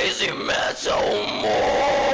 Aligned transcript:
crazy 0.00 0.32
metal 0.32 1.26
mind. 1.42 2.09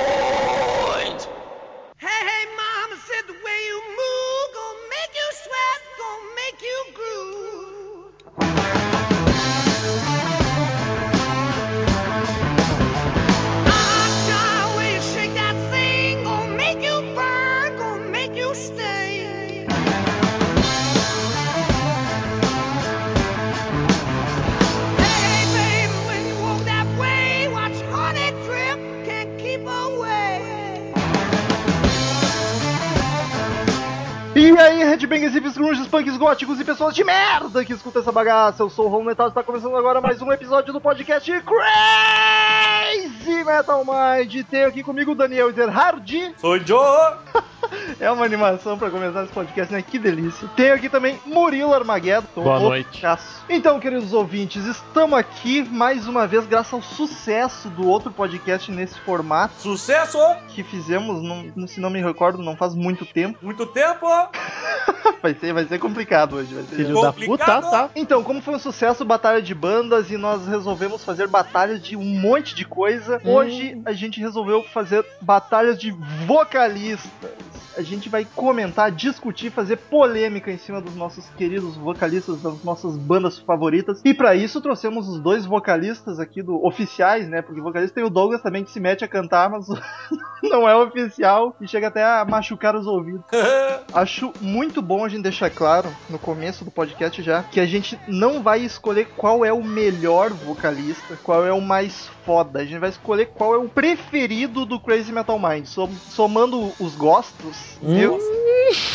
Headbangers, 35.06 35.34
hippies, 35.34 35.56
grunges, 35.56 35.86
punks, 35.86 36.16
góticos 36.16 36.58
e 36.58 36.64
pessoas 36.64 36.92
de 36.92 37.04
merda 37.04 37.64
que 37.64 37.72
escutam 37.72 38.02
essa 38.02 38.10
bagaça. 38.10 38.64
Eu 38.64 38.68
sou 38.68 38.86
o 38.86 38.88
Ron 38.88 39.04
Metal 39.04 39.26
e 39.26 39.28
está 39.28 39.42
começando 39.42 39.76
agora 39.76 40.00
mais 40.00 40.20
um 40.20 40.32
episódio 40.32 40.72
do 40.72 40.80
podcast 40.80 41.30
Crazy 41.42 43.44
Metal 43.44 43.84
Mind. 43.84 44.44
Tenho 44.50 44.66
aqui 44.66 44.82
comigo 44.82 45.12
o 45.12 45.14
Daniel 45.14 45.50
Ezerhard. 45.50 46.34
Sou 46.38 46.58
Joe! 46.58 47.18
É 48.00 48.10
uma 48.10 48.24
animação 48.24 48.76
pra 48.78 48.90
começar 48.90 49.24
esse 49.24 49.32
podcast, 49.32 49.72
né? 49.72 49.82
Que 49.82 49.98
delícia. 49.98 50.48
Tenho 50.56 50.74
aqui 50.74 50.88
também 50.88 51.18
Murilo 51.24 51.72
Armageddon. 51.74 52.26
Boa 52.42 52.58
o 52.58 52.60
noite. 52.60 52.88
Picasso. 52.90 53.44
Então, 53.48 53.78
queridos 53.80 54.12
ouvintes, 54.12 54.64
estamos 54.66 55.18
aqui 55.18 55.62
mais 55.62 56.06
uma 56.06 56.26
vez 56.26 56.46
graças 56.46 56.72
ao 56.72 56.82
sucesso 56.82 57.68
do 57.70 57.86
outro 57.88 58.10
podcast 58.10 58.70
nesse 58.70 58.98
formato 59.00 59.54
Sucesso! 59.60 60.18
que 60.48 60.62
fizemos, 60.62 61.22
não, 61.22 61.66
se 61.66 61.80
não 61.80 61.90
me 61.90 62.02
recordo, 62.02 62.42
não 62.42 62.56
faz 62.56 62.74
muito 62.74 63.04
tempo. 63.06 63.38
Muito 63.42 63.66
tempo! 63.66 64.06
Vai 65.22 65.34
ser, 65.34 65.52
vai 65.52 65.64
ser 65.66 65.78
complicado 65.78 66.36
hoje. 66.36 66.54
Vai 66.54 66.64
ser 66.64 66.76
Filho 66.76 67.00
da 67.00 67.12
Complicado. 67.12 67.62
puta, 67.64 67.70
tá? 67.70 67.90
Então, 67.96 68.22
como 68.22 68.40
foi 68.42 68.54
um 68.54 68.58
sucesso 68.58 69.04
batalha 69.04 69.40
de 69.40 69.54
bandas 69.54 70.10
e 70.10 70.16
nós 70.16 70.46
resolvemos 70.46 71.04
fazer 71.04 71.26
batalhas 71.28 71.80
de 71.82 71.96
um 71.96 72.04
monte 72.04 72.54
de 72.54 72.64
coisa, 72.64 73.20
Hum. 73.24 73.32
hoje 73.34 73.80
a 73.84 73.92
gente 73.92 74.20
resolveu 74.20 74.62
fazer 74.64 75.04
batalhas 75.20 75.78
de 75.78 75.90
vocalistas. 76.26 77.30
A 77.76 77.82
gente 77.82 78.08
vai 78.08 78.24
comentar, 78.24 78.90
discutir, 78.90 79.50
fazer 79.50 79.76
polêmica 79.76 80.50
em 80.50 80.58
cima 80.58 80.80
dos 80.80 80.94
nossos 80.94 81.28
queridos 81.30 81.76
vocalistas 81.76 82.40
das 82.40 82.62
nossas 82.62 82.96
bandas 82.96 83.38
favoritas. 83.38 84.00
E 84.04 84.14
pra 84.14 84.34
isso 84.34 84.60
trouxemos 84.60 85.08
os 85.08 85.20
dois 85.20 85.46
vocalistas 85.46 86.18
aqui 86.18 86.42
do 86.42 86.64
oficiais, 86.64 87.28
né? 87.28 87.42
Porque 87.42 87.60
vocalista 87.60 87.94
tem 87.94 88.04
o 88.04 88.10
Douglas 88.10 88.42
também 88.42 88.64
que 88.64 88.70
se 88.70 88.80
mete 88.80 89.04
a 89.04 89.08
cantar, 89.08 89.50
mas 89.50 89.66
não 90.42 90.68
é 90.68 90.76
oficial 90.76 91.56
e 91.60 91.68
chega 91.68 91.88
até 91.88 92.04
a 92.04 92.24
machucar 92.24 92.74
os 92.74 92.86
ouvidos. 92.86 93.24
Acho 93.92 94.32
muito 94.40 94.82
bom 94.82 95.04
a 95.04 95.08
gente 95.08 95.22
deixar 95.22 95.50
claro 95.50 95.88
no 96.08 96.18
começo 96.18 96.64
do 96.64 96.70
podcast 96.70 97.22
já 97.22 97.42
que 97.42 97.60
a 97.60 97.66
gente 97.66 97.98
não 98.06 98.42
vai 98.42 98.60
escolher 98.60 99.08
qual 99.16 99.44
é 99.44 99.52
o 99.52 99.62
melhor 99.62 100.30
vocalista, 100.30 101.18
qual 101.22 101.46
é 101.46 101.52
o 101.52 101.60
mais 101.60 102.10
foda. 102.26 102.58
A 102.58 102.64
gente 102.64 102.80
vai 102.80 102.90
escolher 102.90 103.26
qual 103.26 103.54
é 103.54 103.58
o 103.58 103.68
preferido 103.68 104.66
do 104.66 104.80
Crazy 104.80 105.12
Metal 105.12 105.38
Mind. 105.38 105.64
Som- 105.66 105.88
somando 106.10 106.72
os 106.80 106.96
gostos, 106.96 107.78
meu, 107.80 108.18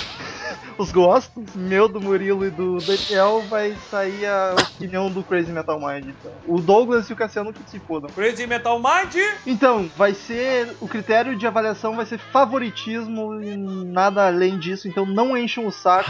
os 0.78 0.92
gostos, 0.92 1.56
meu 1.56 1.88
do 1.88 2.02
Murilo 2.02 2.46
e 2.46 2.50
do 2.50 2.78
Daniel, 2.80 3.42
vai 3.50 3.76
sair 3.90 4.26
a 4.26 4.56
opinião 4.59 5.09
do 5.09 5.24
Crazy 5.24 5.52
Metal 5.52 5.80
Mind. 5.80 6.08
Então. 6.09 6.32
O 6.46 6.59
Douglas 6.59 7.09
e 7.09 7.14
o 7.14 7.16
Cassiano 7.16 7.54
que 7.54 7.62
se 7.70 7.80
fodam. 7.80 8.09
Crazy 8.09 8.46
Metal 8.46 8.78
Mind! 8.80 9.16
Então, 9.48 9.90
vai 9.96 10.14
ser. 10.14 10.76
O 10.82 10.88
critério 10.88 11.38
de 11.38 11.48
avaliação 11.48 11.96
vai 11.96 12.06
ser 12.06 12.18
favoritismo 12.18 13.42
e 13.42 13.56
nada 13.56 14.28
além 14.28 14.59
disso. 14.59 14.88
Então 14.90 15.06
não 15.06 15.38
enchem 15.38 15.66
o 15.66 15.72
saco. 15.72 16.09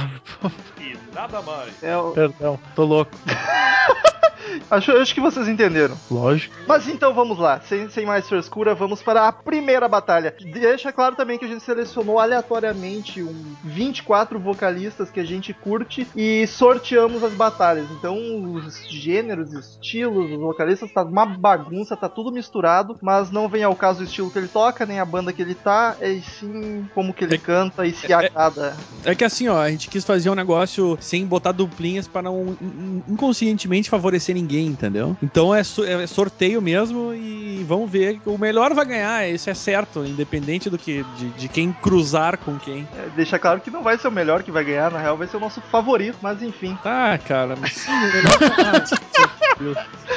E 0.80 0.98
nada 1.14 1.42
mais. 1.42 1.72
É, 1.84 1.94
Perdão, 2.16 2.60
tô 2.76 2.84
louco. 2.84 3.12
acho, 4.70 4.92
acho 4.94 5.14
que 5.14 5.22
vocês 5.22 5.48
entenderam. 5.48 5.96
Lógico. 6.10 6.56
Mas 6.68 6.88
então 6.88 7.14
vamos 7.14 7.38
lá, 7.38 7.60
sem, 7.62 7.90
sem 7.90 8.06
mais 8.06 8.28
frescura, 8.28 8.74
vamos 8.76 9.02
para 9.02 9.28
a 9.28 9.32
primeira 9.32 9.88
batalha. 9.88 10.34
Deixa 10.54 10.92
claro 10.92 11.16
também 11.16 11.38
que 11.38 11.46
a 11.46 11.48
gente 11.48 11.64
selecionou 11.64 12.20
aleatoriamente 12.20 13.22
um 13.24 13.56
24 13.64 14.40
vocalistas 14.40 15.10
que 15.10 15.20
a 15.20 15.24
gente 15.24 15.54
curte 15.54 16.08
e 16.16 16.46
sorteamos 16.48 17.24
as 17.24 17.34
batalhas. 17.34 17.86
Então 17.92 18.18
os 18.54 18.86
gêneros, 18.90 19.54
estilos, 19.54 20.32
os 20.32 20.40
vocalistas 20.40 20.92
tá 20.92 21.04
uma 21.04 21.26
bagunça, 21.26 21.96
tá 21.98 22.10
tudo 22.10 22.32
misturado, 22.32 22.98
mas 23.02 23.32
não 23.32 23.48
vem 23.48 23.64
ao 23.64 23.76
caso 23.76 24.02
o 24.02 24.04
estilo 24.04 24.30
que 24.32 24.38
ele 24.38 24.48
toca, 24.48 24.86
nem 24.86 25.00
a 25.00 25.06
banda 25.06 25.32
que 25.34 25.42
ele 25.42 25.56
tá, 25.56 25.96
é 26.00 26.20
sim 26.40 26.88
como 26.94 27.14
que 27.14 27.24
ele 27.24 27.36
É- 27.36 27.38
canta 27.38 27.86
e 27.86 27.94
se 27.94 28.12
é- 28.12 28.16
agrada. 28.16 28.76
É 29.04 29.16
que 29.16 29.24
assim, 29.24 29.48
ó, 29.48 29.60
a 29.62 29.70
gente 29.70 29.90
quis 29.90 30.04
fazer 30.06 30.30
um 30.30 30.36
negócio 30.36 30.98
sem 31.02 31.26
botar 31.26 31.52
duplinhas 31.52 32.08
para 32.08 32.22
não 32.24 32.56
in- 32.62 33.04
inconscientemente 33.08 33.90
favorecer 33.90 34.36
ninguém, 34.42 34.68
entendeu? 34.68 35.16
Então 35.22 35.54
é, 35.54 35.62
é 35.62 36.08
sorteio 36.08 36.62
mesmo 36.62 37.14
e 37.14 37.64
vamos 37.68 37.90
ver. 37.90 38.20
O 38.26 38.38
melhor 38.38 38.74
vai 38.74 38.86
ganhar, 38.86 39.30
isso 39.30 39.50
é 39.50 39.54
certo, 39.54 40.04
independente 40.06 40.70
do 40.70 40.78
que 40.78 41.06
de, 41.18 41.30
de 41.30 41.48
quem 41.48 41.72
cruzar 41.72 42.38
com 42.38 42.58
quem. 42.58 42.88
É, 42.98 43.10
deixa 43.16 43.38
claro 43.40 43.62
que 43.62 43.70
não 43.72 43.84
vai 43.84 43.98
ser 43.98 44.08
o 44.08 44.12
melhor 44.12 44.44
que 44.44 44.52
vai 44.52 44.64
ganhar, 44.64 44.92
na 44.92 45.00
real 45.00 45.18
vai 45.18 45.28
ser 45.28 45.38
o 45.38 45.40
nosso 45.40 45.62
favorito, 45.62 46.18
mas 46.22 46.42
enfim. 46.42 46.78
Ah, 46.84 47.18
cara, 47.28 47.56
mas 47.60 47.74
sim, 47.78 47.92
o 47.92 48.14
melhor. 48.14 48.86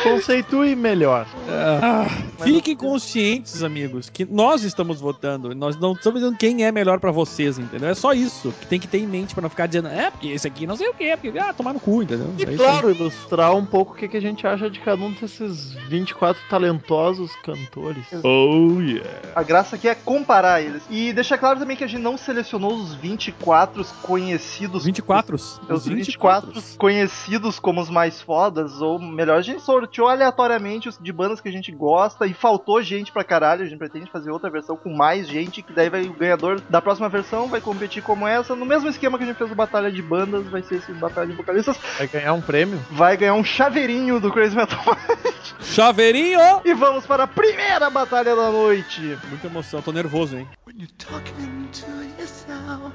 Conceitue 0.03 0.75
melhor. 0.75 1.27
Ah, 1.49 2.07
fiquem 2.43 2.77
conscientes, 2.77 3.63
amigos, 3.63 4.11
que 4.11 4.25
nós 4.25 4.63
estamos 4.63 5.01
votando. 5.01 5.55
Nós 5.55 5.77
não 5.79 5.93
estamos 5.93 6.21
dizendo 6.21 6.37
quem 6.37 6.65
é 6.65 6.73
melhor 6.73 6.99
pra 6.99 7.11
vocês, 7.11 7.59
entendeu? 7.59 7.89
É 7.89 7.95
só 7.95 8.13
isso 8.13 8.53
que 8.61 8.67
tem 8.67 8.81
que 8.81 8.87
ter 8.87 8.99
em 8.99 9.07
mente 9.07 9.35
pra 9.35 9.43
não 9.43 9.51
ficar 9.51 9.67
dizendo, 9.67 9.89
é, 9.89 10.11
porque 10.11 10.29
esse 10.29 10.47
aqui 10.47 10.67
não 10.67 10.77
sei 10.77 10.89
o 10.89 10.95
quê, 10.95 11.17
porque, 11.21 11.39
ah, 11.39 11.53
tomar 11.53 11.73
no 11.73 11.81
cu, 11.81 12.03
entendeu? 12.03 12.33
E 12.39 12.43
É 12.43 12.57
claro, 12.57 12.91
ilustrar 12.91 13.55
um 13.55 13.65
pouco 13.65 13.93
o 13.93 13.97
que, 14.05 14.09
que 14.09 14.17
a 14.17 14.21
gente 14.21 14.47
acha 14.47 14.69
de 14.71 14.81
cada 14.81 15.03
um 15.03 15.13
desses 15.13 15.75
24 15.89 16.41
talentosos 16.49 17.35
cantores. 17.37 18.07
Oh, 18.23 18.81
yeah. 18.81 19.09
A 19.35 19.43
graça 19.43 19.77
aqui 19.77 19.89
é 19.89 19.95
comparar 19.95 20.61
eles. 20.61 20.83
E 20.91 21.13
deixa 21.13 21.39
claro 21.39 21.59
também 21.59 21.77
que 21.77 21.85
a 21.85 21.87
gente 21.87 22.03
não 22.03 22.17
selecionou 22.17 22.75
os 22.75 22.95
24 22.95 23.85
conhecidos. 24.03 24.85
24? 24.85 25.37
Os 25.37 25.87
24 25.87 26.53
conhecidos 26.79 27.59
como 27.59 27.81
os 27.81 27.91
mais 27.91 28.21
fodas, 28.21 28.81
ou 28.81 28.99
melhor, 28.99 29.39
a 29.39 29.43
gente 29.43 29.63
sorteou 29.63 30.09
aleatoriamente 30.09 30.89
os 30.89 30.99
de 30.99 31.13
bandas 31.13 31.41
que 31.41 31.49
a 31.49 31.53
gente 31.53 31.73
gosta 31.73 32.27
e 32.27 32.35
faltou 32.35 32.83
gente 32.83 33.13
pra 33.13 33.25
caralho. 33.25 33.63
A 33.63 33.67
gente 33.67 33.79
pretende 33.79 34.11
fazer 34.11 34.31
outra 34.31 34.51
versão 34.51 34.77
com 34.77 34.95
mais 34.95 35.29
gente, 35.29 35.63
que 35.63 35.73
daí 35.73 35.89
vai, 35.89 36.03
o 36.03 36.13
ganhador 36.13 36.61
da 36.69 36.81
próxima 36.81 37.09
versão 37.09 37.49
vai 37.49 37.61
competir 37.61 38.03
como 38.03 38.27
essa. 38.27 38.55
No 38.55 38.67
mesmo 38.67 38.89
esquema 38.89 39.19
que 39.19 39.25
a 39.25 39.27
gente 39.27 39.37
fez 39.37 39.51
o 39.51 39.55
Batalha 39.55 39.91
de 39.91 40.03
Bandas, 40.03 40.47
vai 40.47 40.63
ser 40.63 40.77
esse 40.77 40.93
Batalha 40.93 41.29
de 41.29 41.37
Vocalistas. 41.37 41.79
Vai 41.99 42.07
ganhar 42.07 42.33
um 42.33 42.41
prêmio? 42.41 42.81
Vai 42.91 43.17
ganhar 43.17 43.35
um 43.35 43.45
chaveirinho 43.45 43.94
do 43.95 44.33
Crazy 44.33 44.57
Metal 44.57 44.79
Mind. 44.85 45.35
Chaveirinho! 45.61 46.63
E 46.65 46.75
vamos 46.75 47.07
para 47.07 47.23
a 47.25 47.27
primeira 47.27 47.89
batalha 47.91 48.35
da 48.35 48.51
noite. 48.51 49.17
Muita 49.29 49.47
emoção, 49.47 49.81
tô 49.81 49.93
nervoso, 49.93 50.37
hein? 50.37 50.49
When 50.67 50.77
you're 50.79 50.93
talking 50.99 51.69
to 51.71 51.87
yourself 52.21 52.93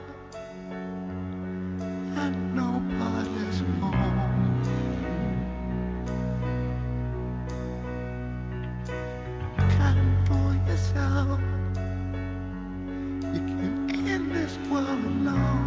and 2.17 2.53
nobody's 2.53 3.61
home. 3.79 4.61
Kind 9.57 10.27
for 10.27 10.53
yourself. 10.69 11.39
You 13.33 13.39
can 13.39 14.05
end 14.05 14.31
this 14.33 14.57
world 14.69 14.89
alone. 14.89 15.59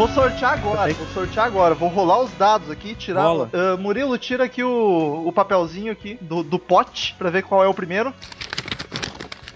Vou 0.00 0.08
sortear 0.08 0.54
agora, 0.54 0.94
vou 0.94 1.06
sortear 1.08 1.44
agora. 1.44 1.74
Vou 1.74 1.90
rolar 1.90 2.22
os 2.22 2.32
dados 2.32 2.70
aqui, 2.70 2.94
tirar. 2.94 3.22
Ah, 3.52 3.76
Murilo, 3.76 4.16
tira 4.16 4.44
aqui 4.44 4.64
o, 4.64 5.24
o 5.26 5.30
papelzinho 5.30 5.92
aqui 5.92 6.16
do, 6.22 6.42
do 6.42 6.58
pote 6.58 7.14
pra 7.18 7.28
ver 7.28 7.42
qual 7.42 7.62
é 7.62 7.68
o 7.68 7.74
primeiro. 7.74 8.10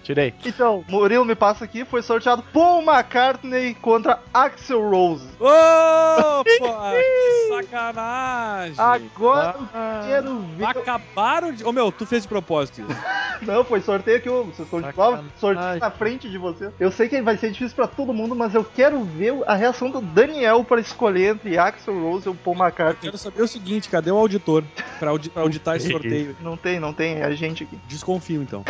Tirei. 0.05 0.33
Então, 0.45 0.85
Murilo 0.89 1.25
me 1.25 1.35
passa 1.35 1.65
aqui, 1.65 1.85
foi 1.85 2.03
sorteado 2.03 2.45
Paul 2.53 2.83
McCartney 2.83 3.75
contra 3.75 4.21
Axel 4.33 4.89
Rose. 4.89 5.27
Opa! 5.41 6.45
que 6.95 7.49
sacanagem! 7.49 8.75
Agora 8.79 9.57
Ah, 9.73 10.01
eu 10.05 10.09
quero 10.09 10.39
ver. 10.57 10.65
Acabaram 10.67 11.53
de. 11.53 11.65
Ô 11.65 11.73
meu, 11.73 11.91
tu 11.91 12.05
fez 12.07 12.23
de 12.23 12.29
propósito 12.29 12.83
isso. 12.83 13.01
Não, 13.43 13.65
foi 13.65 13.81
sorteio 13.81 14.19
aqui, 14.19 14.29
ô, 14.29 14.45
vocês 14.45 14.61
estão 14.61 14.81
de 14.81 14.93
prova, 14.93 15.25
sorteio 15.39 15.79
na 15.81 15.91
frente 15.91 16.31
de 16.31 16.39
você. 16.39 16.71
Eu 16.79 16.91
sei 16.93 17.09
que 17.09 17.21
vai 17.21 17.37
ser 17.37 17.51
difícil 17.51 17.75
pra 17.75 17.87
todo 17.87 18.13
mundo, 18.13 18.35
mas 18.35 18.55
eu 18.55 18.65
quero 18.65 19.03
ver 19.05 19.35
a 19.47 19.55
reação 19.55 19.91
do 19.91 20.01
Daniel 20.01 20.63
pra 20.65 20.81
escolher 20.81 21.35
entre 21.35 21.59
Axel 21.59 21.99
Rose 22.01 22.29
ou 22.29 22.35
Paul 22.35 22.57
McCartney. 22.57 23.01
Quero 23.11 23.19
saber 23.19 23.43
o 23.43 23.49
seguinte: 23.49 23.89
cadê 23.89 24.11
o 24.11 24.17
auditor 24.17 24.63
pra, 24.99 25.11
audi- 25.11 25.31
pra 25.31 25.43
auditar 25.43 25.77
esse 25.77 25.89
sorteio? 25.91 26.37
Não 26.41 26.57
tem, 26.57 26.79
não 26.79 26.93
tem, 26.93 27.17
é 27.21 27.25
a 27.25 27.35
gente 27.35 27.65
aqui. 27.65 27.79
Desconfio 27.89 28.41
então. 28.43 28.65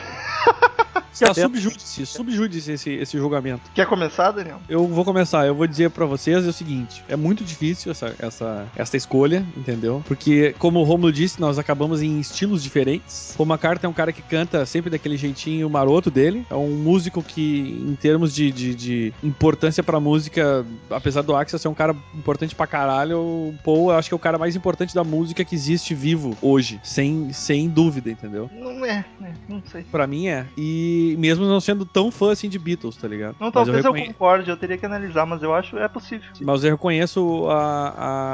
Está 1.14 1.32
subjúdice, 1.32 2.04
subjúdice 2.06 2.72
esse, 2.72 2.90
esse 2.90 3.16
julgamento. 3.16 3.70
Quer 3.72 3.86
começar, 3.86 4.32
Daniel? 4.32 4.60
Eu 4.68 4.86
vou 4.88 5.04
começar, 5.04 5.46
eu 5.46 5.54
vou 5.54 5.66
dizer 5.66 5.90
pra 5.90 6.04
vocês 6.06 6.44
é 6.44 6.48
o 6.48 6.52
seguinte: 6.52 7.04
é 7.08 7.14
muito 7.14 7.44
difícil 7.44 7.92
essa, 7.92 8.14
essa, 8.18 8.66
essa 8.74 8.96
escolha, 8.96 9.46
entendeu? 9.56 10.02
Porque, 10.08 10.54
como 10.58 10.80
o 10.80 10.82
Romulo 10.82 11.12
disse, 11.12 11.40
nós 11.40 11.56
acabamos 11.56 12.02
em 12.02 12.18
estilos 12.18 12.62
diferentes. 12.62 13.34
Paul 13.36 13.48
McCartney 13.48 13.86
é 13.86 13.88
um 13.88 13.94
cara 13.94 14.12
que 14.12 14.22
canta 14.22 14.66
sempre 14.66 14.90
daquele 14.90 15.16
jeitinho 15.16 15.70
maroto 15.70 16.10
dele. 16.10 16.44
É 16.50 16.54
um 16.54 16.70
músico 16.70 17.22
que, 17.22 17.78
em 17.86 17.94
termos 17.94 18.34
de, 18.34 18.50
de, 18.50 18.74
de 18.74 19.12
importância 19.22 19.84
pra 19.84 20.00
música, 20.00 20.66
apesar 20.90 21.22
do 21.22 21.36
Axel 21.36 21.58
ser 21.60 21.68
um 21.68 21.74
cara 21.74 21.94
importante 22.14 22.56
pra 22.56 22.66
caralho, 22.66 23.18
o 23.20 23.54
Paul 23.64 23.90
eu 23.90 23.96
acho 23.96 24.08
que 24.08 24.14
é 24.14 24.16
o 24.16 24.20
cara 24.20 24.36
mais 24.36 24.56
importante 24.56 24.94
da 24.94 25.04
música 25.04 25.44
que 25.44 25.54
existe 25.54 25.94
vivo 25.94 26.36
hoje, 26.42 26.80
sem, 26.82 27.32
sem 27.32 27.68
dúvida, 27.68 28.10
entendeu? 28.10 28.50
Não 28.52 28.84
é, 28.84 29.04
é, 29.22 29.32
não 29.48 29.62
sei. 29.70 29.84
Pra 29.84 30.06
mim 30.06 30.26
é. 30.26 30.46
E 30.56 31.03
mesmo 31.16 31.44
não 31.46 31.60
sendo 31.60 31.84
tão 31.84 32.10
fã 32.10 32.32
assim 32.32 32.48
de 32.48 32.58
Beatles, 32.58 32.96
tá 32.96 33.06
ligado? 33.06 33.36
Não, 33.38 33.46
Mas 33.46 33.54
talvez 33.54 33.84
eu, 33.84 33.92
reconhe- 33.92 34.12
concorde, 34.12 34.50
eu 34.50 34.56
teria 34.56 34.78
que 34.78 34.86
analisar, 34.86 35.26
mas 35.26 35.42
eu 35.42 35.54
acho 35.54 35.76
é 35.78 35.86
possível. 35.88 36.26
Mas 36.40 36.64
eu 36.64 36.70
reconheço 36.70 37.46
a, 37.48 37.88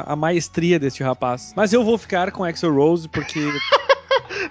a, 0.07 0.13
a 0.13 0.17
maestria 0.17 0.79
deste 0.79 1.03
rapaz. 1.03 1.53
Mas 1.57 1.73
eu 1.73 1.83
vou 1.85 1.99
ficar 1.99 2.31
com 2.33 2.45
Axel 2.45 2.73
Rose 2.75 3.09
porque, 3.09 3.41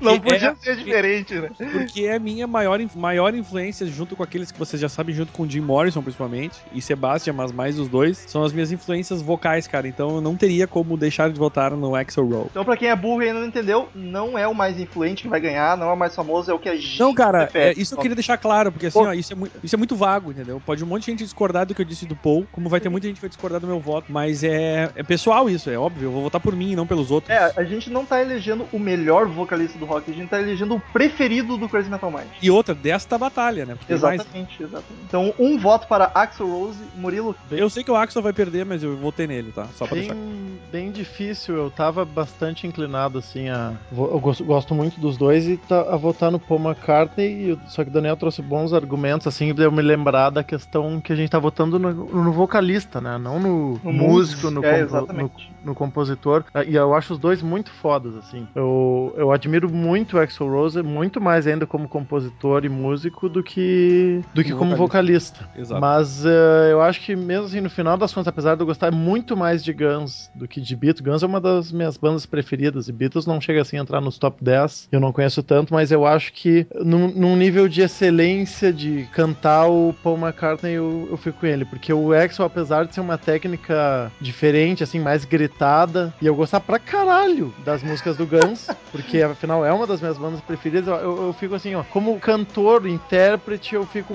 Não 0.02 0.20
Que 0.20 0.30
podia 0.32 0.50
é- 0.50 0.56
ser 0.56 0.76
diferente, 0.78 1.36
né? 1.36 1.50
porque 1.72 2.02
é 2.06 2.16
a 2.16 2.20
minha 2.20 2.48
maior, 2.48 2.80
maior 2.96 3.34
influência, 3.34 3.86
junto 3.88 4.16
com 4.16 4.24
aqueles 4.24 4.52
que 4.52 4.60
vocês 4.60 4.82
já 4.82 4.90
sabem, 4.90 5.14
junto 5.14 5.32
com 5.34 5.44
o 5.44 5.50
Jim 5.50 5.60
Morrison, 5.62 6.02
principalmente, 6.02 6.58
e 6.74 6.82
Sebastian, 6.82 7.34
mas 7.34 7.52
mais 7.52 7.78
os 7.80 7.88
dois, 7.88 8.18
são 8.28 8.44
as 8.44 8.54
minhas 8.54 8.72
influências 8.72 9.22
vocais, 9.22 9.68
cara. 9.68 9.88
Então 9.88 10.16
eu 10.16 10.22
não 10.22 10.36
teria 10.36 10.68
como 10.68 10.98
deixar 10.98 11.30
de 11.32 11.38
votar 11.40 11.72
no 11.72 11.96
Axel 11.96 12.26
Rose. 12.26 12.48
Então, 12.52 12.64
pra 12.66 12.78
quem 12.78 12.90
é 12.90 12.96
burro 12.96 13.22
e 13.24 13.28
ainda 13.28 13.40
não 13.40 13.48
entendeu, 13.48 13.90
não 13.94 14.38
é 14.38 14.48
o 14.48 14.54
mais 14.56 14.80
influente 14.80 15.24
que 15.24 15.28
vai 15.30 15.40
ganhar, 15.40 15.78
não 15.78 15.90
é 15.90 15.94
o 15.94 15.98
mais 15.98 16.16
famoso, 16.16 16.50
é 16.50 16.54
o 16.54 16.60
que 16.60 16.70
a 16.70 16.76
gente 16.76 17.00
Não, 17.00 17.14
cara, 17.14 17.44
prefere. 17.48 17.78
é, 17.78 17.82
isso 17.82 17.94
eu 17.96 18.00
queria 18.00 18.16
deixar 18.16 18.38
claro, 18.38 18.72
porque 18.72 18.88
assim, 18.88 19.00
Pô. 19.00 19.06
ó, 19.06 19.14
isso 19.14 19.34
é, 19.34 19.36
muito, 19.36 19.60
isso 19.64 19.76
é 19.76 19.78
muito 19.78 19.96
vago, 19.96 20.32
entendeu? 20.32 20.62
Pode 20.66 20.84
um 20.84 20.88
monte 20.88 21.06
de 21.06 21.12
gente 21.12 21.24
discordar 21.24 21.66
do 21.66 21.76
que 21.76 21.82
eu 21.82 21.86
disse 21.86 22.06
do 22.06 22.16
Paul, 22.16 22.48
como 22.52 22.70
vai 22.70 22.80
ter 22.80 22.90
muita 22.90 23.08
gente 23.08 23.16
que 23.16 23.22
vai 23.22 23.30
discordar 23.30 23.60
do 23.60 23.68
meu 23.68 23.80
voto, 23.80 24.12
mas 24.12 24.44
é, 24.44 24.90
é 24.96 25.04
pessoal 25.04 25.50
isso, 25.50 25.70
é 25.70 25.78
óbvio, 25.78 26.08
eu 26.08 26.12
vou 26.12 26.22
votar 26.24 26.40
por 26.42 26.56
mim 26.56 26.72
e 26.72 26.76
não 26.76 26.88
pelos 26.88 27.12
outros. 27.12 27.30
É, 27.30 27.52
a 27.56 27.64
gente 27.64 27.90
não 27.90 28.06
tá 28.06 28.22
elegendo 28.22 28.68
o 28.72 28.80
melhor 28.80 29.28
vocalista 29.28 29.78
do 29.78 29.86
rock, 29.90 30.10
a 30.12 30.14
gente 30.14 30.30
tá 30.30 30.40
elegendo 30.42 30.76
o 30.76 30.80
preferido 30.94 31.58
do 31.58 31.68
Crazy 31.68 31.90
Metal 31.90 32.10
Mind. 32.12 32.28
E 32.42 32.50
outra, 32.52 32.74
desta 32.76 33.18
batalha, 33.18 33.66
né? 33.66 33.76
Porque 33.76 33.94
tem 33.94 34.02
mais- 34.02 34.22
Exatamente, 34.22 34.64
exatamente. 34.64 35.04
Então, 35.08 35.34
um 35.40 35.58
voto 35.58 35.88
para 35.88 36.12
Axel 36.14 36.48
Rose, 36.48 36.80
Murilo. 36.96 37.36
Eu 37.52 37.70
sei 37.70 37.84
que 37.84 37.92
o 37.92 37.96
Axel 37.96 38.22
vai 38.22 38.34
perder, 38.34 38.66
mas 38.66 38.84
eu 38.84 38.96
votei 38.98 39.28
nele, 39.28 39.52
tá? 39.52 39.66
Só 39.76 39.86
pra 39.86 39.96
deixar. 39.98 40.14
Bem, 40.14 40.60
bem 40.72 40.92
difícil, 40.92 41.56
eu 41.56 41.70
tava 41.72 42.06
bastante 42.06 42.68
inclinado 42.68 43.18
assim 43.18 43.50
a. 43.50 43.74
Eu 43.92 44.20
gosto, 44.20 44.44
gosto 44.44 44.74
muito 44.76 45.00
dos 45.00 45.18
dois 45.18 45.48
e 45.48 45.58
tá, 45.58 45.82
a 45.82 45.96
votar 45.98 46.32
no 46.32 46.40
Paul 46.40 46.60
McCartney, 46.62 47.58
só 47.68 47.84
que 47.84 47.90
o 47.90 47.94
Daniel 47.94 48.18
trouxe 48.18 48.42
bons 48.42 48.74
argumentos, 48.74 49.28
assim, 49.28 49.54
pra 49.54 49.64
eu 49.64 49.72
me 49.72 49.82
lembrar 49.82 50.30
da 50.30 50.44
questão 50.44 51.00
que 51.02 51.12
a 51.14 51.16
gente 51.16 51.30
tá 51.30 51.40
votando 51.40 51.80
no, 51.80 51.92
no 51.94 52.32
vocalista, 52.32 53.00
né? 53.02 53.18
Não 53.18 53.40
no, 53.40 53.80
No 53.84 53.94
músico, 53.94 54.50
no, 54.52 54.64
é, 54.64 54.72
compo- 54.84 54.84
exatamente. 54.98 55.52
no, 55.64 55.70
no 55.70 55.76
compositor. 55.76 56.44
E 56.68 56.76
eu 56.76 56.94
acho 56.94 57.14
os 57.14 57.20
dois 57.20 57.42
muito 57.42 57.72
fodas, 57.72 58.16
assim. 58.16 58.48
Eu, 58.56 59.14
eu 59.18 59.32
admiro 59.32 59.70
muito 59.80 60.18
o 60.18 60.20
Axel 60.20 60.50
Rose, 60.50 60.82
muito 60.82 61.20
mais 61.20 61.48
ainda 61.48 61.66
como 61.66 61.88
compositor 61.88 62.66
e 62.66 62.70
músico 62.70 63.30
do 63.30 63.42
que, 63.42 64.22
do 64.34 64.44
que 64.44 64.52
Como 64.52 64.70
como 64.72 64.76
vocalista. 64.76 65.50
Exato. 65.56 65.82
Mas 65.82 66.26
eh, 66.26 66.70
eu 66.72 66.82
acho 66.82 67.02
que 67.02 67.16
mesmo 67.16 67.46
assim, 67.46 67.62
no 67.62 67.70
final 67.70 67.98
das 67.98 68.14
contas, 68.14 68.28
apesar 68.28 68.56
de 68.56 68.62
eu 68.62 68.68
gostar 68.68 68.92
muito 68.92 69.36
mais 69.36 69.64
de 69.64 69.74
Guns 69.74 70.30
do 70.36 70.48
que 70.48 70.62
de 70.62 70.76
Beatles, 70.76 71.02
Guns 71.02 71.24
é 71.24 71.26
uma 71.26 71.42
das 71.42 71.72
minhas 71.72 71.98
bandas 71.98 72.26
preferidas 72.26 72.88
e 72.88 72.92
Beatles 72.92 73.26
não 73.26 73.42
chega 73.42 73.62
assim 73.62 73.78
a 73.78 73.82
entrar 73.82 74.02
nos 74.02 74.18
top 74.18 74.44
10. 74.44 74.90
Eu 74.92 75.00
não 75.00 75.12
conheço 75.12 75.42
tanto, 75.42 75.74
mas 75.74 75.92
eu 75.92 76.06
acho 76.06 76.34
que 76.34 76.68
num, 76.76 77.08
num 77.08 77.36
nível 77.36 77.68
de 77.68 77.82
excelência 77.82 78.72
de 78.72 79.08
cantar 79.14 79.68
o 79.68 79.94
Paul 80.04 80.18
McCartney, 80.18 80.74
eu, 80.74 81.08
eu 81.10 81.18
fico 81.18 81.40
com 81.40 81.46
ele. 81.46 81.66
Porque 81.66 81.92
o 81.92 82.14
Axel, 82.14 82.46
apesar 82.46 82.86
de 82.86 82.94
ser 82.94 83.02
uma 83.02 83.18
técnica 83.18 84.12
diferente, 84.20 84.84
assim, 84.84 85.00
mais 85.00 85.26
gritada, 85.26 86.14
e 86.22 86.26
eu 86.26 86.36
gostar 86.36 86.60
pra 86.60 86.80
caralho 86.80 87.54
das 87.64 87.84
músicas 87.84 88.18
do 88.18 88.26
Guns, 88.26 88.68
porque 88.92 89.22
afinal 89.22 89.59
é 89.66 89.72
uma 89.74 89.86
das 89.88 90.02
minhas 90.02 90.18
bandas 90.18 90.42
preferidas, 90.42 90.88
eu, 90.88 90.96
eu- 90.96 91.24
eu 91.28 91.34
fico 91.34 91.56
assim, 91.56 91.76
ó, 91.76 91.84
como 91.84 92.20
cantor, 92.20 92.86
intérprete, 92.88 93.76
eu 93.76 93.86
fico 93.86 94.14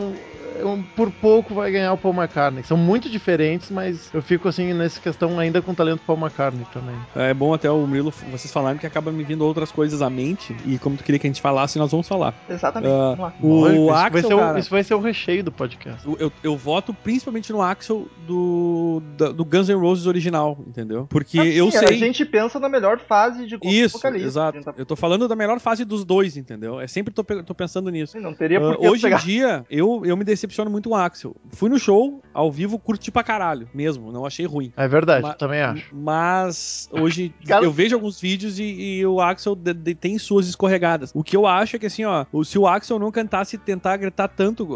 eu- 0.56 0.84
por 0.94 1.10
pouco 1.10 1.52
vai 1.52 1.72
ganhar 1.72 1.92
o 1.92 1.98
Paul 1.98 2.14
McCartney. 2.14 2.62
São 2.62 2.76
muito 2.76 3.10
diferentes, 3.10 3.70
mas 3.72 4.08
eu 4.14 4.22
fico 4.22 4.48
assim 4.48 4.72
nessa 4.72 5.00
questão 5.00 5.36
ainda 5.40 5.60
com 5.60 5.72
o 5.72 5.74
talento 5.74 6.00
Paul 6.06 6.16
McCartney 6.16 6.64
também. 6.72 6.94
É 7.16 7.34
bom 7.34 7.52
até 7.52 7.68
o 7.68 7.78
Murilo, 7.84 8.12
vocês 8.30 8.52
falarem 8.52 8.78
que 8.78 8.86
acaba 8.86 9.10
me 9.10 9.24
vindo 9.24 9.44
outras 9.44 9.72
coisas 9.72 10.00
à 10.00 10.08
mente, 10.08 10.56
e 10.64 10.78
como 10.78 10.96
tu 10.96 11.02
queria 11.02 11.18
que 11.18 11.26
a 11.26 11.30
gente 11.30 11.40
falasse, 11.42 11.76
nós 11.76 11.90
vamos 11.90 12.06
falar. 12.06 12.32
Exatamente, 12.48 12.88
vamos 12.92 13.18
lá. 13.18 13.32
O 13.42 13.68
isso, 13.68 13.86
vai 13.86 14.04
Axel, 14.06 14.28
ser 14.28 14.34
o, 14.34 14.38
cara, 14.38 14.58
isso 14.60 14.70
vai 14.70 14.84
ser 14.84 14.94
o 14.94 15.00
recheio 15.00 15.42
do 15.42 15.50
podcast. 15.50 16.06
eu, 16.06 16.16
eu, 16.20 16.32
eu 16.44 16.56
voto 16.56 16.94
principalmente 16.94 17.52
no 17.52 17.60
Axel 17.60 18.06
do, 18.24 19.02
da- 19.16 19.32
do 19.32 19.44
Guns 19.44 19.68
N' 19.68 19.74
Roses 19.74 20.06
original, 20.06 20.56
entendeu? 20.68 21.06
Porque 21.10 21.40
Assim, 21.40 21.48
eu 21.50 21.68
sei... 21.72 21.88
A 21.88 21.92
gente 21.92 22.24
pensa 22.24 22.60
na 22.60 22.68
melhor 22.68 23.00
fase 23.00 23.44
de 23.46 23.58
Isso, 23.64 23.98
vocalista. 23.98 24.26
exato. 24.28 24.50
A 24.58 24.60
gente 24.60 24.64
tá- 24.66 24.74
Eu 24.78 24.86
tô 24.86 24.94
falando 24.94 25.26
da 25.26 25.33
melhor 25.36 25.58
fase 25.60 25.84
dos 25.84 26.04
dois, 26.04 26.36
entendeu? 26.36 26.80
É 26.80 26.86
sempre 26.86 27.12
tô, 27.12 27.22
tô 27.24 27.54
pensando 27.54 27.90
nisso. 27.90 28.18
Não 28.20 28.34
teria 28.34 28.58
Ah, 28.58 28.60
por 28.60 28.78
que 28.78 28.88
hoje 28.88 29.02
pegar. 29.02 29.20
em 29.20 29.24
dia, 29.24 29.66
eu, 29.70 30.02
eu 30.04 30.16
me 30.16 30.24
decepciono 30.24 30.70
muito 30.70 30.88
com 30.88 30.94
o 30.94 30.98
Axel. 30.98 31.34
Fui 31.50 31.68
no 31.70 31.78
show, 31.78 32.20
ao 32.32 32.50
vivo, 32.50 32.78
curti 32.78 33.10
pra 33.10 33.22
caralho, 33.22 33.68
mesmo. 33.74 34.12
Não 34.12 34.24
achei 34.26 34.46
ruim. 34.46 34.72
É 34.76 34.86
verdade, 34.88 35.22
Ma- 35.22 35.30
eu 35.30 35.34
também 35.38 35.60
acho. 35.62 35.94
Mas 35.94 36.88
hoje 36.92 37.34
eu 37.62 37.70
vejo 37.72 37.94
alguns 37.96 38.20
vídeos 38.20 38.58
e, 38.58 38.64
e 38.98 39.06
o 39.06 39.20
Axel 39.20 39.54
de- 39.54 39.72
de- 39.74 39.94
tem 39.94 40.18
suas 40.18 40.46
escorregadas. 40.48 41.10
O 41.14 41.22
que 41.24 41.36
eu 41.36 41.46
acho 41.46 41.76
é 41.76 41.78
que 41.78 41.86
assim, 41.86 42.04
ó, 42.04 42.24
se 42.44 42.58
o 42.58 42.66
Axel 42.66 42.98
não 42.98 43.10
cantasse 43.10 43.56
tentar 43.58 43.96
gritar 43.96 44.28
tanto, 44.28 44.66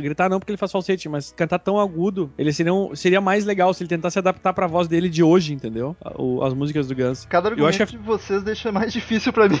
gritar 0.00 0.28
não 0.28 0.38
porque 0.38 0.50
ele 0.52 0.58
faz 0.58 0.72
falsete, 0.72 1.08
mas 1.08 1.32
cantar 1.32 1.58
tão 1.58 1.78
agudo, 1.78 2.32
ele 2.38 2.52
seria, 2.52 2.72
um- 2.72 2.94
seria 2.94 3.20
mais 3.20 3.44
legal 3.44 3.72
se 3.74 3.82
ele 3.82 3.88
tentasse 3.88 4.18
adaptar 4.18 4.52
pra 4.52 4.66
voz 4.66 4.88
dele 4.88 5.08
de 5.08 5.22
hoje, 5.22 5.52
entendeu? 5.52 5.96
O- 6.16 6.42
as 6.42 6.54
músicas 6.54 6.88
do 6.88 6.94
Guns. 6.94 7.24
Cada 7.26 7.48
Eu 7.48 7.52
argumento 7.52 7.82
acho 7.82 7.92
de 7.92 7.98
vocês 7.98 8.42
deixa 8.42 8.70
mais 8.72 8.92
difícil 8.92 9.32
pra 9.32 9.48
mim. 9.48 9.60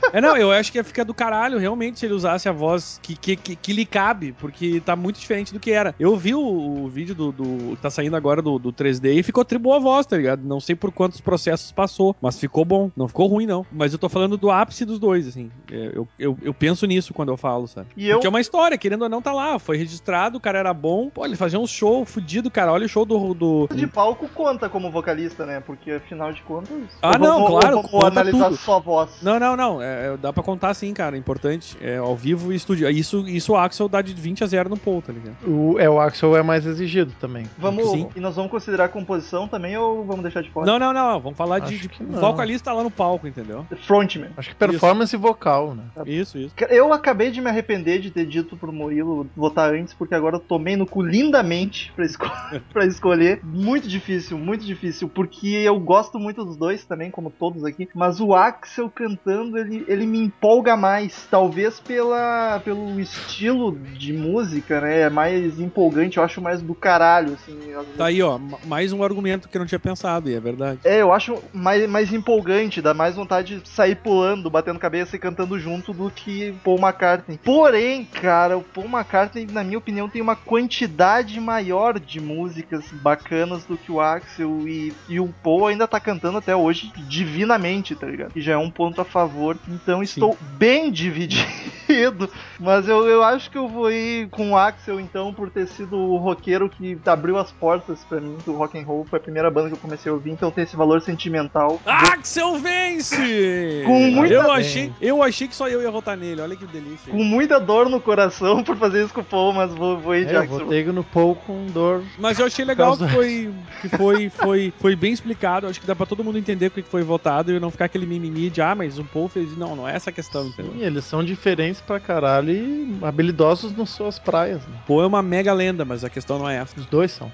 É, 0.13 0.21
não, 0.21 0.35
eu 0.37 0.51
acho 0.51 0.71
que 0.71 0.77
ia 0.77 0.83
ficar 0.83 1.03
do 1.03 1.13
caralho, 1.13 1.57
realmente, 1.57 1.99
se 1.99 2.05
ele 2.05 2.13
usasse 2.13 2.47
a 2.47 2.51
voz 2.51 2.99
que, 3.01 3.15
que, 3.15 3.35
que, 3.35 3.55
que 3.55 3.73
lhe 3.73 3.85
cabe, 3.85 4.33
porque 4.33 4.81
tá 4.81 4.95
muito 4.95 5.19
diferente 5.19 5.53
do 5.53 5.59
que 5.59 5.71
era. 5.71 5.95
Eu 5.99 6.15
vi 6.17 6.33
o, 6.35 6.41
o 6.41 6.87
vídeo 6.89 7.15
do, 7.15 7.31
do- 7.31 7.75
tá 7.77 7.89
saindo 7.89 8.15
agora 8.15 8.41
do, 8.41 8.57
do 8.59 8.71
3D 8.73 9.17
e 9.17 9.23
ficou 9.23 9.43
tri 9.45 9.57
boa 9.57 9.77
a 9.77 9.79
voz, 9.79 10.05
tá 10.05 10.17
ligado? 10.17 10.43
Não 10.43 10.59
sei 10.59 10.75
por 10.75 10.91
quantos 10.91 11.21
processos 11.21 11.71
passou, 11.71 12.15
mas 12.21 12.39
ficou 12.39 12.65
bom. 12.65 12.91
Não 12.95 13.07
ficou 13.07 13.27
ruim, 13.27 13.45
não. 13.45 13.65
Mas 13.71 13.93
eu 13.93 13.99
tô 13.99 14.09
falando 14.09 14.37
do 14.37 14.49
ápice 14.51 14.85
dos 14.85 14.99
dois, 14.99 15.27
assim. 15.27 15.49
É, 15.71 15.91
Eu, 15.93 16.07
eu, 16.17 16.37
eu 16.41 16.53
penso 16.53 16.85
nisso 16.85 17.13
quando 17.13 17.29
eu 17.29 17.37
falo, 17.37 17.67
sabe? 17.67 17.87
E 17.95 18.07
eu, 18.07 18.15
Porque 18.17 18.27
é 18.27 18.29
uma 18.29 18.41
história, 18.41 18.77
querendo 18.77 19.03
ou 19.03 19.09
não, 19.09 19.21
tá 19.21 19.31
lá. 19.31 19.57
Foi 19.59 19.77
registrado, 19.77 20.37
o 20.37 20.41
cara 20.41 20.59
era 20.59 20.73
bom. 20.73 21.09
Pô, 21.09 21.25
ele 21.25 21.35
fazia 21.35 21.59
um 21.59 21.67
show 21.67 22.05
fudido, 22.05 22.49
cara. 22.51 22.71
Olha 22.71 22.85
o 22.85 22.89
show 22.89 23.05
do. 23.05 23.33
do... 23.33 23.67
de 23.73 23.87
palco 23.87 24.27
conta 24.29 24.69
como 24.69 24.91
vocalista, 24.91 25.45
né? 25.45 25.59
Porque 25.59 25.91
afinal 25.91 26.31
de 26.33 26.41
contas. 26.43 26.71
Ah, 27.01 27.11
ou 27.13 27.19
não, 27.19 27.33
vamos- 27.35 27.51
ou 27.51 27.59
claro, 27.59 27.75
Vamos 27.77 27.91
conta 27.91 28.07
analisar 28.07 28.45
tudo. 28.49 28.57
só 28.57 28.77
a 28.77 28.79
voz. 28.79 29.09
Não, 29.21 29.39
não, 29.39 29.55
não. 29.55 29.81
É, 29.81 30.00
é, 30.01 30.17
dá 30.17 30.33
pra 30.33 30.43
contar 30.43 30.73
sim, 30.73 30.93
cara. 30.93 31.17
Importante. 31.17 31.77
É 31.81 31.97
ao 31.97 32.15
vivo 32.15 32.51
e 32.51 32.55
estúdio. 32.55 32.89
Isso, 32.89 33.27
isso 33.27 33.53
o 33.53 33.57
Axel 33.57 33.87
dá 33.87 34.01
de 34.01 34.13
20 34.13 34.43
a 34.43 34.47
0 34.47 34.69
no 34.69 34.77
Paul, 34.77 35.01
tá 35.01 35.13
ligado? 35.13 35.35
O, 35.47 35.79
é, 35.79 35.89
o 35.89 35.99
Axel 35.99 36.35
é 36.35 36.43
mais 36.43 36.65
exigido 36.65 37.13
também. 37.19 37.45
Vamos. 37.57 37.89
Sim. 37.91 38.09
E 38.15 38.19
nós 38.19 38.35
vamos 38.35 38.51
considerar 38.51 38.85
a 38.85 38.89
composição 38.89 39.47
também 39.47 39.77
ou 39.77 40.03
vamos 40.03 40.23
deixar 40.23 40.41
de 40.41 40.49
fora? 40.49 40.65
Não, 40.65 40.79
não, 40.79 40.93
não. 40.93 41.19
Vamos 41.19 41.37
falar 41.37 41.59
de, 41.59 41.75
Acho 41.75 41.87
de 41.87 42.03
não. 42.03 42.19
vocalista 42.19 42.71
lá 42.71 42.83
no 42.83 42.91
palco, 42.91 43.27
entendeu? 43.27 43.65
Frontman. 43.85 44.29
Acho 44.37 44.49
que 44.49 44.55
performance 44.55 45.15
vocal, 45.15 45.75
né? 45.75 45.83
Isso, 46.05 46.37
isso. 46.37 46.53
Eu 46.69 46.93
acabei 46.93 47.31
de 47.31 47.41
me 47.41 47.49
arrepender 47.49 47.99
de 47.99 48.11
ter 48.11 48.25
dito 48.25 48.55
pro 48.55 48.71
Murilo 48.71 49.27
votar 49.35 49.73
antes, 49.73 49.93
porque 49.93 50.15
agora 50.15 50.35
eu 50.37 50.39
tomei 50.39 50.75
no 50.75 50.85
cu 50.85 51.01
lindamente 51.01 51.91
pra, 51.95 52.05
esco 52.05 52.29
pra 52.71 52.85
escolher. 52.85 53.39
Muito 53.43 53.87
difícil, 53.87 54.37
muito 54.37 54.65
difícil, 54.65 55.09
porque 55.09 55.47
eu 55.47 55.79
gosto 55.79 56.19
muito 56.19 56.43
dos 56.43 56.57
dois 56.57 56.85
também, 56.85 57.11
como 57.11 57.29
todos 57.29 57.63
aqui, 57.63 57.87
mas 57.93 58.19
o 58.19 58.33
Axel 58.33 58.89
cantando, 58.89 59.57
ele, 59.57 59.85
ele 59.91 60.05
me 60.05 60.19
empolga 60.19 60.75
mais. 60.77 61.27
Talvez 61.29 61.79
pela, 61.79 62.61
pelo 62.63 62.99
estilo 62.99 63.77
de 63.97 64.13
música, 64.13 64.81
né? 64.81 65.01
É 65.01 65.09
mais 65.09 65.59
empolgante, 65.59 66.17
eu 66.17 66.23
acho 66.23 66.41
mais 66.41 66.61
do 66.61 66.73
caralho, 66.73 67.33
assim. 67.33 67.59
Tá 67.97 68.05
aí, 68.05 68.21
ó. 68.21 68.37
ma- 68.37 68.57
Mais 68.65 68.93
um 68.93 69.03
argumento 69.03 69.49
que 69.49 69.57
eu 69.57 69.59
não 69.59 69.65
tinha 69.67 69.79
pensado, 69.79 70.29
e 70.29 70.33
é 70.35 70.39
verdade. 70.39 70.79
É, 70.83 71.01
eu 71.01 71.11
acho 71.11 71.41
mais, 71.53 71.87
mais 71.89 72.13
empolgante, 72.13 72.81
dá 72.81 72.93
mais 72.93 73.15
vontade 73.15 73.59
de 73.59 73.69
sair 73.69 73.95
pulando, 73.95 74.49
batendo 74.49 74.79
cabeça 74.79 75.15
e 75.15 75.19
cantando 75.19 75.59
junto 75.59 75.93
do 75.93 76.09
que 76.09 76.53
Paul 76.63 76.79
McCartney. 76.79 77.39
Porém, 77.43 78.05
cara, 78.05 78.57
o 78.57 78.63
Paul 78.63 78.87
McCartney, 78.87 79.45
na 79.51 79.63
minha 79.63 79.77
opinião, 79.77 80.07
tem 80.09 80.21
uma 80.21 80.35
quantidade 80.35 81.39
maior 81.39 81.99
de 81.99 82.19
músicas 82.21 82.85
bacanas 82.91 83.65
do 83.65 83.77
que 83.77 83.91
o 83.91 83.99
Axel 83.99 84.67
e, 84.67 84.93
e 85.09 85.19
o 85.19 85.27
Paul 85.43 85.67
ainda 85.67 85.87
tá 85.87 85.99
cantando 85.99 86.37
até 86.37 86.55
hoje 86.55 86.91
divinamente, 87.07 87.95
tá 87.95 88.07
ligado? 88.07 88.31
Que 88.31 88.41
já 88.41 88.53
é 88.53 88.57
um 88.57 88.69
ponto 88.71 89.01
a 89.01 89.05
favor. 89.05 89.57
Então 89.83 90.01
estou 90.03 90.37
bem 90.57 90.91
dividido. 90.91 91.41
Mas 92.59 92.87
eu, 92.87 93.05
eu 93.05 93.21
acho 93.21 93.49
que 93.51 93.57
eu 93.57 93.67
vou 93.67 93.91
ir 93.91 94.29
com 94.29 94.51
o 94.51 94.57
Axel, 94.57 94.97
então, 94.99 95.33
por 95.33 95.49
ter 95.49 95.67
sido 95.67 95.97
o 95.97 96.17
roqueiro 96.17 96.69
que 96.69 96.97
abriu 97.05 97.37
as 97.37 97.51
portas 97.51 97.99
pra 98.05 98.21
mim 98.21 98.37
do 98.45 98.53
rock 98.53 98.79
and 98.79 98.85
roll. 98.85 99.05
Foi 99.09 99.19
a 99.19 99.21
primeira 99.21 99.51
banda 99.51 99.67
que 99.67 99.73
eu 99.73 99.79
comecei 99.79 100.09
a 100.09 100.15
ouvir, 100.15 100.31
então 100.31 100.49
tem 100.51 100.63
esse 100.63 100.75
valor 100.75 101.01
sentimental. 101.01 101.81
Axel 101.85 102.55
vence! 102.59 103.83
Com 103.85 104.11
muita- 104.11 104.35
eu 104.35 104.51
achei, 104.51 104.93
eu 105.01 105.21
achei 105.23 105.47
que 105.47 105.55
só 105.55 105.67
eu 105.67 105.81
ia 105.81 105.91
votar 105.91 106.15
nele, 106.15 106.39
olha 106.41 106.55
que 106.55 106.65
delícia. 106.65 107.11
Com 107.11 107.23
muita 107.23 107.59
dor 107.59 107.89
no 107.89 107.99
coração 107.99 108.63
por 108.63 108.77
fazer 108.77 109.03
isso 109.03 109.13
com 109.13 109.21
o 109.21 109.25
Paul, 109.25 109.51
mas 109.53 109.73
vou, 109.73 109.97
vou 109.99 110.15
ir 110.15 110.25
de 110.25 110.33
É, 110.33 110.37
eu 110.37 110.41
Axel. 110.43 110.59
votei 110.59 110.83
no 110.85 111.03
Paul 111.03 111.35
com 111.35 111.65
dor. 111.67 112.03
Mas 112.17 112.39
eu 112.39 112.45
achei 112.45 112.63
legal 112.63 112.95
que 112.97 113.07
foi, 113.09 113.53
que 113.81 113.89
foi, 113.89 114.29
foi, 114.29 114.73
foi 114.79 114.95
bem 114.95 115.11
explicado. 115.11 115.67
Acho 115.67 115.81
que 115.81 115.87
dá 115.87 115.95
pra 115.95 116.05
todo 116.05 116.23
mundo 116.23 116.37
entender 116.37 116.67
o 116.67 116.71
que 116.71 116.81
foi 116.83 117.03
votado 117.03 117.51
e 117.51 117.59
não 117.59 117.71
ficar 117.71 117.85
aquele 117.85 118.05
mimimi 118.05 118.49
de 118.49 118.61
ah, 118.61 118.75
mas 118.75 118.97
o 118.97 119.03
Paul 119.03 119.27
fez. 119.27 119.57
Não, 119.57 119.70
não 119.75 119.87
é 119.87 119.95
essa 119.95 120.09
a 120.09 120.13
questão, 120.13 120.47
entendeu? 120.47 120.73
Sim, 120.73 120.83
eles 120.83 121.05
são 121.05 121.23
diferentes 121.23 121.81
pra 121.81 121.99
caralho 121.99 122.51
e 122.51 122.97
habilidosos 123.01 123.75
nas 123.75 123.89
suas 123.89 124.19
praias. 124.19 124.65
Né? 124.67 124.77
Paul 124.87 125.03
é 125.03 125.07
uma 125.07 125.21
mega 125.21 125.53
lenda, 125.53 125.85
mas 125.85 126.03
a 126.03 126.09
questão 126.09 126.39
não 126.39 126.49
é 126.49 126.57
essa. 126.57 126.79
Os 126.79 126.85
dois 126.85 127.11
são. 127.11 127.31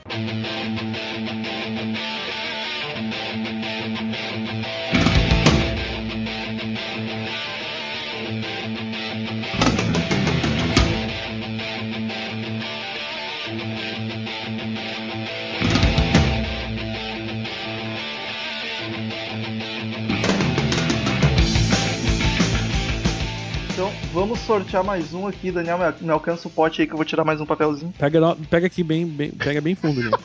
Sortear 24.47 24.83
mais 24.83 25.13
um 25.13 25.27
aqui. 25.27 25.51
Daniel, 25.51 25.77
me- 25.99 26.09
alcança 26.09 26.47
o 26.47 26.51
pote 26.51 26.81
aí 26.81 26.87
que 26.87 26.93
eu 26.93 26.97
vou 26.97 27.05
tirar 27.05 27.25
mais 27.25 27.41
um 27.41 27.45
papelzinho. 27.45 27.93
Pega, 27.99 28.35
pega 28.49 28.65
aqui 28.67 28.81
bem, 28.81 29.05
bem, 29.05 29.29
pega 29.29 29.59
bem 29.61 29.75
fundo, 29.75 30.01
né? 30.01 30.09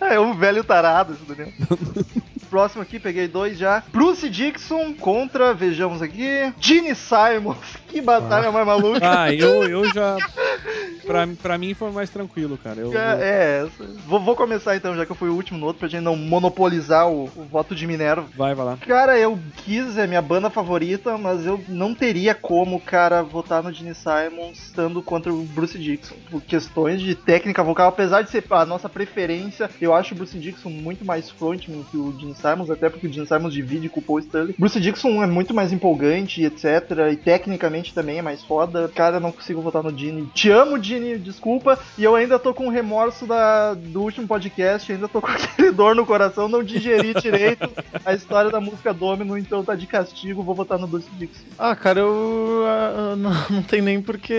É 0.00 0.18
um 0.20 0.32
velho 0.34 0.62
tarado 0.64 1.12
esse 1.12 1.22
Daniel. 1.24 1.52
Próximo 2.48 2.80
aqui, 2.82 2.98
peguei 2.98 3.28
dois 3.28 3.58
já. 3.58 3.82
Bruce 3.92 4.28
Dixon 4.30 4.94
contra, 4.94 5.52
vejamos 5.52 6.00
aqui, 6.00 6.50
Gene 6.58 6.94
Simons. 6.94 7.58
Que 7.88 8.00
batalha 8.00 8.50
mais 8.50 8.66
maluca. 8.66 9.00
Ah, 9.02 9.32
eu, 9.34 9.64
eu 9.64 9.84
já. 9.92 10.16
Pra, 11.08 11.26
pra 11.42 11.58
mim 11.58 11.74
foi 11.74 11.90
mais 11.90 12.10
tranquilo, 12.10 12.58
cara. 12.58 12.80
Eu, 12.80 12.96
É, 12.96 13.18
é. 13.20 13.68
Vou, 14.06 14.20
vou 14.20 14.36
começar 14.36 14.76
então, 14.76 14.96
já 14.96 15.04
que 15.04 15.12
eu 15.12 15.16
fui 15.16 15.28
o 15.28 15.34
último 15.34 15.58
no 15.58 15.66
outro, 15.66 15.80
pra 15.80 15.88
gente 15.88 16.02
não 16.02 16.16
monopolizar 16.16 17.08
o, 17.08 17.24
o 17.24 17.44
voto 17.50 17.74
de 17.74 17.86
Minerva. 17.86 18.26
Vai, 18.36 18.54
vai 18.54 18.66
lá. 18.66 18.76
Cara, 18.76 19.18
eu 19.18 19.38
quis, 19.64 19.96
é 19.96 20.06
minha 20.06 20.22
banda 20.22 20.50
favorita, 20.50 21.16
mas 21.16 21.44
eu 21.46 21.60
não 21.68 21.94
teria 21.94 22.34
como, 22.34 22.80
cara, 22.80 23.22
votar 23.22 23.62
no 23.62 23.72
Gene 23.72 23.94
Simons 23.94 24.58
estando 24.58 25.02
contra 25.02 25.32
o 25.32 25.42
Bruce 25.44 25.78
Dixon. 25.78 26.14
Por 26.30 26.42
questões 26.42 27.00
de 27.00 27.14
técnica 27.14 27.62
vocal, 27.62 27.88
apesar 27.88 28.22
de 28.22 28.30
ser 28.30 28.44
a 28.50 28.66
nossa 28.66 28.88
preferência, 28.88 29.70
eu 29.80 29.94
acho 29.94 30.14
o 30.14 30.16
Bruce 30.16 30.38
Dixon 30.38 30.70
muito 30.70 31.04
mais 31.04 31.30
frontman 31.30 31.84
que 31.90 31.96
o 31.96 32.14
Gene 32.18 32.34
Simons, 32.34 32.70
até 32.70 32.88
porque 32.88 33.06
o 33.06 33.12
Gene 33.12 33.26
Simons 33.26 33.52
divide 33.52 33.88
com 33.88 34.00
o 34.00 34.02
Paul 34.02 34.18
Stanley. 34.18 34.54
Bruce 34.58 34.80
Dixon 34.80 35.22
é 35.22 35.26
muito 35.26 35.54
mais 35.54 35.72
empolgante, 35.72 36.42
etc. 36.42 36.64
E 37.12 37.16
tecnicamente 37.16 37.94
também 37.94 38.18
é 38.18 38.22
mais 38.22 38.42
foda. 38.44 38.88
Cara, 38.94 39.16
eu 39.16 39.20
não 39.20 39.32
consigo 39.32 39.62
votar 39.62 39.82
no 39.82 39.96
Gene. 39.96 40.26
Te 40.34 40.50
amo, 40.50 40.82
Gene, 40.82 40.97
desculpa. 41.18 41.78
E 41.96 42.04
eu 42.04 42.14
ainda 42.14 42.38
tô 42.38 42.52
com 42.52 42.68
remorso 42.68 43.26
da, 43.26 43.74
do 43.74 44.02
último 44.02 44.26
podcast, 44.26 44.90
ainda 44.92 45.08
tô 45.08 45.20
com 45.20 45.28
aquele 45.30 45.70
dor 45.70 45.94
no 45.94 46.04
coração, 46.06 46.48
não 46.48 46.62
digeri 46.62 47.14
direito 47.14 47.70
a 48.04 48.14
história 48.14 48.50
da 48.50 48.60
música 48.60 48.92
Domino, 48.92 49.36
então 49.38 49.64
tá 49.64 49.74
de 49.74 49.86
castigo, 49.86 50.42
vou 50.42 50.54
votar 50.54 50.78
no 50.78 50.86
Bruce 50.86 51.08
Dixon. 51.12 51.44
Ah, 51.58 51.74
cara, 51.74 52.00
eu 52.00 52.64
ah, 52.66 53.14
não, 53.16 53.32
não 53.50 53.62
tem 53.62 53.80
nem 53.80 54.00
por 54.02 54.18
que 54.18 54.34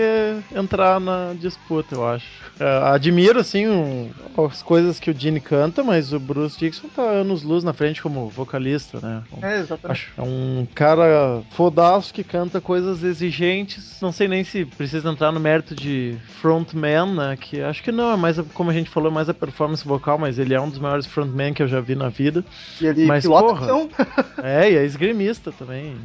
entrar 0.54 1.00
na 1.00 1.34
disputa, 1.34 1.94
eu 1.94 2.06
acho. 2.06 2.26
Ah, 2.58 2.94
admiro, 2.94 3.40
assim, 3.40 3.66
um- 3.66 4.10
as 4.46 4.62
coisas 4.62 4.98
que 5.00 5.10
o 5.10 5.18
Gene 5.18 5.40
canta, 5.40 5.82
mas 5.82 6.12
o 6.12 6.20
Bruce 6.20 6.58
Dixon 6.58 6.88
tá 6.88 7.02
anos 7.02 7.42
luz 7.42 7.64
na 7.64 7.72
frente 7.72 8.02
como 8.02 8.28
vocalista, 8.28 9.00
né? 9.00 9.22
É, 9.42 9.60
exatamente. 9.60 9.90
Acho 9.90 10.10
é 10.16 10.22
um 10.22 10.66
cara 10.74 11.42
fodaço 11.50 12.12
que 12.12 12.24
canta 12.24 12.60
coisas 12.60 13.02
exigentes. 13.02 13.98
Não 14.00 14.12
sei 14.12 14.28
nem 14.28 14.44
se 14.44 14.64
precisa 14.64 15.10
entrar 15.10 15.32
no 15.32 15.40
mérito 15.40 15.74
de 15.74 16.16
frontman, 16.50 17.14
né? 17.14 17.36
Que 17.40 17.60
acho 17.60 17.82
que 17.82 17.92
não, 17.92 18.12
é 18.12 18.16
mais, 18.16 18.36
como 18.54 18.70
a 18.70 18.72
gente 18.72 18.90
falou, 18.90 19.12
mais 19.12 19.28
a 19.28 19.34
performance 19.34 19.84
vocal, 19.86 20.18
mas 20.18 20.38
ele 20.38 20.52
é 20.52 20.60
um 20.60 20.68
dos 20.68 20.80
maiores 20.80 21.06
frontmen 21.06 21.54
que 21.54 21.62
eu 21.62 21.68
já 21.68 21.80
vi 21.80 21.94
na 21.94 22.08
vida. 22.08 22.44
E 22.80 22.86
ele 22.86 23.06
Mas, 23.06 23.24
porra. 23.24 23.64
ação. 23.66 23.88
É, 24.42 24.72
e 24.72 24.76
é 24.76 24.84
esgrimista 24.84 25.52
também. 25.52 25.96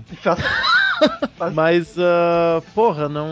Mas, 1.54 1.96
ah, 1.98 2.62
porra, 2.74 3.08
não. 3.10 3.30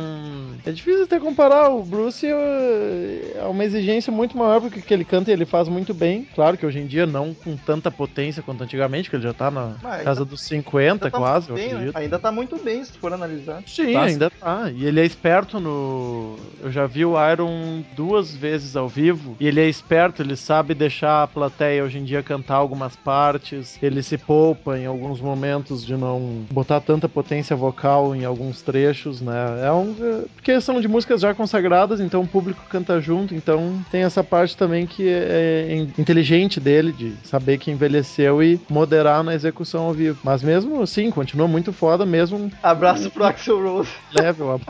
É 0.66 0.72
difícil 0.72 1.04
até 1.04 1.20
comparar. 1.20 1.70
O 1.70 1.84
Bruce 1.84 2.26
eh, 2.28 3.34
é 3.38 3.44
uma 3.46 3.64
exigência 3.64 4.12
muito 4.12 4.38
maior 4.38 4.62
porque 4.62 4.82
que 4.82 4.94
ele 4.94 5.06
canta 5.06 5.30
e 5.30 5.34
ele 5.34 5.46
faz 5.46 5.68
muito 5.68 5.94
bem. 5.94 6.28
Claro 6.36 6.58
que 6.58 6.66
hoje 6.66 6.80
em 6.80 6.86
dia 6.88 7.06
não 7.06 7.34
com 7.34 7.56
tanta 7.56 7.90
potência 7.90 8.44
quanto 8.44 8.64
antigamente, 8.64 9.10
que 9.10 9.16
ele 9.16 9.24
já 9.24 9.34
tá 9.34 9.50
na 9.50 9.76
Mas 9.82 10.04
casa 10.04 10.26
dos 10.26 10.42
50, 10.42 11.06
Ainda 11.06 11.12
tá 11.12 11.18
quase, 11.18 11.52
bem, 11.52 11.74
né? 11.74 11.92
Ainda 11.96 12.20
tá 12.20 12.32
muito 12.32 12.58
bem, 12.58 12.84
se 12.84 12.98
for 12.98 13.14
analisar. 13.14 13.62
Sim, 13.66 13.94
Tá. 13.94 14.04
ainda 14.04 14.30
tá. 14.30 14.72
E 14.74 14.86
ele 14.86 15.00
é 15.00 15.06
esperto 15.06 15.60
no. 15.60 16.36
Eu 16.62 16.72
já 16.72 16.86
vi 16.86 17.06
o 17.06 17.14
Iron 17.32 17.84
duas 17.96 18.36
vezes 18.36 18.76
ao 18.76 18.88
vivo. 18.88 19.36
E 19.40 19.48
ele 19.48 19.60
é 19.62 19.68
esperto, 19.68 20.22
ele 20.22 20.36
sabe 20.36 20.74
deixar 20.74 21.24
a 21.24 21.28
plateia 21.28 21.84
hoje 21.84 21.98
em 21.98 22.04
dia 22.04 22.22
cantar 22.24 22.56
algumas 22.56 22.96
partes. 22.96 23.78
Ele 23.82 24.02
se 24.04 24.18
poupa 24.18 24.78
em 24.78 24.86
alguns 24.86 25.20
momentos 25.22 25.86
de 25.86 25.96
não 25.96 26.46
botar 26.52 26.80
tanta 26.82 27.08
potência 27.10 27.53
vocal 27.56 28.16
em 28.16 28.26
alguns 28.26 28.62
trechos, 28.62 29.22
né? 29.22 29.34
É 29.66 29.72
um. 29.72 29.96
é- 30.00 30.26
Porque 30.36 30.60
são 30.62 30.80
de 30.82 30.88
músicas 30.88 31.22
já 31.22 31.34
consagradas, 31.34 32.00
então 32.00 32.22
o 32.22 32.28
público 32.28 32.62
canta 32.70 33.00
junto. 33.00 33.34
Então 33.34 33.80
tem 33.92 34.04
essa 34.04 34.24
parte 34.24 34.56
também 34.58 34.86
que 34.86 35.08
é 35.08 35.24
é 35.70 35.76
inteligente 35.98 36.60
dele, 36.60 36.92
de 36.92 37.14
saber 37.24 37.58
que 37.58 37.72
envelheceu 37.72 38.42
e 38.44 38.60
moderar 38.70 39.24
na 39.24 39.34
execução 39.34 39.84
ao 39.86 39.94
vivo. 39.94 40.20
Mas 40.24 40.42
mesmo 40.44 40.82
assim, 40.82 41.10
continua 41.12 41.48
muito 41.48 41.72
foda, 41.72 42.06
mesmo 42.06 42.52
Abraço 42.62 43.10
pro 43.10 43.24
Axel 43.26 43.62
Rose. 43.64 43.90
level 44.14 44.52
ab- 44.52 44.64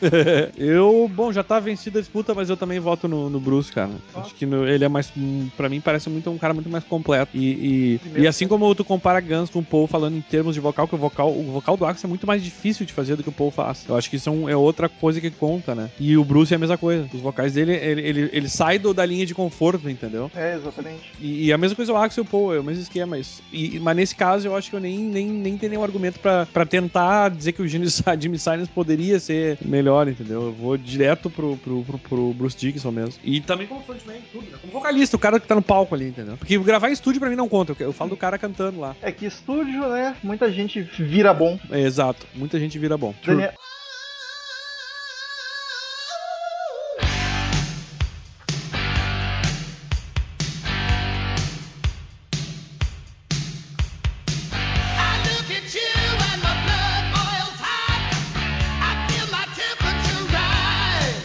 eu, 0.56 1.10
bom, 1.14 1.32
já 1.32 1.42
tá 1.42 1.58
vencida 1.60 1.98
a 1.98 2.02
disputa, 2.02 2.34
mas 2.34 2.50
eu 2.50 2.56
também 2.56 2.78
voto 2.80 3.08
no, 3.08 3.28
no 3.30 3.40
Bruce, 3.40 3.72
cara. 3.72 3.90
Acho 4.14 4.34
que 4.34 4.46
no- 4.46 4.66
ele 4.66 4.84
é 4.84 4.88
mais. 4.88 5.12
Pra 5.56 5.68
mim, 5.68 5.80
parece 5.80 6.08
muito 6.10 6.30
um 6.30 6.38
cara 6.38 6.54
muito 6.54 6.68
mais 6.68 6.84
completo. 6.84 7.30
E, 7.34 7.98
e, 8.16 8.20
e 8.22 8.26
assim 8.26 8.46
como 8.48 8.74
tu 8.74 8.84
compara 8.84 9.20
Guns 9.20 9.50
com 9.50 9.60
o 9.60 9.64
Paul 9.64 9.86
falando 9.86 10.16
em 10.16 10.20
termos 10.20 10.54
de 10.54 10.60
vocal, 10.60 10.86
que 10.88 10.94
o 10.94 10.98
vocal, 10.98 11.30
o 11.30 11.52
vocal 11.52 11.76
do 11.76 11.84
Axel 11.86 12.05
é 12.06 12.08
muito 12.08 12.26
mais 12.26 12.42
difícil 12.42 12.86
de 12.86 12.92
fazer 12.92 13.16
do 13.16 13.22
que 13.22 13.28
o 13.28 13.32
Paul 13.32 13.50
faz. 13.50 13.84
Eu 13.88 13.96
acho 13.96 14.08
que 14.08 14.16
isso 14.16 14.28
é, 14.28 14.32
um- 14.32 14.48
é 14.48 14.56
outra 14.56 14.88
coisa 14.88 15.20
que 15.20 15.30
conta, 15.30 15.74
né? 15.74 15.90
E 16.00 16.16
o 16.16 16.24
Bruce 16.24 16.52
é 16.52 16.56
a 16.56 16.58
mesma 16.58 16.78
coisa. 16.78 17.08
Os 17.12 17.20
vocais 17.20 17.52
dele, 17.54 17.72
ele, 17.74 18.00
ele, 18.02 18.30
ele 18.32 18.48
sai 18.48 18.78
do- 18.78 18.94
da 18.94 19.04
linha 19.04 19.26
de 19.26 19.34
conforto, 19.34 19.88
entendeu? 19.90 20.30
É, 20.34 20.56
exatamente. 20.56 21.12
E, 21.20 21.46
e 21.46 21.52
a 21.52 21.58
mesma 21.58 21.76
coisa 21.76 21.92
o 21.92 21.96
Axel 21.96 22.24
e 22.24 22.26
o 22.26 22.30
Paul, 22.30 22.54
é 22.54 22.60
o 22.60 22.64
mesmo 22.64 22.82
esquema. 22.82 23.16
Mas, 23.16 23.42
e, 23.52 23.78
mas 23.78 23.96
nesse 23.96 24.14
caso, 24.14 24.46
eu 24.48 24.56
acho 24.56 24.70
que 24.70 24.76
eu 24.76 24.80
nem, 24.80 24.98
nem, 24.98 25.26
nem 25.28 25.56
tenho 25.58 25.70
nenhum 25.70 25.84
argumento 25.84 26.18
pra, 26.20 26.46
pra 26.46 26.64
tentar 26.66 27.28
dizer 27.30 27.52
que 27.52 27.62
o 27.62 27.68
Jimmy, 27.68 27.86
Jimmy 28.20 28.38
Silence 28.38 28.70
poderia 28.72 29.18
ser 29.20 29.58
melhor, 29.64 30.08
entendeu? 30.08 30.42
Eu 30.42 30.52
vou 30.52 30.76
direto 30.76 31.28
pro, 31.30 31.56
pro, 31.56 31.82
pro, 31.82 31.98
pro 31.98 32.32
Bruce 32.34 32.56
Dickinson 32.56 32.90
mesmo. 32.90 33.14
E 33.24 33.40
também 33.40 33.66
como 33.66 33.80
frontman, 33.82 34.16
tudo, 34.32 34.44
né? 34.50 34.58
Como 34.60 34.72
vocalista, 34.72 35.16
o 35.16 35.18
cara 35.20 35.38
que 35.40 35.46
tá 35.46 35.54
no 35.54 35.62
palco 35.62 35.94
ali, 35.94 36.08
entendeu? 36.08 36.36
Porque 36.36 36.58
gravar 36.58 36.88
em 36.88 36.92
estúdio 36.92 37.20
pra 37.20 37.28
mim 37.30 37.36
não 37.36 37.48
conta, 37.48 37.72
eu, 37.72 37.86
eu 37.86 37.92
falo 37.92 38.10
do 38.10 38.16
cara 38.16 38.38
cantando 38.38 38.80
lá. 38.80 38.94
É 39.02 39.10
que 39.12 39.26
estúdio, 39.26 39.88
né? 39.88 40.16
Muita 40.22 40.50
gente 40.52 40.82
vira 40.98 41.32
bom. 41.32 41.58
É, 41.70 41.80
exato, 41.96 42.26
muita 42.34 42.60
gente 42.60 42.78
vira 42.78 42.96
bom. 42.98 43.14
Daniel... 43.24 43.54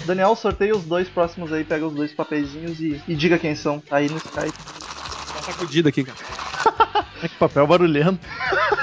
Daniel, 0.06 0.36
sorteia 0.36 0.76
os 0.76 0.84
dois 0.84 1.08
próximos 1.08 1.54
aí, 1.54 1.64
pega 1.64 1.88
os 1.88 1.94
dois 1.94 2.12
papeizinhos 2.12 2.82
e, 2.82 3.02
e 3.08 3.16
diga 3.16 3.40
quem 3.40 3.56
são. 3.56 3.82
Aí 3.90 4.10
no 4.10 4.18
Skype. 4.18 4.52
Tá 4.52 5.42
sacudida 5.42 5.88
aqui, 5.88 6.04
cara. 6.04 6.18
É 7.24 7.28
que 7.30 7.36
papel 7.36 7.66
barulhento. 7.66 8.20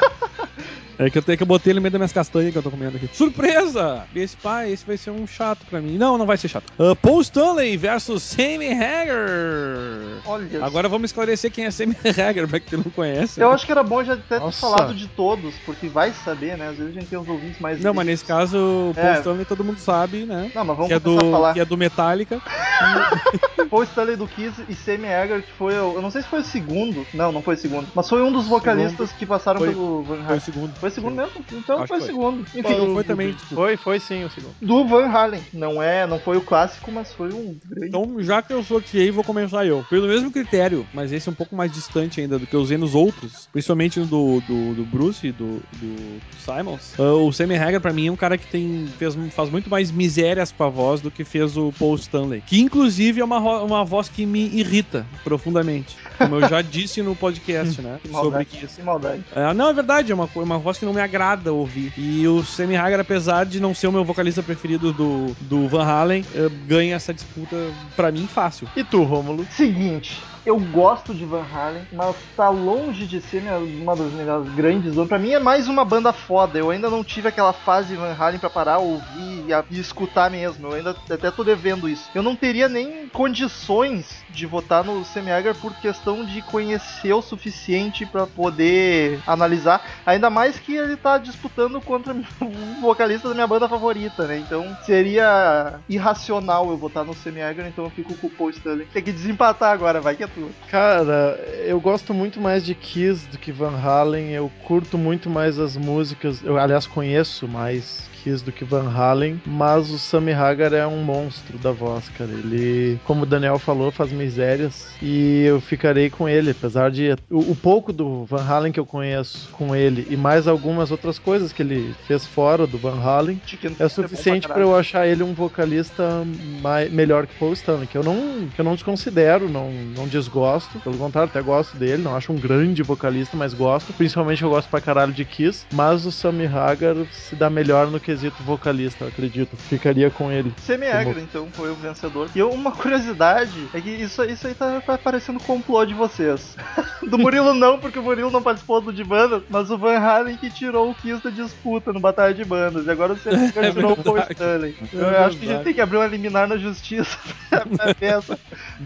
É 0.99 1.09
que 1.09 1.17
eu, 1.19 1.23
tenho 1.23 1.37
que 1.38 1.43
eu 1.45 1.47
botei 1.47 1.71
ele 1.71 1.78
no 1.78 1.83
meio 1.83 1.93
das 1.93 1.99
minhas 2.00 2.12
castanhas 2.12 2.52
que 2.52 2.59
eu 2.59 2.62
tô 2.62 2.71
comendo 2.73 2.97
aqui. 2.97 3.09
Surpresa! 3.12 4.05
Esse 4.14 4.37
pai, 4.37 4.73
esse 4.73 4.85
vai 4.85 4.97
ser 4.97 5.11
um 5.11 5.26
chato 5.28 5.64
pra 5.71 5.81
mim. 5.81 5.97
Não, 5.97 6.19
não 6.19 6.26
vai 6.26 6.37
ser 6.37 6.49
chato. 6.49 6.64
Uh, 6.78 6.97
Paul 6.97 7.21
Stanley 7.21 7.76
versus 7.76 8.23
Sammy 8.23 8.73
Hagar. 8.73 10.23
Olha. 10.26 10.64
Agora 10.64 10.88
vamos 10.88 11.11
esclarecer 11.11 11.50
quem 11.52 11.67
é 11.67 11.71
Sammy 11.71 11.97
Hagar, 12.05 12.49
pra 12.49 12.59
quem 12.61 12.78
não 12.78 12.90
conhece. 12.90 13.40
Eu 13.40 13.50
acho 13.52 13.64
que 13.64 13.73
era 13.73 13.83
bom 13.83 14.02
já 14.02 14.17
ter 14.17 14.40
Nossa. 14.40 14.61
falado 14.61 14.95
de 14.95 15.07
todos, 15.09 15.55
porque 15.64 15.88
vai 15.88 16.12
saber, 16.12 16.57
né? 16.59 16.69
Às 16.69 16.76
vezes 16.76 16.97
a 16.97 17.00
gente 17.00 17.09
tem 17.09 17.19
os 17.19 17.28
ouvintes 17.28 17.61
mais. 17.61 17.81
Não, 17.81 17.95
mas 17.95 18.07
nesse 18.07 18.25
caso, 18.25 18.57
o 18.90 18.93
Paul 18.95 19.07
É. 19.07 19.19
Stanley 19.19 19.45
todo 19.45 19.62
mundo 19.64 19.78
sabe, 19.78 20.25
né? 20.25 20.50
Não, 20.55 20.64
mas 20.64 20.76
vamos 20.76 20.88
Que 20.88 20.95
é, 20.95 21.00
começar 21.00 21.21
a 21.21 21.25
do, 21.25 21.31
falar. 21.31 21.55
que 21.55 21.61
é 21.61 21.64
do 21.64 21.76
Metallica. 21.76 22.40
Paul 23.71 23.83
Stanley 23.85 24.17
do 24.17 24.26
Kiss 24.26 24.62
e 24.69 24.75
Sammy 24.75 25.07
Hagar, 25.12 25.43
que 25.43 25.52
foi. 25.52 25.75
o- 25.75 25.95
Eu 25.95 26.02
não 26.02 26.11
sei 26.11 26.23
se 26.23 26.28
foi 26.28 26.40
o 26.40 26.45
segundo. 26.45 27.07
Não, 27.12 27.31
não 27.31 27.43
foi 27.43 27.55
o 27.55 27.59
segundo. 27.59 27.87
Mas 27.95 28.09
foi 28.09 28.23
um 28.23 28.33
dos 28.33 28.47
vocalistas 28.47 29.12
que 29.12 29.26
passaram 29.26 29.61
Foi- 29.61 29.69
pelo 29.71 30.02
Van 30.02 30.17
Foi 30.17 30.25
o 30.25 30.28
Halen. 30.28 30.40
segundo. 30.40 30.75
Foi 30.78 30.88
o 30.88 30.92
segundo 30.92 31.14
mesmo? 31.16 31.45
Então 31.52 31.78
Acho 31.78 31.87
foi 31.88 31.99
foi. 31.99 32.07
segundo. 32.09 32.40
Enfim, 32.40 32.62
Foi, 32.62 32.92
foi 32.95 33.04
também. 33.04 33.33
desculpa. 33.33 33.54
Foi, 33.54 33.76
foi 33.76 34.00
sim 34.00 34.25
o 34.25 34.30
segundo. 34.30 34.54
do 34.61 34.85
Van 34.87 35.07
Halen. 35.07 35.40
Não 35.52 35.83
é, 35.83 36.07
não 36.07 36.18
foi 36.18 36.37
o 36.37 36.40
clássico, 36.40 36.90
mas 36.90 37.12
foi 37.12 37.33
um 37.33 37.57
grande. 37.66 37.88
Então, 37.88 38.16
já 38.21 38.42
que 38.42 38.52
eu 38.52 38.62
sorteei, 38.62 39.11
vou 39.11 39.25
começar 39.25 39.64
eu. 39.66 39.85
Pelo 39.88 40.07
mesmo 40.09 40.30
critério, 40.30 40.87
mas 40.92 41.12
esse 41.12 41.28
é 41.28 41.33
um 41.33 41.35
pouco 41.35 41.54
mais 41.57 41.71
distante 41.73 42.21
ainda 42.21 42.38
do 42.38 42.47
que 42.47 42.54
eu 42.54 42.61
usei 42.61 42.76
nos 42.78 42.95
outros, 42.95 43.49
principalmente 43.52 43.99
no 44.00 44.07
do, 44.07 44.40
do, 44.47 44.75
do 44.75 44.85
Bruce 44.85 45.26
e 45.26 45.33
do, 45.33 45.61
do 45.75 46.21
Simons. 46.45 46.95
Ah, 46.99 47.12
o 47.14 47.33
Sammy 47.33 47.57
Hagar, 47.57 47.80
pra 47.80 47.92
mim, 47.92 48.09
é 48.09 48.12
um 48.12 48.16
cara 48.16 48.37
que 48.38 48.47
tem, 48.47 48.87
fez, 48.99 49.16
faz 49.33 49.50
muito 49.50 49.68
mais 49.71 49.90
misérias 49.90 50.52
com 50.52 50.64
a 50.64 50.68
voz 50.68 51.00
do 51.00 51.11
que 51.11 51.25
fez 51.25 51.57
o 51.57 51.73
Paul 51.78 51.95
Stanley. 51.97 52.42
Que, 52.47 52.61
inclusive, 52.61 53.21
é 53.21 53.25
uma, 53.25 53.38
uma 53.62 53.85
voz 53.85 54.09
que 54.09 54.25
me 54.26 54.47
irrita 54.49 55.07
profundamente. 55.25 55.97
Como 56.16 56.37
eu 56.37 56.49
já 56.49 56.62
disse 56.62 57.02
no 57.02 57.14
podcast, 57.14 57.80
né? 57.83 57.99
Que 58.02 58.09
sobre 58.09 58.23
maldade. 58.23 58.45
Kiss. 58.47 58.76
Que 58.76 58.83
maldade. 58.83 59.25
É, 59.35 59.52
não, 59.54 59.68
é 59.68 59.73
verdade, 59.73 60.11
é 60.12 60.14
uma, 60.14 60.26
co- 60.26 60.42
uma 60.42 60.59
voz 60.59 60.77
que 60.78 60.87
não 60.87 60.92
me 60.94 61.00
agrada 61.00 61.52
ouvir. 61.52 61.92
E 61.97 62.26
o 62.28 62.42
Sammy 62.44 62.76
Hagar, 62.76 63.00
apesar 63.00 63.44
de 63.47 63.61
não 63.61 63.75
ser 63.75 63.87
o 63.88 63.92
meu 63.92 64.04
vocalista 64.04 64.42
preferido 64.42 64.92
do, 64.92 65.37
do 65.40 65.68
Van 65.68 65.85
Halen, 65.85 66.25
eh, 66.35 66.49
ganha 66.66 66.97
essa 66.97 67.12
disputa, 67.12 67.56
pra 67.97 68.11
mim, 68.12 68.26
fácil. 68.26 68.68
E 68.76 68.82
tu, 68.85 69.02
Rômulo? 69.02 69.47
Seguinte, 69.50 70.20
eu 70.47 70.58
gosto 70.58 71.12
de 71.14 71.25
Van 71.25 71.44
Halen, 71.52 71.82
mas 71.92 72.16
tá 72.37 72.49
longe 72.49 73.06
de 73.06 73.20
ser 73.20 73.42
uma 73.82 73.94
das 73.94 74.11
minhas 74.12 74.49
grandes 74.54 74.94
bandas. 74.94 75.08
Pra 75.08 75.18
mim 75.18 75.32
é 75.32 75.38
mais 75.38 75.68
uma 75.68 75.85
banda 75.85 76.12
foda. 76.12 76.58
Eu 76.58 76.70
ainda 76.70 76.88
não 76.88 77.04
tive 77.04 77.28
aquela 77.28 77.52
fase 77.52 77.88
de 77.88 77.97
Van 77.97 78.14
Halen 78.18 78.38
pra 78.38 78.49
parar, 78.49 78.78
ouvir 78.78 79.44
e, 79.47 79.52
a- 79.52 79.64
e 79.70 79.78
escutar 79.78 80.30
mesmo. 80.30 80.68
Eu 80.68 80.75
ainda 80.75 80.97
até 81.11 81.30
tô 81.30 81.44
devendo 81.44 81.88
isso. 81.88 82.08
Eu 82.14 82.23
não 82.23 82.35
teria 82.35 82.68
nem 82.68 83.08
condições 83.08 84.25
de 84.30 84.47
votar 84.47 84.85
no 84.85 85.04
Semiagar 85.04 85.54
por 85.54 85.73
questão 85.75 86.25
de 86.25 86.40
conhecer 86.42 87.12
o 87.12 87.23
suficiente 87.23 88.04
pra 88.06 88.26
poder 88.26 89.20
analisar. 89.26 89.82
Ainda 90.06 90.28
mais 90.30 90.58
que 90.68 90.76
ele 90.76 90.98
tá 90.98 91.16
disputando 91.16 91.80
contra 91.80 92.12
o 92.42 92.80
vocalista 92.82 93.26
da 93.26 93.34
minha 93.34 93.46
banda 93.46 93.66
favorita, 93.66 94.26
né? 94.26 94.37
Então 94.38 94.76
seria 94.84 95.80
irracional 95.88 96.68
eu 96.68 96.76
votar 96.76 97.06
no 97.06 97.14
Semiagar, 97.14 97.66
então 97.66 97.84
eu 97.84 97.90
fico 97.90 98.14
com 98.14 98.26
o 98.26 98.30
Paul 98.30 98.50
Stanley. 98.50 98.87
Tem 98.92 99.02
que 99.02 99.10
desempatar 99.10 99.72
agora, 99.72 99.98
vai 99.98 100.14
que 100.14 100.25
é 100.25 100.26
tua. 100.26 100.50
Cara, 100.68 101.40
eu 101.64 101.80
gosto 101.80 102.12
muito 102.12 102.38
mais 102.38 102.66
de 102.66 102.75
Kiss 102.75 103.26
do 103.28 103.38
que 103.38 103.50
Van 103.50 103.80
Halen. 103.80 104.32
Eu 104.32 104.52
curto 104.64 104.98
muito 104.98 105.30
mais 105.30 105.58
as 105.58 105.75
músicas. 105.75 106.44
Eu, 106.44 106.58
aliás, 106.58 106.87
conheço 106.87 107.48
mais 107.48 108.06
Kiss 108.28 108.44
do 108.44 108.52
que 108.52 108.64
Van 108.64 108.88
Halen. 108.90 109.40
Mas 109.47 109.90
o 109.90 109.99
Sammy 109.99 110.32
Hagar 110.32 110.73
é 110.73 110.87
um 110.87 111.02
monstro 111.02 111.56
da 111.58 111.70
voz, 111.73 112.08
cara. 112.16 112.30
Ele, 112.30 112.99
como 113.04 113.23
o 113.23 113.26
Daniel 113.26 113.58
falou, 113.58 113.90
faz 113.90 114.12
misérias. 114.12 114.88
E 115.02 115.44
eu 115.44 115.61
ficarei 115.61 116.11
com 116.11 116.28
ele, 116.28 116.50
apesar 116.50 116.90
de. 116.90 117.12
O, 117.30 117.52
o 117.52 117.56
pouco 117.56 117.92
do 117.92 118.25
Van 118.25 118.42
Halen 118.44 118.73
que 118.73 118.80
eu 118.80 118.87
conheço 118.87 119.49
com 119.52 119.75
ele 119.75 120.06
e 120.11 120.16
mais 120.16 120.47
algumas 120.47 120.90
outras 120.90 121.18
coisas 121.18 121.52
que 121.52 121.62
ele 121.62 121.94
fez 122.06 122.26
fora 122.26 122.66
do 122.66 122.76
Van 122.78 123.00
Halen. 123.02 123.40
É 123.80 123.88
suficiente 123.88 124.47
pra 124.54 124.62
eu 124.62 124.76
achar 124.76 125.06
ele 125.06 125.23
um 125.23 125.32
vocalista 125.35 126.25
mai- 126.61 126.88
melhor 126.88 127.26
que 127.26 127.35
Paul 127.38 127.52
Stanley, 127.52 127.87
que 127.87 127.97
eu 127.97 128.02
não, 128.02 128.49
que 128.54 128.61
eu 128.61 128.64
não 128.64 128.75
desconsidero, 128.75 129.49
não, 129.49 129.70
não 129.97 130.06
desgosto, 130.06 130.78
pelo 130.80 130.97
contrário, 130.99 131.30
até 131.30 131.40
gosto 131.42 131.76
dele, 131.76 132.02
não 132.02 132.16
acho 132.16 132.32
um 132.32 132.37
grande 132.37 132.82
vocalista, 132.82 133.37
mas 133.37 133.54
gosto. 133.54 133.92
Principalmente 133.92 134.42
eu 134.42 134.50
gosto 134.50 134.68
pra 134.68 134.80
caralho 134.80 135.12
de 135.12 135.25
Kiss, 135.25 135.64
mas 135.73 136.04
o 136.06 136.12
Sammy 136.12 136.47
Hagar 136.47 136.97
se 137.12 137.35
dá 137.35 137.49
melhor 137.50 137.90
no 137.90 138.00
quesito 138.18 138.42
vocalista, 138.42 139.04
eu 139.04 139.08
acredito. 139.08 139.56
Ficaria 139.56 140.10
com 140.10 140.30
ele. 140.30 140.52
Semi-Agra, 140.58 141.04
Como- 141.14 141.20
então, 141.20 141.48
foi 141.52 141.70
o 141.70 141.75
vencedor. 141.75 142.28
E 142.34 142.38
eu- 142.38 142.50
uma 142.50 142.72
curiosidade 142.72 143.68
é 143.72 143.80
que 143.80 143.90
isso, 143.90 144.25
isso 144.25 144.46
aí 144.46 144.54
tá, 144.54 144.80
tá 144.80 144.98
parecendo 144.98 145.38
complô 145.40 145.84
de 145.84 145.94
vocês. 145.94 146.56
do 147.08 147.18
Murilo 147.18 147.54
não, 147.54 147.78
porque 147.78 147.98
o 147.98 148.02
Murilo 148.02 148.30
não 148.30 148.42
participou 148.42 148.80
do 148.80 148.92
de 148.92 149.04
bandas, 149.04 149.42
mas 149.48 149.70
o 149.70 149.78
Van 149.78 149.98
Halen 149.98 150.37
que 150.37 150.50
tirou 150.50 150.90
o 150.90 150.94
Kiss 150.94 151.22
da 151.22 151.30
disputa 151.30 151.92
no 151.92 152.00
Batalha 152.00 152.34
de 152.34 152.44
Bandas. 152.44 152.87
E 152.87 152.90
agora 152.90 153.12
o 153.12 153.16
Semi-Agra 153.18 153.66
É 153.68 153.72
tirou 153.72 153.92
o 153.92 153.96
Paul. 154.02 154.18
Stanley. 154.18 154.76
Eu 154.92 155.10
É 155.10 155.25
acho 155.25 155.37
que 155.38 155.48
a 155.48 155.54
gente 155.54 155.64
tem 155.64 155.75
que 155.75 155.80
abrir 155.80 155.98
um 155.98 156.06
liminar 156.06 156.48
na 156.48 156.56
justiça 156.56 157.16
pra 157.50 157.94
essa, 158.00 158.38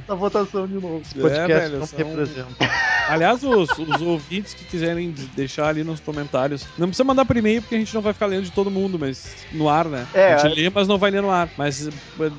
essa 0.04 0.14
votação 0.14 0.66
de 0.66 0.74
novo. 0.74 1.00
Esse 1.02 1.14
podcast 1.14 1.50
É, 1.52 1.58
velho, 1.60 1.78
não 1.78 1.86
são- 1.86 1.98
representa. 1.98 2.70
Aliás, 3.08 3.42
os, 3.42 3.68
os 3.78 4.00
ouvintes 4.02 4.54
que 4.54 4.64
quiserem 4.64 5.10
de- 5.10 5.26
deixar 5.28 5.66
ali 5.68 5.82
nos 5.82 6.00
comentários, 6.00 6.66
não 6.78 6.86
precisa 6.88 7.04
mandar 7.04 7.24
por 7.24 7.36
e-mail 7.36 7.60
porque 7.60 7.74
a 7.74 7.78
gente 7.78 7.92
não 7.94 8.00
vai 8.02 8.12
ficar 8.12 8.26
lendo 8.26 8.44
de 8.44 8.52
todo 8.52 8.70
mundo, 8.70 8.98
mas 8.98 9.11
no 9.52 9.68
ar, 9.68 9.86
né? 9.86 10.06
É, 10.14 10.34
a 10.34 10.38
gente 10.38 10.54
lê, 10.54 10.70
mas 10.70 10.88
não 10.88 10.98
vai 10.98 11.10
ler 11.10 11.22
no 11.22 11.30
ar. 11.30 11.48
Mas 11.56 11.86
eh, 11.86 11.90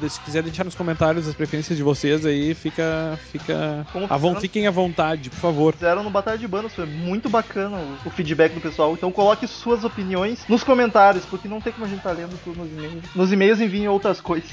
se 0.10 0.20
quiser 0.22 0.44
deixar 0.44 0.64
nos 0.64 0.76
comentários 0.76 1.28
as 1.28 1.34
preferências 1.36 1.78
de 1.78 1.84
vocês 1.84 2.26
aí, 2.26 2.54
fica. 2.54 3.18
fica 3.32 3.86
à 4.10 4.18
von- 4.18 4.40
fiquem 4.40 4.68
à 4.68 4.72
vontade, 4.72 5.30
por 5.30 5.40
favor. 5.40 5.74
Fizeram 5.74 6.04
no 6.04 6.10
Batalha 6.10 6.38
de 6.38 6.48
Bandas, 6.48 6.74
foi 6.74 6.86
muito 6.86 7.30
bacana 7.30 7.78
o, 7.78 8.08
o 8.08 8.10
feedback 8.12 8.54
do 8.54 8.62
pessoal. 8.62 8.94
Então 8.94 9.12
coloque 9.12 9.48
suas 9.48 9.84
opiniões 9.84 10.40
nos 10.48 10.64
comentários, 10.64 11.26
porque 11.26 11.48
não 11.48 11.62
tem 11.62 11.74
como 11.74 11.86
a 11.86 11.90
gente 11.90 12.02
tá 12.02 12.12
lendo 12.12 12.38
tudo 12.44 12.58
nos 12.64 12.72
e-mails. 12.72 13.04
Nos 13.16 13.32
e-mails 13.32 13.60
enviem 13.62 13.88
outras 13.88 14.20
coisas. 14.22 14.50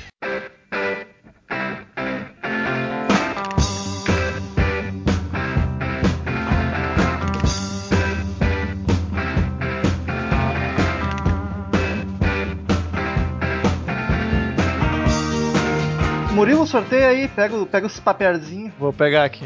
Murilo, 16.41 16.67
sorteia 16.67 17.09
aí, 17.09 17.29
pega, 17.29 17.67
pega 17.67 17.87
os 17.87 18.01
papelzinhos. 18.01 18.73
Vou 18.79 18.95
pegar 18.95 19.25
aqui. 19.25 19.45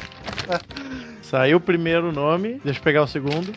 Saiu 1.22 1.56
o 1.56 1.60
primeiro 1.60 2.12
nome, 2.12 2.60
deixa 2.62 2.78
eu 2.78 2.82
pegar 2.82 3.02
o 3.02 3.06
segundo. 3.06 3.54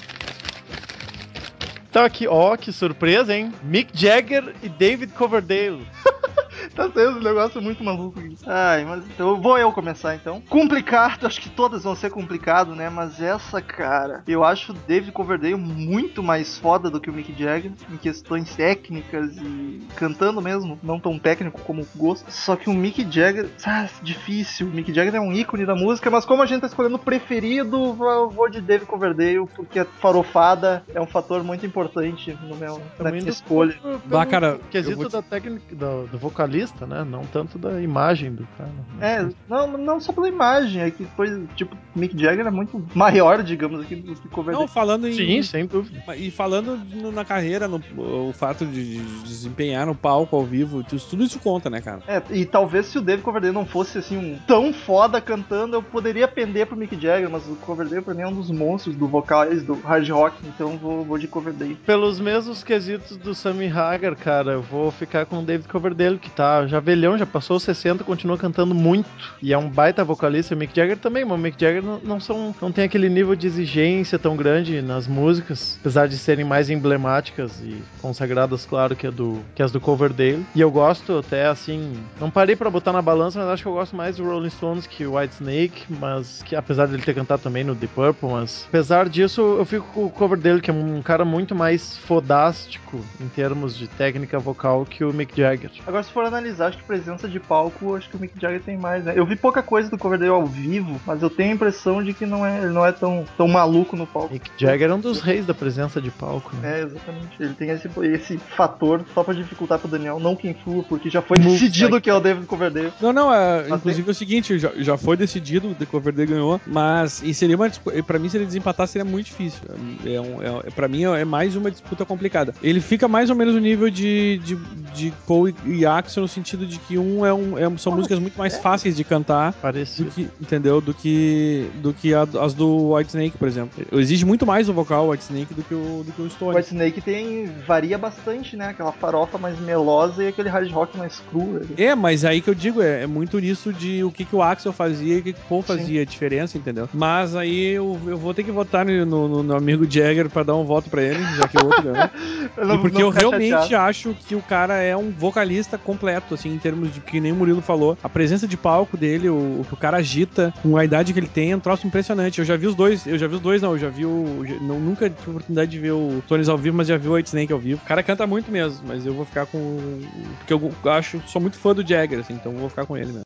Tá 1.91 2.05
aqui, 2.05 2.25
ó, 2.25 2.55
que 2.55 2.71
surpresa, 2.71 3.35
hein? 3.35 3.51
Mick 3.63 3.91
Jagger 3.93 4.55
e 4.63 4.69
David 4.69 5.11
Coverdale. 5.11 5.85
Tá 6.75 6.89
sendo 6.91 7.19
um 7.19 7.23
negócio 7.23 7.61
muito 7.61 7.83
maluco 7.83 8.19
aqui. 8.19 8.35
Ai, 8.45 8.85
mas 8.85 9.05
então 9.05 9.39
vou 9.41 9.57
eu 9.57 9.71
começar 9.71 10.15
então. 10.15 10.41
Complicado, 10.49 11.25
acho 11.25 11.39
que 11.39 11.49
todas 11.49 11.83
vão 11.83 11.95
ser 11.95 12.09
complicado, 12.09 12.75
né? 12.75 12.89
Mas 12.89 13.21
essa, 13.21 13.61
cara, 13.61 14.23
eu 14.27 14.43
acho 14.43 14.71
o 14.71 14.75
David 14.75 15.11
Coverdale 15.11 15.55
muito 15.55 16.23
mais 16.23 16.57
foda 16.57 16.89
do 16.89 16.99
que 16.99 17.09
o 17.09 17.13
Mick 17.13 17.33
Jagger 17.37 17.71
em 17.91 17.97
questões 17.97 18.55
técnicas 18.55 19.37
e 19.37 19.81
cantando 19.95 20.41
mesmo, 20.41 20.79
não 20.83 20.99
tão 20.99 21.19
técnico 21.19 21.61
como 21.61 21.81
o 21.81 21.87
gosto. 21.95 22.31
Só 22.31 22.55
que 22.55 22.69
o 22.69 22.73
Mick 22.73 23.03
Jagger, 23.09 23.49
ah, 23.65 23.87
difícil. 24.01 24.67
O 24.67 24.71
Mick 24.71 24.93
Jagger 24.93 25.15
é 25.15 25.19
um 25.21 25.31
ícone 25.31 25.65
da 25.65 25.75
música, 25.75 26.09
mas 26.09 26.25
como 26.25 26.41
a 26.41 26.45
gente 26.45 26.61
tá 26.61 26.67
escolhendo 26.67 26.95
o 26.95 26.99
preferido, 26.99 27.95
eu 27.99 28.29
vou 28.29 28.49
de 28.49 28.61
David 28.61 28.87
Coverdale, 28.87 29.47
porque 29.55 29.79
a 29.79 29.85
farofada 29.85 30.83
é 30.93 31.01
um 31.01 31.07
fator 31.07 31.43
muito 31.43 31.65
importante 31.65 32.37
no 32.43 32.55
meu, 32.55 32.81
na 32.99 33.11
minha 33.11 33.29
escolha. 33.29 33.75
Bah, 34.05 34.25
cara, 34.25 34.59
quesito 34.71 35.09
da 35.09 35.21
técnica 35.21 35.75
do, 35.75 36.07
do 36.07 36.17
vocalista, 36.17 36.62
né? 36.85 37.03
Não 37.03 37.21
tanto 37.25 37.57
da 37.57 37.81
imagem 37.81 38.33
do 38.33 38.47
cara. 38.57 38.69
É, 39.01 39.27
não, 39.49 39.77
não 39.77 39.99
só 39.99 40.11
pela 40.13 40.27
imagem, 40.27 40.81
é 40.81 40.91
que 40.91 41.05
foi, 41.15 41.45
tipo, 41.55 41.75
Mick 41.95 42.17
Jagger 42.19 42.45
é 42.47 42.51
muito 42.51 42.83
maior, 42.95 43.41
digamos, 43.43 43.81
aqui 43.81 43.95
do 43.95 44.15
que 44.15 44.27
Coverdale. 44.29 44.65
Não, 44.65 44.67
falando 44.67 45.07
em. 45.07 45.13
Sim, 45.13 45.41
sem 45.43 45.65
dúvida. 45.65 46.01
E 46.15 46.29
falando 46.31 46.79
na 47.11 47.25
carreira, 47.25 47.67
no- 47.67 47.81
o 47.97 48.33
fato 48.33 48.65
de, 48.65 48.97
de 48.97 49.23
desempenhar 49.23 49.85
no 49.85 49.95
palco 49.95 50.35
ao 50.35 50.43
vivo, 50.43 50.83
tu- 50.83 50.97
tudo 51.09 51.23
isso 51.23 51.39
conta, 51.39 51.69
né, 51.69 51.81
cara? 51.81 52.01
É, 52.07 52.21
e 52.31 52.45
talvez 52.45 52.87
se 52.87 52.97
o 52.97 53.01
David 53.01 53.23
Coverdale 53.23 53.53
não 53.53 53.65
fosse, 53.65 53.97
assim, 53.97 54.17
um 54.17 54.37
tão 54.47 54.73
foda 54.73 55.19
cantando, 55.21 55.75
eu 55.75 55.83
poderia 55.83 56.27
pender 56.27 56.65
pro 56.67 56.75
Mick 56.77 56.99
Jagger, 56.99 57.29
mas 57.29 57.47
o 57.47 57.55
Coverdale 57.55 58.01
pra 58.01 58.13
mim 58.13 58.21
é 58.21 58.27
um 58.27 58.33
dos 58.33 58.49
monstros 58.51 58.95
do 58.95 59.07
vocais, 59.07 59.63
do 59.63 59.73
hard 59.81 60.09
rock, 60.09 60.35
então 60.47 60.77
vou, 60.77 61.03
vou 61.03 61.17
de 61.17 61.27
Coverdale. 61.27 61.75
Pelos 61.85 62.19
mesmos 62.19 62.63
quesitos 62.63 63.17
do 63.17 63.33
Sammy 63.35 63.67
Hagar, 63.67 64.15
cara, 64.15 64.51
eu 64.53 64.61
vou 64.61 64.91
ficar 64.91 65.25
com 65.25 65.39
o 65.39 65.41
David 65.43 65.67
Coverdale, 65.67 66.17
que 66.17 66.29
tá 66.29 66.52
já 66.67 66.79
velhão, 66.79 67.17
já 67.17 67.25
passou 67.25 67.57
os 67.57 67.63
60, 67.63 68.03
continua 68.03 68.37
cantando 68.37 68.73
muito. 68.73 69.09
E 69.41 69.53
é 69.53 69.57
um 69.57 69.69
baita 69.69 70.03
vocalista. 70.03 70.55
O 70.55 70.57
Mick 70.57 70.75
Jagger 70.75 70.97
também, 70.97 71.25
mas 71.25 71.37
o 71.37 71.41
Mick 71.41 71.59
Jagger 71.59 71.83
não, 71.83 71.99
não 71.99 72.19
são. 72.19 72.55
não 72.61 72.71
tem 72.71 72.85
aquele 72.85 73.09
nível 73.09 73.35
de 73.35 73.47
exigência 73.47 74.17
tão 74.19 74.35
grande 74.35 74.81
nas 74.81 75.07
músicas, 75.07 75.77
apesar 75.79 76.07
de 76.07 76.17
serem 76.17 76.45
mais 76.45 76.69
emblemáticas 76.69 77.59
e 77.61 77.81
consagradas, 78.01 78.65
claro, 78.65 78.95
que, 78.95 79.07
é 79.07 79.11
do, 79.11 79.39
que 79.55 79.63
as 79.63 79.71
do 79.71 79.79
Coverdale. 79.79 80.45
E 80.55 80.61
eu 80.61 80.71
gosto 80.71 81.17
até 81.17 81.47
assim. 81.47 81.93
Não 82.19 82.29
parei 82.29 82.55
pra 82.55 82.69
botar 82.69 82.91
na 82.91 83.01
balança, 83.01 83.39
mas 83.39 83.49
acho 83.49 83.63
que 83.63 83.69
eu 83.69 83.73
gosto 83.73 83.95
mais 83.95 84.17
do 84.17 84.23
Rolling 84.23 84.49
Stones 84.49 84.87
que 84.87 85.05
o 85.05 85.17
White 85.17 85.35
Snake, 85.35 85.83
mas 85.89 86.43
que 86.43 86.55
apesar 86.55 86.87
dele 86.87 87.03
ter 87.03 87.13
cantado 87.13 87.41
também 87.41 87.63
no 87.63 87.75
The 87.75 87.87
Purple, 87.87 88.29
mas 88.29 88.65
apesar 88.67 89.09
disso, 89.09 89.41
eu 89.41 89.65
fico 89.65 89.87
com 89.93 90.05
o 90.05 90.09
Coverdale, 90.09 90.61
que 90.61 90.69
é 90.69 90.73
um 90.73 91.01
cara 91.01 91.25
muito 91.25 91.55
mais 91.55 91.97
fodástico 91.97 92.99
em 93.19 93.27
termos 93.27 93.77
de 93.77 93.87
técnica 93.87 94.39
vocal 94.39 94.85
que 94.85 95.03
o 95.03 95.13
Mick 95.13 95.35
Jagger. 95.35 95.71
Agora, 95.85 96.03
se 96.03 96.11
for 96.11 96.25
analisar, 96.25 96.42
acho 96.59 96.77
que 96.77 96.83
presença 96.83 97.27
de 97.27 97.39
palco, 97.39 97.95
acho 97.95 98.09
que 98.09 98.15
o 98.15 98.19
Mick 98.19 98.39
Jagger 98.39 98.61
tem 98.61 98.77
mais, 98.77 99.03
né? 99.03 99.13
Eu 99.15 99.25
vi 99.25 99.35
pouca 99.35 99.61
coisa 99.61 99.89
do 99.89 99.97
Coverdale 99.97 100.31
ao 100.31 100.45
vivo, 100.45 100.99
mas 101.05 101.21
eu 101.21 101.29
tenho 101.29 101.51
a 101.51 101.55
impressão 101.55 102.03
de 102.03 102.13
que 102.13 102.25
não 102.25 102.45
é, 102.45 102.57
ele 102.63 102.71
não 102.73 102.85
é 102.85 102.91
tão, 102.91 103.25
tão 103.37 103.47
maluco 103.47 103.95
no 103.95 104.05
palco. 104.07 104.33
Mick 104.33 104.49
Jagger 104.57 104.89
é 104.89 104.93
um 104.93 104.99
dos 104.99 105.21
reis 105.21 105.45
da 105.45 105.53
presença 105.53 106.01
de 106.01 106.09
palco, 106.11 106.55
né? 106.57 106.79
É, 106.79 106.83
exatamente. 106.83 107.29
Ele 107.39 107.53
tem 107.53 107.69
esse, 107.69 107.89
esse 108.03 108.37
fator 108.37 109.03
só 109.13 109.23
pra 109.23 109.33
dificultar 109.33 109.79
pro 109.79 109.87
Daniel, 109.87 110.19
não 110.19 110.35
que 110.35 110.47
influa, 110.47 110.83
porque 110.87 111.09
já 111.09 111.21
foi 111.21 111.37
Move 111.39 111.51
decidido 111.53 111.99
que 112.01 112.09
é 112.09 112.13
o 112.13 112.19
David 112.19 112.45
Coverdale. 112.45 112.93
Não, 113.01 113.13
não, 113.13 113.33
é, 113.33 113.67
Mas 113.69 113.79
inclusive 113.79 114.07
é 114.07 114.11
o 114.11 114.15
seguinte, 114.15 114.59
já, 114.59 114.71
já 114.77 114.97
foi 114.97 115.15
decidido, 115.17 115.69
o 115.71 115.75
The 115.75 115.85
Coverdale 115.85 116.27
ganhou, 116.27 116.59
mas 116.65 117.21
e 117.23 117.33
seria 117.33 117.55
uma 117.55 117.69
pra 118.05 118.19
mim, 118.19 118.29
se 118.29 118.37
ele 118.37 118.45
desempatar, 118.45 118.87
seria 118.87 119.05
muito 119.05 119.27
difícil. 119.27 119.59
É 120.05 120.19
um, 120.19 120.41
é, 120.41 120.69
pra 120.71 120.87
mim, 120.87 121.03
é 121.05 121.25
mais 121.25 121.55
uma 121.55 121.69
disputa 121.71 122.05
complicada. 122.05 122.53
Ele 122.61 122.79
fica 122.81 123.07
mais 123.07 123.29
ou 123.29 123.35
menos 123.35 123.53
no 123.55 123.59
nível 123.61 123.89
de, 123.89 124.39
de, 124.43 124.55
de 124.93 125.13
Paul 125.27 125.49
e- 125.49 125.55
e 125.65 125.85
Axel, 125.85 126.23
no 126.23 126.27
sentido 126.33 126.65
de 126.65 126.77
que 126.79 126.97
um 126.97 127.25
é 127.25 127.33
um. 127.33 127.57
é- 127.57 127.77
são 127.77 127.93
músicas 127.95 128.19
muito 128.19 128.37
mais 128.37 128.57
fáceis 128.57 128.95
de 128.95 129.03
cantar. 129.03 129.53
Do 129.97 130.05
que, 130.11 130.29
entendeu? 130.41 130.81
Do 130.81 130.93
que, 130.93 131.69
do 131.75 131.93
que 131.93 132.13
a- 132.13 132.27
as 132.41 132.53
do 132.53 132.93
White 132.93 133.09
Snake, 133.09 133.37
por 133.37 133.47
exemplo. 133.47 133.85
Exige 133.93 134.25
muito 134.25 134.45
mais 134.45 134.67
o 134.69 134.73
vocal 134.73 135.09
White 135.09 135.23
Snake 135.23 135.53
do 135.53 135.63
que 135.63 135.73
o, 135.73 136.03
do 136.05 136.11
que 136.11 136.21
o 136.21 136.29
Stone. 136.29 136.55
White 136.55 136.69
Snake 136.69 137.01
tem. 137.01 137.49
varia 137.67 137.97
bastante, 137.97 138.55
né? 138.57 138.67
Aquela 138.69 138.91
farofa 138.91 139.37
mais 139.37 139.59
melosa 139.59 140.23
e 140.23 140.27
aquele 140.27 140.49
hard 140.49 140.69
rock 140.71 140.97
mais 140.97 141.21
cru. 141.29 141.43
né? 141.53 141.61
É, 141.77 141.95
mas 141.95 142.25
aí 142.25 142.41
que 142.41 142.49
eu 142.49 142.55
digo, 142.55 142.81
é, 142.81 143.03
é 143.03 143.07
muito 143.07 143.37
nisso 143.39 143.71
de 143.73 144.03
o 144.03 144.11
que, 144.11 144.25
que 144.25 144.35
o 144.35 144.41
Axel 144.41 144.73
fazia 144.73 145.15
e 145.15 145.19
o 145.19 145.23
que, 145.23 145.33
que 145.33 145.39
o 145.39 145.43
Paul 145.49 145.61
fazia, 145.61 146.01
a 146.01 146.05
diferença, 146.05 146.57
entendeu? 146.57 146.89
Mas 146.93 147.35
aí 147.35 147.73
eu, 147.73 147.99
eu 148.07 148.17
vou 148.17 148.33
ter 148.33 148.43
que 148.43 148.51
votar 148.51 148.85
no, 148.85 149.05
no- 149.05 149.43
no 149.43 149.55
amigo 149.55 149.83
Jagger 149.89 150.29
pra 150.29 150.43
dar 150.43 150.55
um 150.55 150.63
voto 150.65 150.89
pra 150.89 151.01
ele, 151.01 151.23
já 151.35 151.47
que 151.47 151.57
o 151.57 151.65
outro 151.65 151.83
ganhou. 151.83 152.09
Não- 152.57 152.75
E 152.75 152.77
porque 152.79 152.97
não 152.99 153.07
eu 153.07 153.09
realmente 153.09 153.49
chateado. 153.51 153.89
acho 153.89 154.15
que 154.27 154.35
o 154.35 154.41
cara 154.41 154.75
é 154.81 154.95
um 154.95 155.11
vocalista 155.11 155.77
completo, 155.77 156.22
assim, 156.31 156.53
em 156.53 156.59
termos 156.59 156.93
de 156.93 156.99
que 156.99 157.19
nem 157.19 157.31
o 157.31 157.35
Murilo 157.35 157.61
falou. 157.61 157.97
A 158.03 158.09
presença 158.09 158.47
de 158.47 158.55
palco 158.55 158.95
dele, 158.95 159.29
o, 159.29 159.61
o 159.61 159.77
cara 159.77 159.97
agita, 159.97 160.53
com 160.61 160.77
a 160.77 160.85
idade 160.85 161.13
que 161.13 161.19
ele 161.19 161.27
tem, 161.27 161.51
é 161.51 161.55
um 161.55 161.59
troço 161.59 161.87
impressionante. 161.87 162.39
Eu 162.39 162.45
já 162.45 162.55
vi 162.55 162.67
os 162.67 162.75
dois, 162.75 163.07
eu 163.07 163.17
já 163.17 163.27
vi 163.27 163.35
os 163.35 163.41
dois, 163.41 163.61
não, 163.61 163.71
eu 163.71 163.79
já 163.79 163.89
vi 163.89 164.05
o. 164.05 164.45
não, 164.61 164.79
nunca 164.79 165.09
tive 165.09 165.29
oportunidade 165.31 165.71
de 165.71 165.79
ver 165.79 165.91
o 165.91 166.23
Tones 166.27 166.49
ao 166.49 166.57
vivo, 166.57 166.77
mas 166.77 166.87
já 166.87 166.97
vi 166.97 167.07
o 167.07 167.13
White 167.13 167.29
Snake 167.29 167.51
ao 167.51 167.59
vivo. 167.59 167.81
O 167.83 167.87
cara 167.87 168.03
canta 168.03 168.27
muito 168.27 168.51
mesmo, 168.51 168.85
mas 168.87 169.05
eu 169.05 169.13
vou 169.13 169.25
ficar 169.25 169.45
com. 169.45 170.01
Porque 170.39 170.53
eu 170.53 170.91
acho, 170.91 171.21
sou 171.27 171.41
muito 171.41 171.57
fã 171.57 171.73
do 171.73 171.87
Jagger, 171.87 172.19
assim, 172.19 172.33
então 172.33 172.53
vou 172.53 172.69
ficar 172.69 172.85
com 172.85 172.95
ele 172.95 173.07
mesmo. 173.07 173.23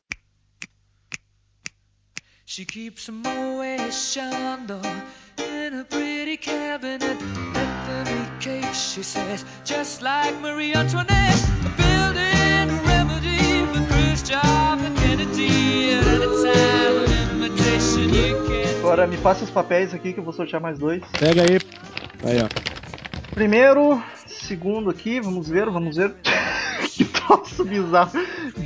She 2.46 2.64
keeps 2.64 3.08
in 5.68 5.74
a 5.74 5.84
pretty 5.84 6.36
cabinet. 6.36 7.18
Every 8.00 8.26
cake, 8.40 8.74
she 8.74 9.02
says, 9.02 9.44
just 9.64 10.02
like 10.02 10.34
Marie 10.40 10.74
Antoinette. 10.74 11.44
A 11.64 11.70
building 11.76 12.87
Agora 18.78 19.06
me 19.06 19.16
passa 19.18 19.44
os 19.44 19.50
papéis 19.50 19.92
aqui 19.92 20.12
que 20.12 20.20
eu 20.20 20.24
vou 20.24 20.32
sortear 20.32 20.60
mais 20.62 20.78
dois. 20.78 21.02
Pega 21.18 21.42
aí. 21.42 21.60
Aí, 22.24 22.42
ó. 22.42 22.48
Primeiro, 23.34 24.02
segundo 24.26 24.90
aqui, 24.90 25.20
vamos 25.20 25.48
ver, 25.48 25.68
vamos 25.70 25.96
ver. 25.96 26.14
que 26.90 27.04
troço 27.04 27.64
bizarro. 27.64 28.12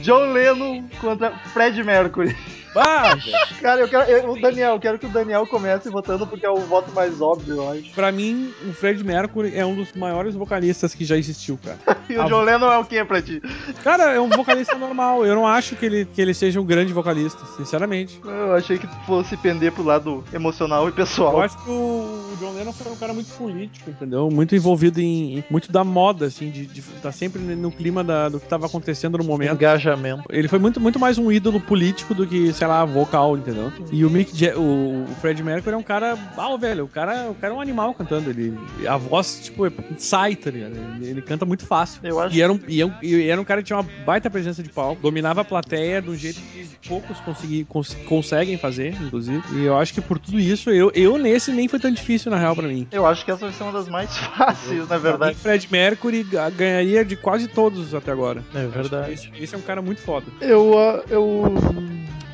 John 0.03 0.33
Lennon 0.33 0.85
contra 1.01 1.31
Fred 1.53 1.83
Mercury. 1.83 2.37
Velho. 2.75 3.39
Cara, 3.61 3.81
eu 3.81 3.89
quero. 3.89 4.11
eu- 4.11 4.31
o 4.33 4.41
Daniel, 4.41 4.73
eu 4.75 4.81
quero 4.81 4.99
que 4.99 5.07
o 5.07 5.09
Daniel 5.09 5.47
comece 5.47 5.89
votando 5.91 6.27
porque 6.27 6.45
é 6.47 6.51
o 6.51 6.57
voto 6.61 6.93
mais 6.93 7.21
óbvio, 7.21 7.57
eu 7.57 7.71
acho. 7.71 7.91
pra 7.95 8.11
mim, 8.13 8.53
o 8.69 8.73
Fred 8.73 9.03
Mercury 9.05 9.53
é 9.57 9.65
um 9.65 9.75
dos 9.75 9.93
maiores 9.95 10.35
vocalistas 10.35 10.95
que 10.95 11.05
já 11.05 11.17
existiu, 11.17 11.59
cara. 11.63 11.79
E 12.09 12.17
o 12.17 12.23
Ah, 12.23 12.27
John 12.29 12.43
Lennon 12.43 12.71
é 12.71 12.79
o 12.79 12.85
que 12.85 13.03
pra 13.05 13.23
ti? 13.23 13.41
Cara, 13.83 14.13
é 14.13 14.21
um 14.21 14.29
vocalista 14.29 14.75
normal. 14.77 15.25
Eu 15.25 15.35
não 15.35 15.47
acho 15.47 15.77
que 15.77 15.87
ele, 15.87 16.05
que 16.05 16.21
ele 16.21 16.35
seja 16.35 16.61
um 16.61 16.65
grande 16.65 16.93
vocalista, 16.93 17.39
sinceramente. 17.57 18.21
Eu 18.25 18.55
achei 18.55 18.77
que 18.77 18.87
fosse 19.07 19.35
pender 19.37 19.73
pro 19.73 19.83
lado 19.85 20.23
emocional 20.33 20.85
e 20.85 20.89
Eu 20.89 20.93
pessoal. 20.93 21.41
acho 21.41 21.57
que 21.63 21.71
o 21.71 22.35
John 22.41 22.53
Lennon 22.53 22.73
foi 22.73 22.93
um 22.93 22.97
cara 22.97 23.15
muito 23.15 23.31
político, 23.35 23.89
entendeu? 23.89 24.29
Muito 24.31 24.55
envolvido 24.55 25.01
em. 25.01 25.39
em- 25.39 25.45
muito 25.51 25.71
da 25.73 25.85
moda, 25.85 26.27
assim, 26.27 26.51
de, 26.51 26.67
de 26.67 26.83
tá 27.01 27.11
sempre 27.13 27.41
no 27.41 27.71
clima 27.71 28.03
da- 28.05 28.29
do 28.29 28.39
que 28.41 28.47
tava 28.49 28.67
acontecendo 28.67 29.17
no 29.17 29.25
momento. 29.25 29.55
Engajamento. 29.55 30.25
Ele 30.31 30.49
foi 30.49 30.59
muito, 30.59 30.81
muito 30.81 30.99
mais 30.99 31.17
um 31.19 31.31
ídolo 31.33 31.61
político 31.61 32.15
do 32.15 32.27
que, 32.27 32.53
sei 32.63 32.69
lá, 32.69 32.85
vocal, 32.85 33.37
entendeu? 33.37 33.73
E 33.91 34.05
o 34.05 34.11
Mick 34.11 34.33
Ja- 34.37 34.57
o, 34.57 35.03
o 35.03 35.15
Fred 35.21 35.43
Mercury 35.43 35.75
é 35.75 35.77
um 35.77 35.83
cara. 35.83 36.17
Ah, 36.37 36.57
velho, 36.57 36.85
o 36.85 36.89
cara, 36.89 37.29
o 37.29 37.35
cara 37.35 37.53
é 37.53 37.57
um 37.57 37.61
animal 37.61 37.93
cantando. 37.93 38.31
Ele, 38.31 38.57
a 38.87 38.97
voz, 38.97 39.41
tipo, 39.43 39.65
sai, 39.99 40.37
tá 40.37 40.49
ligado? 40.49 40.77
Ele, 40.77 41.09
ele 41.11 41.23
canta 41.23 41.45
muito 41.45 41.67
fácil. 41.67 42.01
Eu 42.05 42.21
acho 42.21 42.37
E 42.37 42.41
era, 42.41 42.53
um, 42.53 42.61
e, 42.69 42.81
é 42.81 42.87
um- 42.87 42.93
e 43.03 43.29
era 43.29 43.41
um 43.41 43.45
cara 43.45 43.63
que 43.63 43.67
tinha 43.67 43.77
uma 43.81 43.89
baita 44.07 44.31
presença 44.31 44.63
de 44.63 44.69
palco, 44.69 45.03
dominava 45.03 45.41
a 45.41 45.45
plateia 45.45 46.01
de 46.01 46.09
um 46.09 46.15
jeito 46.15 46.39
que 46.41 46.69
poucos 46.89 47.19
consegui, 47.21 47.65
cons- 47.65 47.97
conseguem 48.09 48.57
fazer, 48.57 48.95
inclusive. 49.03 49.43
E 49.55 49.65
eu 49.65 49.77
acho 49.77 49.93
que 49.93 50.01
por 50.01 50.21
tudo 50.21 50.39
isso, 50.39 50.71
eu, 50.71 50.93
eu 50.95 51.19
nesse 51.19 51.51
nem 51.51 51.67
foi 51.67 51.81
tão 51.81 51.91
difícil, 51.91 52.31
na 52.31 52.39
real, 52.39 52.55
pra 52.55 52.69
mim. 52.69 52.87
Eu 52.93 53.05
acho 53.05 53.25
que 53.25 53.33
essa 53.33 53.45
vai 53.45 53.53
ser 53.53 53.65
uma 53.65 53.73
das 53.73 53.89
mais 53.89 54.15
fáceis, 54.17 54.79
na 54.79 54.87
Pra 54.87 54.97
mim, 54.99 55.03
verdade. 55.03 55.35
Fred 55.35 55.69
Mercury 55.69 56.23
ga- 56.23 56.49
ganharia 56.51 57.05
de 57.05 57.17
quase 57.17 57.49
todos 57.49 57.93
até 57.93 58.13
agora. 58.13 58.41
É 58.55 58.65
verdade. 58.69 59.13
Esse, 59.15 59.31
esse 59.37 59.53
é 59.53 59.59
um 59.59 59.63
cara 59.63 59.83
muito 59.83 60.01
foda. 60.01 60.27
Eu, 60.41 60.79
ah, 60.79 61.03
eu 61.11 61.55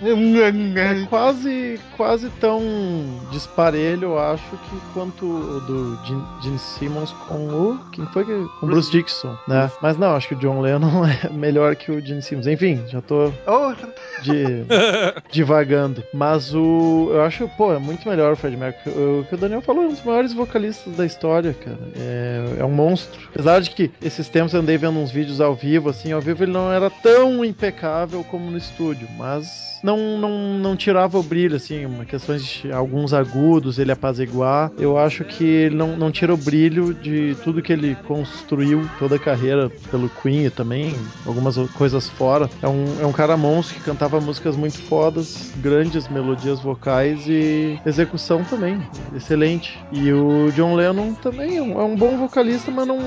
é 0.00 1.06
quase, 1.06 1.80
quase 1.96 2.30
tão 2.40 2.60
disparelho, 3.30 4.08
eu 4.08 4.18
acho, 4.18 4.44
que 4.44 4.80
quanto 4.94 5.24
o 5.26 5.60
do 5.60 5.98
Gene, 6.04 6.24
Gene 6.42 6.58
Simmons 6.58 7.12
com 7.28 7.48
o. 7.48 7.78
Quem 7.92 8.06
foi 8.06 8.24
que. 8.24 8.32
Com 8.60 8.66
o 8.66 8.68
Bruce 8.68 8.90
Dixon, 8.90 9.36
né? 9.48 9.70
Mas 9.82 9.96
não, 9.96 10.14
acho 10.14 10.28
que 10.28 10.34
o 10.34 10.38
John 10.38 10.60
Lennon 10.60 11.04
é 11.24 11.28
melhor 11.30 11.74
que 11.76 11.90
o 11.90 12.04
Gene 12.04 12.22
Simmons. 12.22 12.46
Enfim, 12.46 12.82
já 12.86 13.00
tô 13.00 13.32
Oh, 13.46 13.72
de, 14.22 14.64
divagando. 15.30 16.02
Mas 16.12 16.54
o. 16.54 17.10
Eu 17.12 17.22
acho, 17.22 17.48
pô, 17.56 17.72
é 17.72 17.78
muito 17.78 18.08
melhor 18.08 18.32
o 18.32 18.36
Fred 18.36 18.56
Mercury. 18.56 18.94
O 18.94 19.24
que 19.28 19.34
o 19.34 19.38
Daniel 19.38 19.62
falou, 19.62 19.84
é 19.84 19.86
um 19.86 19.92
dos 19.92 20.04
maiores 20.04 20.32
vocalistas 20.32 20.94
da 20.96 21.04
história, 21.04 21.54
cara. 21.54 21.78
É, 21.96 22.60
é 22.60 22.64
um 22.64 22.70
monstro. 22.70 23.20
Apesar 23.32 23.60
de 23.60 23.70
que 23.70 23.90
esses 24.02 24.28
tempos 24.28 24.54
eu 24.54 24.60
andei 24.60 24.78
vendo 24.78 24.98
uns 24.98 25.10
vídeos 25.10 25.40
ao 25.40 25.54
vivo, 25.54 25.88
assim, 25.88 26.12
ao 26.12 26.20
vivo 26.20 26.44
ele 26.44 26.52
não 26.52 26.72
era 26.72 26.90
tão 26.90 27.44
impecável 27.44 28.24
como 28.24 28.50
no 28.50 28.58
estúdio, 28.58 29.08
mas. 29.16 29.78
Não, 29.88 30.18
não, 30.18 30.38
não 30.58 30.76
tirava 30.76 31.18
o 31.18 31.22
brilho, 31.22 31.56
assim, 31.56 31.88
questão 32.06 32.36
de 32.36 32.70
alguns 32.70 33.14
agudos 33.14 33.78
ele 33.78 33.90
apaziguar. 33.90 34.70
Eu 34.78 34.98
acho 34.98 35.24
que 35.24 35.44
ele 35.44 35.74
não, 35.74 35.96
não 35.96 36.12
tira 36.12 36.34
o 36.34 36.36
brilho 36.36 36.92
de 36.92 37.34
tudo 37.42 37.62
que 37.62 37.72
ele 37.72 37.96
construiu, 38.06 38.86
toda 38.98 39.16
a 39.16 39.18
carreira 39.18 39.70
pelo 39.90 40.10
Queen 40.10 40.44
e 40.44 40.50
também 40.50 40.94
algumas 41.24 41.56
coisas 41.70 42.06
fora. 42.06 42.50
É 42.60 42.68
um, 42.68 42.84
é 43.00 43.06
um 43.06 43.12
cara 43.12 43.34
monstro 43.34 43.76
que 43.76 43.82
cantava 43.82 44.20
músicas 44.20 44.56
muito 44.56 44.76
fodas, 44.82 45.54
grandes 45.56 46.06
melodias 46.08 46.60
vocais 46.60 47.26
e 47.26 47.80
execução 47.86 48.44
também, 48.44 48.86
excelente. 49.16 49.78
E 49.90 50.12
o 50.12 50.52
John 50.52 50.74
Lennon 50.74 51.14
também 51.14 51.56
é 51.56 51.62
um, 51.62 51.80
é 51.80 51.84
um 51.84 51.96
bom 51.96 52.18
vocalista, 52.18 52.70
mas 52.70 52.86
não, 52.86 52.98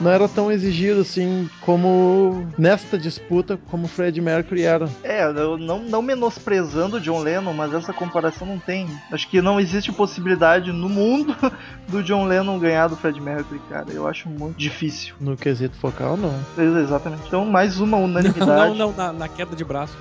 não, 0.00 0.10
era 0.10 0.28
tão 0.28 0.52
exigido 0.52 1.00
assim 1.00 1.50
como 1.62 2.46
nesta 2.56 2.96
disputa 2.96 3.58
como 3.68 3.88
Fred 3.88 4.20
Mercury 4.20 4.62
era. 4.62 4.88
É, 5.02 5.24
eu 5.24 5.58
não, 5.58 5.80
não 5.80 6.11
menosprezando 6.14 6.96
o 6.96 7.00
John 7.00 7.20
Lennon, 7.20 7.52
mas 7.52 7.72
essa 7.72 7.92
comparação 7.92 8.46
não 8.46 8.58
tem. 8.58 8.88
Acho 9.10 9.28
que 9.28 9.40
não 9.40 9.58
existe 9.58 9.90
possibilidade 9.92 10.72
no 10.72 10.88
mundo 10.88 11.34
do 11.88 12.02
John 12.02 12.26
Lennon 12.26 12.58
ganhar 12.58 12.88
do 12.88 12.96
Fred 12.96 13.20
Mercury, 13.20 13.60
cara. 13.68 13.86
Eu 13.90 14.06
acho 14.06 14.28
muito 14.28 14.56
difícil. 14.56 15.14
No 15.20 15.36
quesito 15.36 15.76
focal, 15.76 16.16
não. 16.16 16.34
Exatamente. 16.82 17.22
Então, 17.26 17.44
mais 17.46 17.80
uma 17.80 17.96
Não, 17.98 18.04
unanimidade. 18.04 18.78
não, 18.78 18.92
na, 18.92 19.12
na 19.12 19.28
queda 19.28 19.56
de 19.56 19.64
braço. 19.64 19.96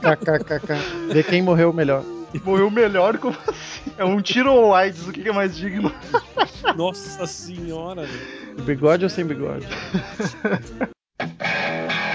KKKK. 0.00 1.12
Ver 1.12 1.24
quem 1.24 1.42
morreu 1.42 1.72
melhor. 1.72 2.02
Morreu 2.44 2.70
melhor 2.70 3.16
como 3.18 3.36
assim? 3.48 3.92
É 3.96 4.04
um 4.04 4.20
tiro 4.20 4.52
ou 4.52 4.74
AIDS, 4.74 5.06
o 5.08 5.12
que 5.12 5.22
que 5.22 5.28
é 5.28 5.32
mais 5.32 5.56
digno? 5.56 5.90
Nossa 6.76 7.26
senhora, 7.26 8.02
velho. 8.02 8.62
Bigode 8.62 9.04
ou 9.04 9.10
sem 9.10 9.24
bigode? 9.24 9.66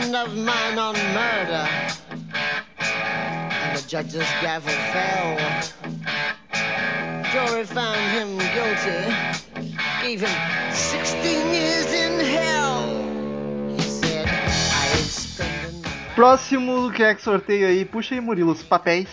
friend 0.00 0.16
of 0.16 0.34
mine 0.34 0.78
on 0.78 0.94
murder. 0.94 1.68
And 2.78 3.76
the 3.76 3.82
judge's 3.86 4.28
gavel 4.40 4.72
fell. 4.92 5.36
Jury 7.32 7.64
found 7.64 8.00
him 8.16 8.38
guilty, 8.38 9.00
gave 10.02 10.20
him 10.20 10.72
16 10.72 11.54
years 11.54 11.92
in 11.92 12.20
hell. 12.20 13.76
He 13.76 13.82
said, 13.82 14.26
I 14.26 14.88
ain't. 14.96 16.14
Próximo 16.16 16.90
que 16.92 17.02
é 17.02 17.14
que 17.14 17.22
sorteio 17.22 17.68
aí? 17.68 17.84
Puxa 17.84 18.14
aí, 18.14 18.20
Murilo, 18.20 18.52
os 18.52 18.62
papéis. 18.62 19.08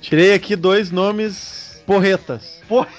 Tirei 0.00 0.32
aqui 0.32 0.56
dois 0.56 0.90
nomes 0.90 1.82
porretas. 1.86 2.62
Porretas? 2.66 2.98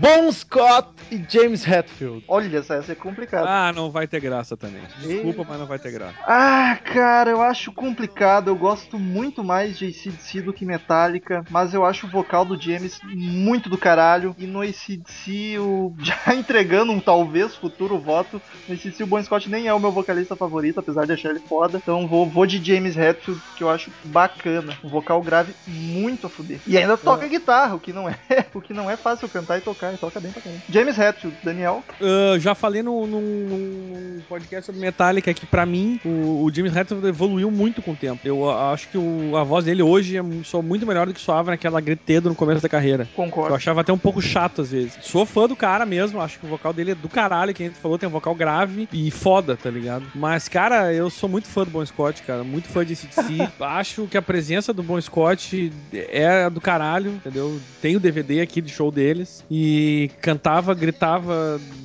Bon 0.00 0.32
Scott 0.32 0.97
e 1.10 1.24
James 1.28 1.66
Hetfield. 1.66 2.24
olha, 2.28 2.58
essa 2.58 2.74
essa 2.74 2.92
é 2.92 2.94
complicada. 2.94 3.46
Ah, 3.48 3.72
não 3.72 3.90
vai 3.90 4.06
ter 4.06 4.20
graça 4.20 4.56
também. 4.56 4.82
Desculpa, 5.00 5.44
mas 5.48 5.58
não 5.58 5.66
vai 5.66 5.78
ter 5.78 5.90
graça. 5.90 6.14
Ah, 6.26 6.78
cara, 6.84 7.30
eu 7.30 7.42
acho 7.42 7.72
complicado. 7.72 8.48
Eu 8.48 8.56
gosto 8.56 8.98
muito 8.98 9.42
mais 9.42 9.78
de 9.78 9.86
ACDC 9.86 10.42
do 10.42 10.52
que 10.52 10.64
Metallica, 10.64 11.44
mas 11.50 11.74
eu 11.74 11.84
acho 11.84 12.06
o 12.06 12.10
vocal 12.10 12.44
do 12.44 12.60
James 12.60 13.00
muito 13.04 13.68
do 13.68 13.78
caralho. 13.78 14.34
E 14.38 14.46
no 14.46 14.62
ACDC, 14.62 15.58
o... 15.58 15.94
já 16.00 16.34
entregando 16.34 16.92
um 16.92 17.00
talvez 17.00 17.54
futuro 17.54 17.98
voto, 17.98 18.40
no 18.68 18.74
ACDC 18.74 19.02
o 19.02 19.06
Bon 19.06 19.22
Scott 19.22 19.48
nem 19.48 19.66
é 19.66 19.74
o 19.74 19.80
meu 19.80 19.92
vocalista 19.92 20.36
favorito, 20.36 20.80
apesar 20.80 21.06
de 21.06 21.12
achar 21.12 21.30
ele 21.30 21.40
foda. 21.40 21.78
Então 21.78 22.06
vou, 22.06 22.28
vou 22.28 22.46
de 22.46 22.62
James 22.62 22.96
Hetfield, 22.96 23.40
que 23.56 23.64
eu 23.64 23.70
acho 23.70 23.90
bacana. 24.04 24.76
Um 24.84 24.88
vocal 24.88 25.22
grave 25.22 25.54
muito 25.66 26.26
a 26.26 26.30
fuder. 26.30 26.60
E 26.66 26.76
ainda 26.76 26.96
toca 26.96 27.26
guitarra, 27.26 27.74
o 27.74 27.80
que 27.80 27.92
não 27.92 28.08
é, 28.08 28.16
o 28.54 28.60
que 28.60 28.74
não 28.74 28.90
é 28.90 28.96
fácil 28.96 29.28
cantar 29.28 29.58
e 29.58 29.60
tocar, 29.60 29.94
e 29.94 29.96
toca 29.96 30.20
bem 30.20 30.32
pra 30.32 30.42
caramba. 30.42 30.62
James 30.68 30.97
Hetfield, 30.98 31.36
Daniel. 31.42 31.82
Ah, 32.00 32.38
já 32.38 32.54
falei 32.54 32.82
num, 32.82 33.06
num- 33.06 34.20
podcast 34.28 34.66
sobre 34.66 34.80
Metallica 34.80 35.32
que, 35.32 35.46
pra 35.46 35.64
mim, 35.64 36.00
o, 36.04 36.44
o 36.44 36.50
James 36.52 36.74
Hetfield 36.76 37.06
evoluiu 37.06 37.50
muito 37.50 37.80
com 37.80 37.92
o 37.92 37.96
tempo. 37.96 38.20
Eu 38.24 38.50
acho 38.50 38.88
que 38.88 38.98
o- 38.98 39.36
a 39.36 39.42
voz 39.44 39.64
dele 39.64 39.82
hoje 39.82 40.16
é 40.16 40.22
soa 40.44 40.62
muito 40.62 40.86
melhor 40.86 41.06
do 41.06 41.14
que 41.14 41.20
soava 41.20 41.50
naquela 41.52 41.80
gritedo 41.80 42.28
no 42.28 42.34
começo 42.34 42.60
da 42.62 42.68
carreira. 42.68 43.04
Eu 43.04 43.16
Concordo. 43.24 43.54
achava 43.54 43.80
até 43.80 43.92
um 43.92 43.98
pouco 43.98 44.20
chato 44.20 44.62
às 44.62 44.70
vezes. 44.70 44.98
Sou 45.02 45.24
fã 45.24 45.46
do 45.46 45.56
cara 45.56 45.86
mesmo, 45.86 46.20
acho 46.20 46.38
que 46.38 46.46
o 46.46 46.48
vocal 46.48 46.72
dele 46.72 46.90
é 46.92 46.94
do 46.94 47.08
caralho, 47.08 47.54
que 47.54 47.62
a 47.62 47.66
gente 47.66 47.78
falou, 47.78 47.98
tem 47.98 48.08
um 48.08 48.12
vocal 48.12 48.34
grave 48.34 48.88
e 48.92 49.10
foda, 49.10 49.56
tá 49.56 49.70
ligado? 49.70 50.04
Mas, 50.14 50.48
cara, 50.48 50.92
eu 50.92 51.08
sou 51.10 51.28
muito 51.28 51.48
fã 51.48 51.64
do 51.64 51.70
Bon 51.70 51.84
Scott, 51.84 52.22
cara, 52.22 52.42
muito 52.44 52.68
fã 52.68 52.84
de 52.84 52.94
CDC. 52.96 53.48
acho 53.60 54.06
que 54.06 54.16
a 54.16 54.22
presença 54.22 54.72
do 54.72 54.82
Bon 54.82 55.00
Scott 55.00 55.72
é 55.92 56.48
do 56.50 56.60
caralho, 56.60 57.12
entendeu? 57.12 57.58
Tem 57.80 57.96
o 57.96 58.00
DVD 58.00 58.40
aqui 58.40 58.60
de 58.60 58.70
show 58.70 58.90
deles 58.90 59.44
e 59.50 60.10
cantava, 60.20 60.74
gritava 60.74 60.87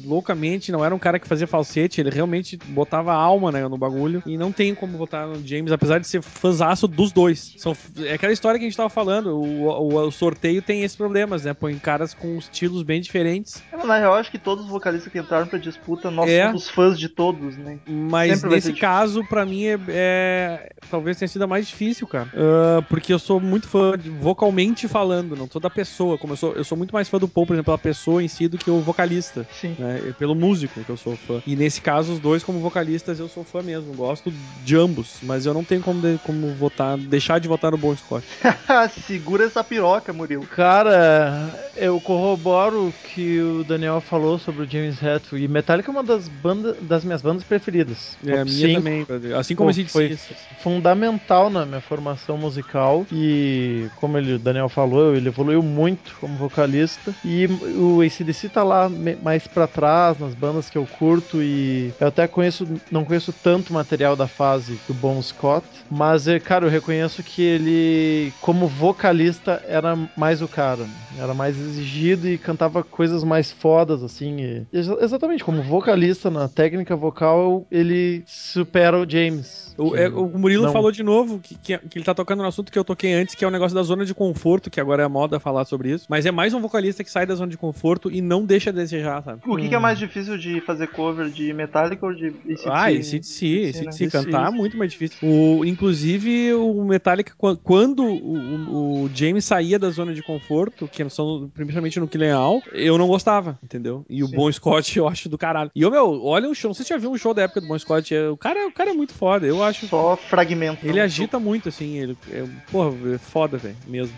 loucamente, 0.05 0.71
não 0.71 0.83
era 0.83 0.93
um 0.93 0.99
cara 0.99 1.19
que 1.19 1.27
fazia 1.27 1.47
falsete, 1.47 2.01
ele 2.01 2.09
realmente 2.09 2.57
botava 2.57 3.13
alma 3.13 3.51
né, 3.51 3.67
no 3.67 3.77
bagulho 3.77 4.21
e 4.25 4.37
não 4.37 4.51
tem 4.51 4.73
como 4.75 4.97
votar 4.97 5.27
no 5.27 5.45
James, 5.45 5.71
apesar 5.71 5.99
de 5.99 6.07
ser 6.07 6.21
fãzaço 6.21 6.87
dos 6.87 7.11
dois. 7.11 7.53
São, 7.57 7.75
é 8.03 8.13
aquela 8.13 8.33
história 8.33 8.59
que 8.59 8.65
a 8.65 8.67
gente 8.69 8.77
tava 8.77 8.89
falando, 8.89 9.27
o, 9.37 9.63
o- 9.67 10.07
o 10.07 10.11
sorteio 10.11 10.61
tem 10.61 10.83
esses 10.83 10.95
problemas, 10.97 11.43
né? 11.45 11.53
Põe 11.53 11.75
caras 11.77 12.13
com 12.13 12.37
estilos 12.37 12.83
bem 12.83 13.01
diferentes, 13.01 13.61
Na 13.85 13.97
real, 13.97 14.13
acho 14.15 14.31
que 14.31 14.37
todos 14.39 14.65
os 14.65 14.69
vocalistas 14.71 15.11
que 15.11 15.19
entraram 15.19 15.47
pra 15.47 15.59
disputa, 15.59 16.09
nós 16.09 16.29
É. 16.29 16.45
somos 16.47 16.69
fãs 16.69 16.97
de 16.99 17.09
todos, 17.09 17.57
né? 17.57 17.79
mas 17.87 18.39
Sempre 18.39 18.55
nesse 18.55 18.73
caso, 18.73 19.23
pra 19.25 19.45
mim, 19.45 19.65
é, 19.65 19.79
é- 19.89 20.69
talvez 20.89 21.17
tenha 21.17 21.27
sido 21.27 21.43
a 21.43 21.47
mais 21.47 21.67
difícil, 21.67 22.07
cara. 22.07 22.29
Ah, 22.35 22.81
porque 22.89 23.13
eu 23.13 23.19
sou 23.19 23.39
muito 23.39 23.67
fã, 23.67 23.97
de- 23.97 24.09
vocalmente 24.09 24.87
falando, 24.87 25.35
não 25.35 25.47
sou 25.49 25.61
da 25.61 25.69
pessoa, 25.69 26.17
como 26.17 26.33
eu 26.33 26.37
sou, 26.37 26.53
eu 26.53 26.63
sou 26.63 26.77
muito 26.77 26.93
mais 26.93 27.09
fã 27.09 27.17
do 27.17 27.27
Paul, 27.27 27.45
por 27.45 27.53
exemplo, 27.53 27.65
pela 27.65 27.77
pessoa 27.77 28.23
em 28.23 28.27
si, 28.27 28.47
do 28.47 28.57
que 28.57 28.69
o 28.69 28.79
vocalista. 28.93 29.45
Sim. 29.59 29.75
né, 29.77 30.01
é 30.09 30.11
pelo 30.13 30.35
músico 30.35 30.83
que 30.83 30.89
eu 30.89 30.97
sou 30.97 31.15
fã. 31.17 31.41
E 31.45 31.55
nesse 31.55 31.81
caso, 31.81 32.13
os 32.13 32.19
dois, 32.19 32.43
como 32.43 32.59
vocalistas, 32.59 33.19
eu 33.19 33.27
sou 33.27 33.43
fã 33.43 33.61
mesmo. 33.61 33.93
Gosto 33.93 34.31
de 34.63 34.75
ambos, 34.75 35.17
mas 35.23 35.45
eu 35.45 35.53
não 35.53 35.63
tenho 35.63 35.81
como, 35.81 36.01
de- 36.01 36.19
como 36.25 36.53
votar, 36.53 36.97
deixar 36.97 37.39
de 37.39 37.47
votar 37.47 37.71
no 37.71 37.77
Bon 37.77 37.95
Scott. 37.95 38.25
Segura 39.07 39.45
essa 39.45 39.63
piroca, 39.63 40.13
Murilo. 40.13 40.45
Cara, 40.45 41.49
eu 41.75 41.99
corroboro 41.99 42.87
o 42.87 42.93
que 43.13 43.39
o 43.41 43.63
Daniel 43.63 43.99
falou 44.01 44.37
sobre 44.37 44.63
o 44.63 44.69
James 44.69 45.01
Hetfield. 45.01 45.43
E 45.43 45.47
Metallica 45.47 45.89
é 45.89 45.93
uma 45.93 46.03
das 46.03 46.27
bandas 46.27 46.75
das 46.81 47.03
minhas 47.03 47.21
bandas 47.21 47.43
preferidas. 47.43 48.17
É, 48.25 48.39
a 48.39 48.45
minha 48.45 48.75
também, 48.75 49.05
assim 49.37 49.55
como 49.55 49.73
Pô, 49.73 49.79
esse 49.79 49.85
foi 49.91 50.15
fundamental 50.59 51.49
na 51.49 51.65
minha 51.65 51.81
formação 51.81 52.37
musical 52.37 53.05
e 53.11 53.87
como 53.97 54.17
ele, 54.17 54.33
o 54.33 54.39
Daniel 54.39 54.69
falou, 54.69 55.15
ele 55.15 55.27
evoluiu 55.29 55.61
muito 55.61 56.15
como 56.19 56.35
vocalista 56.37 57.13
e 57.23 57.47
o 57.77 58.01
ACDC 58.01 58.49
tá 58.49 58.63
lá 58.63 58.82
mais 58.89 59.47
pra 59.47 59.67
trás 59.67 60.17
nas 60.19 60.33
bandas 60.33 60.69
que 60.69 60.77
eu 60.77 60.85
curto 60.85 61.41
e 61.41 61.93
eu 61.99 62.07
até 62.07 62.27
conheço, 62.27 62.67
não 62.91 63.03
conheço 63.05 63.33
tanto 63.43 63.73
material 63.73 64.15
da 64.15 64.27
fase 64.27 64.79
do 64.87 64.93
Bon 64.93 65.21
Scott, 65.21 65.65
mas 65.89 66.27
é, 66.27 66.39
cara, 66.39 66.65
eu 66.65 66.69
reconheço 66.69 67.23
que 67.23 67.41
ele 67.41 68.33
como 68.41 68.67
vocalista 68.67 69.61
era 69.67 69.97
mais 70.15 70.41
o 70.41 70.47
cara, 70.47 70.85
era 71.17 71.33
mais 71.33 71.57
exigido 71.59 72.27
e 72.27 72.37
cantava 72.37 72.83
coisas 72.83 73.23
mais 73.23 73.51
fodas 73.51 74.03
assim, 74.03 74.39
e- 74.41 74.65
exa- 74.73 74.97
exatamente 75.01 75.43
como 75.43 75.61
vocalista 75.61 76.29
na 76.29 76.47
técnica 76.47 76.95
vocal, 76.95 77.65
ele 77.71 78.23
supera 78.25 78.99
o 78.99 79.09
James. 79.09 79.73
O, 79.77 79.95
é, 79.95 80.07
o 80.07 80.27
Murilo 80.37 80.65
não- 80.65 80.71
falou 80.71 80.91
de 80.91 81.01
novo 81.01 81.39
que, 81.39 81.55
que, 81.55 81.77
que 81.77 81.97
ele 81.97 82.05
tá 82.05 82.13
tocando 82.13 82.41
no 82.43 82.47
assunto 82.47 82.71
que 82.71 82.77
eu 82.77 82.83
toquei 82.83 83.13
antes, 83.13 83.33
que 83.33 83.43
é 83.43 83.47
o 83.47 83.51
negócio 83.51 83.73
da 83.75 83.81
zona 83.81 84.05
de 84.05 84.13
conforto, 84.13 84.69
que 84.69 84.79
agora 84.79 85.01
é 85.01 85.05
a 85.05 85.09
moda 85.09 85.39
falar 85.39 85.65
sobre 85.65 85.91
isso. 85.91 86.05
Mas 86.07 86.25
é 86.25 86.31
mais 86.31 86.53
um 86.53 86.61
vocalista 86.61 87.03
que 87.03 87.09
sai 87.09 87.25
da 87.25 87.33
zona 87.35 87.49
de 87.49 87.57
conforto 87.57 88.11
e 88.11 88.21
não 88.21 88.45
deixa 88.45 88.71
desejar, 88.73 89.23
sabe? 89.23 89.41
O 89.45 89.55
que, 89.57 89.69
que 89.69 89.75
é 89.75 89.79
mais 89.79 89.97
difícil 89.99 90.37
de 90.37 90.59
fazer 90.61 90.87
cover 90.87 91.29
de 91.29 91.53
Metallica 91.53 92.05
ou 92.05 92.13
de 92.13 92.27
ACDC? 92.27 92.69
Ah, 92.69 92.91
esse 92.91 93.19
de 93.19 93.25
si, 93.27 93.57
esse 93.59 93.83
né? 93.83 93.89
de 93.89 93.95
si, 93.95 94.03
Esse- 94.05 94.17
cantar 94.17 94.47
é 94.47 94.51
muito 94.51 94.77
mais 94.77 94.91
difícil. 94.91 95.17
O, 95.21 95.63
inclusive, 95.65 96.53
o 96.53 96.83
Metallica, 96.83 97.33
quan- 97.37 97.55
quando 97.55 98.03
o, 98.03 98.15
o- 98.15 99.03
o 99.05 99.09
James 99.13 99.45
saía 99.45 99.77
da 99.79 99.89
zona 99.89 100.13
de 100.13 100.21
conforto, 100.23 100.87
que 100.87 101.07
são 101.09 101.49
principalmente 101.53 101.99
no 101.99 102.07
Killing 102.07 102.29
All, 102.31 102.63
eu 102.71 102.97
não 102.97 103.07
gostava, 103.07 103.59
entendeu? 103.63 104.05
E 104.09 104.23
o 104.23 104.27
Sim. 104.27 104.35
Bon 104.35 104.51
Scott 104.51 104.97
eu 104.97 105.07
acho 105.07 105.29
do 105.29 105.37
caralho. 105.37 105.71
E, 105.75 105.85
ô, 105.85 105.91
meu, 105.91 106.23
olha 106.23 106.49
o 106.49 106.55
show, 106.55 106.69
não 106.69 106.73
sei 106.75 106.83
se 106.83 106.87
você 106.89 106.93
já 106.95 106.99
viu 106.99 107.11
um 107.11 107.17
show 107.17 107.33
da 107.33 107.43
época 107.43 107.61
do 107.61 107.67
Bon 107.67 107.77
Scott, 107.77 108.13
é- 108.13 108.29
o 108.29 108.37
cara, 108.37 108.67
o 108.67 108.71
cara 108.71 108.91
é 108.91 108.93
muito 108.93 109.13
foda, 109.13 109.45
eu 109.45 109.63
acho. 109.63 109.87
Só 109.87 110.15
fragmento. 110.17 110.85
Ele 110.85 110.99
agita 110.99 111.39
muito, 111.39 111.69
assim, 111.69 111.97
ele, 111.97 112.17
é, 112.31 112.43
porra, 112.71 113.13
é 113.13 113.17
foda, 113.17 113.57
velho, 113.57 113.75
mesmo. 113.87 114.13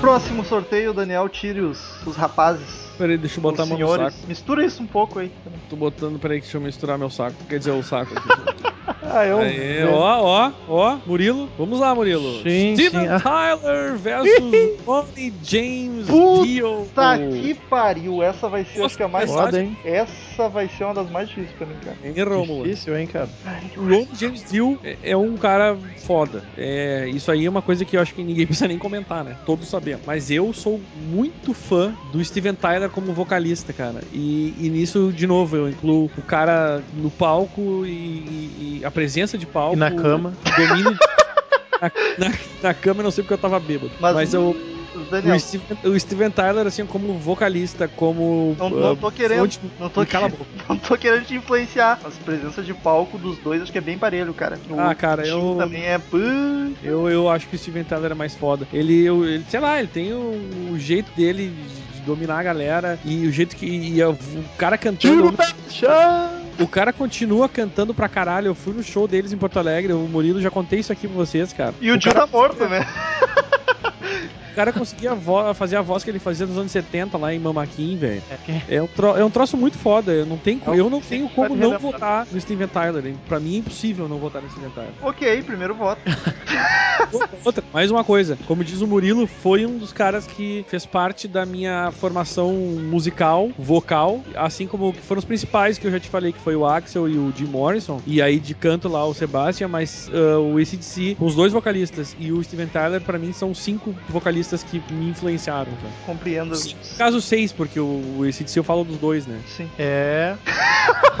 Próximo 0.00 0.44
sorteio, 0.44 0.92
Daniel, 0.92 1.28
tire 1.28 1.60
os, 1.60 2.04
os 2.06 2.16
rapazes. 2.16 2.90
Peraí, 2.98 3.16
deixa 3.16 3.38
eu 3.38 3.42
botar 3.42 3.62
a 3.62 3.66
mão 3.66 3.78
no 3.78 3.86
senhores. 3.86 4.14
saco. 4.14 4.26
Mistura 4.26 4.64
isso 4.64 4.82
um 4.82 4.86
pouco 4.86 5.18
aí. 5.20 5.32
Tô 5.70 5.76
botando, 5.76 6.18
peraí, 6.18 6.40
deixa 6.40 6.56
eu 6.56 6.60
misturar 6.60 6.98
meu 6.98 7.08
saco. 7.08 7.36
Quer 7.48 7.58
dizer, 7.58 7.70
o 7.70 7.82
saco 7.82 8.12
aqui. 8.18 8.28
Ah, 9.04 9.26
eu. 9.26 9.38
Aê, 9.40 9.84
ó, 9.84 10.22
ó, 10.22 10.52
ó, 10.68 10.98
Murilo. 11.04 11.48
Vamos 11.58 11.80
lá, 11.80 11.94
Murilo. 11.94 12.42
Sim, 12.42 12.74
Steven 12.76 13.00
sim. 13.02 13.08
Ah. 13.12 13.20
Tyler 13.20 13.96
versus 13.96 14.80
Ronnie 14.86 15.32
James 15.42 16.06
Puta 16.06 16.46
Dio. 16.46 16.86
Tá 16.94 17.18
que 17.18 17.54
pariu. 17.68 18.22
Essa 18.22 18.48
vai 18.48 18.64
ser, 18.64 18.82
acho 18.82 18.96
que 18.96 19.02
a 19.02 19.08
mais 19.08 19.30
Foda, 19.30 19.60
hein? 19.60 19.76
Essa 19.84 20.48
vai 20.48 20.68
ser 20.68 20.84
uma 20.84 20.94
das 20.94 21.10
mais 21.10 21.28
difíceis 21.28 21.52
pra 21.56 21.66
mim, 21.66 21.74
cara. 21.84 21.96
Hein, 22.04 22.14
Rômulo? 22.22 22.62
Difícil, 22.64 22.96
hein, 22.96 23.06
cara? 23.06 23.28
O 23.76 24.16
James 24.16 24.44
Dio 24.50 24.78
é, 24.84 24.96
é 25.02 25.16
um 25.16 25.36
cara 25.36 25.76
foda. 26.06 26.44
É, 26.56 27.08
isso 27.08 27.30
aí 27.30 27.44
é 27.44 27.50
uma 27.50 27.62
coisa 27.62 27.84
que 27.84 27.96
eu 27.96 28.00
acho 28.00 28.14
que 28.14 28.22
ninguém 28.22 28.46
precisa 28.46 28.68
nem 28.68 28.78
comentar, 28.78 29.24
né? 29.24 29.36
Todos 29.44 29.68
sabemos. 29.68 30.02
Mas 30.06 30.30
eu 30.30 30.52
sou 30.52 30.80
muito 31.10 31.52
fã 31.52 31.92
do 32.12 32.24
Steven 32.24 32.54
Tyler 32.54 32.88
como 32.90 33.12
vocalista, 33.12 33.72
cara. 33.72 34.00
E, 34.12 34.54
e 34.58 34.68
nisso, 34.70 35.12
de 35.12 35.26
novo, 35.26 35.56
eu 35.56 35.68
incluo 35.68 36.10
o 36.16 36.22
cara 36.22 36.82
no 36.94 37.10
palco 37.10 37.84
e, 37.84 37.88
e- 37.90 38.78
e 38.80 38.84
a 38.84 38.90
presença 38.92 39.36
de 39.38 39.46
palco. 39.46 39.74
E 39.76 39.78
na 39.78 39.90
cama. 39.90 40.32
Domínio. 40.56 40.92
na, 41.80 42.28
na, 42.28 42.34
na 42.62 42.74
cama 42.74 43.00
eu 43.00 43.04
não 43.04 43.10
sei 43.10 43.24
porque 43.24 43.34
eu 43.34 43.38
tava 43.38 43.58
bêbado. 43.58 43.92
Mas, 44.00 44.14
Mas, 44.14 44.34
eu. 44.34 44.56
O 44.94 45.38
Steven, 45.40 45.78
o 45.84 45.98
Steven 45.98 46.30
Tyler, 46.30 46.66
assim, 46.66 46.84
como 46.84 47.14
vocalista, 47.18 47.88
como. 47.88 48.54
não, 48.58 48.68
não 48.68 48.94
tô 48.96 49.06
ah, 49.06 49.12
querendo. 49.12 49.38
fonte- 49.40 49.60
Não 49.80 49.88
tô, 49.88 50.04
Cala 50.04 50.26
a 50.26 50.30
que- 50.30 50.36
boca. 50.36 50.50
não 50.68 50.76
tô 50.76 50.98
querendo 50.98 51.24
te 51.24 51.34
influenciar. 51.34 51.98
Mas 52.02 52.14
presença 52.18 52.62
de 52.62 52.74
palco 52.74 53.16
dos 53.16 53.38
dois 53.38 53.62
acho 53.62 53.72
que 53.72 53.78
é 53.78 53.80
bem 53.80 53.96
parelho, 53.96 54.34
cara. 54.34 54.58
O 54.68 54.78
Ah, 54.78 54.94
cara, 54.94 55.26
eu- 55.26 55.56
também 55.58 55.82
é. 55.84 55.98
Eu, 56.82 57.08
eu 57.08 57.30
acho 57.30 57.48
que 57.48 57.56
o 57.56 57.58
Steven 57.58 57.84
Tyler 57.84 58.12
é 58.12 58.14
mais 58.14 58.34
foda. 58.34 58.68
Ele, 58.70 59.02
eu- 59.02 59.24
ele 59.24 59.44
sei 59.48 59.60
lá, 59.60 59.78
ele 59.78 59.88
tem 59.88 60.12
o, 60.12 60.70
o 60.72 60.78
jeito 60.78 61.10
dele 61.16 61.54
de 61.94 62.00
dominar 62.02 62.38
a 62.38 62.42
galera 62.42 62.98
e 63.02 63.26
o 63.26 63.32
jeito 63.32 63.56
que 63.56 63.64
e 63.66 64.02
a- 64.02 64.10
o 64.10 64.18
cara 64.58 64.76
cantando. 64.76 65.34
O 66.58 66.68
cara 66.68 66.92
continua 66.92 67.48
cantando 67.48 67.94
pra 67.94 68.08
caralho. 68.08 68.48
Eu 68.48 68.54
fui 68.54 68.74
no 68.74 68.82
show 68.82 69.08
deles 69.08 69.32
em 69.32 69.36
Porto 69.36 69.58
Alegre. 69.58 69.92
O 69.92 70.08
Murilo 70.08 70.40
já 70.40 70.50
contei 70.50 70.80
isso 70.80 70.92
aqui 70.92 71.06
pra 71.08 71.16
vocês, 71.16 71.52
cara. 71.52 71.74
E 71.80 71.90
o, 71.90 71.94
o 71.94 71.98
tio 71.98 72.12
cara, 72.12 72.26
tá 72.26 72.32
morto, 72.32 72.68
né? 72.68 72.86
o 74.52 74.54
cara 74.54 74.72
conseguia 74.72 75.14
vo- 75.14 75.52
fazer 75.54 75.76
a 75.76 75.82
voz 75.82 76.04
que 76.04 76.10
ele 76.10 76.18
fazia 76.18 76.46
nos 76.46 76.56
anos 76.58 76.70
70 76.72 77.16
lá 77.18 77.32
em 77.34 77.38
Mamaquim, 77.38 77.96
velho. 77.96 78.22
É 78.68 78.76
É 78.76 78.82
um, 78.82 78.86
tro- 78.86 79.16
é 79.16 79.24
um 79.24 79.30
troço 79.30 79.56
muito 79.56 79.78
foda. 79.78 80.12
Eu 80.12 80.26
não 80.26 80.36
tenho, 80.36 80.60
É 80.66 80.70
um- 80.70 80.74
eu 80.74 80.90
não 80.90 81.00
tenho 81.00 81.28
como 81.28 81.56
não 81.56 81.78
votar 81.78 82.26
no 82.30 82.40
Steven 82.40 82.68
Tyler. 82.68 83.06
hein? 83.06 83.16
Pra 83.28 83.40
mim 83.40 83.56
é 83.56 83.58
impossível 83.58 84.08
não 84.08 84.18
votar 84.18 84.42
no 84.42 84.50
Steven 84.50 84.70
Tyler. 84.70 84.90
ok, 85.02 85.42
primeiro 85.42 85.74
voto. 85.74 86.00
Outra, 87.44 87.62
mais 87.72 87.90
uma 87.90 88.04
coisa, 88.04 88.38
como 88.46 88.62
diz 88.64 88.80
o 88.80 88.86
Murilo, 88.86 89.26
foi 89.26 89.66
um 89.66 89.76
dos 89.78 89.92
caras 89.92 90.26
que 90.26 90.64
fez 90.68 90.86
parte 90.86 91.26
da 91.26 91.44
minha 91.44 91.90
formação 91.92 92.52
musical, 92.52 93.50
vocal, 93.58 94.22
assim 94.36 94.66
como 94.66 94.92
que 94.92 95.00
foram 95.00 95.18
os 95.18 95.24
principais 95.24 95.78
que 95.78 95.86
eu 95.86 95.90
já 95.90 95.98
te 96.00 96.08
falei, 96.08 96.32
que 96.32 96.38
foi 96.40 96.54
o 96.56 96.64
Axel 96.66 97.08
e 97.08 97.16
o 97.18 97.32
Jim 97.36 97.46
Morrison, 97.46 98.00
e 98.06 98.22
aí 98.22 98.38
de 98.38 98.54
canto 98.54 98.88
lá 98.88 99.04
o 99.06 99.12
Sebastian, 99.14 99.68
mas 99.68 100.08
uh, 100.08 100.40
o 100.40 100.58
ACDC, 100.58 101.16
os 101.20 101.34
dois 101.34 101.52
vocalistas 101.52 102.14
e 102.18 102.30
o 102.32 102.42
Steven 102.42 102.68
Tyler, 102.68 103.00
pra 103.00 103.18
mim, 103.18 103.32
são 103.32 103.54
cinco 103.54 103.94
vocalistas 104.08 104.41
que 104.62 104.82
me 104.92 105.10
influenciaram. 105.10 105.72
Tá? 105.72 105.88
Compreendo. 106.06 106.54
Caso 106.98 107.20
seis, 107.20 107.52
porque 107.52 107.78
o, 107.80 108.18
o 108.18 108.22
ACDC 108.24 108.58
eu 108.58 108.64
falo 108.64 108.84
dos 108.84 108.98
dois, 108.98 109.26
né? 109.26 109.40
Sim. 109.46 109.68
É. 109.78 110.34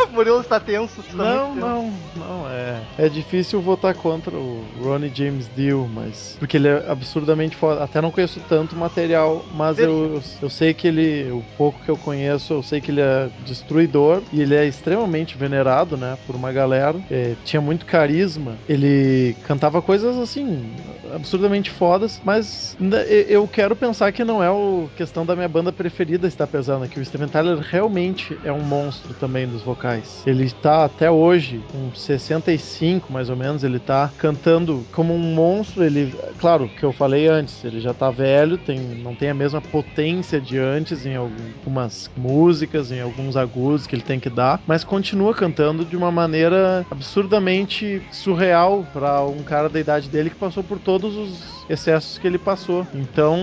O 0.08 0.14
Murilo 0.14 0.40
está 0.40 0.58
tenso. 0.58 1.00
está 1.00 1.16
Não, 1.16 1.50
muito 1.54 1.60
tenso. 1.60 1.66
não, 1.66 1.92
não. 2.16 2.48
É, 2.50 2.80
é 2.98 3.08
difícil 3.08 3.60
votar 3.60 3.94
contra 3.94 4.34
o 4.34 4.64
Ronnie 4.82 5.12
James 5.14 5.48
Dio, 5.54 5.88
mas. 5.92 6.36
Porque 6.38 6.56
ele 6.56 6.68
é 6.68 6.84
absurdamente 6.88 7.56
foda. 7.56 7.82
Até 7.84 8.00
não 8.00 8.10
conheço 8.10 8.40
tanto 8.48 8.74
material, 8.74 9.44
mas 9.54 9.78
eu, 9.78 10.20
eu 10.40 10.50
sei 10.50 10.74
que 10.74 10.88
ele. 10.88 11.30
O 11.30 11.44
pouco 11.56 11.78
que 11.84 11.90
eu 11.90 11.96
conheço, 11.96 12.54
eu 12.54 12.62
sei 12.62 12.80
que 12.80 12.90
ele 12.90 13.00
é 13.00 13.28
destruidor 13.44 14.22
e 14.32 14.40
ele 14.40 14.54
é 14.54 14.66
extremamente 14.66 15.36
venerado, 15.36 15.96
né? 15.96 16.18
Por 16.26 16.34
uma 16.34 16.52
galera. 16.52 16.98
É, 17.10 17.34
tinha 17.44 17.60
muito 17.60 17.86
carisma. 17.86 18.56
Ele 18.68 19.36
cantava 19.46 19.80
coisas 19.80 20.16
assim. 20.18 20.74
Absurdamente 21.14 21.70
fodas, 21.70 22.20
mas 22.24 22.76
eu 23.12 23.46
quero 23.46 23.76
pensar 23.76 24.10
que 24.12 24.24
não 24.24 24.42
é 24.42 24.50
o 24.50 24.88
questão 24.96 25.26
da 25.26 25.34
minha 25.34 25.48
banda 25.48 25.72
preferida 25.72 26.26
está 26.26 26.46
pesando 26.46 26.84
aqui. 26.84 26.98
O 26.98 27.04
Steven 27.04 27.28
Tyler 27.28 27.58
realmente 27.58 28.38
é 28.44 28.52
um 28.52 28.62
monstro 28.62 29.12
também 29.14 29.46
dos 29.46 29.62
vocais. 29.62 30.22
Ele 30.26 30.50
tá 30.50 30.84
até 30.84 31.10
hoje, 31.10 31.62
com 31.70 31.94
65 31.94 33.12
mais 33.12 33.28
ou 33.28 33.36
menos, 33.36 33.64
ele 33.64 33.78
tá 33.78 34.10
cantando 34.18 34.84
como 34.92 35.14
um 35.14 35.18
monstro. 35.18 35.84
Ele, 35.84 36.14
claro, 36.38 36.68
que 36.68 36.82
eu 36.82 36.92
falei 36.92 37.28
antes, 37.28 37.64
ele 37.64 37.80
já 37.80 37.92
tá 37.92 38.10
velho, 38.10 38.56
tem, 38.56 38.78
não 38.78 39.14
tem 39.14 39.30
a 39.30 39.34
mesma 39.34 39.60
potência 39.60 40.40
de 40.40 40.58
antes 40.58 41.04
em 41.04 41.16
algumas 41.16 42.10
músicas, 42.16 42.90
em 42.90 43.00
alguns 43.00 43.36
agudos 43.36 43.86
que 43.86 43.94
ele 43.94 44.02
tem 44.02 44.18
que 44.18 44.30
dar, 44.30 44.60
mas 44.66 44.84
continua 44.84 45.34
cantando 45.34 45.84
de 45.84 45.96
uma 45.96 46.10
maneira 46.10 46.86
absurdamente 46.90 48.02
surreal 48.10 48.86
para 48.92 49.22
um 49.22 49.42
cara 49.42 49.68
da 49.68 49.80
idade 49.80 50.08
dele 50.08 50.30
que 50.30 50.36
passou 50.36 50.62
por 50.62 50.78
todos 50.78 51.16
os 51.16 51.61
excessos 51.72 52.18
que 52.18 52.26
ele 52.26 52.38
passou. 52.38 52.86
Então, 52.94 53.38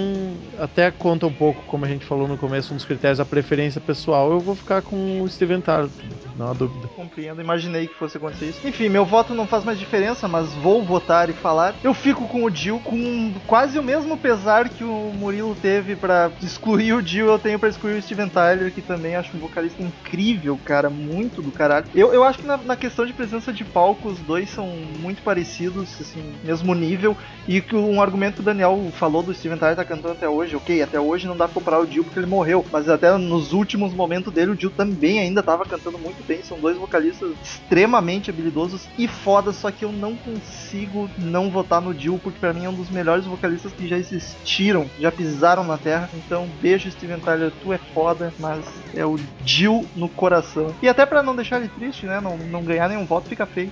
até 0.60 0.92
conta 0.92 1.26
um 1.26 1.34
pouco, 1.34 1.64
como 1.64 1.86
a 1.86 1.88
gente 1.88 2.06
falou 2.06 2.28
no 2.28 2.38
começo, 2.38 2.72
um 2.74 2.78
dos 2.78 2.86
critérios 2.86 3.18
da 3.18 3.26
preferência 3.26 3.82
pessoal, 3.82 4.32
eu 4.32 4.40
vou 4.40 4.56
ficar 4.56 4.82
com 4.84 5.22
o 5.22 5.28
Steven 5.28 5.62
Tyler, 5.62 5.90
não 6.38 6.50
há 6.50 6.54
dúvida. 6.54 6.88
Compreendo, 6.96 7.42
imaginei 7.42 7.88
que 7.88 7.96
fosse 7.96 8.18
acontecer 8.18 8.50
isso. 8.50 8.68
Enfim, 8.68 8.88
meu 8.88 9.04
voto 9.04 9.34
não 9.34 9.48
faz 9.48 9.64
mais 9.64 9.80
diferença, 9.80 10.28
mas 10.28 10.54
vou 10.54 10.84
votar 10.84 11.30
e 11.30 11.34
falar. 11.34 11.74
Eu 11.84 11.94
fico 11.94 12.28
com 12.28 12.44
o 12.44 12.52
Dio 12.52 12.80
com 12.80 13.34
quase 13.48 13.80
o 13.80 13.84
mesmo 13.84 14.16
pesar 14.18 14.70
que 14.70 14.84
o 14.84 15.12
Murilo 15.16 15.56
teve 15.56 15.96
pra 15.96 16.30
excluir 16.42 16.94
o 16.94 17.02
Dio, 17.02 17.28
eu 17.28 17.40
tenho 17.40 17.58
pra 17.58 17.70
excluir 17.70 17.98
o 17.98 18.02
Steven 18.02 18.30
Tyler, 18.30 18.72
que 18.72 18.82
também 18.82 19.16
acho 19.16 19.36
um 19.36 19.40
vocalista 19.40 19.82
incrível, 19.82 20.60
cara, 20.64 20.90
muito 20.90 21.42
do 21.42 21.52
caralho. 21.52 21.88
Eu, 21.96 22.14
eu 22.14 22.24
acho 22.24 22.40
que 22.40 22.46
na, 22.46 22.58
na 22.58 22.76
questão 22.76 23.06
de 23.06 23.14
presença 23.14 23.52
de 23.52 23.64
palco, 23.64 24.10
os 24.10 24.20
dois 24.20 24.50
são 24.50 24.68
muito 25.00 25.24
parecidos, 25.24 25.90
assim, 26.00 26.34
mesmo 26.44 26.76
nível, 26.76 27.18
e 27.48 27.60
que 27.62 27.76
um 27.76 28.02
argumento 28.02 28.19
que 28.36 28.42
o 28.42 28.44
Daniel 28.44 28.92
falou 28.94 29.24
do 29.24 29.34
Steven 29.34 29.58
Tyler 29.58 29.76
tá 29.76 29.86
cantando 29.86 30.12
até 30.14 30.28
hoje, 30.28 30.56
ok, 30.56 30.82
até 30.82 31.00
hoje 31.00 31.28
não 31.28 31.36
dá 31.38 31.46
pra 31.46 31.54
comparar 31.56 31.80
o 31.80 31.86
Dio 31.88 32.04
porque 32.04 32.20
ele 32.20 32.26
morreu, 32.28 32.66
mas 32.72 32.88
até 32.90 33.16
nos 33.18 33.54
últimos 33.54 33.94
momentos 33.94 34.32
dele, 34.34 34.52
o 34.52 34.56
Dio 34.56 34.70
também 34.70 35.20
ainda 35.20 35.42
tava 35.42 35.66
cantando 35.66 35.98
muito 35.98 36.26
bem, 36.26 36.44
são 36.44 36.60
dois 36.60 36.78
vocalistas 36.78 37.32
extremamente 37.44 38.30
habilidosos 38.30 38.88
e 38.98 39.08
foda, 39.08 39.52
só 39.54 39.72
que 39.72 39.86
eu 39.86 39.92
não 39.92 40.16
consigo 40.16 41.10
não 41.18 41.50
votar 41.50 41.82
no 41.82 41.94
Dio, 41.94 42.20
porque 42.22 42.40
pra 42.40 42.54
mim 42.54 42.66
é 42.66 42.70
um 42.70 42.74
dos 42.74 42.90
melhores 42.90 43.26
vocalistas 43.26 43.72
que 43.74 43.88
já 43.88 43.98
existiram, 43.98 44.90
já 45.00 45.12
pisaram 45.12 45.64
na 45.64 45.78
terra, 45.78 46.10
então 46.14 46.48
beijo 46.62 46.92
Steven 46.92 47.20
Tyler, 47.20 47.52
tu 47.62 47.72
é 47.72 47.78
foda, 47.94 48.34
mas 48.40 48.64
é 48.96 49.06
o 49.06 49.18
Dio 49.42 49.86
no 49.96 50.10
coração. 50.10 50.76
E 50.82 50.88
até 50.90 51.06
pra 51.06 51.24
não 51.24 51.36
deixar 51.36 51.58
ele 51.60 51.70
triste, 51.70 52.06
né, 52.06 52.20
não, 52.22 52.38
não 52.38 52.64
ganhar 52.64 52.90
nenhum 52.90 53.06
voto 53.06 53.30
fica 53.30 53.46
feio. 53.46 53.72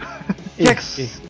Que 0.56 0.68
é 0.68 0.76
que- 0.76 1.28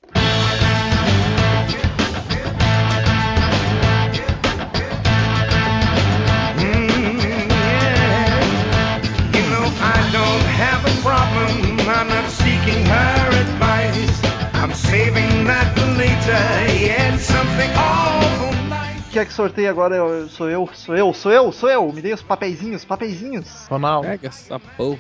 problem. 11.08 11.80
I'm 11.88 12.08
not 12.10 12.30
seeking 12.30 12.84
her 12.86 13.30
advice. 13.44 14.16
I'm 14.54 14.74
saving 14.74 15.46
that 15.46 15.68
for 15.78 15.88
later. 15.96 16.44
Yeah, 16.86 17.14
it's 17.16 17.26
something 17.26 17.72
awful 17.78 18.52
nice. 18.70 19.04
Quer 19.14 19.26
que 19.26 19.34
sorteie 19.34 19.68
agora? 19.68 19.96
Eu- 19.96 20.28
Sou 20.30 20.50
eu, 20.50 20.70
sou 20.74 20.96
eu, 20.98 21.14
sou 21.14 21.32
eu, 21.32 21.52
sou 21.52 21.70
eu. 21.70 21.92
Me 21.94 22.02
dei 22.02 22.14
os 22.14 22.22
papeizinhos, 22.22 22.84
papeizinhos. 22.84 23.48
Ronaldo. 23.70 24.08
Pega 24.08 24.28
essa 24.28 24.60
porra. 24.60 25.00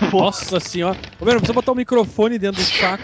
Nossa 0.12 0.60
senhora. 0.60 0.96
Ô, 1.20 1.24
meu, 1.24 1.34
não 1.34 1.40
precisa 1.40 1.52
botar 1.54 1.72
o 1.72 1.74
microfone 1.74 2.38
dentro 2.38 2.62
do 2.62 2.66
saco. 2.68 3.02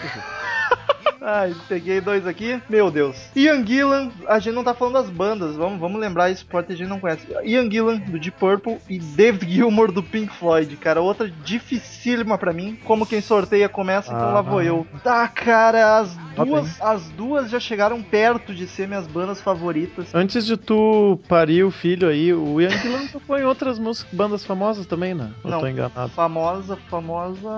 Ai, 1.25 1.55
peguei 1.69 2.01
dois 2.01 2.27
aqui. 2.27 2.61
Meu 2.69 2.91
Deus. 2.91 3.15
Ian 3.35 3.65
Gillan, 3.65 4.11
a 4.27 4.39
gente 4.39 4.53
não 4.53 4.63
tá 4.63 4.73
falando 4.73 4.95
das 4.95 5.09
bandas, 5.09 5.55
vamos, 5.55 5.79
vamos 5.79 5.99
lembrar 5.99 6.29
isso, 6.29 6.45
pode 6.45 6.67
ter 6.67 6.75
gente 6.75 6.89
não 6.89 6.99
conhece. 6.99 7.25
Ian 7.45 7.71
Gillan, 7.71 7.97
do 7.99 8.19
Deep 8.19 8.37
Purple, 8.37 8.77
e 8.89 8.99
David 8.99 9.49
Gilmour, 9.49 9.91
do 9.91 10.03
Pink 10.03 10.33
Floyd. 10.33 10.75
Cara, 10.77 10.99
outra 11.01 11.29
dificílima 11.29 12.37
pra 12.37 12.51
mim. 12.51 12.77
Como 12.83 13.05
quem 13.05 13.21
sorteia 13.21 13.69
começa, 13.69 14.11
então 14.11 14.33
lá 14.33 14.41
vou 14.41 14.59
Ah. 14.59 14.65
eu. 14.65 14.87
Tá, 15.01 15.25
cara, 15.29 15.99
as 15.99 16.13
duas, 16.35 16.81
as 16.81 17.09
duas 17.11 17.49
já 17.49 17.59
chegaram 17.59 18.01
perto 18.01 18.53
de 18.53 18.67
ser 18.67 18.87
minhas 18.87 19.07
bandas 19.07 19.39
favoritas. 19.41 20.13
Antes 20.13 20.45
de 20.45 20.57
tu 20.57 21.17
parir 21.29 21.63
o 21.63 21.71
filho 21.71 22.09
aí, 22.09 22.33
o 22.33 22.59
Ian 22.59 22.69
Gillan 22.69 23.07
tocou 23.07 23.37
em 23.37 23.43
outras 23.45 23.79
músicas, 23.79 24.13
bandas 24.13 24.43
famosas 24.45 24.85
também, 24.85 25.13
né? 25.13 25.31
Eu 25.43 25.51
Não. 25.51 25.59
tô 25.61 25.67
enganado. 25.67 26.09
Famosa, 26.09 26.77
famosa. 26.89 27.49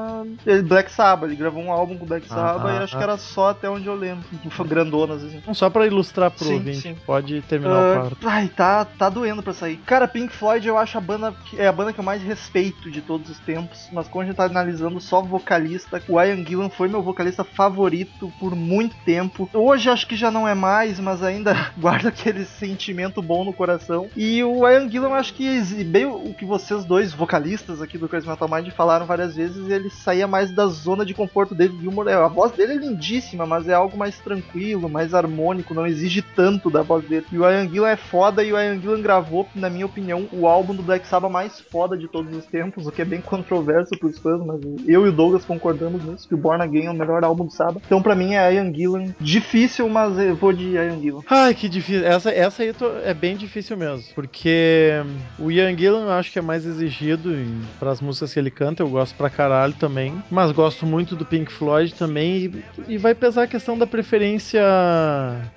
Black 0.68 0.92
Sabbath, 0.92 1.30
ele 1.30 1.36
gravou 1.36 1.64
um 1.64 1.72
álbum 1.72 1.98
com 1.98 2.06
Black 2.06 2.28
Ah, 2.30 2.36
Sabbath 2.36 2.66
e 2.74 2.78
ah, 2.78 2.84
acho 2.84 2.96
ah. 2.96 2.98
que 3.00 3.04
era 3.04 3.18
só 3.18 3.55
até 3.56 3.70
onde 3.70 3.88
eu 3.88 3.96
lembro. 3.96 4.24
Grandonas, 4.68 5.24
assim. 5.24 5.42
Não, 5.46 5.54
Só 5.54 5.70
pra 5.70 5.86
ilustrar 5.88 6.32
pro 6.32 6.46
Sim, 6.46 6.54
ouvinte, 6.56 6.82
sim. 6.82 6.96
pode 7.06 7.42
terminar 7.44 7.76
Ah, 7.76 7.92
o 7.92 8.00
quarto. 8.10 8.28
ai, 8.30 8.48
tá, 8.50 8.86
tá 8.86 9.10
doendo 9.10 9.42
pra 9.44 9.54
sair. 9.54 9.78
Cara, 9.78 10.08
Pink 10.08 10.34
Floyd 10.34 10.68
eu 10.68 10.78
acho 10.78 10.98
a 10.98 11.02
banda 11.02 11.34
que 11.46 11.60
é 11.60 11.68
a 11.68 11.72
banda 11.72 11.92
que 11.94 12.00
eu 12.00 12.04
mais 12.04 12.22
respeito 12.22 12.90
de 12.92 13.02
todos 13.02 13.30
os 13.30 13.40
tempos. 13.40 13.88
Mas 13.92 14.08
quando 14.08 14.24
a 14.24 14.28
gente 14.28 14.36
tá 14.38 14.46
analisando 14.46 15.00
só 15.00 15.22
vocalista, 15.22 16.02
o 16.08 16.22
Ian 16.22 16.44
Gillan 16.46 16.70
foi 16.70 16.88
meu 16.88 17.02
vocalista 17.02 17.44
favorito 17.44 18.32
por 18.40 18.56
muito 18.56 18.96
tempo. 19.06 19.50
Hoje 19.54 19.90
acho 19.90 20.08
que 20.08 20.16
já 20.16 20.30
não 20.30 20.48
é 20.48 20.54
mais, 20.54 21.00
mas 21.00 21.24
ainda 21.24 21.72
guarda 21.78 22.10
aquele 22.10 22.46
sentimento 22.46 23.22
bom 23.22 23.44
no 23.46 23.54
coração. 23.54 24.08
E 24.16 24.44
o 24.44 24.68
Ian 24.68 24.90
Gillan 24.90 25.10
eu 25.10 25.16
acho 25.16 25.34
que 25.34 25.62
bem 25.86 26.06
o 26.06 26.34
que 26.34 26.46
vocês 26.46 26.86
dois 26.86 27.14
vocalistas 27.14 27.82
aqui 27.82 27.98
do 27.98 28.08
Crazy 28.10 28.28
Metal 28.28 28.48
Mind 28.50 28.70
falaram 28.72 29.06
várias 29.06 29.36
vezes, 29.36 29.70
ele 29.70 29.90
saía 29.90 30.28
mais 30.28 30.52
da 30.52 30.66
zona 30.68 31.06
de 31.06 31.14
conforto 31.14 31.56
dele. 31.56 31.78
Gilmour, 31.80 32.08
é, 32.08 32.14
a 32.14 32.28
voz 32.28 32.52
dele 32.52 32.74
é 32.74 32.78
lindíssima, 32.78 33.45
mas 33.46 33.68
é 33.68 33.74
algo 33.74 33.98
mais 33.98 34.18
tranquilo, 34.20 34.90
mais 34.90 35.14
harmônico, 35.14 35.74
não 35.74 35.86
exige 35.88 36.22
tanto 36.22 36.70
da 36.70 36.82
voz 36.82 37.06
dele. 37.06 37.26
E 37.32 37.38
o 37.38 37.50
Ian 37.50 37.70
Gillan 37.70 37.90
é 37.90 37.96
foda 37.96 38.44
e 38.44 38.52
o 38.54 38.60
Ian 38.60 38.80
Gillan 38.80 39.02
gravou, 39.02 39.48
na 39.56 39.70
minha 39.70 39.86
opinião, 39.86 40.28
o 40.32 40.48
álbum 40.48 40.74
do 40.76 40.84
Black 40.84 41.08
Sabbath 41.08 41.32
mais 41.32 41.60
foda 41.72 41.98
de 41.98 42.08
todos 42.08 42.36
os 42.36 42.46
tempos, 42.46 42.86
o 42.88 42.92
que 42.92 43.02
é 43.02 43.06
bem 43.06 43.22
controverso 43.22 43.98
pros 44.00 44.18
fãs, 44.20 44.42
mas 44.46 44.60
eu 44.88 45.06
e 45.06 45.10
o 45.10 45.12
Douglas 45.12 45.46
concordamos 45.46 46.04
nisso, 46.04 46.28
que 46.28 46.34
o 46.34 46.38
Born 46.38 46.64
Again 46.64 46.86
é 46.86 46.92
o 46.92 46.94
melhor 46.96 47.24
álbum 47.24 47.46
do 47.46 47.52
Sabbath. 47.52 47.82
Então 47.86 48.02
pra 48.02 48.16
mim 48.16 48.34
é 48.36 48.54
Ian 48.54 48.74
Gillan. 48.74 49.14
Difícil, 49.20 49.88
mas 49.90 50.18
eu 50.18 50.36
vou 50.36 50.54
de 50.54 50.64
Ian 50.72 51.00
Gillan. 51.00 51.22
Ai, 51.30 51.54
que 51.54 51.68
difícil. 51.68 52.06
Essa, 52.06 52.32
essa 52.32 52.64
aí 52.64 52.74
tô- 52.74 52.98
é 53.04 53.14
bem 53.14 53.36
difícil 53.36 53.76
mesmo. 53.78 54.04
Porque 54.14 54.92
o 55.38 55.52
Ian 55.52 55.76
Gillan 55.78 56.04
eu 56.06 56.12
acho 56.12 56.32
que 56.32 56.40
é 56.40 56.42
mais 56.42 56.66
exigido 56.66 57.34
em, 57.36 57.62
pras 57.80 58.00
músicas 58.02 58.34
que 58.34 58.40
ele 58.40 58.50
canta. 58.52 58.82
Eu 58.84 58.90
gosto 58.90 59.16
pra 59.16 59.30
caralho 59.30 59.74
também. 59.74 60.14
Mas 60.32 60.52
gosto 60.52 60.86
muito 60.86 61.16
do 61.16 61.26
Pink 61.26 61.52
Floyd 61.52 61.94
também. 61.96 62.46
E, 62.88 62.94
e 62.94 62.98
vai 62.98 63.14
pesar 63.14 63.35
a 63.44 63.48
questão 63.48 63.78
da 63.78 63.86
preferência 63.88 64.62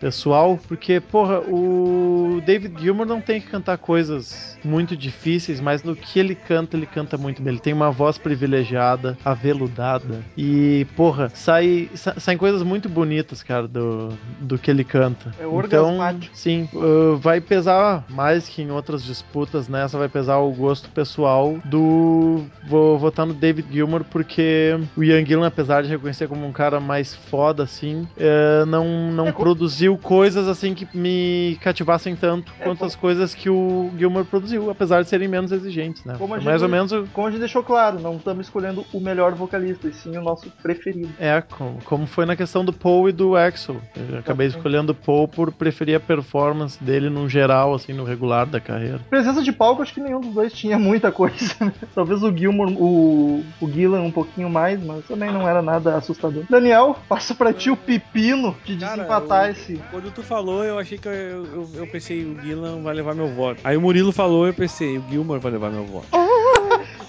pessoal. 0.00 0.58
Porque, 0.68 1.00
porra, 1.00 1.40
o 1.40 2.40
David 2.44 2.80
Gilmour 2.80 3.06
não 3.06 3.20
tem 3.20 3.40
que 3.40 3.48
cantar 3.48 3.78
coisas 3.78 4.58
muito 4.64 4.96
difíceis. 4.96 5.60
Mas 5.60 5.82
no 5.82 5.94
que 5.94 6.18
ele 6.18 6.34
canta, 6.34 6.76
ele 6.76 6.86
canta 6.86 7.16
muito 7.16 7.42
bem. 7.42 7.52
Ele 7.54 7.60
tem 7.60 7.72
uma 7.72 7.90
voz 7.90 8.18
privilegiada, 8.18 9.16
aveludada. 9.24 10.20
E, 10.36 10.86
porra, 10.96 11.30
sai, 11.34 11.88
sa- 11.94 12.18
saem 12.18 12.38
coisas 12.38 12.62
muito 12.62 12.88
bonitas, 12.88 13.42
cara, 13.42 13.66
do, 13.68 14.10
do 14.40 14.58
que 14.58 14.70
ele 14.70 14.84
canta. 14.84 15.32
É 15.38 15.46
então, 15.66 15.98
sim, 16.32 16.68
uh, 16.74 17.16
vai 17.16 17.40
pesar 17.40 18.04
mais 18.08 18.48
que 18.48 18.62
em 18.62 18.70
outras 18.70 19.04
disputas 19.04 19.68
nessa, 19.68 19.98
vai 19.98 20.08
pesar 20.08 20.38
o 20.38 20.50
gosto 20.52 20.88
pessoal 20.90 21.58
do. 21.64 22.44
Vou 22.68 22.98
votar 22.98 23.26
no 23.26 23.34
David 23.34 23.68
Gilmour 23.72 24.04
porque 24.04 24.78
o 24.96 25.02
Ian 25.04 25.24
Gillan, 25.24 25.46
apesar 25.46 25.82
de 25.82 25.88
reconhecer 25.88 26.28
como 26.28 26.46
um 26.46 26.52
cara 26.52 26.80
mais 26.80 27.14
foda, 27.14 27.66
assim, 27.68 28.08
eh, 28.16 28.64
não, 28.66 29.12
não 29.12 29.28
É, 29.28 29.32
produziu 29.32 29.96
coisas 29.98 30.48
assim 30.48 30.74
que 30.74 30.88
me 30.96 31.58
cativassem 31.60 32.16
tanto 32.16 32.52
É, 32.58 32.64
quanto 32.64 32.84
as 32.84 32.96
coisas 32.96 33.34
que 33.34 33.48
o 33.50 33.90
Gilmour 33.96 34.24
produziu, 34.24 34.70
apesar 34.70 35.02
de 35.02 35.08
serem 35.08 35.28
menos 35.28 35.52
exigentes, 35.52 36.04
né? 36.04 36.14
Como 36.18 36.34
a 36.34 36.36
É 36.36 36.40
gente- 36.40 36.48
mais 36.48 36.62
ou 36.62 36.68
menos 36.68 36.90
o- 36.92 37.06
Como 37.12 37.26
a 37.26 37.30
gente 37.30 37.40
deixou 37.40 37.62
claro, 37.62 38.00
não 38.00 38.16
estamos 38.16 38.46
escolhendo 38.46 38.84
o 38.92 39.00
melhor 39.00 39.32
vocalista, 39.34 39.86
e 39.88 39.92
sim 39.92 40.16
o 40.16 40.22
nosso 40.22 40.50
preferido. 40.62 41.08
É, 41.18 41.40
como, 41.42 41.78
como 41.84 42.06
foi 42.06 42.24
na 42.26 42.34
questão 42.36 42.64
do 42.64 42.72
Paul 42.72 43.08
e 43.08 43.12
do 43.12 43.36
Axel. 43.36 43.76
Eu 44.10 44.18
acabei 44.18 44.46
escolhendo 44.46 44.92
o 44.92 44.94
Paul 44.94 45.28
por 45.28 45.52
preferir 45.52 45.96
a 45.96 46.00
performance 46.00 46.82
dele 46.82 47.10
no 47.10 47.28
geral, 47.28 47.74
assim, 47.74 47.92
no 47.92 48.04
regular 48.04 48.46
da 48.46 48.60
carreira. 48.60 49.00
Presença 49.10 49.42
de 49.42 49.52
palco, 49.52 49.82
acho 49.82 49.92
que 49.94 50.00
nenhum 50.00 50.20
dos 50.20 50.32
dois 50.32 50.52
tinha 50.52 50.78
muita 50.78 51.12
coisa. 51.12 51.54
né? 51.60 51.72
Talvez 51.94 52.22
o 52.22 52.34
Gilmore, 52.34 52.74
o, 52.78 53.44
o 53.60 53.70
Gillan 53.70 54.00
um 54.02 54.10
pouquinho 54.10 54.48
mais, 54.48 54.82
mas 54.82 55.04
também 55.06 55.30
não 55.32 55.48
era 55.48 55.60
nada 55.60 55.96
assustador. 55.96 56.44
Daniel, 56.48 56.96
passo 57.08 57.34
pra 57.34 57.47
ti 57.52 57.70
o 57.70 57.76
pepino 57.76 58.56
de 58.64 58.76
Cara, 58.76 58.96
desempatar 58.96 59.50
esse. 59.50 59.80
Quando 59.90 60.10
tu 60.10 60.22
falou, 60.22 60.64
eu 60.64 60.78
achei 60.78 60.98
que 60.98 61.08
eu, 61.08 61.12
eu, 61.12 61.70
eu 61.74 61.86
pensei, 61.86 62.24
o 62.24 62.40
Gillan 62.40 62.82
vai 62.82 62.94
levar 62.94 63.14
meu 63.14 63.28
voto. 63.28 63.60
Aí 63.64 63.76
o 63.76 63.80
Murilo 63.80 64.12
falou, 64.12 64.46
eu 64.46 64.54
pensei, 64.54 64.98
o 64.98 65.04
Gilmore 65.08 65.40
vai 65.40 65.52
levar 65.52 65.70
meu 65.70 65.84
voto. 65.84 66.08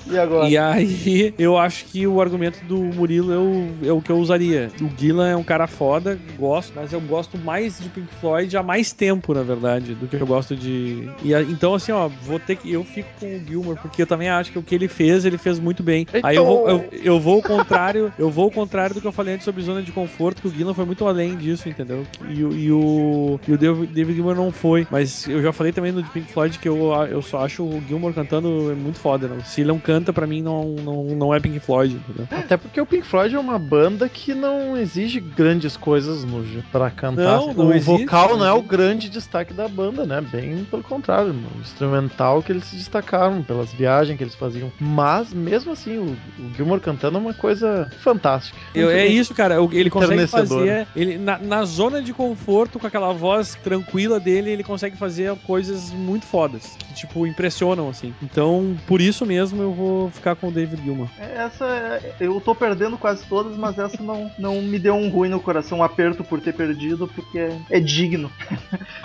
E 0.09 0.17
agora? 0.17 0.49
E 0.49 0.57
aí, 0.57 1.33
eu 1.37 1.57
acho 1.57 1.85
que 1.85 2.07
o 2.07 2.21
argumento 2.21 2.63
do 2.65 2.77
Murilo 2.77 3.31
é 3.33 3.37
o, 3.37 3.89
é 3.89 3.91
o 3.91 4.01
que 4.01 4.11
eu 4.11 4.17
usaria. 4.17 4.71
O 4.81 4.89
Gillan 4.97 5.29
é 5.29 5.35
um 5.35 5.43
cara 5.43 5.67
foda, 5.67 6.19
gosto, 6.37 6.73
mas 6.75 6.91
eu 6.91 7.01
gosto 7.01 7.37
mais 7.37 7.79
de 7.79 7.89
Pink 7.89 8.07
Floyd 8.19 8.55
há 8.57 8.63
mais 8.63 8.91
tempo, 8.91 9.33
na 9.33 9.43
verdade, 9.43 9.93
do 9.93 10.07
que 10.07 10.15
eu 10.15 10.25
gosto 10.25 10.55
de. 10.55 11.09
E 11.23 11.33
então, 11.49 11.73
assim, 11.73 11.91
ó, 11.91 12.07
vou 12.07 12.39
ter 12.39 12.55
que. 12.55 12.71
Eu 12.71 12.83
fico 12.83 13.09
com 13.19 13.35
o 13.35 13.39
Gilmore, 13.47 13.79
porque 13.79 14.01
eu 14.01 14.07
também 14.07 14.29
acho 14.29 14.51
que 14.51 14.59
o 14.59 14.63
que 14.63 14.75
ele 14.75 14.87
fez, 14.87 15.25
ele 15.25 15.37
fez 15.37 15.59
muito 15.59 15.83
bem. 15.83 16.07
Aí 16.23 16.35
eu 16.35 16.45
vou, 16.45 16.69
eu, 16.69 16.89
eu 16.91 17.19
vou 17.19 17.35
ao 17.35 17.41
contrário, 17.41 18.11
eu 18.17 18.29
vou 18.29 18.45
ao 18.45 18.51
contrário 18.51 18.95
do 18.95 19.01
que 19.01 19.07
eu 19.07 19.11
falei 19.11 19.35
antes 19.35 19.45
sobre 19.45 19.61
zona 19.61 19.81
de 19.81 19.91
conforto, 19.91 20.41
que 20.41 20.47
o 20.47 20.51
Gillan 20.51 20.73
foi 20.73 20.85
muito 20.85 21.05
além 21.07 21.35
disso, 21.35 21.69
entendeu? 21.69 22.05
E, 22.27 22.39
e 22.39 22.71
o, 22.71 23.39
e 23.47 23.53
o 23.53 23.57
David 23.57 24.13
Gilmour 24.15 24.35
não 24.35 24.51
foi. 24.51 24.87
Mas 24.89 25.27
eu 25.27 25.41
já 25.41 25.53
falei 25.53 25.71
também 25.71 25.91
no 25.91 26.03
Pink 26.03 26.31
Floyd 26.31 26.57
que 26.57 26.67
eu, 26.67 26.91
eu 27.09 27.21
só 27.21 27.45
acho 27.45 27.63
o 27.63 27.81
Gilmour 27.87 28.13
cantando 28.13 28.49
muito 28.75 28.99
foda, 28.99 29.27
não. 29.27 29.43
Se 29.43 29.61
ele 29.61 29.69
não 29.69 29.79
canta, 29.79 29.98
pra 30.13 30.25
mim, 30.27 30.41
não, 30.41 30.69
não, 30.83 31.03
não 31.03 31.33
é 31.33 31.39
Pink 31.39 31.59
Floyd, 31.59 31.95
entendeu? 31.95 32.27
Até 32.31 32.57
porque 32.57 32.79
o 32.79 32.85
Pink 32.85 33.05
Floyd 33.05 33.35
é 33.35 33.39
uma 33.39 33.59
banda 33.59 34.07
que 34.09 34.33
não 34.33 34.77
exige 34.77 35.19
grandes 35.19 35.75
coisas 35.77 36.23
no, 36.23 36.43
pra 36.71 36.89
cantar. 36.89 37.23
Não, 37.39 37.53
não 37.53 37.67
o 37.67 37.73
existe, 37.73 37.85
vocal 38.05 38.29
não 38.31 38.39
não 38.39 38.45
é 38.45 38.53
o 38.53 38.61
grande 38.61 39.09
destaque 39.09 39.53
da 39.53 39.67
banda, 39.67 40.05
né? 40.05 40.21
Bem 40.21 40.65
pelo 40.69 40.83
contrário, 40.83 41.31
o 41.31 41.61
instrumental 41.61 42.41
que 42.41 42.51
eles 42.51 42.65
se 42.65 42.75
destacaram 42.75 43.41
pelas 43.43 43.71
viagens 43.73 44.17
que 44.17 44.23
eles 44.23 44.35
faziam. 44.35 44.71
Mas, 44.79 45.33
mesmo 45.33 45.71
assim, 45.71 45.97
o, 45.97 46.15
o 46.39 46.53
Gilmore 46.55 46.79
cantando 46.81 47.17
é 47.17 47.21
uma 47.21 47.33
coisa 47.33 47.91
fantástica. 48.01 48.57
Eu- 48.73 48.89
é 48.89 49.05
isso, 49.05 49.33
cara. 49.33 49.55
Ele 49.71 49.89
consegue 49.89 50.27
fazer. 50.27 50.87
Ele, 50.95 51.17
na, 51.17 51.37
na 51.37 51.65
zona 51.65 52.01
de 52.01 52.13
conforto, 52.13 52.79
com 52.79 52.87
aquela 52.87 53.11
voz 53.13 53.55
tranquila 53.63 54.19
dele, 54.19 54.49
ele 54.51 54.63
consegue 54.63 54.97
fazer 54.97 55.35
coisas 55.45 55.91
muito 55.91 56.25
fodas. 56.25 56.75
Que, 56.87 56.93
tipo, 56.93 57.25
impressionam, 57.25 57.89
assim. 57.89 58.13
Então, 58.21 58.75
por 58.87 59.01
isso 59.01 59.25
mesmo, 59.25 59.61
eu 59.61 59.71
vou 59.79 60.09
ficar 60.11 60.35
com 60.35 60.49
o 60.49 60.51
David 60.51 60.83
Gilmour. 60.83 61.07
Essa 61.17 61.65
é- 61.65 62.13
eu 62.19 62.39
tô 62.41 62.53
perdendo 62.53 62.97
quase 62.97 63.25
todas, 63.25 63.55
mas 63.57 63.79
essa 63.79 64.03
não, 64.03 64.29
não 64.37 64.61
me 64.61 64.77
deu 64.77 64.93
um 64.93 65.09
ruim 65.09 65.29
no 65.29 65.39
coração, 65.39 65.79
um 65.79 65.83
aperto 65.83 66.23
por 66.23 66.41
ter 66.41 66.53
perdido, 66.53 67.07
porque 67.07 67.39
é, 67.39 67.57
é 67.69 67.79
digno. 67.79 68.29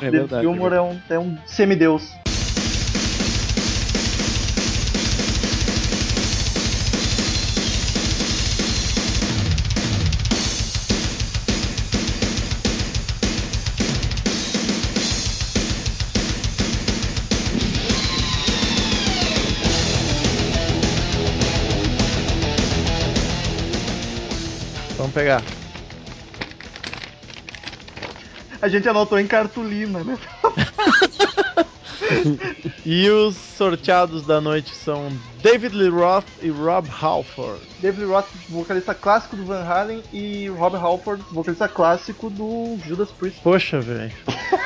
É 0.03 0.11
David 0.11 0.19
verdade. 0.19 0.43
Gilmour 0.43 0.73
é 0.73 0.81
um, 0.83 1.01
é 1.09 1.19
um 1.19 1.37
semideus. 1.47 2.13
Pegar. 25.15 25.43
A 28.61 28.69
gente 28.69 28.89
anotou 28.89 29.19
em 29.19 29.27
cartolina, 29.27 30.03
né? 30.03 30.19
E 32.85 33.09
os 33.09 33.35
sorteados 33.37 34.27
da 34.27 34.41
noite 34.41 34.75
são 34.75 35.09
David 35.43 35.75
Lee 35.75 35.89
Roth 35.89 36.27
e 36.43 36.51
Rob 36.51 36.89
Halford. 36.89 37.61
David 37.81 38.05
Roth, 38.05 38.27
vocalista 38.49 38.95
clássico 38.95 39.37
do 39.37 39.45
Van 39.45 39.65
Halen, 39.65 40.03
e 40.13 40.49
Rob 40.49 40.77
Halford, 40.77 41.25
vocalista 41.31 41.67
clássico 41.67 42.29
do 42.29 42.79
Judas 42.87 43.11
Priest. 43.11 43.41
Poxa, 43.41 43.81
velho. 43.81 44.13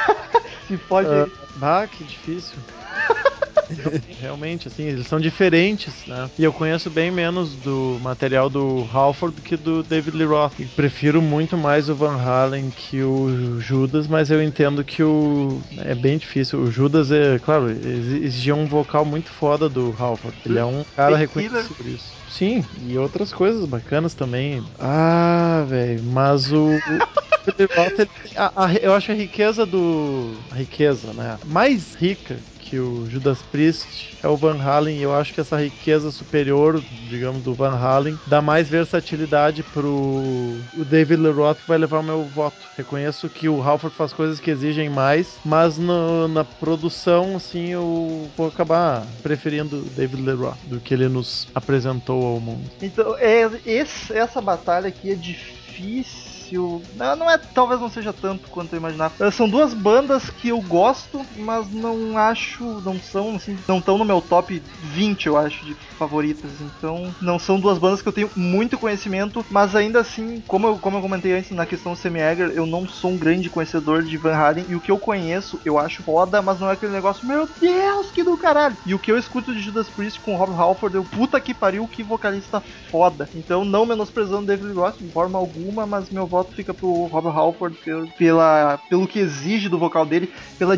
Se 0.66 0.76
pode. 0.76 1.08
Ah, 1.08 1.82
ah, 1.82 1.86
que 1.86 2.04
difícil. 2.04 2.58
Realmente, 4.18 4.68
assim, 4.68 4.84
eles 4.84 5.06
são 5.06 5.20
diferentes, 5.20 6.04
né? 6.06 6.30
E 6.38 6.44
eu 6.44 6.52
conheço 6.52 6.90
bem 6.90 7.10
menos 7.10 7.56
do 7.56 7.98
material 8.00 8.48
do 8.48 8.88
Halford 8.90 9.36
do 9.36 9.42
que 9.42 9.56
do 9.56 9.82
David 9.82 10.16
Lee 10.16 10.26
Roth. 10.26 10.58
E 10.58 10.66
prefiro 10.68 11.20
muito 11.20 11.56
mais 11.56 11.88
o 11.88 11.94
Van 11.96 12.16
Halen 12.16 12.70
que 12.70 13.02
o 13.02 13.58
Judas, 13.60 14.08
mas 14.08 14.30
eu 14.30 14.42
entendo 14.42 14.84
que 14.84 15.02
o. 15.02 15.62
É 15.78 15.94
bem 15.94 16.18
difícil. 16.18 16.60
O 16.62 16.70
Judas 16.70 17.10
é, 17.12 17.38
claro, 17.38 17.70
exi- 17.70 18.24
exigia 18.24 18.54
um 18.54 18.66
vocal 18.66 19.04
muito 19.04 19.30
foda 19.30 19.68
do 19.68 19.94
Halford. 19.98 20.38
Ele 20.44 20.58
é 20.58 20.64
um 20.64 20.84
cara 20.84 21.16
reconhecido 21.16 21.74
por 21.76 21.86
isso. 21.86 22.18
Sim, 22.26 22.68
e 22.76 22.96
outras 22.98 23.32
coisas 23.32 23.64
bacanas 23.66 24.14
também. 24.14 24.66
Ah, 24.78 25.64
velho, 25.68 26.02
mas 26.04 26.52
o. 26.52 26.76
o 26.76 26.98
David 27.46 27.72
Roth, 27.74 27.98
ele 27.98 28.08
tem 28.22 28.32
a- 28.36 28.52
a- 28.66 28.74
eu 28.74 28.92
acho 28.94 29.12
a 29.12 29.14
riqueza 29.14 29.66
do. 29.66 30.44
A 30.50 30.56
riqueza, 30.56 31.12
né? 31.14 31.38
Mais 31.44 31.94
rica 31.94 32.44
que 32.68 32.78
o 32.78 33.08
Judas 33.08 33.42
Priest 33.42 34.16
é 34.22 34.28
o 34.28 34.36
Van 34.36 34.60
Halen 34.60 34.98
e 34.98 35.02
eu 35.02 35.14
acho 35.14 35.32
que 35.32 35.40
essa 35.40 35.56
riqueza 35.56 36.10
superior, 36.10 36.82
digamos, 37.08 37.42
do 37.42 37.54
Van 37.54 37.74
Halen 37.74 38.18
dá 38.26 38.42
mais 38.42 38.68
versatilidade 38.68 39.62
pro 39.62 40.60
o 40.76 40.84
David 40.84 41.22
Lee 41.22 41.32
Roth 41.32 41.60
vai 41.66 41.78
levar 41.78 42.00
o 42.00 42.02
meu 42.02 42.24
voto. 42.24 42.66
Reconheço 42.76 43.28
que 43.28 43.48
o 43.48 43.62
Halford 43.62 43.96
faz 43.96 44.12
coisas 44.12 44.38
que 44.38 44.50
exigem 44.50 44.90
mais, 44.90 45.38
mas 45.44 45.78
no- 45.78 46.28
na 46.28 46.44
produção, 46.44 47.36
assim, 47.36 47.68
eu 47.68 48.28
vou 48.36 48.48
acabar 48.48 49.06
preferindo 49.22 49.78
o 49.78 49.84
David 49.84 50.22
Lee 50.22 50.34
Roth 50.34 50.58
do 50.66 50.80
que 50.80 50.92
ele 50.92 51.08
nos 51.08 51.48
apresentou 51.54 52.22
ao 52.24 52.40
mundo. 52.40 52.68
Então, 52.82 53.16
é, 53.18 53.48
esse- 53.64 54.12
essa 54.12 54.40
batalha 54.40 54.88
aqui 54.88 55.12
é 55.12 55.14
difícil. 55.14 56.27
Não, 56.56 57.16
não 57.16 57.30
é, 57.30 57.38
talvez 57.38 57.80
não 57.80 57.88
seja 57.88 58.12
tanto 58.12 58.48
quanto 58.48 58.72
eu 58.72 58.78
imaginava. 58.78 59.30
São 59.30 59.48
duas 59.48 59.74
bandas 59.74 60.30
que 60.30 60.48
eu 60.48 60.60
gosto, 60.62 61.20
mas 61.36 61.70
não 61.70 62.16
acho, 62.16 62.64
não 62.80 63.00
são, 63.00 63.36
assim, 63.36 63.58
não 63.66 63.78
estão 63.78 63.98
no 63.98 64.04
meu 64.04 64.20
top 64.20 64.62
20, 64.94 65.26
eu 65.26 65.36
acho, 65.36 65.64
de 65.64 65.76
favoritas. 65.98 66.50
Então, 66.60 67.14
não 67.20 67.38
são 67.38 67.60
duas 67.60 67.78
bandas 67.78 68.00
que 68.00 68.08
eu 68.08 68.12
tenho 68.12 68.30
muito 68.36 68.78
conhecimento, 68.78 69.44
mas 69.50 69.74
ainda 69.74 70.00
assim, 70.00 70.42
como 70.46 70.66
eu, 70.66 70.78
como 70.78 70.96
eu 70.96 71.02
comentei 71.02 71.32
antes 71.32 71.50
na 71.50 71.66
questão 71.66 71.92
do 71.92 71.98
Sammy 71.98 72.20
eu 72.54 72.66
não 72.66 72.86
sou 72.86 73.10
um 73.12 73.18
grande 73.18 73.50
conhecedor 73.50 74.02
de 74.02 74.16
Van 74.16 74.34
Halen 74.34 74.66
e 74.68 74.74
o 74.74 74.80
que 74.80 74.90
eu 74.90 74.98
conheço, 74.98 75.60
eu 75.64 75.78
acho 75.78 76.02
foda, 76.02 76.40
mas 76.42 76.60
não 76.60 76.68
é 76.68 76.72
aquele 76.72 76.92
negócio, 76.92 77.26
meu 77.26 77.48
Deus, 77.60 78.10
que 78.10 78.22
do 78.22 78.36
caralho. 78.36 78.76
E 78.86 78.94
o 78.94 78.98
que 78.98 79.10
eu 79.10 79.18
escuto 79.18 79.52
de 79.54 79.60
Judas 79.60 79.88
Priest 79.90 80.20
com 80.20 80.36
Rob 80.36 80.52
Halford, 80.54 80.96
eu 80.96 81.04
puta 81.04 81.40
que 81.40 81.54
pariu, 81.54 81.88
que 81.88 82.02
vocalista 82.02 82.62
foda. 82.90 83.28
Então, 83.34 83.64
não 83.64 83.86
menosprezando 83.86 84.46
David 84.46 84.72
Roth 84.72 84.98
de 85.00 85.10
forma 85.10 85.38
alguma, 85.38 85.86
mas 85.86 86.10
meu 86.10 86.26
voto 86.26 86.54
fica 86.54 86.72
pro 86.74 87.06
Rob 87.06 87.28
Halford 87.28 87.76
pe- 87.84 88.06
pela, 88.18 88.78
pelo 88.88 89.06
que 89.06 89.18
exige 89.18 89.68
do 89.68 89.78
vocal 89.78 90.04
dele, 90.06 90.30
pela, 90.58 90.76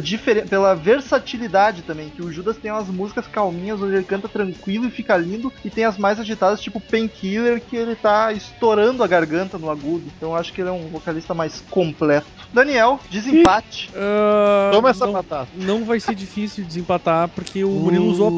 pela 0.49 0.75
versatilidade 0.75 1.83
também, 1.83 2.11
que 2.11 2.23
o 2.23 2.31
Judas 2.33 2.57
tem 2.57 2.71
umas 2.71 2.89
músicas 2.89 3.27
calminhas 3.27 3.83
onde 3.83 3.95
ele 3.95 4.05
canta 4.05 4.29
tranquilo 4.29 4.87
e 4.87 4.91
fica 4.91 5.10
lindo, 5.17 5.53
e 5.65 5.71
tem 5.71 5.85
as 5.85 5.97
mais 5.99 6.19
agitadas, 6.21 6.61
tipo 6.61 6.81
Painkiller, 6.81 7.61
que 7.61 7.77
ele 7.77 7.95
tá 7.95 8.33
estourando 8.33 9.03
a 9.03 9.07
garganta 9.07 9.59
no 9.59 9.71
agudo. 9.71 10.05
Então, 10.17 10.31
eu 10.31 10.37
acho 10.37 10.53
que 10.53 10.61
ele 10.61 10.69
é 10.71 10.73
um 10.73 10.89
vocalista 10.89 11.35
mais 11.35 11.63
completo. 11.71 12.27
Daniel, 12.53 12.99
desempate. 13.09 13.91
Ah, 13.95 14.71
Toma 14.73 14.91
essa 14.91 15.07
não, 15.07 15.13
batata. 15.13 15.49
não 15.55 15.85
vai 15.85 16.01
ser 16.01 16.15
difícil 16.15 16.65
desempatar, 16.65 17.29
porque 17.29 17.63
o 17.65 17.71
Murilo 17.71 18.07
usou. 18.07 18.31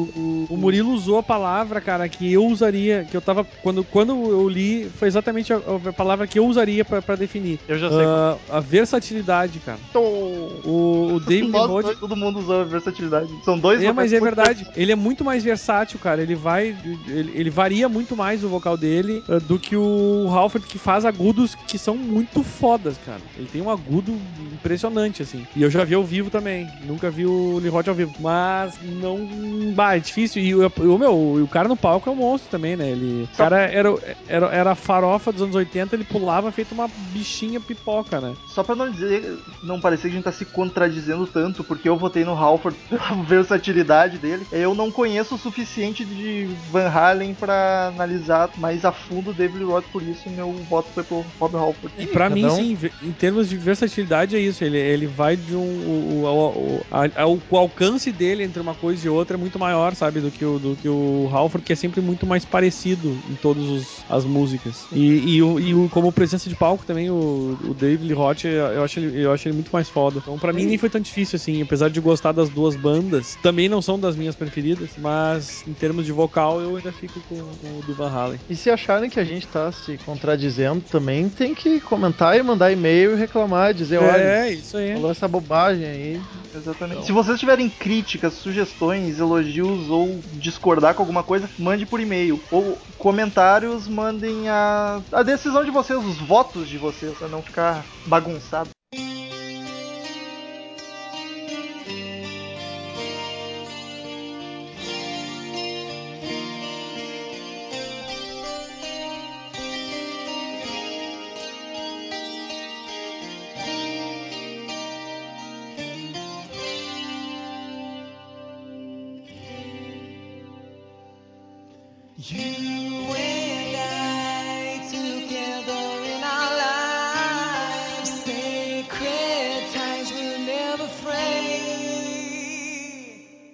O 0.49 0.57
Murilo 0.57 0.91
usou 0.91 1.17
a 1.17 1.23
palavra, 1.23 1.81
cara, 1.81 2.07
que 2.07 2.31
eu 2.31 2.45
usaria, 2.45 3.05
que 3.09 3.15
eu 3.15 3.21
tava. 3.21 3.43
Quando, 3.61 3.83
quando 3.83 4.11
eu 4.11 4.47
li, 4.47 4.89
foi 4.97 5.07
exatamente 5.07 5.51
a, 5.51 5.57
a 5.57 5.93
palavra 5.93 6.27
que 6.27 6.37
eu 6.37 6.45
usaria 6.45 6.85
pra, 6.85 7.01
pra 7.01 7.15
definir. 7.15 7.59
Eu 7.67 7.77
já 7.77 7.89
sei. 7.89 8.05
Ah, 8.05 8.37
a 8.49 8.59
versatilidade, 8.59 9.59
cara. 9.59 9.79
O, 9.95 11.15
o 11.15 11.19
David 11.25 11.51
Nós 11.51 11.67
dois, 11.67 11.99
todo 11.99 12.15
mundo 12.15 12.39
usou 12.39 12.61
a 12.61 12.63
versatilidade. 12.63 13.29
São 13.43 13.57
dois 13.57 13.81
É, 13.81 13.91
mas 13.91 14.13
é 14.13 14.19
verdade. 14.19 14.67
Ele 14.75 14.91
é 14.91 14.95
muito 14.95 15.23
mais 15.23 15.43
versátil, 15.43 15.99
cara. 15.99 16.21
Ele 16.21 16.35
vai. 16.35 16.62
Ele, 16.69 17.31
ele 17.33 17.49
varia 17.49 17.87
muito 17.89 18.15
mais 18.15 18.43
o 18.43 18.49
vocal 18.49 18.77
dele 18.77 19.23
eh, 19.27 19.39
do 19.39 19.59
que 19.59 19.75
o 19.75 20.27
Halford, 20.29 20.67
que 20.67 20.77
faz 20.77 21.05
agudos 21.05 21.55
que 21.55 21.77
são 21.77 21.95
muito 21.95 22.43
fodas, 22.43 22.97
cara. 23.05 23.21
Ele 23.37 23.47
tem 23.51 23.61
um 23.61 23.69
agudo 23.69 24.17
impressionante, 24.53 25.21
assim. 25.21 25.45
E 25.55 25.61
eu 25.61 25.69
já 25.69 25.83
vi 25.83 25.95
ao 25.95 26.03
vivo 26.03 26.29
também. 26.29 26.67
Nunca 26.85 27.09
vi 27.09 27.25
o 27.25 27.59
Lee 27.59 27.69
Roth 27.69 27.87
ao 27.87 27.95
vivo. 27.95 28.13
Mas 28.19 28.77
não. 28.81 29.73
Bah, 29.73 29.95
é 29.95 29.99
difícil. 29.99 30.41
E 30.41 30.55
o, 30.55 30.97
meu, 30.97 31.43
o 31.43 31.47
cara 31.47 31.67
no 31.67 31.75
palco 31.75 32.09
é 32.09 32.13
um 32.13 32.15
monstro 32.15 32.49
também, 32.49 32.75
né? 32.75 32.89
Ele. 32.89 33.23
O 33.33 33.37
cara 33.37 33.61
era, 33.61 34.17
era, 34.27 34.45
era 34.47 34.75
farofa 34.75 35.31
dos 35.31 35.41
anos 35.41 35.55
80, 35.55 35.95
ele 35.95 36.03
pulava 36.03 36.51
feito 36.51 36.73
uma 36.73 36.87
bichinha 37.11 37.59
pipoca, 37.59 38.19
né? 38.19 38.33
Só 38.47 38.63
pra 38.63 38.75
não 38.75 38.89
dizer, 38.89 39.37
não 39.63 39.79
parecer 39.79 40.03
que 40.03 40.13
a 40.13 40.15
gente 40.15 40.23
tá 40.23 40.31
se 40.31 40.45
contradizendo 40.45 41.25
tanto, 41.25 41.63
porque 41.63 41.87
eu 41.87 41.97
votei 41.97 42.23
no 42.23 42.33
Halford 42.33 42.77
pela 42.89 43.23
versatilidade 43.23 44.17
dele, 44.17 44.45
eu 44.51 44.75
não 44.75 44.91
conheço 44.91 45.35
o 45.35 45.37
suficiente 45.37 46.05
de 46.05 46.52
Van 46.69 46.87
Halen 46.87 47.33
pra 47.35 47.87
analisar 47.87 48.49
mais 48.57 48.85
a 48.85 48.91
fundo 48.91 49.31
o 49.31 49.33
David 49.33 49.63
Roth, 49.63 49.85
por 49.91 50.03
isso 50.03 50.29
meu 50.29 50.51
voto 50.69 50.91
foi 50.93 51.03
pro 51.03 51.25
Rob 51.39 51.55
Halford. 51.55 51.93
E 51.97 52.07
pra 52.07 52.29
mim, 52.29 52.49
sim, 52.49 52.77
em 53.01 53.11
termos 53.13 53.49
de 53.49 53.57
versatilidade 53.57 54.35
é 54.35 54.39
isso. 54.39 54.63
Ele, 54.63 54.77
ele 54.77 55.07
vai 55.07 55.35
de 55.35 55.55
um. 55.55 55.61
O, 55.61 56.23
o, 56.23 56.79
o, 56.79 56.81
a- 56.91 57.27
o- 57.27 57.41
o 57.49 57.57
alcance 57.57 58.11
dele 58.11 58.43
entre 58.43 58.61
uma 58.61 58.75
coisa 58.75 59.05
e 59.05 59.09
outra 59.09 59.37
é 59.37 59.39
muito 59.39 59.59
maior, 59.59 59.95
sabe? 59.95 60.21
Do 60.21 60.31
que 60.31 60.43
o, 60.45 60.59
do 60.59 60.75
que 60.75 60.87
o 60.89 61.27
Halford, 61.31 61.63
que 61.65 61.73
é 61.73 61.75
sempre 61.75 62.01
muito 62.01 62.25
mais 62.25 62.45
parecido 62.45 63.21
em 63.27 63.35
todas 63.35 64.03
as 64.07 64.25
músicas. 64.25 64.87
E, 64.91 65.35
e, 65.35 65.43
o, 65.43 65.59
e 65.59 65.73
o- 65.73 65.89
como 65.89 66.11
presença 66.11 66.49
de 66.49 66.55
palco 66.55 66.85
também, 66.85 67.09
o, 67.09 67.57
o 67.61 67.73
David 67.73 68.11
Roth, 68.13 68.45
eu 68.45 68.83
acho, 68.83 68.99
ele, 68.99 69.23
eu 69.25 69.31
acho 69.31 69.47
ele 69.47 69.53
muito 69.55 69.69
mais 69.71 69.89
foda. 69.89 70.19
Então, 70.19 70.37
pra 70.37 70.53
mim, 70.53 70.65
nem 70.65 70.77
foi 70.77 70.89
tão 70.89 71.01
difícil 71.01 71.35
assim. 71.37 71.61
Apesar 71.61 71.89
de 71.89 71.99
gostar 71.99 72.31
das 72.31 72.49
duas 72.49 72.75
bandas, 72.75 73.35
também 73.41 73.67
não 73.69 73.81
são 73.81 73.99
das 73.99 74.15
minhas 74.15 74.35
preferidas, 74.35 74.95
mas 74.97 75.63
em 75.67 75.73
termos 75.73 76.05
de 76.05 76.11
vocal, 76.11 76.42
eu 76.61 76.75
ainda 76.75 76.91
fico 76.91 77.19
com 77.21 77.35
o 77.35 77.83
do 77.85 77.93
Van 77.93 78.09
Halen. 78.09 78.39
E 78.49 78.55
se 78.55 78.69
acharem 78.69 79.09
que 79.09 79.19
a 79.19 79.23
gente 79.23 79.47
tá 79.47 79.71
se 79.71 79.97
contradizendo 79.99 80.81
também, 80.89 81.29
tem 81.29 81.53
que 81.55 81.79
comentar 81.79 82.37
e 82.37 82.43
mandar 82.43 82.71
e-mail 82.71 83.13
e 83.13 83.15
reclamar, 83.15 83.73
dizer, 83.73 83.97
olha, 83.99 84.17
É, 84.21 84.51
isso 84.51 84.77
aí. 84.77 84.93
falou 84.93 85.11
essa 85.11 85.27
bobagem 85.27 85.85
aí. 85.85 86.21
Exatamente. 86.55 87.05
Se 87.05 87.11
vocês 87.11 87.39
tiverem 87.39 87.69
críticas, 87.69 88.33
sugestões, 88.33 89.19
elogios 89.19 89.89
ou 89.89 90.19
discordar 90.33 90.93
com 90.93 91.01
alguma 91.01 91.23
coisa, 91.23 91.49
mande 91.57 91.85
por 91.85 91.99
e-mail. 91.99 92.39
Ou 92.51 92.77
comentários, 92.97 93.87
mandem 93.87 94.47
a, 94.49 95.01
a 95.11 95.23
decisão 95.23 95.63
de 95.65 95.71
vocês, 95.71 95.97
os 96.03 96.17
votos 96.17 96.67
de 96.69 96.77
vocês, 96.77 97.13
pra 97.17 97.27
não 97.27 97.41
ficar 97.41 97.83
bagunçado. 98.05 98.69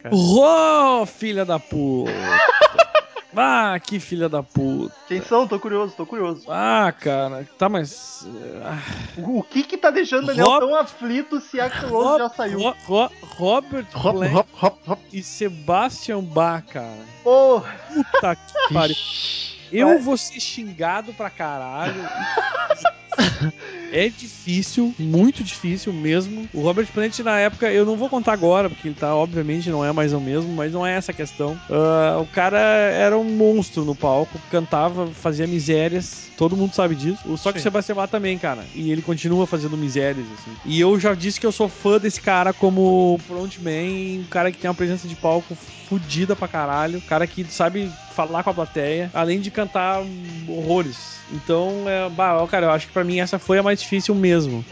Fray. 0.10 0.20
Rô, 0.20 1.06
filha 1.06 1.46
da 1.46 1.60
puta! 1.60 2.12
Ah, 3.42 3.80
que 3.80 4.00
filha 4.00 4.28
da 4.28 4.42
puta! 4.42 4.94
Quem 5.08 5.22
são? 5.22 5.48
Tô 5.48 5.60
curioso, 5.60 5.94
tô 5.96 6.04
curioso. 6.06 6.46
Ah, 6.52 6.92
cara, 6.92 7.48
tá, 7.60 7.70
mas. 7.70 8.28
ah, 8.66 8.80
O 9.22 9.44
que 9.44 9.64
que 9.64 9.78
tá 9.78 9.92
deixando 9.92 10.24
o 10.24 10.26
Daniel 10.26 10.48
Rob- 10.48 10.60
tão 10.62 10.76
aflito 10.76 11.40
se 11.40 11.62
Axel 11.62 11.90
Rose 11.90 12.18
já 12.18 12.28
saiu? 12.30 12.60
Ro- 12.60 12.76
Ro- 12.88 13.12
Robert 13.38 13.86
Hop, 13.94 14.16
Plant 14.18 14.34
hop, 14.36 14.48
hop, 14.64 14.78
hop. 14.90 15.00
e 15.14 15.22
Sebastian 15.22 16.22
Bach, 16.24 16.66
cara. 16.66 16.98
Pô, 17.24 17.62
Puta 17.94 18.36
que 18.36 18.74
pariu. 18.74 18.96
Eu 19.72 20.00
vou 20.00 20.18
ser 20.18 20.40
xingado 20.40 21.14
pra 21.14 21.30
caralho. 21.30 22.02
É 23.92 24.10
difícil, 24.10 24.94
muito 24.98 25.44
difícil 25.44 25.92
mesmo. 25.94 26.48
O 26.54 26.62
Robert 26.62 26.88
Plant, 26.88 27.20
na 27.20 27.40
época, 27.40 27.72
eu 27.72 27.86
não 27.86 27.96
vou 27.96 28.10
contar 28.10 28.34
agora, 28.34 28.70
porque 28.70 28.88
ele 28.88 28.96
tá, 28.96 29.16
obviamente, 29.16 29.70
não 29.70 29.84
é 29.84 29.92
mais 29.92 30.14
o 30.14 30.20
mesmo, 30.20 30.52
mas 30.54 30.74
não 30.74 30.86
é 30.86 30.96
essa 30.96 31.12
a 31.12 31.16
questão. 31.16 31.58
Ah, 31.70 32.20
o 32.22 32.26
cara 32.28 32.60
era 32.60 33.18
um 33.18 33.24
monstro 33.24 33.84
no 33.86 33.96
palco, 33.96 34.40
cantava, 34.50 35.08
fazia 35.08 35.48
misérias, 35.48 36.30
todo 36.38 36.56
mundo 36.56 36.74
sabe 36.74 36.96
disso. 36.96 37.38
Só 37.38 37.52
que 37.52 37.60
o. 37.60 37.62
Sebastião 37.62 37.96
Bach 37.96 38.10
também, 38.10 38.38
cara. 38.38 38.66
E 38.76 38.92
ele 38.92 39.02
continua 39.02 39.46
fazendo 39.46 39.78
misérias, 39.78 40.26
assim. 40.34 40.56
E 40.66 40.80
eu 40.80 41.00
já 41.00 41.14
disse 41.14 41.40
que 41.40 41.46
eu 41.46 41.52
sou 41.52 41.70
fã 41.70 42.00
desse 42.00 42.22
cara 42.22 42.54
como 42.54 43.20
frontman, 43.28 44.20
um 44.20 44.26
cara 44.30 44.52
que 44.52 44.58
tem 44.58 44.70
uma 44.70 44.76
presença 44.76 45.08
de 45.08 45.16
palco 45.16 45.56
fodida 45.90 46.36
pra 46.36 46.48
caralho, 46.48 47.02
cara 47.02 47.26
que 47.26 47.44
sabe 47.46 47.92
falar 48.28 48.44
com 48.44 48.50
a 48.50 48.54
plateia, 48.54 49.10
além 49.14 49.40
de 49.40 49.50
cantar 49.50 50.04
horrores. 50.48 51.20
Então, 51.32 51.84
é, 51.88 52.10
bah, 52.10 52.46
cara, 52.50 52.66
eu 52.66 52.72
acho 52.72 52.88
que 52.88 52.94
pra 52.94 53.04
mim 53.04 53.20
essa 53.20 53.38
foi 53.38 53.60
a 53.60 53.64
mais 53.64 53.80
difícil 53.80 54.16
mesmo. 54.16 54.66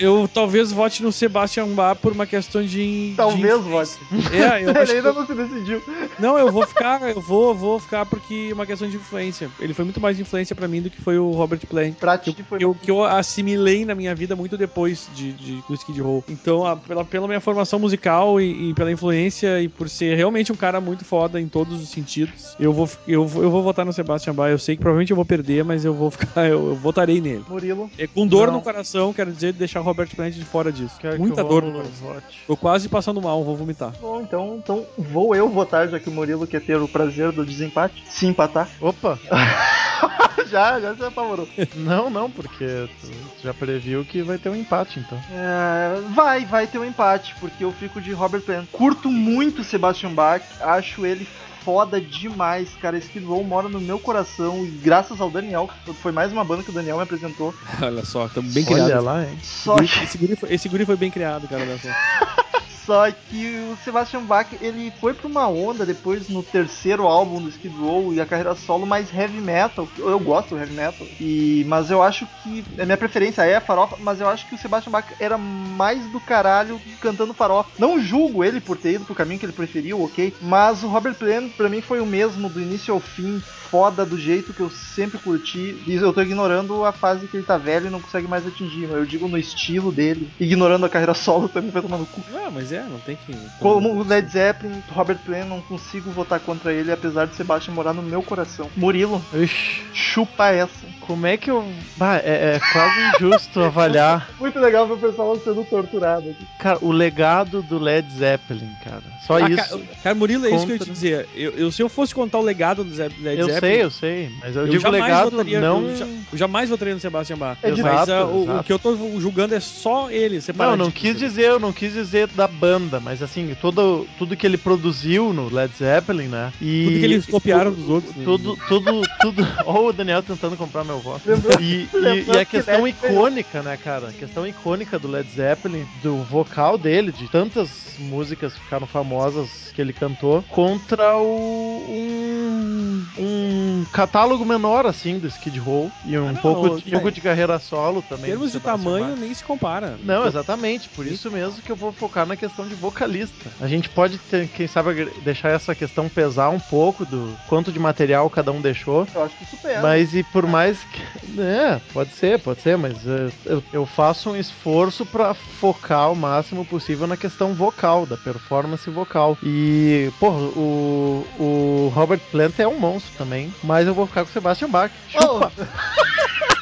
Eu 0.00 0.26
talvez 0.32 0.72
vote 0.72 1.02
no 1.02 1.12
Sebastian 1.12 1.66
Bach 1.68 1.98
por 1.98 2.12
uma 2.12 2.26
questão 2.26 2.64
de. 2.64 3.12
Talvez 3.14 3.62
de 3.62 3.68
vote. 3.70 3.90
É, 4.32 4.64
eu 4.64 4.70
Ele 4.72 4.92
ainda 4.92 5.12
que, 5.12 5.18
não 5.18 5.26
se 5.26 5.34
decidiu. 5.34 5.82
Não, 6.18 6.38
eu 6.38 6.50
vou 6.50 6.66
ficar, 6.66 7.02
eu 7.10 7.20
vou, 7.20 7.54
vou 7.54 7.78
ficar 7.78 8.06
porque 8.06 8.48
é 8.50 8.54
uma 8.54 8.64
questão 8.64 8.88
de 8.88 8.96
influência. 8.96 9.50
Ele 9.60 9.74
foi 9.74 9.84
muito 9.84 10.00
mais 10.00 10.18
influência 10.18 10.56
pra 10.56 10.66
mim 10.66 10.80
do 10.80 10.88
que 10.88 11.00
foi 11.02 11.18
o 11.18 11.30
Robert 11.32 11.60
Plant. 11.68 11.94
Pra 11.96 12.16
ti 12.16 12.32
Que 12.32 12.42
foi. 12.42 12.58
eu, 12.64 12.74
que 12.74 12.90
eu 12.90 13.04
assimilei 13.04 13.84
na 13.84 13.94
minha 13.94 14.14
vida 14.14 14.34
muito 14.34 14.56
depois 14.56 15.08
de, 15.14 15.32
de 15.34 15.62
do 15.68 15.74
Skid 15.74 16.00
Row. 16.00 16.24
Então, 16.26 16.64
a- 16.66 16.74
pela, 16.74 17.04
pela 17.04 17.26
minha 17.28 17.40
formação 17.40 17.78
musical 17.78 18.40
e, 18.40 18.70
e 18.70 18.74
pela 18.74 18.90
influência 18.90 19.60
e 19.60 19.68
por 19.68 19.90
ser 19.90 20.16
realmente 20.16 20.50
um 20.50 20.56
cara 20.56 20.80
muito 20.80 21.04
foda 21.04 21.38
em 21.38 21.48
todos 21.48 21.82
os 21.82 21.90
sentidos, 21.90 22.56
eu 22.58 22.72
vou, 22.72 22.87
eu, 23.06 23.26
vou- 23.26 23.42
eu 23.42 23.50
vou 23.50 23.62
votar 23.62 23.84
no 23.84 23.92
Sebastian 23.92 24.34
Bach. 24.34 24.50
Eu 24.50 24.58
sei 24.58 24.76
que 24.76 24.80
provavelmente 24.82 25.10
eu 25.10 25.16
vou 25.16 25.24
perder, 25.24 25.64
mas 25.64 25.84
eu 25.84 25.92
vou 25.94 26.10
ficar, 26.10 26.44
eu, 26.48 26.68
eu 26.70 26.74
votarei 26.76 27.20
nele. 27.20 27.44
Murilo. 27.48 27.90
É, 27.98 28.06
com 28.06 28.26
dor 28.26 28.48
Não. 28.48 28.54
no 28.54 28.62
coração, 28.62 29.12
quero 29.12 29.32
dizer, 29.32 29.52
deixar 29.52 29.80
o 29.80 29.84
Robert 29.84 30.08
Plant 30.14 30.34
de 30.34 30.44
fora 30.44 30.70
disso. 30.72 30.94
Quero 31.00 31.18
Muita 31.18 31.42
dor 31.44 31.62
no 31.62 31.72
coração. 31.72 31.92
vote. 32.14 32.42
Tô 32.46 32.56
quase 32.56 32.88
passando 32.88 33.20
mal, 33.20 33.42
vou 33.44 33.56
vomitar. 33.56 33.92
Bom, 34.00 34.20
então, 34.20 34.56
então 34.62 34.86
vou 34.96 35.34
eu 35.34 35.48
votar, 35.48 35.88
já 35.88 35.98
que 35.98 36.08
o 36.08 36.12
Murilo 36.12 36.46
quer 36.46 36.60
ter 36.60 36.76
o 36.80 36.88
prazer 36.88 37.32
do 37.32 37.44
desempate. 37.44 38.02
Se 38.08 38.26
empatar. 38.26 38.68
Opa! 38.80 39.18
já, 40.48 40.80
já 40.80 40.94
se 40.94 41.04
apavorou. 41.04 41.48
Não, 41.76 42.08
não, 42.10 42.30
porque 42.30 42.64
tu 43.00 43.10
já 43.42 43.52
previu 43.52 44.04
que 44.04 44.22
vai 44.22 44.38
ter 44.38 44.48
um 44.48 44.56
empate, 44.56 45.00
então. 45.00 45.18
É, 45.32 46.00
vai, 46.14 46.44
vai 46.44 46.66
ter 46.66 46.78
um 46.78 46.84
empate, 46.84 47.34
porque 47.40 47.64
eu 47.64 47.72
fico 47.72 48.00
de 48.00 48.12
Robert 48.12 48.42
Plant. 48.42 48.66
Curto 48.72 49.10
muito 49.10 49.62
Sebastian 49.64 50.12
Bach, 50.12 50.42
acho 50.60 51.04
ele 51.04 51.26
foda 51.68 52.00
demais, 52.00 52.70
cara. 52.80 52.96
Skid 52.96 53.26
Row 53.26 53.44
mora 53.44 53.68
no 53.68 53.78
meu 53.78 53.98
coração 53.98 54.64
e 54.64 54.68
graças 54.68 55.20
ao 55.20 55.28
Daniel, 55.30 55.68
foi 56.00 56.10
mais 56.12 56.32
uma 56.32 56.42
banda 56.42 56.62
que 56.62 56.70
o 56.70 56.72
Daniel 56.72 56.96
me 56.96 57.02
apresentou. 57.02 57.54
Olha 57.82 58.02
só, 58.06 58.26
tá 58.26 58.40
bem 58.40 58.64
Olha 58.70 58.84
criado. 58.84 59.04
lá, 59.04 59.22
hein? 59.22 59.38
Só 59.42 59.76
que, 59.76 59.84
Esse 59.84 60.16
guri, 60.16 60.34
foi, 60.34 60.54
esse 60.54 60.66
guri 60.66 60.86
foi 60.86 60.96
bem 60.96 61.10
criado, 61.10 61.46
cara. 61.46 61.60
Olha 61.60 61.78
só. 61.78 61.88
só 62.88 63.10
que 63.10 63.68
o 63.70 63.76
Sebastian 63.84 64.22
Bach, 64.22 64.48
ele 64.62 64.90
foi 64.98 65.12
pra 65.12 65.28
uma 65.28 65.46
onda 65.46 65.84
depois 65.84 66.26
no 66.30 66.42
terceiro 66.42 67.06
álbum 67.06 67.38
do 67.38 67.50
Skid 67.50 67.76
Row 67.76 68.14
e 68.14 68.18
a 68.18 68.24
carreira 68.24 68.54
solo 68.54 68.86
mais 68.86 69.14
heavy 69.14 69.42
metal. 69.42 69.86
Eu 69.98 70.18
gosto 70.18 70.54
do 70.54 70.58
heavy 70.58 70.72
metal, 70.72 71.06
e 71.20 71.66
mas 71.68 71.90
eu 71.90 72.02
acho 72.02 72.26
que 72.42 72.64
a 72.80 72.86
minha 72.86 72.96
preferência 72.96 73.44
é 73.44 73.56
a 73.56 73.60
farofa, 73.60 73.98
mas 74.00 74.22
eu 74.22 74.26
acho 74.26 74.48
que 74.48 74.54
o 74.54 74.58
Sebastian 74.58 74.90
Bach 74.90 75.04
era 75.20 75.36
mais 75.36 76.02
do 76.06 76.18
caralho 76.18 76.80
cantando 76.98 77.34
farofa. 77.34 77.68
Não 77.78 78.00
julgo 78.00 78.42
ele 78.42 78.58
por 78.58 78.78
ter 78.78 78.94
ido 78.94 79.04
pro 79.04 79.14
caminho 79.14 79.38
que 79.38 79.44
ele 79.44 79.52
preferiu, 79.52 80.02
ok? 80.02 80.32
Mas 80.40 80.82
o 80.82 80.88
Robert 80.88 81.14
Plant 81.16 81.52
pra 81.58 81.68
mim 81.68 81.82
foi 81.82 82.00
o 82.00 82.06
mesmo 82.06 82.48
do 82.48 82.58
início 82.58 82.94
ao 82.94 83.00
fim, 83.00 83.42
foda 83.70 84.06
do 84.06 84.18
jeito 84.18 84.54
que 84.54 84.60
eu 84.60 84.70
sempre 84.70 85.18
curti. 85.18 85.76
E 85.86 85.94
eu 85.94 86.12
tô 86.12 86.22
ignorando 86.22 86.84
a 86.86 86.92
fase 86.92 87.26
que 87.26 87.36
ele 87.36 87.44
tá 87.44 87.58
velho 87.58 87.88
e 87.88 87.90
não 87.90 88.00
consegue 88.00 88.26
mais 88.26 88.46
atingir. 88.46 88.84
Eu 88.84 89.04
digo 89.04 89.28
no 89.28 89.36
estilo 89.36 89.92
dele, 89.92 90.30
ignorando 90.40 90.86
a 90.86 90.88
carreira 90.88 91.12
solo 91.12 91.50
também 91.50 91.70
vai 91.70 91.82
tomar 91.82 91.98
no 91.98 92.06
cu. 92.06 92.22
Mas 92.50 92.72
é, 92.72 92.77
não 92.82 92.98
tem 93.00 93.16
que. 93.16 93.34
Como 93.58 93.94
o 93.94 94.02
Led 94.06 94.30
Zeppelin, 94.30 94.82
Robert 94.90 95.18
Plant, 95.24 95.46
não 95.46 95.60
consigo 95.62 96.10
votar 96.10 96.40
contra 96.40 96.72
ele, 96.72 96.92
apesar 96.92 97.26
de 97.26 97.34
Sebastian 97.36 97.74
morar 97.74 97.92
no 97.92 98.02
meu 98.02 98.22
coração. 98.22 98.70
Murilo, 98.76 99.22
Ixi, 99.34 99.82
chupa 99.92 100.48
essa. 100.48 100.86
como 101.00 101.26
é 101.26 101.36
que 101.36 101.50
eu. 101.50 101.64
Bah, 101.96 102.16
é, 102.16 102.56
é 102.56 102.60
quase 102.72 102.94
injusto 103.16 103.60
avaliar. 103.60 104.28
Muito 104.38 104.58
legal 104.58 104.86
ver 104.86 104.94
o 104.94 104.98
pessoal 104.98 105.36
sendo 105.42 105.64
torturado 105.64 106.30
aqui. 106.30 106.46
Cara, 106.58 106.78
o 106.82 106.90
legado 106.92 107.62
do 107.62 107.78
Led 107.78 108.10
Zeppelin, 108.12 108.70
cara. 108.84 109.02
Só 109.26 109.36
Ah, 109.36 109.48
isso. 109.50 109.56
Cara, 109.68 109.80
cara, 110.02 110.14
Murilo, 110.14 110.46
é 110.46 110.50
isso 110.54 110.64
que 110.66 110.72
eu 110.72 110.76
ia 110.76 110.84
te 110.84 110.90
dizer. 110.90 111.28
Eu, 111.34 111.52
eu- 111.52 111.72
se 111.72 111.82
eu 111.82 111.88
fosse 111.88 112.14
contar 112.14 112.38
o 112.38 112.42
legado 112.42 112.82
do 112.84 112.94
Zé- 112.94 113.10
Led 113.20 113.40
eu 113.40 113.46
Zeppelin. 113.46 113.60
sei, 113.74 113.82
eu 113.84 113.90
sei. 113.90 114.30
Mas 114.40 114.56
eu, 114.56 114.62
eu 114.62 114.68
digo 114.68 114.88
legado, 114.88 115.30
votaria, 115.30 115.60
não. 115.60 115.82
eu, 115.86 115.96
ja- 115.96 116.06
eu 116.32 116.38
jamais 116.38 116.70
votaria 116.70 116.94
no 116.94 117.00
Sebastian 117.00 117.36
Bach. 117.36 117.58
É 117.62 117.68
mas 117.70 117.78
Exato, 117.78 118.12
ah, 118.12 118.24
o, 118.26 118.58
o 118.58 118.64
que 118.64 118.72
eu 118.72 118.78
tô 118.78 118.96
julgando 119.20 119.54
é 119.54 119.60
só 119.60 120.10
ele, 120.10 120.40
Não, 120.56 120.76
não 120.76 120.90
quis 120.90 121.16
dizer, 121.18 121.44
eu 121.44 121.58
não 121.60 121.72
quis 121.72 121.92
dizer 121.92 122.26
da 122.28 122.48
banda, 122.58 123.00
mas 123.00 123.22
assim, 123.22 123.54
todo, 123.60 124.06
tudo 124.18 124.36
que 124.36 124.46
ele 124.46 124.58
produziu 124.58 125.32
no 125.32 125.52
Led 125.52 125.72
Zeppelin, 125.76 126.28
né? 126.28 126.52
E 126.60 126.84
Tudo 126.86 126.98
que 126.98 127.04
eles 127.04 127.26
copiaram 127.26 127.72
dos 127.72 127.88
outros. 127.88 128.14
né? 128.16 128.24
Tudo, 128.24 128.56
tudo, 128.68 129.02
tudo. 129.20 129.46
Ó, 129.64 129.88
o 129.88 129.92
Daniel 129.92 130.22
tentando 130.22 130.56
comprar 130.56 130.84
meu 130.84 131.00
voto. 131.00 131.22
E, 131.60 131.88
e- 131.92 132.24
e 132.26 132.30
a 132.38 132.44
que 132.44 132.56
questão 132.56 132.82
Led 132.82 132.96
icônica, 132.96 133.62
né, 133.62 133.76
cara? 133.76 134.08
A 134.08 134.12
questão 134.12 134.46
icônica 134.46 134.98
do 134.98 135.08
Led 135.08 135.28
Zeppelin, 135.30 135.86
do 136.02 136.16
vocal 136.24 136.76
dele, 136.76 137.12
de 137.12 137.28
tantas 137.30 137.96
músicas 137.98 138.52
que 138.54 138.60
ficaram 138.60 138.86
famosas 138.86 139.70
que 139.74 139.80
ele 139.80 139.92
cantou, 139.92 140.42
contra 140.50 141.16
o. 141.16 141.84
um. 141.88 143.04
um 143.18 143.84
catálogo 143.92 144.44
menor, 144.44 144.86
assim, 144.86 145.18
do 145.18 145.26
Skid 145.26 145.58
Row. 145.58 145.90
E 146.04 146.16
um 146.18 146.28
Ah, 146.28 146.32
não, 146.32 146.40
pouco, 146.40 146.68
não, 146.68 146.80
pouco 146.80 147.08
é. 147.08 147.10
de 147.10 147.20
carreira 147.20 147.58
solo 147.58 147.98
Em 148.00 148.02
também. 148.02 148.26
termos 148.30 148.52
do 148.52 148.58
de 148.58 148.64
tamanho, 148.64 149.16
nem 149.16 149.32
se 149.32 149.44
compara. 149.44 149.98
Não, 150.02 150.26
exatamente. 150.26 150.88
Por 150.88 151.06
isso 151.06 151.30
mesmo 151.30 151.62
que 151.62 151.70
eu 151.70 151.76
vou 151.76 151.92
focar 151.92 152.26
na 152.26 152.36
questão 152.36 152.47
de 152.48 152.74
vocalista. 152.74 153.50
A 153.60 153.66
gente 153.66 153.88
pode, 153.88 154.18
ter, 154.18 154.48
quem 154.48 154.66
sabe, 154.66 155.04
deixar 155.22 155.50
essa 155.50 155.74
questão 155.74 156.08
pesar 156.08 156.50
um 156.50 156.58
pouco 156.58 157.04
do 157.04 157.36
quanto 157.48 157.70
de 157.70 157.78
material 157.78 158.28
cada 158.30 158.50
um 158.52 158.60
deixou. 158.60 159.06
Eu 159.14 159.24
acho 159.24 159.36
que 159.36 159.46
supera. 159.46 159.80
Mas 159.82 160.14
e 160.14 160.22
por 160.22 160.46
mais 160.46 160.78
que. 160.84 161.40
É, 161.40 161.80
pode 161.92 162.10
ser, 162.10 162.38
pode 162.40 162.60
ser, 162.60 162.76
mas 162.76 163.06
é, 163.06 163.30
eu, 163.44 163.62
eu 163.72 163.86
faço 163.86 164.30
um 164.30 164.36
esforço 164.36 165.06
pra 165.06 165.34
focar 165.34 166.10
o 166.10 166.16
máximo 166.16 166.64
possível 166.64 167.06
na 167.06 167.16
questão 167.16 167.54
vocal, 167.54 168.06
da 168.06 168.16
performance 168.16 168.88
vocal. 168.90 169.38
E, 169.42 170.10
pô, 170.18 170.30
o, 170.30 171.26
o 171.38 171.92
Robert 171.94 172.20
Plant 172.30 172.58
é 172.58 172.66
um 172.66 172.78
monstro 172.78 173.12
também, 173.16 173.52
mas 173.62 173.86
eu 173.86 173.94
vou 173.94 174.06
ficar 174.06 174.24
com 174.24 174.30
o 174.30 174.32
Sebastian 174.32 174.68
Bach. 174.68 174.90
Chupa, 175.08 175.52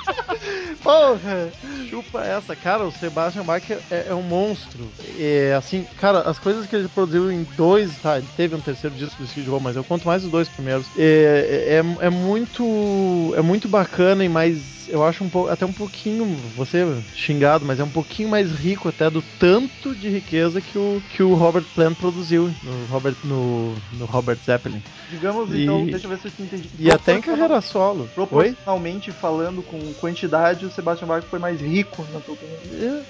Porra! 0.87 1.53
chupa 1.91 2.23
essa, 2.25 2.55
cara, 2.55 2.85
o 2.85 2.93
Sebastian 2.93 3.45
Bach 3.45 3.63
é, 3.71 4.07
é 4.09 4.15
um 4.15 4.23
monstro. 4.23 4.89
É, 5.19 5.55
assim, 5.57 5.85
cara, 5.99 6.21
as 6.21 6.39
coisas 6.39 6.67
que 6.67 6.77
ele 6.77 6.89
produziu 6.89 7.31
em 7.31 7.45
dois, 7.57 7.99
tá, 7.99 8.19
ele 8.19 8.29
teve 8.37 8.55
um 8.55 8.61
terceiro 8.61 8.95
disco 8.95 9.19
do 9.19 9.25
Skid 9.25 9.49
Row, 9.49 9.61
mas 9.61 9.77
eu 9.77 9.85
conto 9.85 10.07
mais 10.07 10.25
os 10.25 10.31
dois 10.31 10.49
primeiros. 10.49 10.91
É, 10.97 11.81
é, 11.81 12.07
é 12.07 12.11
muito 12.11 13.33
é 13.37 13.43
muito 13.43 13.69
bacana 13.69 14.25
e 14.25 14.29
mais 14.29 14.76
eu 14.89 15.03
acho 15.03 15.25
um 15.25 15.29
pouco 15.29 15.49
até 15.49 15.65
um 15.67 15.73
pouquinho, 15.73 16.25
você 16.55 16.85
xingado, 17.13 17.65
mas 17.65 17.81
é 17.81 17.85
um 17.85 17.91
pouquinho 17.91 18.29
mais 18.29 18.53
rico 18.53 18.89
até 18.89 19.11
do 19.11 19.23
tanto 19.23 19.95
de 19.95 20.09
riqueza 20.09 20.61
que 20.61 20.77
o 20.79 21.01
que 21.09 21.23
o 21.23 21.35
Robert 21.35 21.65
Plant 21.75 21.97
produziu 21.97 22.55
no 22.63 22.87
Robert 22.87 23.17
no, 23.25 23.77
no 23.93 24.07
Robert 24.07 24.39
Zeppelin. 24.45 24.83
Digamos, 25.11 25.53
E- 25.55 25.63
então, 25.63 25.85
deixa 25.87 26.07
eu 26.07 26.11
ver 26.11 26.19
se 26.19 26.29
eu 26.29 26.47
entendi. 26.47 26.71
E 26.79 26.91
até 26.91 27.15
em 27.15 27.21
carreira 27.21 27.61
solo. 27.61 28.03
Oi? 28.03 28.09
Proporcionalmente 28.15 29.13
falando 29.13 29.63
com 29.63 29.79
quantidade, 29.95 30.67
o 30.67 30.71
Sebastian 30.71 31.09
Bach 31.09 31.25
foi 31.29 31.39
mais 31.39 31.61
rico 31.61 32.03
na 32.13 32.21
tua 32.21 32.35
opinião. 32.35 32.59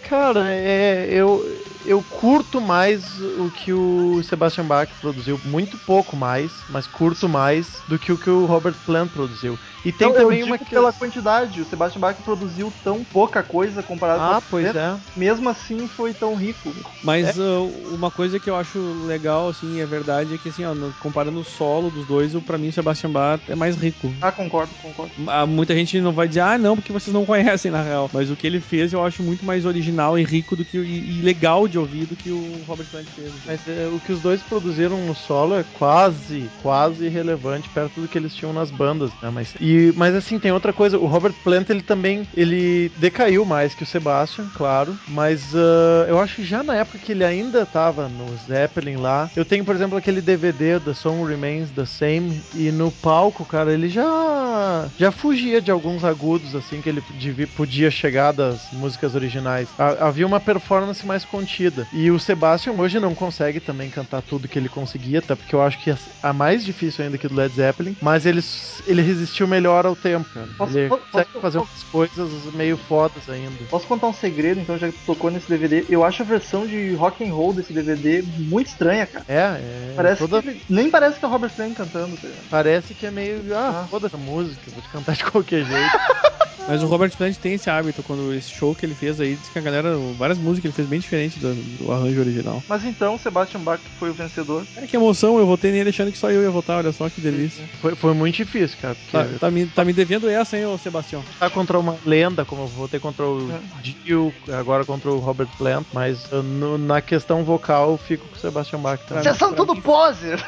É, 0.02 0.08
Cara, 0.08 0.52
é, 0.52 1.08
eu, 1.10 1.44
eu 1.84 2.02
curto 2.02 2.60
mais 2.60 3.20
o 3.20 3.50
que 3.50 3.72
o 3.72 4.22
Sebastian 4.22 4.64
Bach 4.64 4.88
produziu, 5.00 5.40
muito 5.44 5.78
pouco 5.78 6.16
mais, 6.16 6.64
mas 6.68 6.86
curto 6.86 7.28
mais 7.28 7.82
do 7.88 7.98
que 7.98 8.12
o 8.12 8.18
que 8.18 8.30
o 8.30 8.46
Robert 8.46 8.74
Plant 8.84 9.10
produziu. 9.10 9.58
E 9.84 9.92
tem 9.92 10.08
Então, 10.08 10.22
também 10.22 10.40
eu 10.40 10.46
uma 10.46 10.58
que 10.58 10.64
pela 10.70 10.92
quantidade. 10.92 11.65
O 11.66 11.68
Sebastian 11.68 12.00
Bach 12.00 12.16
produziu 12.24 12.72
tão 12.84 13.04
pouca 13.04 13.42
coisa 13.42 13.82
comparado 13.82 14.20
Ah, 14.22 14.40
com 14.40 14.46
pois 14.50 14.74
é. 14.74 14.96
Mesmo 15.16 15.48
assim, 15.48 15.88
foi 15.88 16.14
tão 16.14 16.34
rico. 16.34 16.72
Mas 17.02 17.36
uh, 17.38 17.68
uma 17.92 18.10
coisa 18.10 18.38
que 18.38 18.48
eu 18.48 18.56
acho 18.56 18.78
legal, 19.06 19.48
assim, 19.48 19.80
é 19.80 19.86
verdade, 19.86 20.34
é 20.34 20.38
que, 20.38 20.48
assim, 20.48 20.64
ó, 20.64 20.74
comparando 21.00 21.40
o 21.40 21.44
solo 21.44 21.90
dos 21.90 22.06
dois, 22.06 22.34
o, 22.34 22.40
pra 22.40 22.56
mim 22.56 22.68
o 22.68 22.72
Sebastian 22.72 23.10
Bach 23.10 23.40
é 23.48 23.54
mais 23.54 23.76
rico. 23.76 24.12
Ah, 24.20 24.30
concordo, 24.30 24.70
concordo. 24.80 25.12
Ah, 25.26 25.44
Muita 25.46 25.74
gente 25.74 26.00
não 26.00 26.12
vai 26.12 26.28
dizer, 26.28 26.40
ah, 26.40 26.56
não, 26.58 26.76
porque 26.76 26.92
vocês 26.92 27.12
não 27.12 27.26
conhecem 27.26 27.70
na 27.70 27.82
real. 27.82 28.08
Mas 28.12 28.30
o 28.30 28.36
que 28.36 28.46
ele 28.46 28.60
fez 28.60 28.92
eu 28.92 29.04
acho 29.04 29.22
muito 29.22 29.44
mais 29.44 29.64
original 29.66 30.18
e 30.18 30.24
rico 30.24 30.54
do 30.54 30.64
que 30.64 30.78
e, 30.78 31.18
e 31.18 31.22
legal 31.22 31.66
de 31.66 31.78
ouvir 31.78 32.06
do 32.06 32.14
que 32.14 32.30
o 32.30 32.60
Robert 32.66 32.86
Plant 32.86 33.06
fez. 33.06 33.28
assim. 33.28 33.40
Mas 33.46 33.60
é, 33.68 33.88
o 33.88 33.98
que 33.98 34.12
os 34.12 34.20
dois 34.20 34.40
produziram 34.42 34.98
no 35.06 35.14
solo 35.14 35.56
é 35.56 35.64
quase, 35.78 36.48
quase 36.62 37.06
irrelevante 37.06 37.68
perto 37.70 38.00
do 38.00 38.08
que 38.08 38.16
eles 38.18 38.34
tinham 38.34 38.52
nas 38.52 38.70
bandas, 38.70 39.10
né? 39.22 39.30
Mas, 39.30 39.54
e, 39.60 39.92
mas 39.96 40.14
assim, 40.14 40.38
tem 40.38 40.52
outra 40.52 40.72
coisa, 40.72 40.98
o 40.98 41.06
Robert 41.06 41.32
Plant, 41.42 41.55
ele 41.70 41.82
também, 41.82 42.26
ele 42.34 42.90
decaiu 42.96 43.44
mais 43.44 43.74
que 43.74 43.82
o 43.82 43.86
Sebastian, 43.86 44.48
claro, 44.54 44.98
mas 45.08 45.54
ah, 45.54 46.06
eu 46.08 46.18
acho 46.20 46.36
que 46.36 46.44
já 46.44 46.62
na 46.62 46.74
época 46.76 46.98
que 46.98 47.12
ele 47.12 47.24
ainda 47.24 47.64
tava 47.66 48.08
no 48.08 48.36
Zeppelin 48.36 48.96
lá, 48.96 49.30
eu 49.36 49.44
tenho, 49.44 49.64
por 49.64 49.74
exemplo, 49.74 49.96
aquele 49.96 50.20
DVD, 50.20 50.78
The 50.80 50.94
Song 50.94 51.24
Remains 51.26 51.70
the 51.70 51.84
Same, 51.84 52.42
e 52.54 52.70
no 52.70 52.90
palco, 52.90 53.44
cara, 53.44 53.72
ele 53.72 53.88
já, 53.88 54.90
já 54.96 55.10
fugia 55.10 55.60
de 55.60 55.70
alguns 55.70 56.04
agudos, 56.04 56.54
assim, 56.54 56.80
que 56.80 56.88
ele 56.88 57.00
podia 57.46 57.90
chegar 57.90 58.32
das 58.32 58.70
músicas 58.70 59.14
originais. 59.14 59.74
Ha- 59.78 60.06
havia 60.08 60.26
uma 60.26 60.40
performance 60.40 61.04
mais 61.06 61.24
contida. 61.24 61.86
E 61.92 62.10
o 62.10 62.18
Sebastian 62.18 62.72
hoje 62.74 62.98
não 63.00 63.14
consegue 63.14 63.60
também 63.60 63.90
cantar 63.90 64.22
tudo 64.22 64.48
que 64.48 64.58
ele 64.58 64.68
conseguia, 64.68 65.18
até 65.20 65.34
porque 65.34 65.54
eu 65.54 65.62
acho 65.62 65.78
que 65.78 65.94
a 66.22 66.32
mais 66.32 66.64
difícil 66.64 67.04
ainda 67.04 67.18
que 67.18 67.28
do 67.28 67.34
Led 67.34 67.54
Zeppelin, 67.54 67.96
mas 68.00 68.26
ele, 68.26 68.40
ele 68.86 69.02
resistiu 69.02 69.46
melhor 69.46 69.86
ao 69.86 69.94
tempo, 69.96 70.28
cara. 70.32 70.48
Posso- 70.56 70.72
ele 70.78 70.88
posso- 71.10 71.28
fazer 71.46 71.58
umas 71.58 71.82
coisas 71.84 72.52
meio 72.54 72.76
fodas 72.76 73.28
ainda. 73.28 73.52
Posso 73.70 73.86
contar 73.86 74.08
um 74.08 74.12
segredo, 74.12 74.60
então, 74.60 74.76
já 74.78 74.88
que 74.88 74.94
tu 74.94 75.06
tocou 75.06 75.30
nesse 75.30 75.48
DVD? 75.48 75.84
Eu 75.88 76.02
acho 76.04 76.22
a 76.22 76.26
versão 76.26 76.66
de 76.66 76.92
rock 76.94 77.24
and 77.24 77.32
roll 77.32 77.52
desse 77.52 77.72
DVD 77.72 78.22
muito 78.38 78.66
estranha, 78.68 79.06
cara. 79.06 79.24
É, 79.28 79.34
é. 79.34 79.92
Parece 79.94 80.18
toda- 80.26 80.42
que 80.42 80.60
nem 80.68 80.90
parece 80.90 81.18
que 81.18 81.24
é 81.24 81.28
o 81.28 81.30
Robert 81.30 81.50
Plant 81.54 81.74
cantando, 81.74 82.16
tá? 82.16 82.28
Parece 82.50 82.94
que 82.94 83.06
é 83.06 83.10
meio. 83.10 83.42
Ah, 83.54 83.82
Ah. 83.84 83.88
foda 83.88 84.06
essa 84.08 84.16
música, 84.18 84.70
vou 84.72 84.82
te 84.82 84.88
cantar 84.88 85.14
de 85.14 85.24
qualquer 85.24 85.64
jeito. 85.64 85.90
Mas 86.68 86.82
o 86.82 86.86
Robert 86.88 87.16
Plant 87.16 87.36
tem 87.36 87.54
esse 87.54 87.70
hábito, 87.70 88.02
quando 88.02 88.34
esse 88.34 88.50
show 88.50 88.74
que 88.74 88.84
ele 88.84 88.94
fez 88.96 89.20
aí, 89.20 89.36
diz 89.36 89.48
que 89.50 89.56
a 89.56 89.62
galera, 89.62 89.96
várias 90.18 90.36
músicas 90.36 90.64
ele 90.64 90.74
fez 90.74 90.88
bem 90.88 90.98
diferente 90.98 91.38
do, 91.38 91.54
do 91.54 91.92
arranjo 91.92 92.18
original. 92.18 92.60
Mas 92.68 92.84
então, 92.84 93.16
Sebastian 93.16 93.60
Bach 93.60 93.78
foi 94.00 94.10
o 94.10 94.12
vencedor. 94.14 94.66
Cara, 94.74 94.84
que 94.84 94.96
emoção, 94.96 95.38
eu 95.38 95.46
votei 95.46 95.70
nele 95.70 95.90
achando 95.90 96.10
que 96.10 96.18
só 96.18 96.28
eu 96.28 96.42
ia 96.42 96.50
votar, 96.50 96.78
olha 96.78 96.90
só 96.90 97.08
que 97.08 97.20
delícia. 97.20 97.64
Foi, 97.80 97.94
foi 97.94 98.14
muito 98.14 98.34
difícil, 98.34 98.76
cara. 98.82 98.96
Porque 98.96 99.34
Tá, 99.34 99.38
tá 99.38 99.48
me, 99.50 99.66
tá 99.66 99.84
me 99.84 99.92
devendo 99.92 100.28
essa, 100.28 100.58
hein, 100.58 100.66
ô 100.66 100.76
Sebastião? 100.76 101.22
Tá 101.38 101.50
contra 101.50 101.78
uma 101.78 101.96
lenda, 102.04 102.44
como 102.44 102.62
eu 102.62 102.66
votei 102.68 102.98
contra 103.00 103.24
o 103.26 103.50
É. 103.50 103.60
Dio, 103.82 104.32
agora 104.52 104.84
contra 104.84 105.10
o 105.10 105.18
Robert 105.18 105.48
Plant, 105.58 105.86
mas 105.92 106.24
uh, 106.32 106.42
no- 106.42 106.78
na 106.78 107.00
questão 107.00 107.44
vocal 107.44 107.92
eu 107.92 107.98
fico 107.98 108.26
com 108.26 108.36
o 108.36 108.38
Sebastian 108.38 108.80
Bach 108.80 108.98
também. 109.06 109.22
Vocês 109.22 109.36
são 109.36 109.52
tudo 109.52 109.74
mim- 109.74 109.80
poser! 109.80 110.42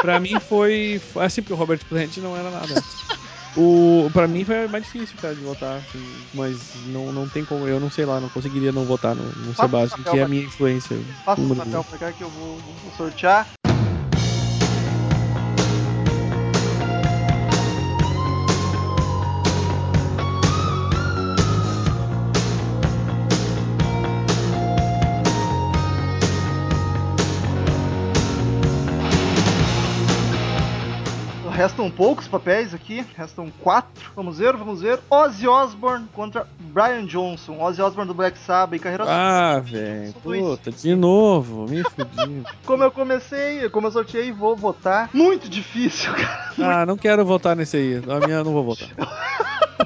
Pra 0.00 0.18
mim 0.18 0.38
foi. 0.40 1.00
Assim, 1.20 1.42
porque 1.42 1.52
o 1.52 1.56
Robert 1.56 1.78
Plant 1.88 2.16
não 2.16 2.36
era 2.36 2.50
nada. 2.50 2.74
O, 3.56 4.10
pra 4.14 4.26
mim 4.26 4.44
foi 4.44 4.66
mais 4.66 4.82
difícil, 4.84 5.14
cara, 5.20 5.34
de 5.34 5.42
votar, 5.42 5.76
assim, 5.76 6.02
mas 6.32 6.56
não, 6.86 7.12
não 7.12 7.28
tem 7.28 7.44
como, 7.44 7.68
eu 7.68 7.78
não 7.78 7.90
sei 7.90 8.06
lá, 8.06 8.18
não 8.18 8.30
conseguiria 8.30 8.72
não 8.72 8.84
votar 8.86 9.14
no, 9.14 9.22
no 9.24 9.30
Passa 9.30 9.50
o 9.50 9.54
Sebastian, 9.54 9.98
papel, 9.98 10.12
que 10.14 10.18
é 10.20 10.22
a 10.22 10.28
minha 10.28 10.42
influência. 10.42 10.98
Passa 11.24 11.42
o 11.42 11.48
das- 11.54 11.58
papel 11.58 11.84
pra 11.84 11.98
cá 11.98 12.12
que 12.12 12.24
eu 12.24 12.30
vou, 12.30 12.56
vou 12.56 12.92
sortear. 12.96 13.46
Restam 31.62 31.88
poucos 31.88 32.26
papéis 32.26 32.74
aqui, 32.74 33.06
restam 33.16 33.48
quatro. 33.60 34.10
Vamos 34.16 34.38
ver, 34.38 34.56
vamos 34.56 34.82
ver. 34.82 34.98
Ozzy 35.08 35.46
Osbourne 35.46 36.08
contra 36.12 36.44
Brian 36.58 37.06
Johnson. 37.06 37.62
Ozzy 37.62 37.80
Osbourne 37.80 38.08
do 38.08 38.14
Black 38.14 38.36
Sabbath 38.36 38.74
e 38.74 38.80
carreira 38.80 39.04
Ah, 39.06 39.60
velho, 39.60 40.12
puta, 40.14 40.72
de 40.72 40.96
novo, 40.96 41.68
me 41.70 41.84
fudi. 41.84 42.42
Como 42.66 42.82
eu 42.82 42.90
comecei, 42.90 43.70
como 43.70 43.86
eu 43.86 43.92
sorteei, 43.92 44.32
vou 44.32 44.56
votar. 44.56 45.08
Muito 45.14 45.48
difícil, 45.48 46.10
cara. 46.58 46.80
Ah, 46.80 46.84
não 46.84 46.96
quero 46.96 47.24
votar 47.24 47.54
nesse 47.54 47.76
aí, 47.76 48.02
a 48.08 48.26
minha 48.26 48.38
eu 48.38 48.44
não 48.44 48.52
vou 48.52 48.64
votar. 48.64 48.88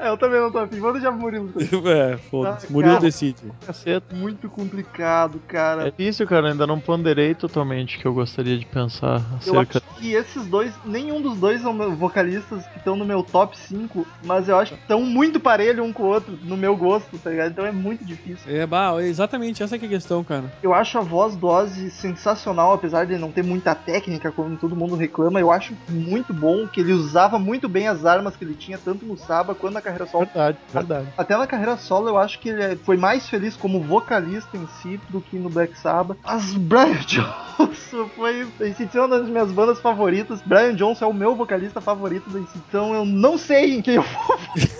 É, 0.00 0.08
eu 0.08 0.16
também 0.16 0.40
não 0.40 0.50
tô 0.50 0.58
afim. 0.58 0.80
Vou 0.80 0.92
deixar 0.92 1.10
pro 1.12 1.20
Murilo. 1.20 1.50
É, 1.90 2.16
foda-se, 2.16 2.66
Ah, 2.66 2.70
Murilo 2.72 2.94
cara. 2.94 3.04
decide. 3.04 3.52
Caceta. 3.66 4.14
Muito 4.14 4.48
complicado, 4.48 5.40
cara. 5.46 5.88
É 5.88 5.90
difícil, 5.90 6.26
cara, 6.26 6.48
ainda 6.50 6.66
não 6.66 6.80
ponderei 6.80 7.34
totalmente 7.34 7.96
o 7.96 8.00
que 8.00 8.06
eu 8.06 8.14
gostaria 8.14 8.58
de 8.58 8.64
pensar 8.66 9.20
Eu 9.46 9.58
acerca. 9.58 9.78
acho 9.78 9.98
que 10.00 10.12
esses 10.12 10.46
dois, 10.46 10.72
nenhum 10.84 11.20
dos 11.20 11.36
dois 11.38 11.60
são 11.60 11.76
vocalistas 11.96 12.66
que 12.68 12.78
estão 12.78 12.96
no 12.96 13.04
meu 13.04 13.22
top 13.22 13.56
5, 13.58 14.06
mas 14.24 14.48
eu 14.48 14.56
acho 14.56 14.74
que 14.74 14.80
estão 14.80 15.02
muito 15.02 15.38
parelho 15.38 15.84
um 15.84 15.92
com 15.92 16.04
o 16.04 16.06
outro, 16.06 16.38
no 16.42 16.56
meu 16.56 16.76
gosto, 16.76 17.18
tá 17.18 17.30
ligado? 17.30 17.50
Então 17.50 17.66
é 17.66 17.72
muito 17.72 18.04
difícil. 18.04 18.50
É, 18.50 18.66
bah, 18.66 18.94
exatamente 19.02 19.62
essa 19.62 19.78
que 19.78 19.84
é 19.84 19.88
a 19.88 19.90
questão, 19.90 20.24
cara. 20.24 20.44
Eu 20.62 20.72
acho 20.72 20.96
a 20.98 21.02
voz 21.02 21.36
do 21.36 21.46
Ozzy 21.46 21.90
sensacional, 21.90 22.72
apesar 22.72 23.04
de 23.06 23.16
não 23.18 23.30
ter 23.30 23.42
muita 23.44 23.74
técnica, 23.74 24.32
como 24.32 24.56
todo 24.56 24.74
mundo 24.76 24.94
reclama. 24.96 25.40
Eu 25.40 25.50
acho 25.50 25.74
muito 25.88 26.32
bom 26.32 26.66
que 26.66 26.80
ele 26.80 26.92
usava 26.92 27.38
muito 27.38 27.68
bem 27.68 27.88
as 27.88 28.04
armas 28.04 28.36
que 28.36 28.44
ele 28.44 28.54
tinha, 28.54 28.78
tanto 28.78 29.04
no 29.04 29.16
Saba 29.16 29.54
quanto 29.54 29.74
na 29.74 29.82
carreira 29.92 30.06
solo. 30.06 30.24
Verdade, 30.26 30.58
verdade. 30.72 31.06
Até 31.16 31.36
na 31.36 31.46
carreira 31.46 31.76
solo 31.76 32.08
eu 32.08 32.18
acho 32.18 32.38
que 32.38 32.48
ele 32.48 32.62
é- 32.62 32.76
foi 32.76 32.96
mais 32.96 33.28
feliz 33.28 33.56
como 33.56 33.80
vocalista 33.80 34.56
em 34.56 34.66
si 34.80 35.00
do 35.08 35.20
que 35.20 35.36
no 35.38 35.48
Black 35.50 35.76
Sabbath. 35.78 36.18
As 36.24 36.52
Brian 36.54 36.94
Johnson 37.06 38.08
foi 38.16 38.46
esse 38.60 38.88
é 38.96 39.00
uma 39.00 39.08
das 39.18 39.28
minhas 39.28 39.50
bandas 39.52 39.80
favoritas. 39.80 40.40
Brian 40.42 40.74
Johnson 40.74 41.04
é 41.04 41.08
o 41.08 41.14
meu 41.14 41.34
vocalista 41.34 41.80
favorito 41.80 42.28
da. 42.30 42.40
Então 42.40 42.94
eu 42.94 43.04
não 43.04 43.36
sei 43.38 43.74
em 43.74 43.82
quem 43.82 43.94
eu 43.96 44.02
vou. 44.02 44.38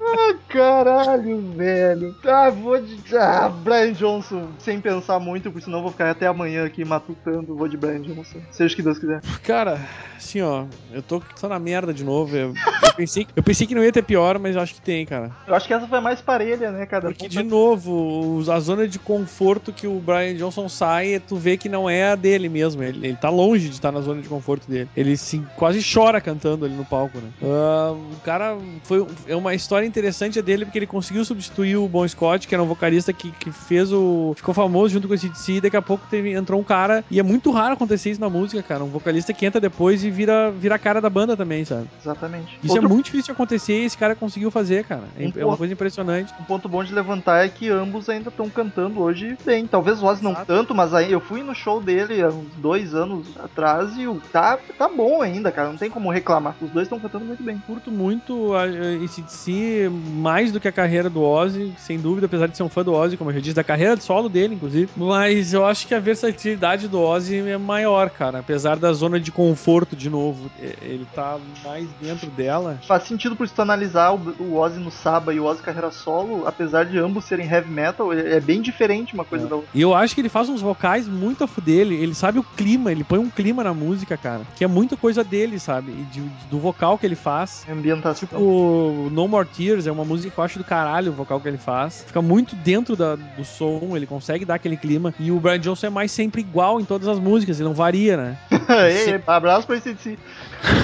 ah, 0.00 0.34
caralho, 0.48 1.40
velho. 1.52 2.14
Ah, 2.24 2.50
vou 2.50 2.80
de. 2.80 3.16
Ah, 3.16 3.48
Brian 3.48 3.92
Johnson, 3.92 4.48
sem 4.58 4.80
pensar 4.80 5.18
muito, 5.18 5.50
porque 5.50 5.64
senão 5.64 5.78
eu 5.78 5.82
vou 5.82 5.92
ficar 5.92 6.10
até 6.10 6.26
amanhã 6.26 6.64
aqui 6.64 6.84
matutando. 6.84 7.54
Vou 7.54 7.68
de 7.68 7.76
Brian 7.76 8.00
Johnson. 8.02 8.40
Seja 8.50 8.72
o 8.72 8.76
que 8.76 8.82
Deus 8.82 8.98
quiser. 8.98 9.20
Cara, 9.42 9.80
assim, 10.16 10.40
ó, 10.42 10.64
eu 10.92 11.02
tô 11.02 11.22
só 11.36 11.48
na 11.48 11.58
merda 11.58 11.92
de 11.92 12.04
novo. 12.04 12.36
Eu, 12.36 12.54
pensei, 12.96 13.26
eu 13.34 13.42
pensei 13.42 13.66
que 13.66 13.74
não 13.74 13.82
ia 13.82 13.92
ter 13.92 14.02
pior, 14.02 14.38
mas 14.38 14.56
acho 14.56 14.74
que 14.74 14.80
tem, 14.80 15.04
cara. 15.06 15.30
Eu 15.46 15.54
acho 15.54 15.66
que 15.66 15.74
essa 15.74 15.86
foi 15.86 16.00
mais 16.00 16.20
parelha, 16.20 16.70
né, 16.70 16.86
cada 16.86 17.08
Porque, 17.08 17.28
de 17.28 17.42
novo, 17.42 18.36
os- 18.36 18.48
a 18.48 18.58
zona 18.60 18.86
de 18.88 18.98
conforto 18.98 19.72
que 19.72 19.86
o 19.86 19.98
Brian 20.00 20.34
Johnson 20.36 20.68
sai, 20.68 21.20
tu 21.26 21.36
vê 21.36 21.56
que 21.56 21.68
não 21.68 21.88
é 21.88 22.10
a 22.12 22.14
dele 22.16 22.48
mesmo. 22.48 22.82
Ele, 22.82 23.06
ele 23.08 23.16
tá 23.16 23.28
longe 23.30 23.68
de 23.68 23.74
estar 23.74 23.92
na 23.92 24.00
zona 24.00 24.20
de 24.22 24.28
conforto 24.28 24.68
dele. 24.70 24.88
Ele 24.96 25.16
se, 25.16 25.42
quase 25.56 25.80
chora 25.82 26.20
cantando 26.20 26.64
ali 26.64 26.74
no 26.74 26.84
palco, 26.84 27.18
né? 27.18 27.28
Ah, 27.42 27.92
o 27.92 28.20
cara 28.24 28.56
foi 28.84 29.06
é 29.26 29.36
uma 29.36 29.54
história 29.54 29.86
interessante 29.86 30.38
a 30.38 30.42
dele 30.42 30.64
porque 30.64 30.78
ele 30.78 30.86
conseguiu 30.86 31.24
substituir 31.24 31.76
o 31.76 31.88
Bon 31.88 32.06
Scott, 32.06 32.46
que 32.46 32.54
era 32.54 32.62
um 32.62 32.66
vocalista 32.66 33.12
que, 33.12 33.30
que 33.32 33.50
fez 33.50 33.92
o. 33.92 34.32
ficou 34.36 34.54
famoso 34.54 34.92
junto 34.94 35.08
com 35.08 35.14
esse 35.14 35.28
DC, 35.28 35.52
e 35.54 35.60
daqui 35.60 35.76
a 35.76 35.82
pouco 35.82 36.06
teve, 36.10 36.32
entrou 36.32 36.60
um 36.60 36.64
cara. 36.64 37.04
E 37.10 37.18
é 37.18 37.22
muito 37.22 37.50
raro 37.50 37.74
acontecer 37.74 38.10
isso 38.10 38.20
na 38.20 38.30
música, 38.30 38.62
cara. 38.62 38.84
Um 38.84 38.88
vocalista 38.88 39.32
que 39.32 39.44
entra 39.46 39.60
depois 39.60 40.04
e 40.04 40.10
vira, 40.10 40.50
vira 40.50 40.74
a 40.74 40.78
cara 40.78 41.00
da 41.00 41.10
banda 41.10 41.36
também, 41.36 41.64
sabe? 41.64 41.86
Exatamente. 42.00 42.58
Isso 42.62 42.72
Outro 42.72 42.83
é 42.83 42.83
muito 42.88 43.06
difícil 43.06 43.26
de 43.26 43.32
acontecer 43.32 43.82
e 43.82 43.84
esse 43.84 43.96
cara 43.96 44.14
conseguiu 44.14 44.50
fazer, 44.50 44.84
cara. 44.84 45.04
É, 45.16 45.22
Um 45.26 45.32
é 45.36 45.38
uma 45.38 45.44
ponto. 45.48 45.58
coisa 45.58 45.72
impressionante. 45.72 46.32
Um 46.40 46.44
ponto 46.44 46.68
bom 46.68 46.82
de 46.84 46.92
levantar 46.94 47.44
é 47.44 47.48
que 47.48 47.68
ambos 47.68 48.08
ainda 48.08 48.28
estão 48.28 48.48
cantando 48.48 49.00
hoje 49.00 49.36
bem. 49.44 49.66
Talvez 49.66 50.02
o 50.02 50.06
Ozzy 50.06 50.22
não 50.22 50.32
Exato. 50.32 50.46
tanto, 50.46 50.74
mas 50.74 50.92
aí 50.94 51.12
eu 51.12 51.20
fui 51.20 51.42
no 51.42 51.54
show 51.54 51.80
dele 51.80 52.22
há 52.22 52.28
uns 52.28 52.54
dois 52.56 52.94
anos 52.94 53.26
atrás 53.38 53.96
e 53.96 54.06
o 54.06 54.20
tá, 54.32 54.58
tá 54.78 54.88
bom 54.88 55.22
ainda, 55.22 55.50
cara. 55.52 55.68
Não 55.70 55.76
tem 55.76 55.90
como 55.90 56.10
reclamar. 56.10 56.56
Os 56.60 56.70
dois 56.70 56.86
estão 56.86 56.98
cantando 57.00 57.24
muito 57.24 57.42
bem. 57.42 57.58
curto 57.66 57.90
muito 57.90 58.54
a- 58.54 58.66
esse 59.02 59.22
DC 59.22 59.90
mais 60.16 60.52
do 60.52 60.60
que 60.60 60.68
a 60.68 60.72
carreira 60.72 61.08
do 61.08 61.22
Ozzy, 61.22 61.72
sem 61.78 61.98
dúvida, 61.98 62.26
apesar 62.26 62.46
de 62.48 62.56
ser 62.56 62.62
um 62.62 62.68
fã 62.68 62.82
do 62.84 62.92
Ozzy, 62.92 63.16
como 63.16 63.30
eu 63.30 63.34
já 63.34 63.40
disse, 63.40 63.54
da 63.54 63.64
carreira 63.64 63.96
de 63.96 64.04
solo 64.04 64.28
dele, 64.28 64.54
inclusive. 64.54 64.90
Mas 64.96 65.52
eu 65.52 65.64
acho 65.64 65.86
que 65.86 65.94
a 65.94 66.00
versatilidade 66.00 66.88
do 66.88 67.00
Ozzy 67.00 67.38
é 67.38 67.56
maior, 67.58 68.10
cara. 68.10 68.38
Apesar 68.40 68.76
da 68.78 68.92
zona 68.92 69.18
de 69.20 69.30
conforto, 69.32 69.94
de 69.96 70.10
novo, 70.10 70.50
ele 70.82 71.06
tá 71.14 71.38
mais 71.62 71.88
dentro 72.00 72.30
dela. 72.30 72.73
Faz 72.86 73.04
sentido 73.04 73.36
por 73.36 73.46
se 73.48 73.54
tu 73.54 73.62
analisar 73.62 74.12
o, 74.12 74.34
o 74.40 74.56
Ozzy 74.56 74.78
no 74.80 74.90
Saba 74.90 75.32
e 75.34 75.40
o 75.40 75.44
Ozzy 75.44 75.62
carreira 75.62 75.90
solo, 75.90 76.46
apesar 76.46 76.84
de 76.84 76.98
ambos 76.98 77.24
serem 77.24 77.48
heavy 77.48 77.70
metal, 77.70 78.12
é, 78.12 78.34
é 78.36 78.40
bem 78.40 78.60
diferente 78.60 79.14
uma 79.14 79.24
coisa 79.24 79.46
da 79.46 79.56
outra. 79.56 79.70
E 79.74 79.80
eu 79.80 79.94
acho 79.94 80.14
que 80.14 80.20
ele 80.20 80.28
faz 80.28 80.48
uns 80.48 80.60
vocais 80.60 81.08
muito 81.08 81.44
a 81.44 81.46
fuder. 81.46 81.80
Ele, 81.80 81.94
ele 81.96 82.14
sabe 82.14 82.38
o 82.38 82.42
clima, 82.56 82.90
ele 82.92 83.04
põe 83.04 83.18
um 83.18 83.30
clima 83.30 83.62
na 83.64 83.74
música, 83.74 84.16
cara. 84.16 84.42
Que 84.56 84.64
é 84.64 84.66
muita 84.66 84.96
coisa 84.96 85.22
dele, 85.24 85.58
sabe? 85.58 85.92
E 85.92 86.02
de- 86.04 86.30
do 86.50 86.58
vocal 86.58 86.98
que 86.98 87.06
ele 87.06 87.16
faz. 87.16 87.64
Ambientação. 87.68 88.14
Tipo, 88.28 89.08
No 89.10 89.26
More 89.28 89.46
Tears 89.48 89.86
é 89.86 89.92
uma 89.92 90.04
música 90.04 90.30
que 90.32 90.38
eu 90.38 90.44
acho 90.44 90.58
do 90.58 90.64
caralho 90.64 91.12
o 91.12 91.14
vocal 91.14 91.40
que 91.40 91.48
ele 91.48 91.58
faz. 91.58 92.04
Fica 92.06 92.22
muito 92.22 92.54
dentro 92.56 92.96
da- 92.96 93.16
do 93.16 93.44
som, 93.44 93.92
ele 93.96 94.06
consegue 94.06 94.44
dar 94.44 94.54
aquele 94.54 94.76
clima. 94.76 95.14
E 95.18 95.30
o 95.30 95.40
Brian 95.40 95.58
Johnson 95.58 95.86
é 95.86 95.90
mais 95.90 96.12
sempre 96.12 96.40
igual 96.40 96.80
em 96.80 96.84
todas 96.84 97.08
as 97.08 97.18
músicas, 97.18 97.58
ele 97.58 97.68
não 97.68 97.74
varia, 97.74 98.16
né? 98.16 98.36
Ei, 98.88 99.20
abraço 99.26 99.66
pra 99.66 99.76
esse. 99.76 100.18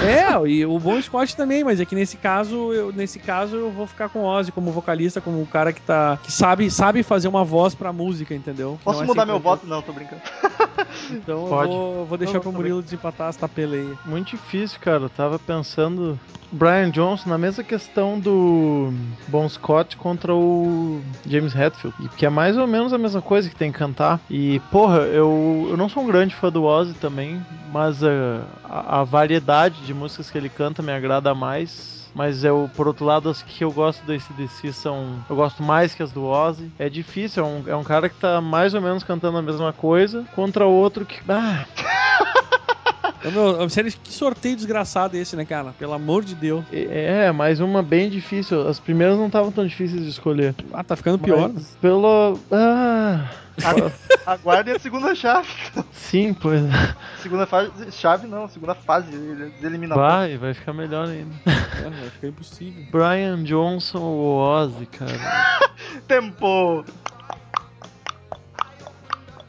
É, 0.03 0.47
e 0.47 0.65
o 0.65 0.79
Bon 0.79 1.01
Scott 1.01 1.35
também, 1.35 1.63
mas 1.63 1.79
é 1.79 1.85
que 1.85 1.95
nesse 1.95 2.17
caso, 2.17 2.73
eu, 2.73 2.91
nesse 2.91 3.19
caso 3.19 3.55
eu 3.55 3.71
vou 3.71 3.87
ficar 3.87 4.09
com 4.09 4.19
o 4.19 4.25
Ozzy 4.25 4.51
como 4.51 4.71
vocalista, 4.71 5.21
como 5.21 5.41
o 5.41 5.47
cara 5.47 5.73
que 5.73 5.81
tá 5.81 6.17
que 6.23 6.31
sabe, 6.31 6.69
sabe 6.69 7.03
fazer 7.03 7.27
uma 7.27 7.43
voz 7.43 7.75
pra 7.75 7.91
música, 7.93 8.33
entendeu? 8.33 8.79
Posso 8.83 8.99
não 8.99 9.05
é 9.05 9.07
mudar 9.07 9.25
meu 9.25 9.39
voto? 9.39 9.65
Não, 9.65 9.81
tô 9.81 9.93
brincando. 9.93 10.21
Então 11.09 11.47
Pode. 11.47 11.71
eu 11.71 11.77
vou, 11.77 12.05
vou 12.05 12.17
deixar 12.17 12.35
Não, 12.35 12.41
pro 12.41 12.51
Murilo 12.51 12.81
desempatar 12.81 13.29
essa 13.29 13.47
peleia. 13.47 13.97
Muito 14.05 14.31
difícil, 14.31 14.79
cara. 14.79 15.03
Eu 15.03 15.09
tava 15.09 15.39
pensando. 15.39 16.19
Brian 16.53 16.91
Johnson 16.91 17.29
na 17.29 17.37
mesma 17.37 17.63
questão 17.63 18.19
do 18.19 18.93
Bon 19.29 19.47
Scott 19.47 19.95
contra 19.95 20.35
o 20.35 21.01
James 21.25 21.55
Hetfield. 21.55 21.95
Que 22.17 22.25
é 22.25 22.29
mais 22.29 22.57
ou 22.57 22.67
menos 22.67 22.91
a 22.91 22.97
mesma 22.97 23.21
coisa 23.21 23.49
que 23.49 23.55
tem 23.55 23.71
que 23.71 23.79
cantar. 23.79 24.19
E, 24.29 24.59
porra, 24.69 24.97
eu, 24.97 25.67
eu 25.69 25.77
não 25.77 25.87
sou 25.87 26.03
um 26.03 26.07
grande 26.07 26.35
fã 26.35 26.51
do 26.51 26.65
Ozzy 26.65 26.93
também, 26.95 27.41
mas 27.71 28.03
uh, 28.03 28.41
a, 28.65 28.99
a 28.99 29.03
variedade 29.05 29.70
de 29.77 29.93
músicas 29.93 30.29
que 30.29 30.37
ele 30.37 30.49
canta 30.49 30.81
me 30.81 30.91
agrada 30.91 31.33
mais. 31.33 32.01
Mas 32.13 32.43
eu, 32.43 32.69
por 32.75 32.87
outro 32.87 33.05
lado, 33.05 33.29
as 33.29 33.41
que 33.41 33.63
eu 33.63 33.71
gosto 33.71 34.03
do 34.05 34.11
ACDC 34.11 34.73
são. 34.73 35.23
Eu 35.29 35.35
gosto 35.35 35.63
mais 35.63 35.95
que 35.95 36.03
as 36.03 36.11
do 36.11 36.25
Ozzy. 36.25 36.69
É 36.77 36.89
difícil, 36.89 37.43
é 37.43 37.47
um, 37.47 37.63
é 37.67 37.75
um 37.75 37.83
cara 37.83 38.09
que 38.09 38.15
tá 38.15 38.41
mais 38.41 38.73
ou 38.73 38.81
menos 38.81 39.03
cantando 39.03 39.37
a 39.37 39.41
mesma 39.41 39.71
coisa 39.71 40.25
contra 40.35 40.65
outro 40.65 41.05
que. 41.05 41.19
Ah, 41.29 41.65
meu, 43.31 43.69
sério, 43.69 43.91
que 43.91 44.11
sorteio 44.11 44.55
desgraçado 44.55 45.15
esse, 45.15 45.35
né, 45.35 45.45
cara? 45.45 45.73
Pelo 45.79 45.93
amor 45.93 46.23
de 46.23 46.35
Deus. 46.35 46.65
É, 46.71 47.31
mais 47.31 47.59
uma 47.61 47.81
bem 47.81 48.09
difícil. 48.09 48.67
As 48.67 48.79
primeiras 48.79 49.17
não 49.17 49.27
estavam 49.27 49.51
tão 49.51 49.65
difíceis 49.65 50.03
de 50.03 50.09
escolher. 50.09 50.53
Ah, 50.73 50.83
tá 50.83 50.95
ficando 50.97 51.17
pior. 51.19 51.47
né? 51.47 51.53
Mas 51.55 51.77
Pelo. 51.79 52.37
Ah. 52.51 53.25
Aguardem 54.25 54.75
a 54.75 54.79
segunda 54.79 55.13
chave. 55.15 55.47
Sim, 55.91 56.33
pois. 56.33 56.61
Segunda 57.21 57.45
fase. 57.45 57.91
Chave 57.91 58.27
não, 58.27 58.47
segunda 58.47 58.75
fase. 58.75 59.13
Eles 59.13 59.63
eliminatórios. 59.63 60.13
Vai, 60.13 60.37
vai 60.37 60.53
ficar 60.53 60.73
melhor 60.73 61.07
ainda. 61.07 61.33
É, 61.45 61.89
vai 61.89 62.09
ficar 62.09 62.27
impossível. 62.27 62.85
Brian 62.91 63.43
Johnson 63.43 63.99
ou 63.99 64.37
Ozzy, 64.37 64.85
cara? 64.85 65.11
Tempo! 66.07 66.85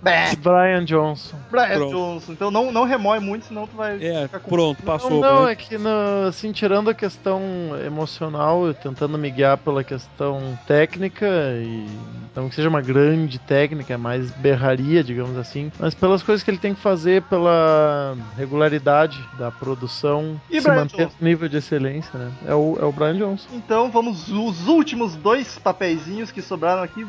Brian 0.03 0.85
Johnson. 0.85 1.37
Brian 1.51 1.75
Pronto. 1.79 1.93
Johnson. 1.93 2.33
Então 2.33 2.51
não, 2.51 2.73
não 2.73 2.85
remói 2.85 3.21
muito, 3.21 3.47
senão 3.47 3.67
tu 3.67 3.77
vai 3.77 3.97
É, 4.05 4.25
ficar 4.25 4.41
com. 4.41 4.51
pronto, 4.51 4.83
passou. 4.83 5.21
não, 5.21 5.21
não, 5.43 5.49
é 5.49 5.55
que 5.55 5.79
no- 5.79 6.27
assim, 6.29 6.51
tirando 6.51 6.91
a 6.91 6.95
questão 6.95 7.41
emocional, 7.87 8.67
eu 8.67 8.75
tentando 8.75 9.17
me 9.17 9.31
guiar 9.31 9.57
pela 9.59 9.85
questão 9.85 10.59
técnica, 10.67 11.27
e 11.57 11.87
não 12.35 12.49
que 12.49 12.55
seja 12.57 12.69
uma 12.69 12.81
grande 12.81 13.39
técnica, 13.39 13.95
é 13.95 13.97
mais 13.97 14.31
berraria, 14.33 15.05
digamos 15.05 15.37
assim, 15.39 15.71
mas 15.79 15.95
pelas 15.95 16.23
coisas 16.23 16.43
que 16.43 16.51
ele 16.51 16.59
tem 16.59 16.75
que 16.75 16.81
fazer, 16.81 17.23
pela 17.23 18.17
regularidade 18.37 19.23
da 19.39 19.51
produção, 19.51 20.41
E 20.51 20.61
se 20.61 20.67
Brian 20.67 20.81
manter 20.83 20.97
Johnson? 21.07 21.17
nível 21.21 21.49
de 21.49 21.59
excelência, 21.59 22.19
né? 22.19 22.33
É 22.47 22.55
o, 22.55 22.77
é 22.81 22.85
o 22.85 22.91
Brian 22.93 23.17
Johnson. 23.17 23.49
Então 23.53 23.89
vamos 23.91 24.29
os 24.29 24.67
últimos 24.67 25.15
dois 25.15 25.59
papeizinhos 25.59 26.33
que 26.33 26.43
sobraram 26.43 26.83
aqui. 26.83 27.07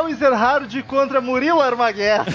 Daniel 0.00 0.08
Ezerhard 0.08 0.82
contra 0.84 1.20
Murilo 1.20 1.60
Armaguer. 1.60 2.24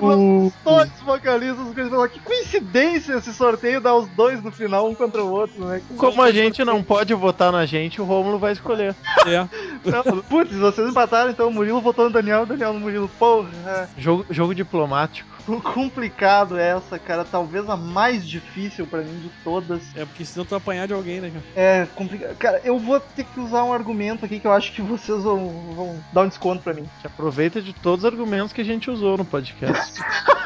Os 0.00 0.52
dois 0.64 0.90
vocalistas. 1.04 1.66
Que 2.12 2.20
coincidência 2.20 3.14
esse 3.14 3.32
sorteio 3.32 3.80
dar 3.80 3.94
os 3.94 4.08
dois 4.08 4.42
no 4.42 4.50
final, 4.50 4.88
um 4.88 4.94
contra 4.94 5.22
o 5.22 5.30
outro, 5.30 5.64
né? 5.64 5.80
Como 5.96 6.22
a 6.22 6.30
gente 6.32 6.64
não 6.64 6.82
pode 6.82 7.14
votar 7.14 7.52
na 7.52 7.64
gente, 7.66 8.00
o 8.00 8.04
Rômulo 8.04 8.38
vai 8.38 8.52
escolher. 8.52 8.94
É. 9.26 9.46
Não, 9.84 10.22
Putz, 10.22 10.54
vocês 10.54 10.88
empataram, 10.88 11.30
então 11.30 11.48
o 11.48 11.52
Murilo 11.52 11.80
votou 11.80 12.04
no 12.04 12.10
Daniel, 12.10 12.42
o 12.42 12.46
Daniel 12.46 12.72
no 12.72 12.80
Murilo. 12.80 13.08
Porra, 13.18 13.88
Jogo, 13.96 14.26
jogo 14.30 14.54
diplomático. 14.54 15.28
É 15.58 15.60
complicado 15.60 16.58
essa, 16.58 16.98
cara. 16.98 17.24
Talvez 17.24 17.68
a 17.68 17.76
mais 17.76 18.26
difícil 18.26 18.86
pra 18.86 19.00
mim 19.00 19.20
de 19.20 19.28
todas. 19.42 19.82
É 19.96 20.04
porque 20.04 20.24
senão 20.24 20.44
tu 20.44 20.54
apanhar 20.54 20.86
de 20.86 20.94
alguém, 20.94 21.20
né, 21.20 21.30
cara? 21.30 21.44
É 21.54 21.86
complicado. 21.94 22.36
Cara, 22.36 22.60
eu 22.64 22.78
vou 22.78 23.00
ter 23.00 23.24
que 23.24 23.40
usar 23.40 23.64
um 23.64 23.72
argumento 23.72 24.24
aqui 24.24 24.40
que 24.40 24.46
eu 24.46 24.52
acho 24.52 24.72
que 24.72 24.82
vocês 24.82 25.22
vão, 25.22 25.48
vão 25.74 26.04
dar 26.12 26.22
um 26.22 26.28
desconto 26.28 26.62
pra 26.62 26.74
mim. 26.74 26.88
Te 27.00 27.06
aproveita 27.06 27.60
de 27.60 27.72
todos 27.72 28.04
os 28.04 28.10
argumentos 28.10 28.52
que 28.52 28.60
a 28.60 28.64
gente 28.64 28.90
usou 28.90 29.16
no 29.16 29.24
podcast. 29.24 30.00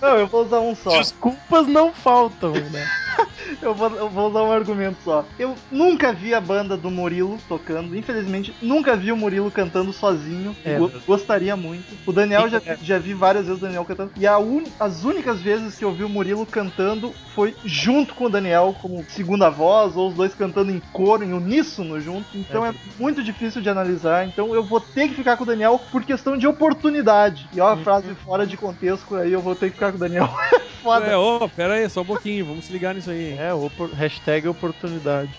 Não, 0.00 0.16
eu 0.16 0.26
vou 0.26 0.44
usar 0.44 0.60
um 0.60 0.74
só. 0.76 0.90
Desculpas 0.90 1.66
não 1.66 1.92
faltam, 1.92 2.52
né? 2.52 2.88
Eu 3.62 3.74
vou, 3.74 3.90
eu 3.90 4.08
vou 4.10 4.28
usar 4.28 4.42
um 4.42 4.52
argumento 4.52 4.98
só. 5.02 5.24
Eu 5.38 5.54
nunca 5.70 6.12
vi 6.12 6.34
a 6.34 6.40
banda 6.40 6.76
do 6.76 6.90
Murilo 6.90 7.38
tocando. 7.48 7.96
Infelizmente, 7.96 8.54
nunca 8.60 8.94
vi 8.96 9.10
o 9.10 9.16
Murilo 9.16 9.50
cantando 9.50 9.92
sozinho. 9.92 10.54
É, 10.64 10.78
gostaria 11.06 11.56
muito. 11.56 11.96
O 12.06 12.12
Daniel 12.12 12.48
já, 12.48 12.60
É. 12.64 12.76
já 12.80 12.98
vi 12.98 13.14
várias 13.14 13.46
vezes 13.46 13.60
o 13.60 13.64
Daniel 13.64 13.84
cantando. 13.84 14.12
E 14.16 14.28
un- 14.28 14.64
as 14.78 15.04
únicas 15.04 15.40
vezes 15.40 15.76
que 15.76 15.84
eu 15.84 15.92
vi 15.92 16.04
o 16.04 16.08
Murilo 16.08 16.44
cantando 16.46 17.12
foi 17.34 17.54
junto 17.64 18.14
com 18.14 18.24
o 18.24 18.28
Daniel, 18.28 18.76
como 18.82 19.04
segunda 19.08 19.48
voz, 19.48 19.96
ou 19.96 20.08
os 20.08 20.14
dois 20.14 20.34
cantando 20.34 20.70
em 20.70 20.80
coro, 20.92 21.24
em 21.24 21.32
uníssono 21.32 21.98
junto. 22.00 22.26
Então 22.34 22.64
é, 22.66 22.74
muito 22.98 23.22
difícil 23.22 23.62
de 23.62 23.68
analisar. 23.70 24.26
Então 24.26 24.54
eu 24.54 24.62
vou 24.62 24.80
ter 24.80 25.08
que 25.08 25.14
ficar 25.14 25.36
com 25.36 25.44
o 25.44 25.46
Daniel 25.46 25.80
por 25.90 26.04
questão 26.04 26.36
de 26.36 26.46
oportunidade. 26.46 27.48
E 27.52 27.60
ó, 27.60 27.68
a 27.68 27.74
Uhum. 27.74 27.82
frase 27.84 28.14
fora 28.14 28.46
de 28.46 28.56
contexto 28.56 29.14
aí, 29.16 29.32
eu 29.32 29.40
vou 29.40 29.54
ter 29.54 29.66
que 29.66 29.74
ficar 29.74 29.90
com 29.90 29.96
o 29.96 30.00
Daniel. 30.00 30.28
Foda. 30.82 31.06
É, 31.06 31.16
ô, 31.16 31.48
pera 31.48 31.74
aí, 31.74 31.90
só 31.90 32.02
um 32.02 32.04
pouquinho, 32.04 32.46
vamos 32.46 32.64
se 32.66 32.72
ligar 32.72 32.94
nisso 32.94 33.07
aí. 33.12 33.36
É, 33.38 33.52
opor- 33.54 33.92
hashtag 33.92 34.48
oportunidade. 34.48 35.30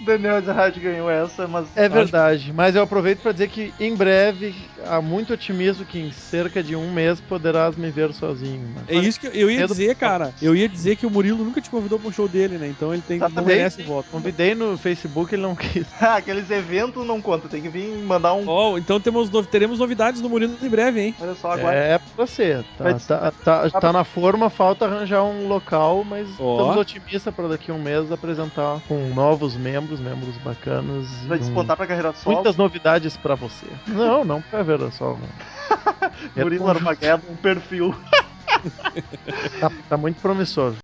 Daniel 0.04 0.38
Ezerhard 0.38 0.78
ganhou 0.80 1.10
essa, 1.10 1.46
mas. 1.46 1.66
É 1.76 1.88
verdade, 1.88 2.52
mas 2.52 2.74
eu 2.74 2.82
aproveito 2.82 3.20
pra 3.20 3.32
dizer 3.32 3.48
que 3.48 3.72
em 3.78 3.94
breve, 3.94 4.54
há 4.86 5.00
muito 5.00 5.32
otimismo 5.32 5.84
que 5.84 5.98
em 5.98 6.10
cerca 6.12 6.62
de 6.62 6.74
um 6.76 6.90
mês 6.92 7.20
poderás 7.20 7.76
me 7.76 7.90
ver 7.90 8.12
sozinho. 8.12 8.68
mas- 8.74 8.84
É 8.88 8.94
isso 9.00 9.20
que 9.20 9.26
eu- 9.26 9.32
eu 9.32 9.50
ia 9.50 9.58
Pedro- 9.60 9.74
dizer, 9.74 9.94
cara. 9.96 10.32
Eu 10.40 10.54
ia 10.56 10.68
dizer 10.68 10.96
que 10.96 11.06
o 11.06 11.10
Murilo 11.10 11.44
nunca 11.44 11.60
te 11.60 11.70
convidou 11.70 11.98
pro 11.98 12.12
show 12.12 12.28
dele, 12.28 12.58
né? 12.58 12.68
Então 12.68 12.92
ele 12.92 13.02
tem 13.06 13.18
não 13.18 13.26
Exatamente. 13.26 13.56
merece 13.56 13.82
o 13.82 13.84
voto. 13.86 14.08
Convidei 14.10 14.54
no 14.54 14.76
Facebook, 14.78 15.34
ele 15.34 15.42
não 15.42 15.54
quis. 15.54 15.86
Aqueles 16.00 16.50
eventos 16.50 17.06
não 17.06 17.20
conta, 17.20 17.48
tem 17.48 17.62
que 17.62 17.68
vir 17.68 17.88
mandar 18.04 18.34
um. 18.34 18.44
Ó, 18.48 18.78
então 18.78 19.00
temos 19.00 19.28
no- 19.30 19.44
teremos 19.44 19.78
novidades 19.78 20.20
do 20.20 20.28
Murilo 20.28 20.56
em 20.62 20.68
breve, 20.68 21.00
hein? 21.00 21.14
Olha 21.20 21.34
só 21.34 21.52
agora. 21.52 21.74
É 21.76 21.98
pra 21.98 22.26
você. 22.26 22.64
Tá, 22.78 22.84
Mas- 22.84 23.06
tá, 23.06 23.32
tá, 23.44 23.70
tá 23.70 23.92
na 23.92 24.04
forma, 24.04 24.48
falta 24.50 24.84
arranjar 24.86 25.22
um 25.24 25.46
local, 25.48 26.04
mas 26.04 26.28
Ó. 26.38 26.52
estamos 26.56 26.76
otimistas 26.76 27.34
pra 27.34 27.48
daqui 27.48 27.70
a 27.70 27.74
um 27.74 27.82
mês 27.82 28.10
apresentar 28.12 28.80
com 28.86 29.08
novos 29.14 29.56
membros, 29.56 29.89
membros 29.98 30.36
bacanas. 30.44 31.08
Vai 31.26 31.38
um- 31.38 31.40
despontar 31.40 31.76
pra 31.76 31.86
carreira 31.86 32.12
solo. 32.12 32.36
Muitas 32.36 32.56
novidades 32.56 33.16
pra 33.16 33.34
você. 33.34 33.66
Não, 33.88 34.24
não 34.24 34.40
pra 34.42 34.62
só. 34.92 35.16
É 36.36 36.42
Murilo 36.44 36.64
conjunto. 36.64 36.78
Armageddon, 36.88 37.32
um 37.32 37.36
perfil. 37.36 37.94
Tá, 39.58 39.70
tá 39.88 39.96
muito 39.96 40.20
promissor. 40.20 40.74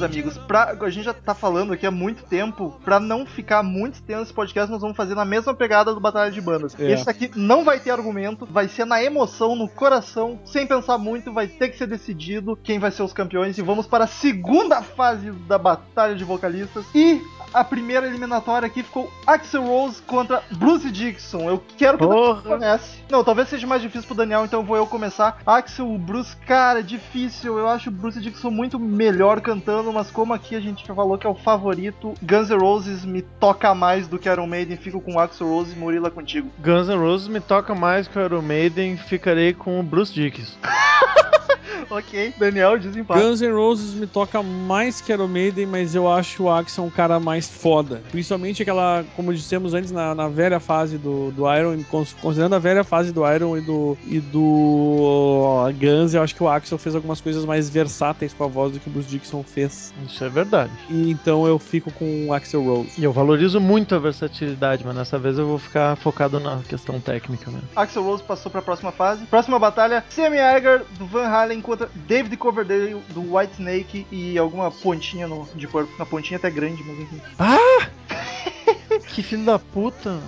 Queridos 0.00 0.36
amigos, 0.36 0.38
pra, 0.38 0.76
a 0.80 0.90
gente 0.90 1.04
já 1.04 1.14
tá 1.14 1.34
falando 1.34 1.72
aqui 1.72 1.86
há 1.86 1.90
muito 1.90 2.24
tempo. 2.24 2.78
Pra 2.84 2.98
não 2.98 3.26
ficar 3.26 3.62
muito 3.62 4.02
tempo 4.02 4.22
esse 4.22 4.32
podcast, 4.32 4.70
nós 4.70 4.80
vamos 4.80 4.96
fazer 4.96 5.14
na 5.14 5.24
mesma 5.24 5.54
pegada 5.54 5.92
do 5.92 6.00
Batalha 6.00 6.30
de 6.30 6.40
Bandas. 6.40 6.78
É. 6.78 6.92
Esse 6.92 7.08
aqui 7.08 7.30
não 7.34 7.64
vai 7.64 7.78
ter 7.78 7.90
argumento, 7.90 8.46
vai 8.46 8.68
ser 8.68 8.84
na 8.84 9.02
emoção, 9.02 9.54
no 9.54 9.68
coração, 9.68 10.40
sem 10.44 10.66
pensar 10.66 10.98
muito, 10.98 11.32
vai 11.32 11.46
ter 11.46 11.68
que 11.68 11.78
ser 11.78 11.86
decidido 11.86 12.58
quem 12.62 12.78
vai 12.78 12.90
ser 12.90 13.02
os 13.02 13.12
campeões. 13.12 13.58
E 13.58 13.62
vamos 13.62 13.86
para 13.86 14.04
a 14.04 14.08
segunda 14.08 14.82
fase 14.82 15.30
da 15.30 15.58
Batalha 15.58 16.14
de 16.14 16.24
Vocalistas. 16.24 16.84
E 16.94 17.20
a 17.52 17.64
primeira 17.64 18.06
eliminatória 18.06 18.66
aqui 18.66 18.82
ficou 18.82 19.10
Axel 19.26 19.64
Rose 19.64 20.00
contra 20.02 20.42
Bruce 20.52 20.90
Dixon. 20.90 21.48
Eu 21.48 21.62
quero 21.76 21.98
que 21.98 22.06
Porra. 22.06 22.42
comece. 22.42 23.00
Não, 23.10 23.24
talvez 23.24 23.48
seja 23.48 23.66
mais 23.66 23.82
difícil 23.82 24.06
pro 24.06 24.16
Daniel, 24.16 24.44
então 24.44 24.64
vou 24.64 24.76
eu 24.76 24.86
começar. 24.86 25.38
Axel, 25.44 25.86
Bruce, 25.98 26.36
cara, 26.36 26.80
é 26.80 26.82
difícil. 26.82 27.58
Eu 27.58 27.68
acho 27.68 27.88
o 27.88 27.92
Bruce 27.92 28.20
Dixon 28.20 28.50
muito 28.50 28.78
melhor 28.78 29.40
cantando, 29.40 29.89
mas 29.92 30.10
como 30.10 30.32
aqui 30.32 30.54
a 30.56 30.60
gente 30.60 30.86
já 30.86 30.94
falou 30.94 31.16
que 31.18 31.26
é 31.26 31.30
o 31.30 31.34
favorito, 31.34 32.14
Guns 32.22 32.50
N' 32.50 32.58
Roses 32.58 33.04
me 33.04 33.22
toca 33.22 33.74
mais 33.74 34.06
do 34.08 34.18
que 34.18 34.28
Iron 34.28 34.46
Maiden. 34.46 34.76
Fico 34.76 35.00
com 35.00 35.18
Axel 35.18 35.48
Rose 35.48 35.72
e 35.74 35.78
Murila 35.78 36.10
contigo. 36.10 36.50
Guns 36.58 36.88
N' 36.88 36.96
Roses 36.98 37.28
me 37.28 37.40
toca 37.40 37.74
mais 37.74 38.06
que 38.08 38.18
o 38.18 38.24
Iron 38.24 38.42
Maiden, 38.42 38.96
ficarei 38.96 39.52
com 39.52 39.78
o 39.80 39.82
Bruce 39.82 40.12
Dickinson. 40.12 40.56
ok, 41.90 42.32
Daniel, 42.38 42.78
desempate. 42.78 43.20
Guns 43.20 43.40
N' 43.40 43.52
Roses 43.52 43.94
me 43.94 44.06
toca 44.06 44.42
mais 44.42 45.00
que 45.00 45.12
Iron 45.12 45.26
Maiden, 45.28 45.66
mas 45.66 45.94
eu 45.94 46.10
acho 46.10 46.44
o 46.44 46.50
Axel 46.50 46.84
um 46.84 46.90
cara 46.90 47.18
mais 47.18 47.48
foda. 47.48 48.02
Principalmente 48.10 48.62
aquela, 48.62 49.04
como 49.16 49.32
dissemos 49.34 49.74
antes, 49.74 49.90
na, 49.90 50.14
na 50.14 50.28
velha 50.28 50.60
fase 50.60 50.98
do, 50.98 51.30
do 51.32 51.52
Iron, 51.52 51.74
e 51.74 51.84
cons- 51.84 52.14
considerando 52.20 52.54
a 52.54 52.58
velha 52.58 52.84
fase 52.84 53.12
do 53.12 53.22
Iron 53.30 53.56
e 53.56 53.60
do, 53.60 53.96
e 54.06 54.20
do 54.20 54.40
uh, 54.40 55.72
Guns, 55.74 56.14
eu 56.14 56.22
acho 56.22 56.34
que 56.34 56.42
o 56.42 56.48
Axel 56.48 56.78
fez 56.78 56.94
algumas 56.94 57.20
coisas 57.20 57.44
mais 57.44 57.68
versáteis 57.68 58.32
com 58.32 58.44
a 58.44 58.48
voz 58.48 58.72
do 58.72 58.78
que 58.80 58.88
o 58.88 58.92
Bruce 58.92 59.08
Dixon 59.08 59.42
fez. 59.42 59.79
Isso 60.06 60.24
é 60.24 60.28
verdade. 60.28 60.72
E 60.88 61.10
então 61.10 61.46
eu 61.46 61.58
fico 61.58 61.90
com 61.92 62.26
o 62.28 62.32
Axel 62.32 62.62
Rose. 62.62 62.92
E 62.98 63.04
eu 63.04 63.12
valorizo 63.12 63.60
muito 63.60 63.94
a 63.94 63.98
versatilidade, 63.98 64.84
mas 64.84 64.96
dessa 64.96 65.18
vez 65.18 65.38
eu 65.38 65.46
vou 65.46 65.58
ficar 65.58 65.96
focado 65.96 66.40
na 66.40 66.60
questão 66.68 67.00
técnica 67.00 67.50
mesmo. 67.50 67.68
Axel 67.76 68.02
Rose 68.02 68.22
passou 68.22 68.50
pra 68.50 68.62
próxima 68.62 68.92
fase. 68.92 69.24
Próxima 69.26 69.58
batalha: 69.58 70.04
Sammy 70.10 70.38
Hagar 70.38 70.82
do 70.98 71.06
Van 71.06 71.26
Halen 71.26 71.60
contra 71.60 71.88
David 72.06 72.36
Coverdale 72.36 73.02
do 73.10 73.36
White 73.36 73.54
Snake 73.54 74.06
e 74.10 74.38
alguma 74.38 74.70
pontinha 74.70 75.26
no, 75.26 75.48
de 75.54 75.66
corpo. 75.66 75.92
Uma 75.96 76.06
pontinha 76.06 76.38
até 76.38 76.50
grande, 76.50 76.82
mas 76.84 76.98
enfim. 76.98 77.20
Que 79.08 79.22
filho 79.22 79.44
da 79.44 79.58
puta. 79.58 80.18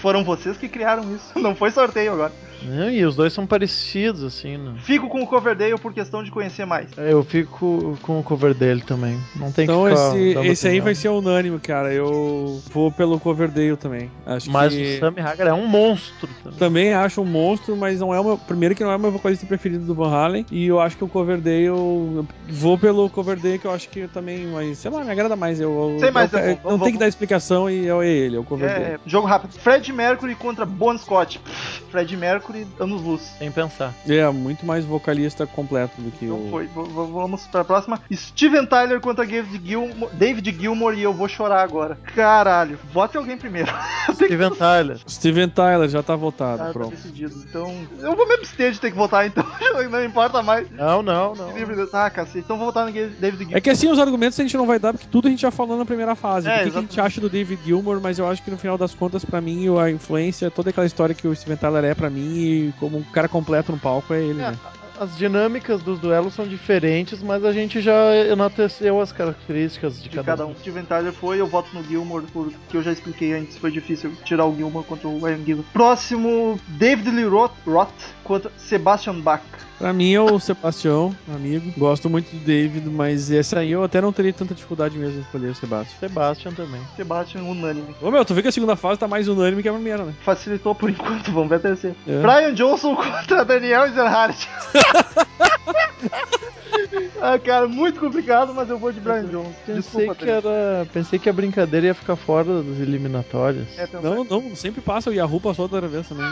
Foram 0.00 0.24
vocês 0.24 0.56
que 0.56 0.68
criaram 0.68 1.14
isso. 1.14 1.38
Não 1.38 1.54
foi 1.54 1.70
sorteio 1.70 2.12
agora. 2.12 2.32
Não, 2.66 2.90
e 2.90 3.04
os 3.04 3.16
dois 3.16 3.32
são 3.32 3.46
parecidos, 3.46 4.22
assim, 4.22 4.56
né? 4.56 4.74
Fico 4.82 5.08
com 5.08 5.22
o 5.22 5.26
Coverdale 5.26 5.76
por 5.78 5.92
questão 5.92 6.22
de 6.22 6.30
conhecer 6.30 6.64
mais. 6.64 6.88
Eu 6.96 7.22
fico 7.24 7.98
com 8.02 8.18
o 8.20 8.22
cover 8.22 8.54
dele 8.54 8.80
também. 8.82 9.18
Não 9.36 9.50
tem 9.52 9.64
Então 9.64 9.84
que 9.84 9.90
ficar 9.90 10.16
esse, 10.16 10.48
esse 10.50 10.68
aí 10.68 10.80
vai 10.80 10.94
ser 10.94 11.08
unânime, 11.08 11.58
cara. 11.58 11.92
Eu 11.92 12.60
vou 12.72 12.90
pelo 12.90 13.18
Coverdale 13.18 13.76
também. 13.76 14.10
Acho 14.26 14.50
Mas 14.50 14.72
que... 14.74 14.96
o 14.96 14.98
Sammy 15.00 15.20
Hagar 15.20 15.48
é 15.48 15.52
um 15.52 15.66
monstro 15.66 16.28
também. 16.42 16.58
Também 16.58 16.94
acho 16.94 17.20
um 17.20 17.24
monstro, 17.24 17.76
mas 17.76 18.00
não 18.00 18.14
é 18.14 18.20
o 18.20 18.24
meu. 18.24 18.38
Primeiro 18.38 18.74
que 18.74 18.82
não 18.84 18.90
é 18.92 18.96
o 18.96 19.00
meu 19.00 19.10
vocalista 19.10 19.46
preferido 19.46 19.84
do 19.84 19.94
Van 19.94 20.10
Halen. 20.10 20.46
E 20.50 20.66
eu 20.66 20.80
acho 20.80 20.96
que 20.96 21.04
o 21.04 21.08
Coverdale. 21.08 21.64
eu 21.64 22.26
Vou 22.48 22.76
pelo 22.78 23.08
Coverdale, 23.10 23.58
que 23.58 23.66
eu 23.66 23.70
acho 23.72 23.88
que 23.88 24.06
também. 24.08 24.46
Mas 24.46 24.78
sei 24.78 24.90
lá, 24.90 25.02
me 25.04 25.10
agrada 25.10 25.36
mais. 25.36 25.60
Eu, 25.60 25.96
Sei 26.00 26.10
mais, 26.10 26.32
eu- 26.32 26.38
é 26.38 26.54
bom. 26.54 26.60
não 26.64 26.70
Vamos- 26.72 26.84
tem 26.84 26.92
que 26.92 26.98
dar 26.98 27.08
explicação 27.08 27.68
e 27.70 27.88
é 27.88 28.06
ele, 28.06 28.36
é 28.36 28.38
o 28.38 28.42
É, 28.42 28.44
Coverdale. 28.44 28.84
é, 28.84 28.98
jogo 29.06 29.26
rápido. 29.26 29.52
Fred 29.58 29.92
Mercury 29.92 30.34
contra 30.34 30.64
Bon 30.66 30.96
Scott. 30.98 31.40
Fred 31.90 32.16
Mercury, 32.16 32.51
anos 32.78 33.02
luz. 33.02 33.22
Sem 33.38 33.50
pensar. 33.50 33.92
É. 34.08 34.28
muito 34.30 34.64
mais 34.64 34.84
vocalista 34.84 35.46
completo 35.46 36.00
do 36.00 36.10
que 36.10 36.26
Não 36.26 36.46
o. 36.46 36.50
foi. 36.50 36.66
V- 36.66 36.72
vamos 37.12 37.46
pra 37.46 37.64
próxima. 37.64 38.00
Steven 38.12 38.66
Tyler 38.66 39.00
contra 39.00 39.26
David 39.26 39.60
Gilmour, 39.66 40.10
David 40.12 40.56
Gilmour 40.58 40.94
e 40.94 41.02
eu 41.02 41.12
vou 41.12 41.28
chorar 41.28 41.62
agora. 41.62 41.98
Caralho. 42.14 42.78
Vote 42.92 43.16
alguém 43.16 43.36
primeiro. 43.36 43.72
Steven 44.14 44.50
Tyler. 44.50 44.98
Steven 45.08 45.48
Tyler 45.48 45.88
já 45.88 46.02
tá 46.02 46.14
votado, 46.16 46.62
Ah, 46.62 46.66
tá 46.66 46.72
pronto. 46.72 46.90
decidido. 46.90 47.34
Então, 47.48 47.74
eu 48.00 48.14
vou 48.16 48.26
me 48.26 48.34
abster 48.34 48.72
de 48.72 48.80
ter 48.80 48.90
que 48.90 48.96
votar, 48.96 49.26
então. 49.26 49.44
não 49.90 50.04
importa 50.04 50.42
mais. 50.42 50.70
Não, 50.70 51.02
não, 51.02 51.34
não. 51.34 51.52
Ah, 51.92 52.10
cacete. 52.10 52.38
Então 52.38 52.56
vou 52.56 52.66
votar 52.66 52.86
no 52.86 52.92
David 52.92 53.38
Gilmour. 53.38 53.56
É 53.56 53.60
que 53.60 53.70
assim, 53.70 53.88
os 53.90 53.98
argumentos 53.98 54.38
a 54.38 54.42
gente 54.42 54.56
não 54.56 54.66
vai 54.66 54.78
dar, 54.78 54.92
porque 54.92 55.06
tudo 55.10 55.28
a 55.28 55.30
gente 55.30 55.40
já 55.40 55.50
falou 55.50 55.76
na 55.78 55.84
primeira 55.84 56.14
fase. 56.14 56.48
É, 56.48 56.62
o 56.62 56.64
que, 56.64 56.70
que 56.70 56.78
a 56.78 56.80
gente 56.80 57.00
acha 57.00 57.20
do 57.20 57.28
David 57.28 57.60
Gilmour, 57.64 58.00
mas 58.00 58.18
eu 58.18 58.26
acho 58.28 58.42
que 58.42 58.50
no 58.50 58.58
final 58.58 58.76
das 58.78 58.94
contas, 58.94 59.24
pra 59.24 59.40
mim, 59.40 59.66
a 59.78 59.90
influência, 59.90 60.50
toda 60.50 60.70
aquela 60.70 60.86
história 60.86 61.14
que 61.14 61.26
o 61.28 61.34
Steven 61.34 61.56
Tyler 61.56 61.84
é 61.84 61.94
pra 61.94 62.10
mim, 62.10 62.41
e 62.42 62.72
como 62.78 62.98
um 62.98 63.02
cara 63.02 63.28
completo 63.28 63.72
no 63.72 63.78
palco, 63.78 64.12
é 64.14 64.20
ele, 64.22 64.40
É, 64.40 64.50
né? 64.50 64.58
As 65.00 65.16
dinâmicas 65.16 65.82
dos 65.82 65.98
duelos 65.98 66.32
são 66.32 66.46
diferentes, 66.46 67.22
mas 67.22 67.44
a 67.44 67.52
gente 67.52 67.80
já 67.80 68.14
enalteceu 68.30 69.00
as 69.00 69.10
características 69.10 70.00
de, 70.00 70.08
de 70.08 70.22
cada 70.22 70.46
um. 70.46 70.54
Steven 70.54 70.84
Tyler 70.84 71.12
foi, 71.12 71.40
eu 71.40 71.46
voto 71.46 71.74
no 71.74 71.82
Gilmour, 71.82 72.22
porque 72.32 72.76
eu 72.76 72.82
já 72.82 72.92
expliquei 72.92 73.32
antes, 73.32 73.56
foi 73.56 73.72
difícil 73.72 74.12
tirar 74.24 74.44
o 74.44 74.54
Gilmour 74.54 74.84
contra 74.84 75.08
o 75.08 75.28
Ian 75.28 75.44
Gilmour. 75.44 75.64
Próximo, 75.72 76.60
David 76.68 77.10
Lee 77.10 77.24
Roth, 77.24 77.52
Roth 77.66 77.88
contra 78.22 78.50
Sebastian 78.56 79.20
Bach. 79.20 79.42
Pra 79.78 79.92
mim 79.92 80.14
é 80.14 80.20
o 80.20 80.38
Sebastião, 80.38 81.14
amigo. 81.34 81.72
Gosto 81.76 82.08
muito 82.08 82.30
do 82.30 82.44
David, 82.44 82.88
mas 82.88 83.30
esse 83.30 83.56
aí 83.58 83.72
eu 83.72 83.82
até 83.82 84.00
não 84.00 84.12
teria 84.12 84.32
tanta 84.32 84.54
dificuldade 84.54 84.96
mesmo 84.96 85.18
em 85.18 85.22
escolher 85.22 85.48
o 85.48 85.54
Sebastião. 85.54 85.98
Sebastian 85.98 86.52
também. 86.52 86.80
Sebastian 86.94 87.42
unânime. 87.42 87.94
Ô 88.00 88.10
meu, 88.10 88.24
tu 88.24 88.32
vê 88.32 88.42
que 88.42 88.48
a 88.48 88.52
segunda 88.52 88.76
fase 88.76 89.00
tá 89.00 89.08
mais 89.08 89.26
unânime 89.26 89.60
que 89.60 89.68
a 89.68 89.72
primeira, 89.72 90.04
né? 90.04 90.14
Facilitou 90.24 90.74
por 90.74 90.88
enquanto, 90.90 91.32
vamos 91.32 91.48
ver 91.48 91.56
a 91.56 91.60
terceira. 91.60 91.96
É. 92.06 92.22
Brian 92.22 92.54
Johnson 92.54 92.94
contra 93.02 93.44
Daniel 93.44 93.86
Ezerhardt. 93.86 94.48
ah, 97.20 97.38
cara, 97.38 97.66
muito 97.66 97.98
complicado, 97.98 98.54
mas 98.54 98.68
eu 98.70 98.78
vou 98.78 98.92
de 98.92 99.00
Brian 99.00 99.24
Johnson. 99.24 99.52
Pensei 99.66 99.82
Desculpa, 99.82 100.14
que, 100.14 100.30
era, 100.30 100.86
pensei 100.92 101.18
que 101.18 101.28
a 101.28 101.32
brincadeira 101.32 101.88
ia 101.88 101.94
ficar 101.94 102.14
fora 102.16 102.62
das 102.62 102.78
eliminatórias. 102.78 103.66
É, 103.78 103.88
Não, 104.02 104.24
não, 104.24 104.54
sempre 104.54 104.80
passa, 104.80 105.10
o 105.10 105.12
Yahoo 105.12 105.40
passou 105.40 105.64
outra 105.64 105.86
vez 105.88 106.08
também. 106.08 106.24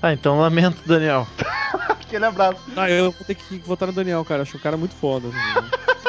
Ah, 0.00 0.12
então 0.12 0.38
lamento, 0.40 0.78
Daniel. 0.86 1.26
Aquele 1.88 2.24
abraço. 2.24 2.60
ah, 2.76 2.90
eu 2.90 3.10
vou 3.10 3.24
ter 3.26 3.34
que 3.34 3.58
votar 3.58 3.88
no 3.88 3.94
Daniel, 3.94 4.24
cara. 4.24 4.42
Acho 4.42 4.56
o 4.56 4.60
cara 4.60 4.76
muito 4.76 4.94
foda. 4.94 5.28
assim. 5.28 5.68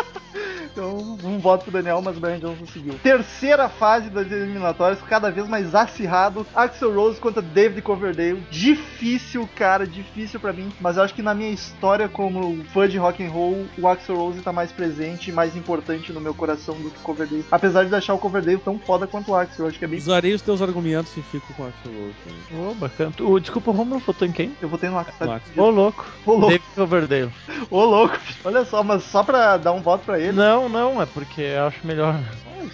Então, 0.74 1.18
um 1.24 1.38
voto 1.38 1.66
pro 1.66 1.72
Daniel, 1.72 2.02
mas 2.02 2.18
o 2.18 2.20
Brian 2.20 2.40
Johnson 2.40 2.66
seguiu. 2.66 2.96
Terceira 3.04 3.70
fase 3.70 4.10
das 4.10 4.32
eliminatórias, 4.32 5.00
cada 5.04 5.30
vez 5.30 5.48
mais 5.48 5.76
acirrado. 5.76 6.46
Axel 6.54 6.94
Rose 6.96 7.20
contra 7.20 7.44
David 7.44 7.84
Coverdale. 7.84 8.44
Difícil, 8.50 9.48
cara, 9.56 9.86
difícil 9.86 10.40
pra 10.40 10.52
mim. 10.52 10.72
Mas 10.82 10.98
eu 10.98 11.04
acho 11.04 11.14
que 11.14 11.22
na 11.22 11.36
minha 11.36 11.52
história 11.52 12.10
como 12.10 12.64
fã 12.74 12.90
de 12.90 12.98
rock 12.98 13.24
and 13.24 13.30
roll, 13.30 13.68
o 13.78 13.88
Axel 13.88 14.16
Rose 14.16 14.42
tá 14.42 14.52
mais 14.52 14.72
presente 14.72 15.30
e 15.30 15.34
mais 15.34 15.56
importante 15.56 16.12
no 16.12 16.20
meu 16.20 16.34
coração 16.34 16.74
do 16.76 16.90
que 16.90 16.98
o 16.98 17.02
Coverdale. 17.02 17.46
Apesar 17.52 17.86
de 17.86 17.94
achar 17.94 18.16
o 18.16 18.18
Coverdale 18.18 18.58
tão 18.58 18.80
foda 18.80 19.06
quanto 19.06 19.32
o 19.32 19.36
Axel, 19.36 19.66
eu 19.66 19.70
acho 19.70 19.78
que 19.78 19.86
é 19.86 19.88
bem... 19.88 20.00
Usarei 20.00 20.34
os 20.34 20.42
teus 20.42 20.60
argumentos 20.60 21.16
e 21.16 21.22
fico 21.22 21.54
com 21.54 21.64
o 21.64 21.68
Axel 21.68 21.92
Rose. 21.92 22.72
Ô, 22.72 22.74
bacana. 22.74 23.14
O, 23.20 23.40
desculpa, 23.40 23.70
o 23.70 23.74
Romulo 23.76 24.00
votou 24.00 24.28
em 24.28 24.32
quem? 24.32 24.52
Eu 24.60 24.70
votei 24.70 24.90
no 24.90 24.98
Axel. 24.98 25.28
Tá. 25.28 25.40
Ô, 25.56 25.70
louco. 25.70 26.04
Ô, 26.26 26.32
louco. 26.32 26.48
David 26.48 26.68
Coverdale. 26.76 27.32
Ô, 27.70 27.84
louco. 27.86 28.18
Olha 28.44 28.66
só, 28.66 28.84
mas 28.84 29.04
só 29.04 29.22
pra 29.24 29.58
dar 29.58 29.72
um 29.72 29.82
voto 29.82 30.06
pra 30.06 30.20
ele. 30.20 30.32
Não, 30.32 30.63
não, 30.70 31.02
é 31.02 31.06
porque 31.06 31.42
eu 31.42 31.68
acho 31.68 31.86
melhor. 31.86 32.20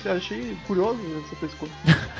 Achei 0.05 0.57
curioso 0.67 0.99
essa 1.33 1.45
escolha. 1.45 1.71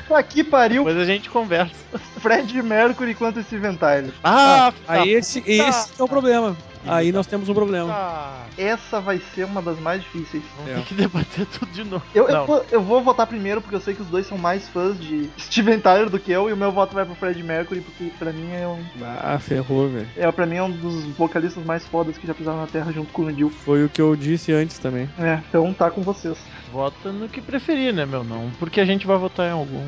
pra 0.06 0.22
que 0.22 0.42
pariu 0.44 0.84
Depois 0.84 1.02
a 1.02 1.04
gente 1.04 1.28
conversa. 1.30 1.74
Fred 2.20 2.62
Mercury 2.62 3.14
contra 3.14 3.42
Steven 3.42 3.76
Tyler. 3.76 4.12
Ah, 4.22 4.72
Aí 4.86 5.10
esse, 5.10 5.42
esse 5.46 5.90
é 5.98 6.02
o 6.02 6.08
problema. 6.08 6.56
aí 6.86 7.12
nós 7.12 7.26
temos 7.26 7.48
um 7.48 7.54
problema. 7.54 7.92
Ah, 7.92 8.44
Essa 8.58 9.00
vai 9.00 9.20
ser 9.34 9.44
uma 9.44 9.60
das 9.62 9.78
mais 9.80 10.02
difíceis. 10.02 10.42
vamos 10.56 10.72
É. 10.72 10.74
ter 10.76 10.82
que 10.84 10.94
debater 10.94 11.46
tudo 11.46 11.70
de 11.72 11.84
novo. 11.84 12.04
Eu, 12.14 12.28
eu, 12.28 12.66
eu 12.70 12.82
vou 12.82 13.02
votar 13.02 13.26
primeiro 13.26 13.60
porque 13.60 13.76
eu 13.76 13.80
sei 13.80 13.94
que 13.94 14.02
os 14.02 14.08
dois 14.08 14.26
são 14.26 14.36
mais 14.38 14.68
fãs 14.68 14.98
de 15.00 15.30
Steven 15.38 15.80
Tyler 15.80 16.10
do 16.10 16.18
que 16.18 16.30
eu 16.32 16.48
e 16.48 16.52
o 16.52 16.56
meu 16.56 16.70
voto 16.72 16.94
vai 16.94 17.04
pro 17.04 17.14
Fred 17.14 17.42
Mercury 17.42 17.80
porque 17.80 18.10
pra 18.18 18.32
mim 18.32 18.50
é 18.52 18.66
um, 18.66 18.82
Ah, 19.22 19.38
ferrou, 19.38 19.88
velho. 19.88 20.08
é, 20.16 20.30
pra 20.32 20.46
mim 20.46 20.56
é 20.56 20.62
um 20.62 20.70
dos 20.70 21.04
vocalistas 21.16 21.64
mais 21.64 21.86
fodas 21.86 22.16
que 22.18 22.26
já 22.26 22.34
pisaram 22.34 22.60
na 22.60 22.66
Terra 22.66 22.92
junto 22.92 23.12
com 23.12 23.22
o 23.22 23.26
Neil. 23.30 23.50
Foi 23.50 23.84
o 23.84 23.88
que 23.88 24.00
eu 24.02 24.14
disse 24.16 24.52
antes 24.52 24.78
também. 24.78 25.08
É, 25.18 25.40
então 25.48 25.72
tá 25.72 25.90
com 25.90 26.02
vocês. 26.02 26.36
Vota 26.72 27.10
no 27.12 27.28
que 27.28 27.40
preferir, 27.40 27.92
né, 27.92 28.06
meu? 28.06 28.22
Não 28.22 28.50
porque 28.58 28.80
a 28.80 28.84
gente 28.84 29.06
vai 29.06 29.16
votar 29.18 29.46
em 29.48 29.52
algum. 29.52 29.82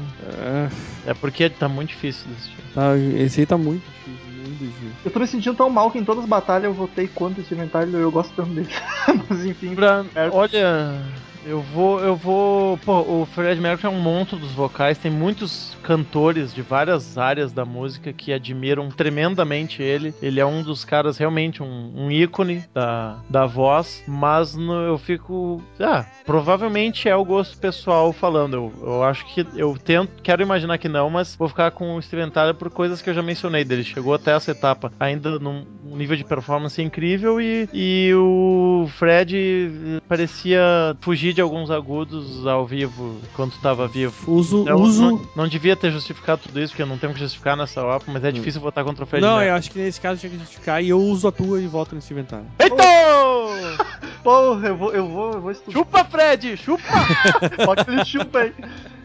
É, 1.05 1.11
É 1.11 1.15
porque 1.15 1.49
tá 1.49 1.69
muito 1.69 1.91
difícil 1.91 2.27
decidir. 2.31 2.57
tá, 2.75 2.97
esse 2.97 3.41
aí 3.41 3.47
tá 3.47 3.57
muito 3.57 3.83
difícil, 3.85 4.27
muito 4.37 4.59
difícil. 4.59 4.93
Eu 5.05 5.11
tô 5.11 5.21
me 5.21 5.27
sentindo 5.27 5.57
tão 5.57 5.71
mal 5.71 5.91
que 5.91 5.99
em 5.99 6.05
todas 6.05 6.25
as 6.25 6.29
batalhas 6.29 6.65
eu 6.65 6.75
votei 6.75 7.07
contra 7.07 7.41
o 7.41 7.45
Steven 7.45 7.69
Tyler 7.69 8.01
eu 8.01 8.11
gosto 8.11 8.33
tanto 8.35 8.51
dele. 8.51 8.69
Mas 9.29 9.45
enfim. 9.47 9.75
Pra- 9.75 10.05
É. 10.15 10.29
olha, 10.31 11.03
eu 11.47 11.61
vou, 11.61 12.01
eu 12.01 12.15
vou. 12.17 12.79
Pô, 12.79 13.01
o 13.01 13.27
Fred 13.27 13.61
Mercury 13.61 13.87
é 13.93 13.97
um 13.97 14.01
monstro 14.01 14.39
dos 14.39 14.53
vocais. 14.53 14.99
Tem 14.99 15.11
muitos 15.11 15.77
cantores 15.83 16.55
de 16.55 16.63
várias 16.63 17.19
áreas 17.19 17.53
da 17.53 17.65
música 17.65 18.13
que 18.13 18.33
admiram 18.33 18.89
tremendamente 18.91 19.83
ele. 19.83 20.15
Ele 20.23 20.39
é 20.41 20.47
um 20.47 20.63
dos 20.63 20.85
caras 20.85 21.19
realmente 21.19 21.63
um, 21.63 21.93
um 21.95 22.11
ícone 22.11 22.65
da, 22.73 23.19
da 23.29 23.47
voz. 23.47 24.03
Mas 24.07 24.55
no- 24.55 24.73
eu 24.87 24.99
fico. 24.99 25.63
Ah, 25.81 26.05
provavelmente 26.25 27.09
é 27.09 27.17
o 27.17 27.25
gosto 27.25 27.59
pessoal 27.59 28.13
falando. 28.13 28.55
Eu, 28.55 28.73
eu 28.83 29.03
acho 29.05 29.25
que 29.27 29.47
eu 29.57 29.77
tento, 29.77 30.23
quero 30.23 30.43
imaginar 30.43 30.79
que 30.79 30.89
não, 30.89 31.11
mas 31.11 31.35
vou 31.37 31.49
ficar 31.49 31.71
com 31.73 31.97
o 31.97 32.01
Tyler 32.33 32.55
por 32.55 32.71
coisas 32.71 33.03
que 33.03 33.11
eu 33.11 33.15
já 33.15 33.23
mencionei 33.23 33.65
dele. 33.65 33.85
Chegou 33.85 34.15
até 34.15 34.33
essa 34.33 34.51
etapa 34.53 34.93
ainda 34.99 35.39
num 35.39 35.65
um 35.85 35.97
nível 35.97 36.17
de 36.17 36.25
performance 36.25 36.81
incrível 36.81 37.39
e, 37.41 37.69
e 37.73 38.13
o 38.15 38.89
Fred 38.97 39.37
eh, 39.37 40.01
parecia 40.09 40.97
fugir 41.01 41.32
de 41.33 41.41
alguns 41.41 41.71
agudos 41.71 42.47
ao 42.47 42.67
vivo 42.67 43.17
quando 43.35 43.53
estava 43.53 43.87
vivo. 43.89 44.31
Uso, 44.31 44.63
Então, 44.63 44.77
uso. 44.77 45.03
Não, 45.03 45.23
não 45.37 45.49
devia 45.49 45.77
ter 45.77 45.91
justificado 45.91 46.43
tudo 46.43 46.61
isso, 46.61 46.73
porque 46.73 46.83
eu 46.83 46.87
não 46.87 46.99
tenho 46.99 47.13
que 47.13 47.21
justificar 47.21 47.57
nessa 47.57 47.83
OPA, 47.85 48.13
mas 48.13 48.25
é 48.25 48.33
difícil 48.33 48.61
votar 48.61 48.85
contra 48.85 49.05
o 49.05 49.07
Fred 49.07 49.25
Não, 49.25 49.43
eu 49.43 49.55
acho 49.55 49.71
que 49.71 49.79
nesse 49.79 50.01
caso 50.01 50.21
tinha 50.21 50.31
que 50.31 50.39
justificar 50.39 50.83
e 50.83 50.89
eu 50.91 51.01
uso 51.01 51.29
a 51.29 51.33
tua 51.33 51.61
e 51.61 51.67
voto 51.67 51.95
nesse 51.95 52.13
inventário. 52.13 52.47
Eita! 52.59 52.83
Porra, 54.23 54.69
eu 54.69 54.77
vou, 54.77 54.93
eu 54.93 55.09
vou, 55.09 55.33
eu 55.33 55.41
vou 55.41 55.51
estudar. 55.51 55.73
Chupa, 55.73 56.05
Fred! 56.05 56.57
Chupa! 56.57 56.83
Só 57.65 57.75
que 57.75 57.91
ele 57.91 58.05
chupa 58.05 58.39
aí. 58.39 58.55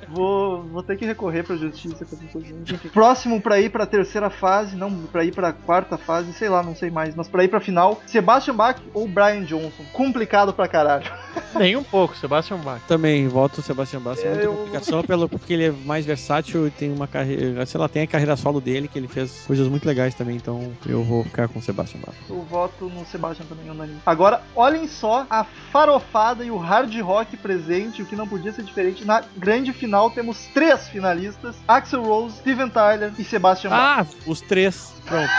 Vou, 0.10 0.64
vou 0.64 0.84
ter 0.84 0.96
que 0.98 1.06
recorrer 1.06 1.44
pra 1.44 1.56
justiça. 1.56 2.06
pra. 2.06 2.18
Próximo 2.92 3.42
pra 3.42 3.60
ir 3.60 3.70
pra 3.70 3.86
terceira 3.86 4.30
fase, 4.30 4.76
não 4.76 4.92
pra 5.08 5.24
ir 5.24 5.34
pra 5.34 5.52
quarta 5.54 5.98
fase, 5.98 6.34
sei 6.34 6.50
lá, 6.50 6.64
não 6.64 6.76
sei 6.76 6.90
mais, 6.90 7.16
mas 7.16 7.28
pra 7.28 7.44
ir 7.44 7.48
pra 7.48 7.60
final, 7.60 8.02
Sebastian 8.08 8.56
Bach 8.56 8.78
ou 8.94 9.08
Brian 9.08 9.44
Johnson? 9.44 9.84
Complicado 9.94 10.54
pra 10.54 10.68
caralho. 10.68 11.06
Nem 11.56 11.76
um 11.76 11.84
pouco, 11.84 12.16
Sebastian 12.18 12.58
Bach. 12.58 12.82
Também 12.88 13.28
voto 13.28 13.60
o 13.60 13.64
Sebastião 13.64 14.02
Bach, 14.02 14.18
muita 14.24 14.42
Eu- 14.42 14.54
complicação, 14.54 15.04
pelo, 15.04 15.28
porque 15.30 15.54
ele 15.54 15.66
é 15.66 15.72
mais 15.72 16.06
versátil 16.06 16.68
e 16.68 16.72
tem 16.72 16.92
uma 16.92 17.08
carreira, 17.08 17.66
sei 17.66 17.80
lá, 17.80 17.88
tem 17.90 18.04
a 18.04 18.08
carreira 18.08 18.36
solo 18.36 18.60
dele, 18.62 18.88
que 18.88 18.98
ele 18.98 19.08
fez 19.08 19.44
coisas 19.46 19.68
muito 19.68 19.86
legais 19.86 20.14
também, 20.16 20.36
então 20.36 20.72
eu 20.86 21.04
vou 21.04 21.24
ficar 21.24 21.48
com 21.48 21.60
o 21.60 21.62
Sebastião 21.62 22.02
Bach. 22.06 22.16
Eu 22.30 22.42
voto 22.44 22.86
no 22.90 23.06
Sebastian 23.06 23.46
também, 23.48 23.70
unânime. 23.70 24.00
Agora, 24.06 24.42
olhem 24.56 24.88
só 24.88 25.26
a 25.30 25.44
farofada 25.44 26.44
e 26.44 26.52
o 26.52 26.58
hard 26.58 26.94
rock 27.02 27.36
presente, 27.38 28.02
o 28.02 28.06
que 28.06 28.16
não 28.16 28.28
podia 28.28 28.52
ser 28.52 28.64
diferente. 28.64 29.06
Na 29.06 29.24
grande 29.38 29.74
final 29.74 29.97
temos 30.10 30.38
três 30.54 30.88
finalistas: 30.90 31.56
Axel 31.68 32.04
Rose, 32.04 32.38
Steven 32.38 32.70
Tyler 32.70 33.12
e 33.18 33.24
Sebastian 33.24 33.70
Bach. 33.72 34.08
Ah, 34.08 34.14
os 34.26 34.40
três. 34.42 34.94
Pronto. 35.06 35.30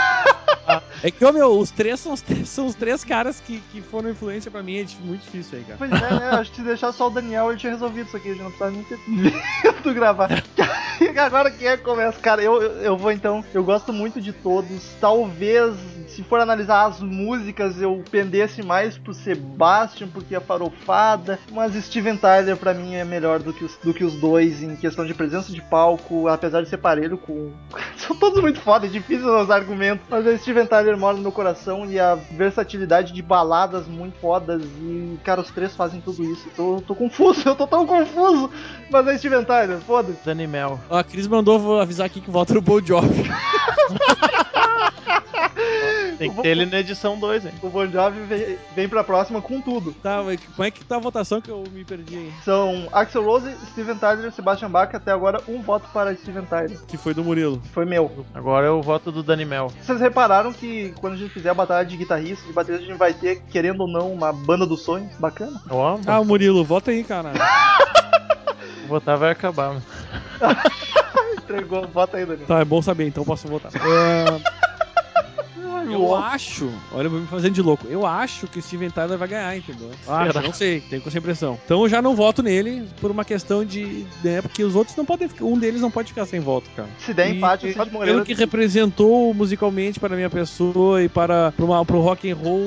Ah, 0.70 0.82
é 1.02 1.10
que, 1.10 1.24
ô, 1.24 1.32
meu, 1.32 1.58
os 1.58 1.70
três 1.70 1.98
são 2.00 2.12
os, 2.12 2.20
três- 2.20 2.48
são 2.48 2.66
os 2.66 2.74
três 2.74 3.02
caras 3.04 3.40
que, 3.40 3.60
que 3.72 3.80
foram 3.80 4.10
influência 4.10 4.50
pra 4.50 4.62
mim. 4.62 4.78
É 4.80 4.86
muito 5.02 5.22
difícil 5.22 5.58
aí, 5.58 5.64
cara. 5.64 5.76
Pois 5.78 5.90
é, 5.90 5.94
né? 6.20 6.28
Acho 6.32 6.50
que 6.50 6.56
se 6.56 6.62
deixar 6.62 6.92
só 6.92 7.06
o 7.06 7.10
Daniel, 7.10 7.50
ele 7.50 7.58
tinha 7.58 7.72
resolvido 7.72 8.06
isso 8.06 8.16
aqui. 8.16 8.28
A 8.28 8.32
gente 8.32 8.42
não 8.42 8.50
precisava 8.50 8.70
nem 8.72 8.84
ter 8.84 8.98
vindo 9.06 9.94
gravar. 9.94 10.28
Agora 11.18 11.50
quem 11.50 11.68
é 11.68 11.76
que 11.76 11.82
começa? 11.84 12.18
Cara, 12.20 12.42
eu, 12.42 12.60
eu, 12.62 12.72
eu 12.82 12.96
vou 12.96 13.10
então. 13.12 13.44
Eu 13.54 13.62
gosto 13.64 13.92
muito 13.92 14.20
de 14.20 14.32
todos. 14.32 14.82
Talvez, 15.00 15.74
se 16.08 16.22
for 16.22 16.40
analisar 16.40 16.86
as 16.86 17.00
músicas, 17.00 17.80
eu 17.80 18.02
pendesse 18.10 18.62
mais 18.62 18.96
pro 18.98 19.14
Sebastian, 19.14 20.08
porque 20.08 20.34
é 20.34 20.40
farofada. 20.40 21.38
Mas 21.52 21.74
Steven 21.84 22.16
Tyler, 22.16 22.56
pra 22.56 22.74
mim, 22.74 22.94
é 22.94 23.04
melhor 23.04 23.40
do 23.40 23.52
que, 23.52 23.64
os, 23.64 23.76
do 23.82 23.92
que 23.94 24.04
os 24.04 24.14
dois 24.14 24.47
em 24.62 24.76
questão 24.76 25.04
de 25.04 25.14
presença 25.14 25.52
de 25.52 25.60
palco, 25.60 26.28
apesar 26.28 26.62
de 26.62 26.68
ser 26.68 26.78
parelho 26.78 27.18
com. 27.18 27.52
São 27.96 28.16
todos 28.16 28.40
muito 28.40 28.60
foda, 28.60 28.86
é 28.86 28.88
difícil 28.88 29.28
os 29.36 29.50
argumentos. 29.50 30.06
Mas 30.08 30.26
o 30.26 30.38
Steven 30.38 30.66
Tyler 30.66 30.96
mora 30.96 31.16
no 31.16 31.22
meu 31.22 31.32
coração 31.32 31.84
e 31.86 31.98
a 31.98 32.14
versatilidade 32.14 33.12
de 33.12 33.22
baladas 33.22 33.86
muito 33.86 34.18
fodas. 34.18 34.62
E, 34.62 35.18
cara, 35.24 35.40
os 35.40 35.50
três 35.50 35.74
fazem 35.76 36.00
tudo 36.00 36.24
isso. 36.24 36.48
Tô, 36.56 36.82
tô 36.86 36.94
confuso, 36.94 37.42
eu 37.48 37.54
tô 37.54 37.66
tão 37.66 37.86
confuso. 37.86 38.50
Mas 38.90 39.06
é 39.06 39.18
Steven 39.18 39.44
Tyler, 39.44 39.78
foda-se. 39.78 40.18
Dani 40.24 40.46
Mel. 40.46 40.80
Ó, 40.88 40.98
A 40.98 41.04
Cris 41.04 41.26
mandou 41.26 41.80
avisar 41.80 42.06
aqui 42.06 42.20
que 42.20 42.30
vota 42.30 42.54
no 42.54 42.60
Bon 42.60 42.80
Jovi. 42.80 43.28
Tem 46.18 46.30
que 46.32 46.42
ter 46.42 46.48
ele 46.48 46.66
na 46.66 46.80
edição 46.80 47.18
2, 47.18 47.46
hein? 47.46 47.52
O 47.62 47.68
Bon 47.68 47.86
Jovi 47.86 48.20
vem, 48.22 48.58
vem 48.74 48.88
pra 48.88 49.04
próxima 49.04 49.40
com 49.40 49.60
tudo. 49.60 49.92
Tá, 50.02 50.22
mas 50.24 50.40
como 50.54 50.64
é 50.66 50.70
que 50.70 50.84
tá 50.84 50.96
a 50.96 51.00
votação 51.00 51.40
que 51.40 51.50
eu 51.50 51.64
me 51.72 51.84
perdi 51.84 52.16
aí? 52.16 52.32
São 52.44 52.88
Axel 52.92 53.22
Rose, 53.24 53.54
Steven 53.72 53.96
Tyler 53.96 54.26
e 54.28 54.32
Sebastian 54.32 54.70
Bach. 54.70 54.94
Até 54.94 55.12
agora, 55.12 55.40
um 55.48 55.60
voto 55.62 55.88
para 55.92 56.14
Steven 56.16 56.44
Tyler. 56.44 56.78
Que 56.86 56.96
foi 56.96 57.14
do 57.14 57.22
Murilo. 57.24 57.60
Foi 57.72 57.84
meu. 57.84 58.24
Agora 58.34 58.66
é 58.66 58.70
o 58.70 58.82
voto 58.82 59.12
do 59.12 59.22
Dani 59.22 59.44
Mel. 59.44 59.72
Vocês 59.80 60.00
repararam 60.00 60.52
que 60.52 60.92
quando 61.00 61.14
a 61.14 61.16
gente 61.16 61.30
fizer 61.32 61.50
a 61.50 61.54
batalha 61.54 61.86
de 61.86 61.96
guitarristas, 61.96 62.46
de 62.46 62.52
bateria, 62.52 62.80
a 62.80 62.84
gente 62.84 62.96
vai 62.98 63.12
ter, 63.14 63.42
querendo 63.50 63.80
ou 63.82 63.88
não, 63.88 64.12
uma 64.12 64.32
banda 64.32 64.66
dos 64.66 64.82
sonhos. 64.82 65.12
Bacana. 65.18 65.60
Ó, 65.70 65.98
Ah, 66.06 66.20
o 66.20 66.24
Murilo, 66.24 66.64
vota 66.64 66.90
aí, 66.90 67.04
cara. 67.04 67.32
votar 68.88 69.16
vai 69.16 69.30
acabar. 69.30 69.76
Entregou, 71.38 71.86
bota 71.86 72.16
aí, 72.16 72.26
Daniel. 72.26 72.46
Tá, 72.46 72.60
é 72.60 72.64
bom 72.64 72.82
saber, 72.82 73.06
então 73.06 73.24
posso 73.24 73.48
votar. 73.48 73.72
É, 73.74 74.57
eu 75.92 76.14
acho, 76.14 76.70
olha, 76.92 77.06
eu 77.06 77.10
vou 77.10 77.20
me 77.20 77.26
fazendo 77.26 77.52
de 77.54 77.62
louco. 77.62 77.86
Eu 77.88 78.06
acho 78.06 78.46
que 78.46 78.58
o 78.58 78.62
Steven 78.62 78.90
Tyler 78.90 79.16
vai 79.18 79.28
ganhar, 79.28 79.56
entendeu? 79.56 79.90
Acho, 80.06 80.40
não 80.42 80.52
sei, 80.52 80.80
tenho 80.80 81.02
com 81.02 81.08
essa 81.08 81.18
impressão. 81.18 81.58
Então 81.64 81.82
eu 81.82 81.88
já 81.88 82.00
não 82.02 82.14
voto 82.14 82.42
nele 82.42 82.86
por 83.00 83.10
uma 83.10 83.24
questão 83.24 83.64
de. 83.64 84.04
Né, 84.22 84.42
porque 84.42 84.62
os 84.64 84.74
outros 84.74 84.96
não 84.96 85.04
podem 85.04 85.28
ficar. 85.28 85.44
Um 85.44 85.58
deles 85.58 85.80
não 85.80 85.90
pode 85.90 86.08
ficar 86.08 86.26
sem 86.26 86.40
voto, 86.40 86.68
cara. 86.76 86.88
Se 86.98 87.12
der 87.14 87.30
empate, 87.34 87.66
E, 87.66 87.70
o 87.70 87.72
Cid 87.72 87.84
pelo 87.84 87.92
Moreira. 87.98 88.24
que 88.24 88.34
representou 88.34 89.32
musicalmente 89.34 89.98
para 90.00 90.14
a 90.14 90.16
minha 90.16 90.30
pessoa 90.30 91.02
e 91.02 91.08
para 91.08 91.52
pro, 91.52 91.66
uma- 91.66 91.84
pro 91.84 92.00
rock 92.00 92.30
and 92.30 92.36
roll 92.36 92.60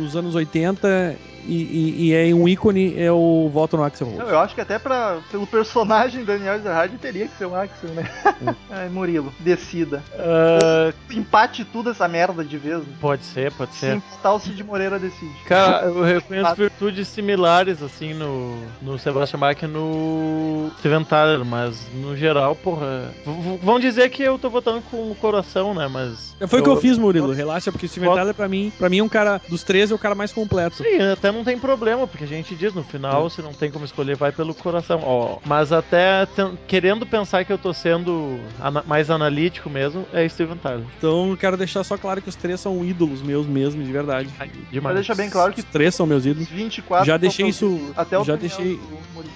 nos 0.00 0.14
anos 0.16 0.34
80 0.34 1.16
e, 1.48 1.54
e- 1.62 2.08
e 2.08 2.14
é 2.30 2.34
um 2.34 2.46
ícone, 2.48 2.94
é 3.00 3.10
o 3.10 3.50
voto 3.52 3.76
no 3.76 3.82
Axel 3.84 4.06
Rose. 4.08 4.18
Não, 4.18 4.28
eu 4.28 4.38
acho 4.38 4.54
que 4.54 4.60
até 4.60 4.78
pra, 4.78 5.18
pelo 5.30 5.46
personagem 5.46 6.24
Daniel 6.24 6.54
Ezerhard 6.56 6.96
teria 6.98 7.26
que 7.26 7.36
ser 7.38 7.46
o 7.46 7.54
Axel, 7.54 7.90
né? 7.90 8.08
Ai, 8.70 8.88
Murilo, 8.88 9.32
decida. 9.40 10.02
Ah, 10.18 10.92
Empate 11.10 11.64
tudo 11.64 11.90
essa 11.90 12.06
merda 12.06 12.44
de 12.44 12.56
vez. 12.58 12.78
né? 12.78 12.84
pode 13.00 13.24
ser, 13.24 13.50
pode 13.52 13.74
ser. 13.74 13.94
Sim, 13.94 14.02
tal 14.22 14.36
o 14.36 14.40
Cid 14.40 14.62
Moreira 14.62 14.98
decide. 14.98 15.32
Cara, 15.46 15.86
eu 15.86 16.02
reconheço 16.04 16.54
virtudes 16.54 17.08
similares, 17.08 17.82
assim, 17.82 18.12
no, 18.14 18.56
no 18.82 18.98
Sebastian 18.98 19.38
Bach 19.40 19.62
e 19.62 19.66
no 19.66 20.70
Steven 20.78 21.04
Tyler, 21.04 21.44
mas 21.44 21.86
no 21.94 22.16
geral, 22.16 22.54
porra. 22.54 23.12
v- 23.24 23.58
Vão 23.62 23.80
dizer 23.80 24.10
que 24.10 24.22
eu 24.22 24.38
tô 24.38 24.50
votando 24.50 24.82
com 24.90 25.10
o 25.10 25.14
coração, 25.14 25.74
né? 25.74 25.88
Mas. 25.88 26.36
Foi 26.46 26.60
o 26.60 26.62
que 26.62 26.68
eu 26.68 26.76
fiz, 26.80 26.96
Murilo. 26.98 27.32
Relaxa, 27.32 27.72
porque 27.72 27.86
o 27.86 27.88
Steven 27.88 28.12
Tyler, 28.14 28.34
pra 28.34 28.48
mim, 28.48 28.72
pra 28.78 28.88
mim, 28.88 28.98
é 28.98 29.02
um 29.02 29.08
cara 29.08 29.40
dos 29.48 29.62
três, 29.62 29.90
é 29.90 29.94
o 29.94 29.98
cara 29.98 30.14
mais 30.14 30.32
completo. 30.32 30.76
Sim, 30.76 31.00
até 31.12 31.30
não 31.38 31.44
tem 31.44 31.58
problema, 31.58 32.06
porque 32.06 32.24
a 32.24 32.26
gente 32.26 32.54
diz 32.54 32.74
no 32.74 32.82
final, 32.82 33.30
se 33.30 33.40
não 33.40 33.52
tem 33.52 33.70
como 33.70 33.84
escolher, 33.84 34.16
vai 34.16 34.32
pelo 34.32 34.54
coração. 34.54 35.00
Ó, 35.02 35.38
mas 35.46 35.72
até 35.72 36.26
querendo 36.66 37.06
pensar 37.06 37.44
que 37.44 37.52
eu 37.52 37.58
tô 37.58 37.72
sendo 37.72 38.38
ana- 38.60 38.84
mais 38.86 39.10
analítico 39.10 39.70
mesmo, 39.70 40.04
é 40.12 40.28
Steven 40.28 40.56
Tyler. 40.58 40.84
Então, 40.98 41.30
eu 41.30 41.36
quero 41.36 41.56
deixar 41.56 41.84
só 41.84 41.96
claro 41.96 42.20
que 42.20 42.28
os 42.28 42.34
três 42.36 42.60
são 42.60 42.84
ídolos 42.84 43.22
meus 43.22 43.46
mesmo, 43.46 43.82
de 43.82 43.90
verdade. 43.92 44.28
Pra 44.36 44.46
Demais. 44.70 44.94
deixar 44.96 45.14
bem 45.14 45.30
claro 45.30 45.52
que 45.52 45.60
Os 45.60 45.66
três 45.66 45.94
são 45.94 46.06
meus 46.06 46.26
ídolos. 46.26 46.48
os 46.48 46.54
24 46.54 47.06
Já 47.06 47.16
deixei 47.16 47.46
isso-. 47.46 47.92
Até 47.96 48.18
o 48.18 48.24
já 48.24 48.36
deixei-. 48.36 48.78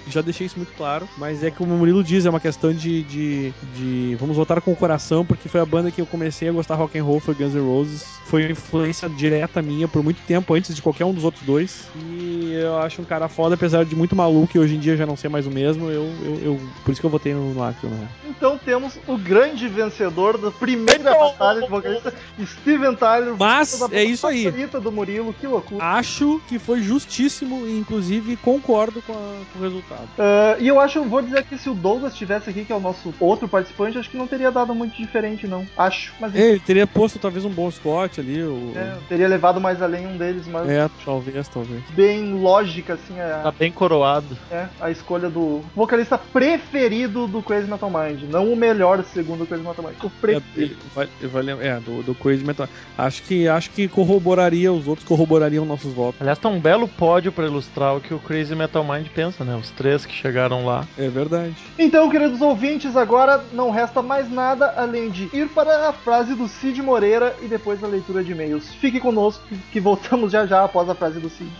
Já 0.07 0.21
deixei 0.21 0.45
isso 0.47 0.57
muito 0.57 0.73
claro, 0.75 1.07
mas 1.17 1.43
é 1.43 1.51
como 1.51 1.73
o 1.73 1.77
Murilo 1.77 2.03
diz, 2.03 2.25
é 2.25 2.29
uma 2.29 2.39
questão 2.39 2.73
de, 2.73 3.03
de, 3.03 3.53
de- 3.75 4.15
Vamos 4.19 4.35
voltar 4.35 4.59
com 4.61 4.71
o 4.71 4.75
coração, 4.75 5.25
porque 5.25 5.47
foi 5.49 5.59
a 5.61 5.65
banda 5.65 5.89
que 5.91 5.99
eu 6.01 6.05
comecei 6.05 6.47
a 6.49 6.51
gostar 6.51 6.75
rock 6.75 6.97
and 6.97 7.03
roll, 7.03 7.19
foi 7.19 7.33
Guns 7.33 7.53
N' 7.53 7.61
Roses. 7.61 8.03
Foi 8.25 8.43
uma 8.43 8.51
influência 8.51 9.07
direta 9.09 9.61
minha 9.61 9.87
por 9.87 10.03
muito 10.03 10.21
tempo, 10.25 10.53
antes 10.53 10.73
de 10.75 10.81
qualquer 10.81 11.05
um 11.05 11.13
dos 11.13 11.23
outros 11.23 11.43
dois. 11.45 11.87
E 11.95 12.53
eu 12.53 12.77
acho 12.77 13.01
um 13.01 13.05
cara 13.05 13.27
foda, 13.29 13.55
apesar 13.55 13.85
de 13.85 13.95
muito 13.95 14.15
maluco 14.15 14.55
e 14.55 14.59
hoje 14.59 14.75
em 14.75 14.79
dia 14.79 14.95
já 14.97 15.05
não 15.05 15.15
ser 15.15 15.29
mais 15.29 15.45
o 15.45 15.51
mesmo. 15.51 15.89
Eu, 15.89 16.03
eu, 16.23 16.39
eu- 16.43 16.59
por 16.83 16.91
isso 16.91 16.99
que 17.01 17.05
eu 17.05 17.09
votei 17.11 17.33
no, 17.33 17.53
no 17.53 17.63
Axel, 17.63 17.89
né? 17.89 18.07
Então 18.27 18.57
temos 18.57 18.97
o 19.07 19.17
grande 19.17 19.67
vencedor 19.67 20.37
da 20.37 20.51
primeira 20.51 21.13
batalha 21.15 21.61
de 21.61 21.69
vocalista, 21.69 22.13
Steven 22.45 22.95
Tyler. 22.95 23.35
Mas 23.37 23.81
é 23.91 24.03
isso 24.03 24.27
aí. 24.27 24.51
do 24.81 24.91
Murilo, 24.91 25.33
que 25.33 25.45
loucura. 25.47 25.83
Acho 25.83 26.41
que 26.47 26.57
foi 26.57 26.81
justíssimo 26.81 27.65
e, 27.67 27.77
inclusive, 27.77 28.35
concordo 28.37 29.01
com, 29.01 29.13
a- 29.13 29.41
com 29.51 29.59
o 29.59 29.61
resultado. 29.61 30.07
Ah, 30.17 30.55
e 30.59 30.67
eu 30.67 30.79
acho, 30.79 31.03
vou 31.03 31.21
dizer 31.21 31.43
que 31.43 31.57
se 31.57 31.69
o 31.69 31.73
Douglas 31.73 32.13
estivesse 32.13 32.49
aqui, 32.49 32.65
que 32.65 32.71
é 32.71 32.75
o 32.75 32.79
nosso 32.79 33.13
outro 33.19 33.47
participante, 33.47 33.97
acho 33.97 34.09
que 34.09 34.17
não 34.17 34.27
teria 34.27 34.51
dado 34.51 34.73
muito 34.73 34.95
diferente, 34.97 35.47
não. 35.47 35.65
Acho, 35.77 36.13
mas 36.19 36.33
Ele 36.35 36.59
teria 36.59 36.87
posto 36.87 37.19
talvez 37.19 37.45
um 37.45 37.49
bom 37.49 37.69
Scott 37.69 38.19
ali. 38.19 38.41
O... 38.43 38.71
é, 38.75 38.97
teria 39.07 39.27
levado 39.27 39.61
mais 39.61 39.81
além 39.81 40.07
um 40.07 40.17
deles, 40.17 40.47
mas 40.47 40.69
É, 40.69 40.89
talvez, 41.05 41.47
talvez. 41.47 41.72
Bem 41.91 42.33
lógica, 42.41 42.93
assim, 42.93 43.15
Tá 43.15 43.49
a, 43.49 43.51
bem 43.51 43.71
coroado. 43.71 44.37
é, 44.51 44.67
a 44.79 44.89
escolha 44.91 45.29
do 45.29 45.61
vocalista 45.75 46.17
preferido 46.17 47.27
do 47.27 47.41
Crazy 47.41 47.69
Metal 47.69 47.89
Mind. 47.89 48.23
Não 48.29 48.51
o 48.51 48.55
melhor, 48.55 49.03
segundo 49.03 49.43
o 49.43 49.47
Crazy 49.47 49.63
Metal 49.63 49.83
Mind. 49.85 49.95
O 50.03 50.07
É, 50.07 50.09
preferido. 50.21 50.75
vai- 50.93 51.07
vai 51.23 51.41
lem- 51.43 51.57
é, 51.61 51.79
do, 51.79 52.03
do 52.03 52.15
Crazy 52.15 52.43
Metal. 52.43 52.67
Acho 52.97 53.23
que, 53.23 53.47
acho 53.47 53.69
que 53.71 53.87
corroboraria, 53.87 54.71
os 54.71 54.87
outros 54.87 55.07
corroborariam 55.07 55.65
nossos 55.65 55.93
votos. 55.93 56.19
Aliás, 56.21 56.37
tá 56.39 56.49
um 56.49 56.59
belo 56.59 56.87
pódio 56.87 57.31
pra 57.31 57.45
ilustrar 57.45 57.95
o 57.95 58.01
que 58.01 58.13
o 58.13 58.19
Crazy 58.19 58.55
Metal 58.55 58.83
Mind 58.83 59.07
pensa, 59.13 59.43
né? 59.43 59.55
Os 59.55 59.69
três 59.71 60.05
que 60.05 60.13
chegaram 60.13 60.65
lá. 60.65 60.85
É 60.97 61.07
verdade. 61.09 61.55
Então, 61.77 62.09
queridos 62.09 62.41
ouvintes, 62.41 62.95
agora 62.95 63.43
não 63.53 63.69
resta 63.71 64.01
mais 64.01 64.29
nada 64.31 64.73
além 64.77 65.09
de 65.09 65.29
ir 65.33 65.47
para 65.49 65.89
a 65.89 65.93
frase 65.93 66.35
do 66.35 66.47
Cid 66.47 66.81
Moreira 66.81 67.35
e 67.41 67.47
depois 67.47 67.83
a 67.83 67.87
leitura 67.87 68.23
de 68.23 68.31
e-mails. 68.31 68.73
Fique 68.75 68.99
conosco 68.99 69.43
que- 69.47 69.57
que 69.71 69.79
voltamos 69.79 70.31
já 70.31 70.45
já 70.45 70.63
após 70.63 70.89
a 70.89 70.95
frase 70.95 71.19
do 71.19 71.29
Cid. 71.29 71.51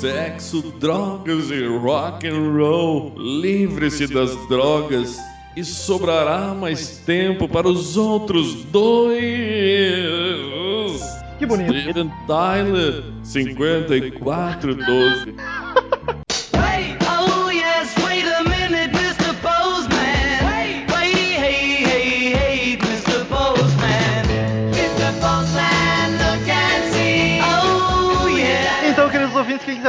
Sexo, 0.00 0.62
drogas 0.80 1.50
e 1.50 1.66
rock 1.66 2.26
and 2.26 2.56
roll. 2.56 3.12
Livre-se 3.16 4.06
das 4.06 4.34
drogas 4.48 5.18
e 5.56 5.64
sobrará 5.64 6.54
mais 6.54 6.98
tempo 6.98 7.48
para 7.48 7.66
os 7.68 7.96
outros 7.96 8.64
dois. 8.64 9.22
Que 11.38 11.46
bonito. 11.46 11.72
Steven 11.72 12.12
Tyler, 12.26 13.04
5412. 13.22 15.34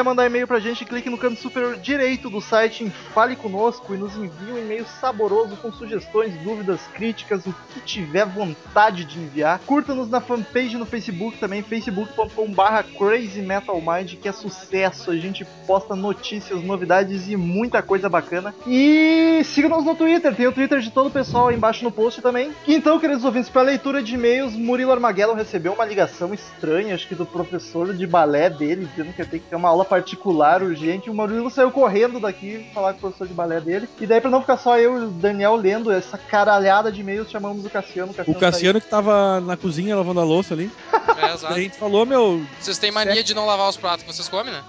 Quiser 0.04 0.10
mandar 0.10 0.26
e-mail 0.26 0.46
pra 0.46 0.60
gente, 0.60 0.86
clique 0.86 1.10
no 1.10 1.18
canto 1.18 1.40
superior 1.40 1.78
direito 1.78 2.30
do 2.30 2.42
site 2.42 2.84
em 2.84 2.90
Fale 2.90 3.36
Conosco 3.36 3.94
e 3.94 3.98
nos 3.98 4.16
envie 4.16 4.52
um 4.52 4.58
e-mail 4.58 4.86
saboroso 4.86 5.56
com 5.56 5.72
sugestões, 5.72 6.36
dúvidas, 6.44 6.82
críticas, 6.94 7.46
o 7.46 7.56
que 7.74 7.80
tiver 7.80 8.26
vontade 8.26 9.06
de 9.06 9.20
enviar. 9.20 9.60
Curta-nos 9.60 10.10
na 10.10 10.20
fanpage 10.20 10.78
no 10.78 10.86
Facebook 10.86 11.38
também, 11.38 11.64
facebook.com.br 11.64 12.98
crazymetalmind, 12.98 14.16
que 14.16 14.28
é 14.28 14.32
sucesso. 14.32 15.10
A 15.10 15.16
gente 15.16 15.46
posta 15.66 15.96
notícias, 15.96 16.62
novidades 16.64 17.30
e 17.30 17.36
muita 17.36 17.82
coisa 17.82 18.10
bacana. 18.10 18.54
E 18.68 19.42
siga-nos 19.46 19.86
no 19.86 19.96
Twitter, 19.96 20.36
tem 20.36 20.48
o 20.48 20.52
Twitter 20.52 20.80
de 20.80 20.92
todo 20.92 21.08
o 21.08 21.12
pessoal 21.12 21.48
aí 21.48 21.56
embaixo 21.56 21.84
no 21.84 21.92
post 21.92 22.22
também. 22.22 22.52
Então, 22.68 23.00
queridos 23.00 23.24
ouvintes, 23.24 23.50
para 23.50 23.62
leitura 23.62 24.04
de 24.04 24.16
e-mails, 24.16 24.54
Murilo 24.54 24.92
Armageddon 24.92 25.34
recebeu 25.34 25.74
uma 25.74 25.86
ligação 25.86 26.34
estranha, 26.34 26.96
acho 26.96 27.08
que 27.08 27.16
do 27.16 27.26
professor 27.26 27.94
de 27.94 28.06
balé 28.06 28.50
dele, 28.50 28.86
dizendo 28.86 29.14
que 29.14 29.22
ia 29.22 29.26
ter 29.26 29.40
que 29.40 29.46
ter 29.46 29.56
uma 29.56 29.70
aula 29.70 29.86
particular 29.94 30.64
urgente. 30.64 31.08
O 31.10 31.14
Murilo 31.14 31.50
saiu 31.52 31.70
correndo 31.72 32.20
daqui 32.20 32.66
falar 32.74 32.94
com 32.94 32.98
o 32.98 33.02
professor 33.02 33.28
de 33.28 33.34
balé 33.34 33.62
dele. 33.62 33.88
E 34.02 34.08
daí, 34.08 34.20
pra 34.20 34.30
não 34.32 34.42
ficar 34.42 34.58
só 34.58 34.78
eu 34.80 34.98
e 35.02 35.06
o 35.06 35.10
Daniel 35.10 35.56
lendo 35.56 35.92
essa 35.92 36.18
caralhada 36.18 36.92
de 36.92 37.02
e-mails, 37.02 37.30
chamamos 37.30 37.64
o 37.64 37.70
Cassiano. 37.70 38.12
O 38.12 38.16
saiu. 38.16 38.34
Cassiano 38.36 38.82
que 38.82 38.88
tava 38.90 39.40
na 39.40 39.56
cozinha 39.56 39.96
lavando 39.96 40.20
a 40.20 40.24
louça 40.24 40.54
ali. 40.56 40.72
É, 40.92 41.14
Daí 41.14 41.26
a 41.30 41.34
exato. 41.36 41.54
gente 41.56 41.78
falou, 41.78 42.06
meu. 42.08 42.42
Vocês 42.60 42.78
têm 42.80 42.92
mania 42.92 43.24
de 43.24 43.34
não 43.36 43.46
lavar 43.46 43.70
os 43.70 43.78
pratos 43.78 44.04
que 44.04 44.12
vocês 44.14 44.28
comem, 44.28 44.52
né? 44.52 44.64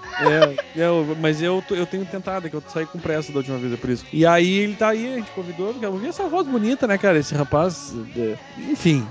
É, 0.75 0.79
é, 0.81 0.85
eu- 0.87 1.17
mas 1.19 1.41
eu, 1.41 1.63
eu 1.71 1.85
tenho 1.87 2.05
tentado, 2.05 2.45
é 2.45 2.49
que 2.51 2.55
eu 2.55 2.63
saí 2.67 2.85
com 2.85 2.99
pressa 2.99 3.31
da 3.31 3.39
última 3.39 3.57
vez, 3.57 3.73
é 3.73 3.77
por 3.77 3.89
isso. 3.89 4.05
E 4.13 4.25
aí 4.25 4.59
ele 4.59 4.75
tá 4.75 4.89
aí, 4.89 5.13
a 5.13 5.15
gente 5.17 5.31
convidou, 5.31 5.71
porque 5.73 5.85
eu 5.85 5.91
ouvi 5.91 6.07
essa 6.07 6.27
voz 6.27 6.45
bonita, 6.47 6.85
né, 6.85 6.97
cara? 6.99 7.17
Esse 7.17 7.33
rapaz. 7.33 7.93
é, 8.15 8.35
enfim. 8.59 9.05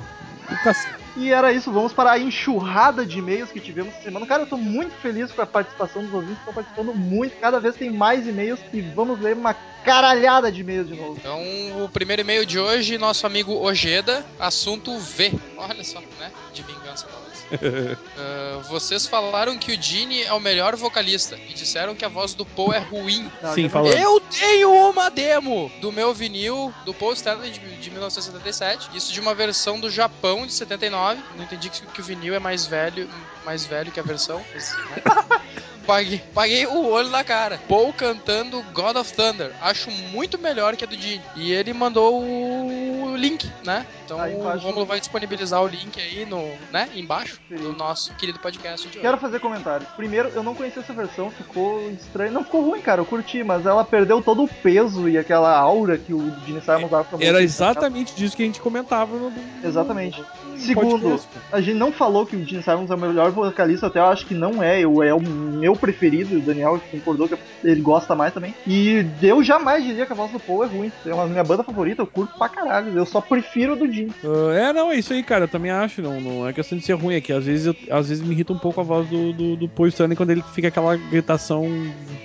O 0.50 0.62
Cassiano. 0.62 1.03
E 1.16 1.30
era 1.30 1.52
isso, 1.52 1.70
vamos 1.70 1.92
para 1.92 2.12
a 2.12 2.18
enxurrada 2.18 3.06
de 3.06 3.18
e-mails 3.18 3.52
que 3.52 3.60
tivemos 3.60 3.94
essa 3.94 4.04
semana. 4.04 4.26
Cara, 4.26 4.42
eu 4.42 4.46
tô 4.46 4.56
muito 4.56 4.94
feliz 4.96 5.30
com 5.30 5.42
a 5.42 5.46
participação 5.46 6.02
dos 6.02 6.12
ouvintes, 6.12 6.38
estão 6.38 6.52
participando 6.52 6.92
muito. 6.94 7.38
Cada 7.38 7.60
vez 7.60 7.76
tem 7.76 7.90
mais 7.90 8.26
e-mails 8.26 8.58
e 8.72 8.80
vamos 8.80 9.20
ler 9.20 9.36
uma 9.36 9.54
caralhada 9.84 10.50
de 10.50 10.62
e-mails 10.62 10.88
de 10.88 10.96
novo. 10.96 11.16
Então, 11.18 11.40
o 11.84 11.88
primeiro 11.88 12.22
e-mail 12.22 12.44
de 12.44 12.58
hoje, 12.58 12.98
nosso 12.98 13.26
amigo 13.26 13.52
Ojeda, 13.52 14.24
assunto 14.40 14.98
V. 14.98 15.32
Olha 15.56 15.84
só, 15.84 16.00
né? 16.18 16.32
De 16.52 16.62
vingança, 16.62 17.06
talvez. 17.06 17.33
Ah, 18.16 18.60
vocês 18.68 19.06
falaram 19.06 19.58
que 19.58 19.72
o 19.72 19.80
Gene 19.80 20.22
é 20.22 20.32
o 20.32 20.40
melhor 20.40 20.76
vocalista 20.76 21.36
e 21.48 21.54
disseram 21.54 21.94
que 21.94 22.04
a 22.04 22.08
voz 22.08 22.32
do 22.34 22.46
Paul 22.46 22.72
é 22.72 22.78
ruim. 22.78 23.30
Não, 23.42 23.54
Sim, 23.54 23.68
falando. 23.68 23.94
Eu 23.94 24.20
tenho 24.20 24.72
uma 24.72 25.10
demo 25.10 25.70
do 25.80 25.90
meu 25.90 26.14
vinil 26.14 26.72
do 26.84 26.94
Paul 26.94 27.12
Stanley 27.12 27.50
de, 27.50 27.60
de 27.76 27.90
1977. 27.90 28.90
Isso 28.94 29.12
de 29.12 29.20
uma 29.20 29.34
versão 29.34 29.80
do 29.80 29.90
Japão 29.90 30.46
de 30.46 30.52
79. 30.52 31.20
Não 31.36 31.44
entendi 31.44 31.68
que, 31.68 31.84
que 31.86 32.00
o 32.00 32.04
vinil 32.04 32.34
é 32.34 32.38
mais 32.38 32.66
velho, 32.66 33.08
mais 33.44 33.64
velho 33.66 33.90
que 33.90 34.00
a 34.00 34.04
versão. 34.04 34.44
mas, 34.52 34.72
né? 34.72 35.02
Paguei, 35.86 36.22
paguei 36.32 36.66
o 36.66 36.88
olho 36.88 37.10
na 37.10 37.22
cara. 37.22 37.60
Paul 37.68 37.92
cantando 37.92 38.62
God 38.72 38.96
of 38.96 39.12
Thunder. 39.12 39.52
Acho 39.60 39.90
muito 39.90 40.38
melhor 40.38 40.76
que 40.76 40.84
a 40.84 40.86
do 40.86 40.96
Gene. 40.96 41.22
E 41.36 41.52
ele 41.52 41.72
mandou 41.74 42.22
o 42.22 43.14
link, 43.16 43.50
né? 43.64 43.86
Então 44.04 44.20
Aí 44.20 44.34
o. 44.34 44.58
Romulo 44.58 44.86
vai 44.86 44.98
disponibilizar 44.98 45.62
o 45.62 45.66
link 45.66 46.00
aí 46.00 46.24
no, 46.24 46.42
né? 46.72 46.88
Embaixo. 46.94 47.40
Do 47.50 47.72
nosso 47.72 48.14
querido 48.14 48.38
podcast 48.38 48.88
de 48.88 48.98
hoje. 48.98 49.00
Quero 49.00 49.18
fazer 49.18 49.38
comentário. 49.38 49.86
Primeiro, 49.96 50.30
eu 50.30 50.42
não 50.42 50.54
conhecia 50.54 50.82
essa 50.82 50.92
versão, 50.92 51.30
ficou 51.30 51.90
estranho. 51.90 52.32
Não 52.32 52.44
ficou 52.44 52.62
ruim, 52.64 52.80
cara, 52.80 53.00
eu 53.00 53.06
curti, 53.06 53.44
mas 53.44 53.66
ela 53.66 53.84
perdeu 53.84 54.22
todo 54.22 54.44
o 54.44 54.48
peso 54.48 55.08
e 55.08 55.18
aquela 55.18 55.56
aura 55.56 55.98
que 55.98 56.14
o 56.14 56.20
Gene 56.46 56.60
Simons 56.60 56.90
dava 56.90 57.04
pra 57.04 57.24
Era 57.24 57.42
exatamente 57.42 58.14
disso 58.14 58.36
que 58.36 58.42
a 58.42 58.46
gente 58.46 58.60
comentava 58.60 59.16
no. 59.16 59.32
Exatamente. 59.62 60.22
Segundo, 60.66 61.02
podcast. 61.02 61.28
a 61.52 61.60
gente 61.60 61.76
não 61.76 61.92
falou 61.92 62.24
que 62.26 62.36
o 62.36 62.44
Gene 62.44 62.62
Simons 62.62 62.90
é 62.90 62.94
o 62.94 62.98
melhor 62.98 63.30
vocalista, 63.30 63.86
até 63.86 63.98
eu 64.00 64.06
acho 64.06 64.26
que 64.26 64.34
não 64.34 64.62
é. 64.62 64.80
Eu, 64.80 65.02
é 65.02 65.12
o 65.14 65.20
meu 65.20 65.74
preferido, 65.74 66.36
o 66.36 66.40
Daniel 66.40 66.80
concordou 66.90 67.28
que 67.28 67.36
ele 67.62 67.80
gosta 67.80 68.14
mais 68.14 68.32
também. 68.34 68.54
E 68.66 69.04
eu 69.22 69.42
jamais 69.42 69.84
diria 69.84 70.06
que 70.06 70.12
a 70.12 70.16
voz 70.16 70.30
do 70.30 70.40
Paul 70.40 70.64
é 70.64 70.66
ruim. 70.66 70.92
É 71.06 71.12
uma 71.14 71.26
minha 71.26 71.44
banda 71.44 71.62
favorita, 71.62 72.02
eu 72.02 72.06
curto 72.06 72.36
pra 72.36 72.48
caralho. 72.48 72.96
Eu 72.96 73.06
só 73.06 73.20
prefiro 73.20 73.76
do 73.76 73.90
Gene. 73.90 74.12
Ah, 74.24 74.54
é, 74.54 74.72
não, 74.72 74.90
é 74.90 74.96
isso 74.96 75.12
aí, 75.12 75.22
cara. 75.22 75.44
Eu 75.44 75.48
também 75.48 75.70
acho. 75.70 76.00
Não, 76.02 76.20
não 76.20 76.48
é 76.48 76.52
questão 76.52 76.76
de 76.78 76.84
ser 76.84 76.94
ruim, 76.94 77.14
é 77.14 77.20
que 77.20 77.32
às 77.32 77.44
vezes, 77.44 77.66
eu- 77.66 77.76
às 77.90 78.08
vezes 78.08 78.22
me 78.24 78.32
irrita 78.34 78.52
um 78.52 78.58
pouco 78.58 78.80
a 78.80 78.84
voz 78.84 79.08
do, 79.08 79.32
do, 79.32 79.56
do 79.56 79.68
Paul 79.68 79.88
Stanley 79.88 80.16
quando 80.16 80.30
ele 80.30 80.44
fica 80.54 80.68
aquela 80.68 80.96
gritação 80.96 81.64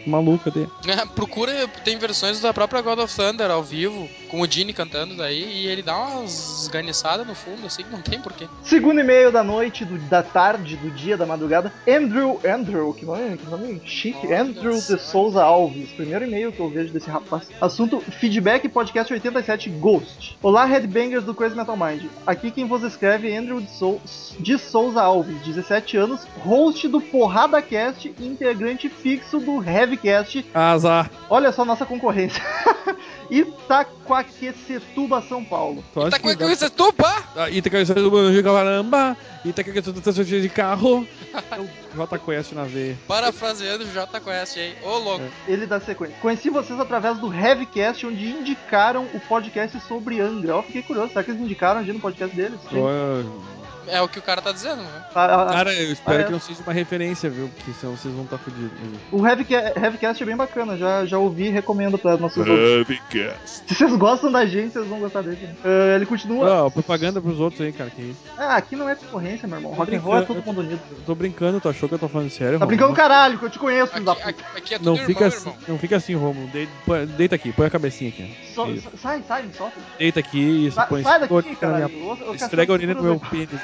maluca 0.06 0.50
dele. 0.52 0.70
É, 0.88 1.06
procura, 1.06 1.68
tem 1.84 1.98
versões 1.98 2.40
da 2.42 2.54
própria 2.54 2.82
God 2.82 3.00
of 3.00 3.16
Thunder 3.16 3.50
ao 3.52 3.64
vivo, 3.64 4.08
com 4.30 4.42
o 4.42 4.50
Gene 4.52 4.74
cantando 4.74 5.16
daí, 5.16 5.44
e 5.64 5.68
ele 5.68 5.82
dá 5.82 5.98
umas 5.98 6.62
esganiçadas 6.64 7.26
no 7.28 7.36
fundo, 7.36 7.66
assim, 7.66 7.84
não 7.92 8.02
tem 8.02 8.20
porquê. 8.30 8.48
Segundo 8.64 9.00
e-mail 9.00 9.32
da 9.32 9.44
noite, 9.44 9.84
do- 9.84 9.98
da 10.10 10.24
tarde, 10.24 10.76
do 10.78 10.90
dia, 10.92 11.18
da 11.18 11.26
madrugada. 11.26 11.72
Andrew, 11.88 12.40
Andrew, 12.48 12.94
que 12.94 13.06
nome, 13.06 13.38
que 13.38 13.46
nome 13.50 13.82
chique. 13.86 14.26
Olha 14.28 14.42
Andrew 14.42 14.74
de 14.74 14.98
Souza 15.00 15.44
Alves. 15.44 15.90
Primeiro 15.92 16.26
e-mail 16.26 16.52
que 16.52 16.60
eu 16.60 16.70
vejo 16.70 16.94
desse 16.94 17.10
rapaz. 17.10 17.50
Assunto: 17.60 18.00
Feedback 18.00 18.70
Podcast 18.70 19.12
87 19.12 19.70
Ghost. 19.70 20.38
Olá, 20.42 20.66
Headbangers 20.66 21.24
do 21.24 21.34
Crazy 21.34 21.56
Metal 21.56 21.76
Mind. 21.76 22.04
Aqui 22.26 22.52
quem 22.52 22.66
vos 22.68 22.84
escreve 22.84 23.30
é 23.32 23.38
Andrew 23.38 23.60
de, 23.60 23.72
Sou- 23.72 24.02
de 24.40 24.58
Souza 24.58 25.02
Alves, 25.02 25.36
17 25.44 25.98
anos, 25.98 26.26
host 26.44 26.88
do 26.88 27.02
Porrada 27.02 27.62
Cast 27.62 28.14
e 28.20 28.26
integrante 28.28 28.88
fixo 28.90 29.40
do 29.40 29.64
Heavycast. 29.64 30.46
Azar. 30.54 31.10
Olha 31.30 31.52
só 31.52 31.66
nossa 31.66 31.86
concorrência. 31.86 32.42
Itaquaquecetuba, 33.30 35.22
São 35.22 35.44
Paulo. 35.44 35.84
Tá 35.94 36.70
tupa! 36.70 37.24
Ah, 37.36 37.50
Itaquaquecetuba 37.50 38.02
do 38.02 38.12
Banjo 38.12 38.44
Caramba, 38.44 39.18
Itaquaquecetuba 39.46 40.24
de 40.24 40.50
carro. 40.50 41.08
É 41.52 41.60
o 41.60 41.70
J 41.96 42.20
Quest 42.20 42.52
na 42.54 42.64
veia. 42.64 42.98
Parafraseando 43.08 43.84
o 43.84 43.88
J 43.92 44.20
Quest 44.20 44.58
aí. 44.58 44.76
Ô, 44.84 44.98
louco. 44.98 45.26
Ele 45.48 45.66
dá 45.66 45.80
sequência. 45.80 46.16
Conheci 46.22 46.50
vocês 46.50 46.80
através 46.80 47.18
do 47.20 47.34
Heavycast, 47.34 48.06
onde 48.06 48.30
indicaram 48.30 49.08
o 49.14 49.20
podcast 49.20 49.80
sobre 49.82 50.20
Angra. 50.20 50.54
Eu 50.54 50.64
fiquei 50.64 50.82
curioso, 50.82 51.10
será 51.10 51.24
que 51.24 51.32
eles 51.32 51.42
indicaram 51.42 51.80
a 51.80 51.84
gente 51.84 51.96
no 51.96 52.02
podcast 52.02 52.36
deles? 52.36 52.60
Ó, 52.74 53.59
É 53.88 54.02
o 54.02 54.08
que 54.08 54.20
o 54.20 54.22
cara 54.22 54.42
tá 54.42 54.52
dizendo, 54.52 54.82
né? 54.82 55.04
A- 55.16 55.26
a- 55.26 55.42
a- 55.50 55.54
Cara, 55.54 55.74
eu 55.74 55.92
espero 55.92 56.18
Ah, 56.18 56.22
é. 56.22 56.24
que 56.26 56.32
não 56.32 56.40
seja 56.40 56.60
uma 56.64 56.74
referência, 56.74 57.30
viu? 57.30 57.50
Porque 57.56 57.72
senão 57.74 57.96
vocês 57.96 58.14
vão 58.14 58.24
estar 58.26 58.38
fodidos. 58.38 58.72
o 59.12 59.26
Heavyca- 59.26 59.74
Heavycast 59.76 60.22
é 60.22 60.26
bem 60.26 60.36
bacana, 60.36 60.78
já, 60.78 61.06
já 61.06 61.18
ouvi 61.18 61.46
e 61.46 61.50
recomendo 61.50 61.98
pra 61.98 62.18
nossos. 62.18 62.46
Heavycast. 62.46 63.64
Se 63.68 63.76
vocês 63.76 63.96
gostam 63.96 64.32
da 64.32 64.46
gente, 64.46 64.74
vocês 64.74 64.88
vão 64.88 65.00
gostar 65.00 65.22
dele. 65.22 65.50
Ah, 65.64 65.96
ele 65.96 66.06
continua. 66.06 66.66
Ó, 66.66 66.70
propaganda 66.70 67.22
pros 67.22 67.40
outros 67.40 67.62
aí, 67.62 67.72
cara. 67.72 67.90
Que 67.90 68.02
isso. 68.02 68.20
Ah, 68.38 68.56
aqui 68.56 68.76
não 68.76 68.88
é 68.88 68.96
concorrência, 68.96 69.48
meu 69.48 69.58
irmão. 69.58 69.74
Rock 69.74 69.96
and 69.96 70.00
roll 70.00 70.18
é 70.18 70.22
todo 70.22 70.44
mundo 70.46 70.62
unido. 70.62 70.80
Eu 70.92 70.98
tô 71.06 71.16
brincando, 71.16 71.60
tu 71.60 71.70
achou 71.70 71.88
que 71.90 71.96
eu 71.96 72.00
tô 72.00 72.08
falando 72.08 72.30
sério? 72.30 72.60
Tá 72.60 72.66
Romulo? 72.66 72.68
brincando 72.68 72.94
caralho, 72.94 73.38
que 73.40 73.46
eu 73.46 73.50
te 73.50 73.60
conheço, 73.60 73.92
filho 73.94 74.06
da 74.06 74.12
Aqui, 74.14 74.24
aqui- 74.30 74.44
aqui 74.58 74.74
é 74.74 74.78
tudo 74.78 74.86
Não 74.88 74.94
irmão, 74.96 75.08
fica, 75.08 75.26
assim, 75.28 75.54
não 75.68 75.78
fica 75.80 75.96
assim, 75.98 76.16
Romulo. 76.16 76.48
De- 76.50 76.68
põe- 76.86 77.06
Deita 77.06 77.36
aqui, 77.36 77.52
põe 77.52 77.68
a 77.68 77.70
cabecinha 77.70 78.10
aqui. 78.10 78.36
Isso. 78.50 78.90
sai, 79.02 79.24
sai, 79.28 79.44
me 79.44 79.54
solta. 79.54 79.76
Deita 79.98 80.20
aqui, 80.20 80.68
isso, 80.68 80.76
Sai, 80.76 80.88
põe 80.88 81.02
sai 81.04 81.20
daqui, 81.22 81.34
ô, 81.34 81.40
Esfrega 82.34 82.74
a 82.74 82.76
urina 82.76 82.94
no 82.94 83.02
meu 83.04 83.20
pênis 83.20 83.50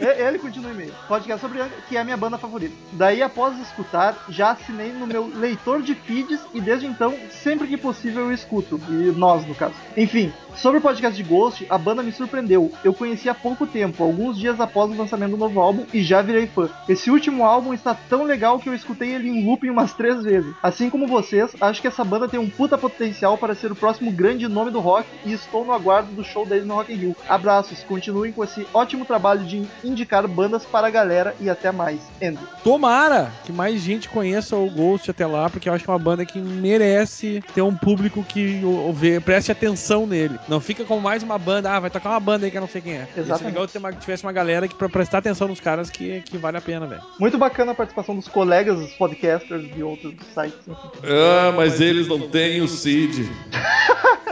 Ele 0.00 0.38
continua 0.38 0.70
e-mail. 0.70 0.92
Podcast 1.06 1.40
sobre 1.40 1.60
Angra, 1.60 1.76
que 1.88 1.96
é 1.96 2.00
a 2.00 2.04
minha 2.04 2.16
banda 2.16 2.36
favorita. 2.38 2.74
Daí, 2.92 3.22
após 3.22 3.58
escutar, 3.60 4.24
já 4.28 4.50
assinei 4.50 4.92
no 4.92 5.06
meu 5.06 5.30
leitor 5.34 5.82
de 5.82 5.94
feeds 5.94 6.40
e 6.52 6.60
desde 6.60 6.86
então, 6.86 7.14
sempre 7.30 7.66
que 7.66 7.76
possível, 7.76 8.24
eu 8.24 8.32
escuto. 8.32 8.80
E 8.88 9.12
nós, 9.16 9.46
no 9.46 9.54
caso. 9.54 9.74
Enfim, 9.96 10.32
sobre 10.56 10.78
o 10.78 10.82
podcast 10.82 11.16
de 11.16 11.28
Ghost, 11.28 11.66
a 11.68 11.76
banda 11.76 12.02
me 12.02 12.12
surpreendeu. 12.12 12.72
Eu 12.84 12.94
conheci 12.94 13.28
há 13.28 13.34
pouco 13.34 13.66
tempo, 13.66 14.02
alguns 14.02 14.38
dias 14.38 14.60
após 14.60 14.90
o 14.90 14.96
lançamento 14.96 15.32
do 15.32 15.36
novo 15.36 15.60
álbum, 15.60 15.84
e 15.92 16.02
já 16.02 16.22
virei 16.22 16.46
fã. 16.46 16.68
Esse 16.88 17.10
último 17.10 17.44
álbum 17.44 17.72
está 17.72 17.94
tão 17.94 18.24
legal 18.24 18.58
que 18.58 18.68
eu 18.68 18.74
escutei 18.74 19.14
ele 19.14 19.28
em 19.28 19.46
looping 19.46 19.70
umas 19.70 19.92
três 19.92 20.22
vezes. 20.22 20.54
Assim 20.62 20.90
como 20.90 21.06
vocês, 21.06 21.54
acho 21.60 21.80
que 21.80 21.88
essa 21.88 22.04
banda 22.04 22.28
tem 22.28 22.38
um 22.38 22.48
puta 22.48 22.78
potencial 22.78 23.36
para 23.36 23.54
ser 23.54 23.72
o 23.72 23.76
próximo 23.76 24.10
grande 24.10 24.48
nome 24.48 24.70
do 24.70 24.80
rock 24.80 25.08
e 25.24 25.32
estou 25.32 25.64
no 25.64 25.72
aguardo 25.72 26.12
do 26.12 26.24
show 26.24 26.46
deles 26.46 26.66
no 26.66 26.74
Rock 26.74 26.92
in 26.92 26.96
Rio. 26.96 27.16
Abraços, 27.28 27.82
continuem 27.82 28.32
com 28.32 28.44
esse 28.44 28.66
ótimo 28.72 29.04
trabalho 29.04 29.44
de 29.44 29.58
indicar 29.84 30.26
bandas 30.26 30.64
para 30.64 30.86
a 30.86 30.90
galera 30.90 31.34
e 31.40 31.48
até 31.48 31.70
mais. 31.70 32.00
Andrew. 32.22 32.46
Tomara 32.62 33.30
que 33.44 33.52
mais 33.52 33.80
gente 33.80 34.08
conheça 34.08 34.56
o 34.56 34.68
Ghost 34.70 35.10
até 35.10 35.26
lá, 35.26 35.48
porque 35.50 35.68
eu 35.68 35.72
acho 35.72 35.84
que 35.84 35.90
é 35.90 35.92
uma 35.92 35.98
banda 35.98 36.24
que 36.24 36.38
merece 36.38 37.42
ter 37.54 37.62
um 37.62 37.74
público 37.74 38.24
que 38.24 38.60
o, 38.64 38.88
o 38.88 38.92
vê, 38.92 39.20
preste 39.20 39.52
atenção 39.52 40.06
nele. 40.06 40.38
Não 40.48 40.60
fica 40.60 40.84
com 40.84 40.98
mais 40.98 41.22
uma 41.22 41.38
banda, 41.38 41.70
ah, 41.70 41.80
vai 41.80 41.90
tocar 41.90 42.10
uma 42.10 42.20
banda 42.20 42.46
aí 42.46 42.50
que 42.50 42.56
eu 42.56 42.60
não 42.60 42.68
sei 42.68 42.80
quem 42.80 42.94
é. 42.94 43.08
Ser 43.14 43.20
Exatamente. 43.20 43.52
legal 43.52 43.68
ter 43.68 43.78
uma, 43.78 43.92
tivesse 43.92 44.24
uma 44.24 44.32
galera 44.32 44.68
que 44.68 44.74
pra 44.74 44.88
prestar 44.88 45.18
atenção 45.18 45.48
nos 45.48 45.60
caras 45.60 45.90
que, 45.90 46.22
que 46.22 46.38
vale 46.38 46.56
a 46.56 46.60
pena, 46.60 46.86
velho. 46.86 47.02
Muito 47.18 47.38
bacana 47.38 47.72
a 47.72 47.74
participação 47.74 48.14
dos 48.14 48.28
colegas, 48.28 48.78
os 48.78 48.92
podcasters 48.94 49.72
de 49.72 49.82
outros 49.82 50.14
sites. 50.34 50.58
Ah, 51.02 51.52
mas 51.56 51.80
eles 51.80 52.08
não 52.08 52.28
têm 52.28 52.60
o 52.60 52.68
Cid. 52.68 53.30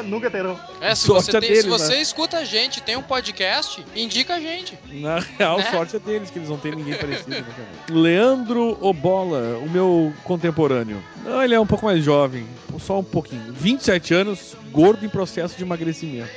Nunca 0.02 0.30
terão. 0.30 0.58
É, 0.80 0.94
se 0.94 1.06
Sorte 1.06 1.26
você, 1.26 1.36
é 1.36 1.40
tem- 1.40 1.48
deles, 1.50 1.64
se 1.64 1.68
você 1.70 1.94
né? 1.94 2.00
escuta 2.02 2.38
a 2.38 2.44
gente, 2.44 2.80
tem 2.82 2.96
um 2.96 3.02
podcast, 3.02 3.84
indica 3.94 4.34
a 4.34 4.40
gente. 4.40 4.78
Na 4.92 5.18
real, 5.20 5.58
Né? 5.58 5.70
sorte 5.70 5.96
é 5.96 5.98
deles, 5.98 6.30
que 6.30 6.38
eles 6.38 6.48
não 6.48 6.58
têm 6.58 6.72
ninguém 6.74 6.94
parecido, 6.94 7.30
né? 7.30 7.44
Leandro 7.90 8.76
Obola, 8.80 9.58
o 9.58 9.68
meu 9.70 10.12
contemporâneo. 10.24 11.02
Não, 11.24 11.42
ele 11.42 11.54
é 11.54 11.60
um 11.60 11.66
pouco 11.66 11.84
mais 11.86 12.02
jovem, 12.04 12.46
só 12.80 12.98
um 12.98 13.04
pouquinho. 13.04 13.52
27 13.52 14.12
anos, 14.14 14.56
gordo 14.72 15.04
em 15.04 15.08
processo 15.08 15.56
de 15.56 15.62
emagrecimento. 15.62 16.28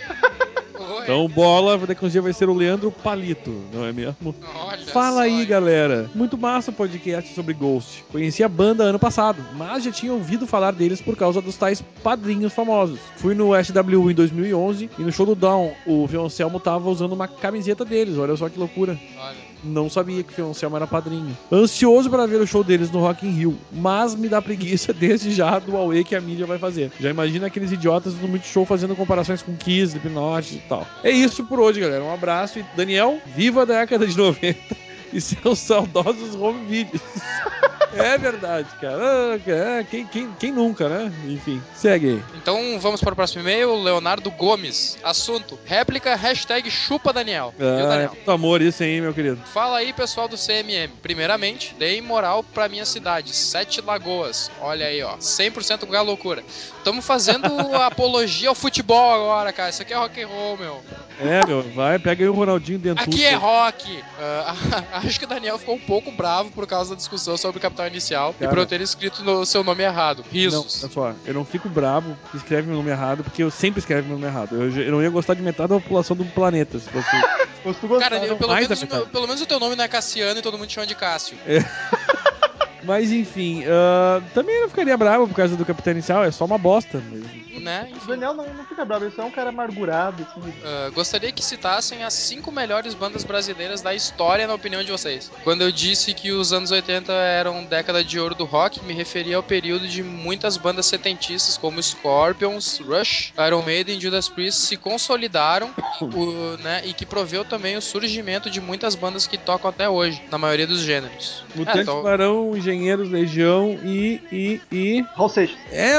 Então, 1.05 1.27
bola, 1.27 1.77
daqui 1.77 2.03
uns 2.03 2.11
dias 2.11 2.23
vai 2.23 2.33
ser 2.33 2.49
o 2.49 2.53
Leandro 2.53 2.91
Palito, 2.91 3.51
não 3.71 3.85
é 3.85 3.93
mesmo? 3.93 4.33
Olha 4.55 4.85
Fala 4.87 5.21
aí, 5.21 5.45
galera. 5.45 6.09
Muito 6.15 6.35
massa 6.35 6.71
o 6.71 6.73
podcast 6.73 7.31
sobre 7.35 7.53
Ghost. 7.53 8.03
Conheci 8.11 8.43
a 8.43 8.49
banda 8.49 8.85
ano 8.85 8.97
passado, 8.97 9.39
mas 9.53 9.83
já 9.83 9.91
tinha 9.91 10.11
ouvido 10.11 10.47
falar 10.47 10.71
deles 10.71 10.99
por 10.99 11.15
causa 11.15 11.39
dos 11.43 11.57
tais 11.57 11.79
padrinhos 12.03 12.53
famosos. 12.53 12.99
Fui 13.17 13.35
no 13.35 13.51
SWU 13.53 14.09
em 14.09 14.15
2011 14.15 14.89
e 14.97 15.03
no 15.03 15.11
show 15.11 15.27
do 15.27 15.35
Down, 15.35 15.73
o 15.85 16.07
Fioncelmo 16.07 16.59
tava 16.59 16.89
usando 16.89 17.13
uma 17.13 17.27
camiseta 17.27 17.85
deles. 17.85 18.17
Olha 18.17 18.35
só 18.35 18.49
que 18.49 18.57
loucura. 18.57 18.99
Olha. 19.15 19.44
Não 19.65 19.89
sabia 19.89 20.23
que 20.23 20.31
o 20.31 20.35
Fioncelmo 20.35 20.75
era 20.75 20.87
padrinho. 20.87 21.35
Ansioso 21.51 22.09
para 22.09 22.25
ver 22.25 22.39
o 22.41 22.47
show 22.47 22.63
deles 22.63 22.91
no 22.91 22.99
Rock 22.99 23.25
in 23.25 23.31
Rio, 23.31 23.57
mas 23.71 24.15
me 24.15 24.29
dá 24.29 24.41
preguiça 24.41 24.91
desde 24.93 25.31
já 25.31 25.59
do 25.59 25.75
Aue 25.75 26.03
que 26.03 26.15
a 26.15 26.21
mídia 26.21 26.45
vai 26.45 26.57
fazer. 26.57 26.91
Já 26.99 27.09
imagina 27.09 27.47
aqueles 27.47 27.71
idiotas 27.71 28.13
do 28.13 28.27
muito 28.27 28.45
show 28.45 28.65
fazendo 28.65 28.95
comparações 28.95 29.41
com 29.41 29.55
Kiss, 29.55 29.95
Slipknot 29.95 30.55
e 30.55 30.59
tal. 30.69 30.87
É 31.03 31.09
isso 31.09 31.43
por 31.43 31.59
hoje, 31.59 31.79
galera. 31.79 32.03
Um 32.03 32.13
abraço 32.13 32.59
e 32.59 32.65
Daniel, 32.75 33.19
viva 33.35 33.63
a 33.63 33.65
década 33.65 34.05
de 34.05 34.17
90 34.17 34.84
e 35.15 35.21
seus 35.21 35.59
saudosos 35.59 36.35
home 36.35 36.65
videos. 36.65 37.01
É 37.97 38.17
verdade, 38.17 38.67
cara. 38.81 38.97
Ah, 38.99 39.79
é, 39.79 39.83
quem, 39.83 40.05
quem, 40.05 40.31
quem 40.33 40.51
nunca, 40.51 40.89
né? 40.89 41.13
Enfim, 41.25 41.61
segue 41.73 42.07
aí. 42.09 42.23
Então 42.35 42.77
vamos 42.77 43.01
para 43.01 43.13
o 43.13 43.15
próximo 43.15 43.41
e-mail, 43.41 43.73
Leonardo 43.81 44.29
Gomes. 44.31 44.97
Assunto: 45.01 45.57
réplica 45.65 46.13
hashtag 46.15 46.69
chupa 46.69 47.13
Daniel. 47.13 47.53
Ah, 47.57 47.63
é 47.63 47.87
Daniel? 47.87 48.09
muito 48.09 48.31
amor 48.31 48.61
isso, 48.61 48.83
hein, 48.83 48.99
meu 48.99 49.13
querido. 49.13 49.37
Fala 49.53 49.77
aí, 49.77 49.93
pessoal 49.93 50.27
do 50.27 50.35
CMM. 50.35 50.91
Primeiramente, 51.01 51.73
deem 51.75 52.01
moral 52.01 52.43
pra 52.43 52.67
minha 52.67 52.85
cidade, 52.85 53.33
Sete 53.33 53.79
Lagoas. 53.79 54.51
Olha 54.59 54.87
aí, 54.87 55.01
ó, 55.01 55.15
100% 55.15 55.87
galocura. 55.89 56.43
Estamos 56.77 57.05
fazendo 57.05 57.47
apologia 57.81 58.49
ao 58.49 58.55
futebol 58.55 59.13
agora, 59.13 59.53
cara. 59.53 59.69
Isso 59.69 59.81
aqui 59.81 59.93
é 59.93 59.97
rock 59.97 60.21
and 60.21 60.27
roll, 60.27 60.57
meu. 60.57 60.83
É, 61.19 61.45
meu, 61.47 61.61
vai, 61.73 61.97
pega 61.97 62.23
aí 62.23 62.29
o 62.29 62.33
Ronaldinho 62.33 62.77
dentro. 62.77 63.03
Aqui 63.03 63.23
é 63.23 63.35
rock. 63.35 64.03
Ah, 64.19 64.53
acho 65.05 65.17
que 65.17 65.25
o 65.25 65.27
Daniel 65.27 65.57
ficou 65.57 65.75
um 65.75 65.79
pouco 65.79 66.11
bravo 66.11 66.51
por 66.51 66.67
causa 66.67 66.89
da 66.91 66.95
discussão 66.97 67.37
sobre 67.37 67.57
o 67.57 67.61
Capital 67.61 67.87
Inicial 67.87 68.31
e 68.37 68.39
Cara. 68.39 68.49
por 68.49 68.57
eu 68.59 68.65
ter 68.65 68.81
escrito 68.81 69.23
no 69.23 69.45
seu 69.45 69.63
nome 69.63 69.83
errado. 69.83 70.23
Não, 70.25 70.31
Risos. 70.31 70.83
olha 70.83 70.91
só, 70.91 71.13
eu 71.25 71.33
não 71.33 71.45
fico 71.45 71.69
bravo 71.69 72.17
que 72.31 72.37
escreve 72.37 72.67
meu 72.67 72.75
nome 72.77 72.91
errado, 72.91 73.23
porque 73.23 73.41
eu 73.43 73.49
sempre 73.49 73.79
escrevo 73.79 74.07
meu 74.07 74.17
nome 74.17 74.27
errado. 74.31 74.55
Eu, 74.55 74.69
eu 74.83 74.91
não 74.91 75.01
ia 75.01 75.09
gostar 75.09 75.33
de 75.35 75.41
metade 75.41 75.69
da 75.69 75.79
população 75.79 76.15
do 76.17 76.25
planeta, 76.25 76.79
se 76.79 76.89
fosse. 76.89 77.07
Se 77.65 77.73
tu 77.81 77.87
gostar, 77.87 78.11
Cara, 78.11 78.23
eu- 78.23 78.37
pelo, 78.37 78.51
mais 78.51 78.67
menos, 78.67 78.83
da 78.83 78.95
o 78.95 78.97
meu- 78.99 79.07
pelo 79.07 79.25
menos 79.27 79.41
o 79.41 79.45
teu 79.47 79.59
nome 79.59 79.75
não 79.75 79.83
é 79.83 79.87
Cassiano 79.87 80.37
e 80.37 80.41
todo 80.43 80.55
mundo 80.55 80.67
te 80.67 80.73
chama 80.75 80.85
de 80.85 80.93
Cássio. 80.93 81.35
Mas 82.83 83.11
enfim, 83.11 83.63
ah, 83.67 84.21
também 84.33 84.61
não 84.61 84.69
ficaria 84.69 84.95
bravo 84.95 85.27
por 85.27 85.33
causa 85.35 85.55
do 85.55 85.65
Capitão 85.65 85.91
Inicial, 85.93 86.23
é 86.23 86.29
só 86.31 86.45
uma 86.45 86.57
bosta 86.59 86.99
mesmo. 87.11 87.44
Né? 87.65 87.89
O 87.91 87.95
Enfim. 87.97 88.07
Daniel 88.07 88.33
não, 88.35 88.53
não 88.53 88.65
fica 88.65 88.85
bravo, 88.85 89.05
ele 89.05 89.15
só 89.15 89.23
é 89.23 89.25
um 89.25 89.31
cara 89.31 89.49
amargurado, 89.49 90.23
assim. 90.29 90.53
Ah, 90.63 90.89
gostaria 90.93 91.31
que 91.31 91.43
citassem 91.43 92.03
as 92.03 92.13
cinco 92.13 92.51
melhores 92.51 92.93
bandas 92.93 93.23
brasileiras 93.23 93.81
da 93.81 93.93
história, 93.95 94.45
na 94.45 94.53
opinião 94.53 94.83
de 94.83 94.91
vocês. 94.91 95.31
Quando 95.43 95.63
eu 95.63 95.71
disse 95.71 96.13
que 96.13 96.31
os 96.31 96.53
anos 96.53 96.69
80 96.71 97.11
eram 97.11 97.63
década 97.65 98.03
de 98.03 98.19
ouro 98.19 98.35
do 98.35 98.45
rock, 98.45 98.83
me 98.85 98.93
referia 98.93 99.37
ao 99.37 99.43
período 99.43 99.87
de 99.87 100.03
muitas 100.03 100.57
bandas 100.57 100.85
setentistas 100.85 101.57
como 101.57 101.81
Scorpions, 101.81 102.79
Rush, 102.79 103.33
Iron 103.47 103.63
Maiden 103.63 103.97
e 103.97 104.01
Judas 104.01 104.29
Priest 104.29 104.61
se 104.61 104.77
consolidaram 104.77 105.71
o- 106.01 106.57
né, 106.61 106.81
e 106.85 106.93
que 106.93 107.05
proveu 107.05 107.43
também 107.43 107.75
o 107.75 107.81
surgimento 107.81 108.49
de 108.49 108.61
muitas 108.61 108.93
bandas 108.95 109.25
que 109.25 109.37
tocam 109.37 109.69
até 109.69 109.89
hoje, 109.89 110.21
na 110.29 110.37
maioria 110.37 110.67
dos 110.67 110.81
gêneros. 110.81 111.43
Mutante 111.55 111.79
É, 111.79 111.81
então- 111.81 112.03
Barão, 112.03 112.55
Engenheiros, 112.55 113.09
Legião 113.09 113.79
e. 113.83 114.21
e. 114.31 114.61
e. 114.71 115.05
Raul 115.15 115.29
Seixas. 115.29 115.57
É, 115.71 115.93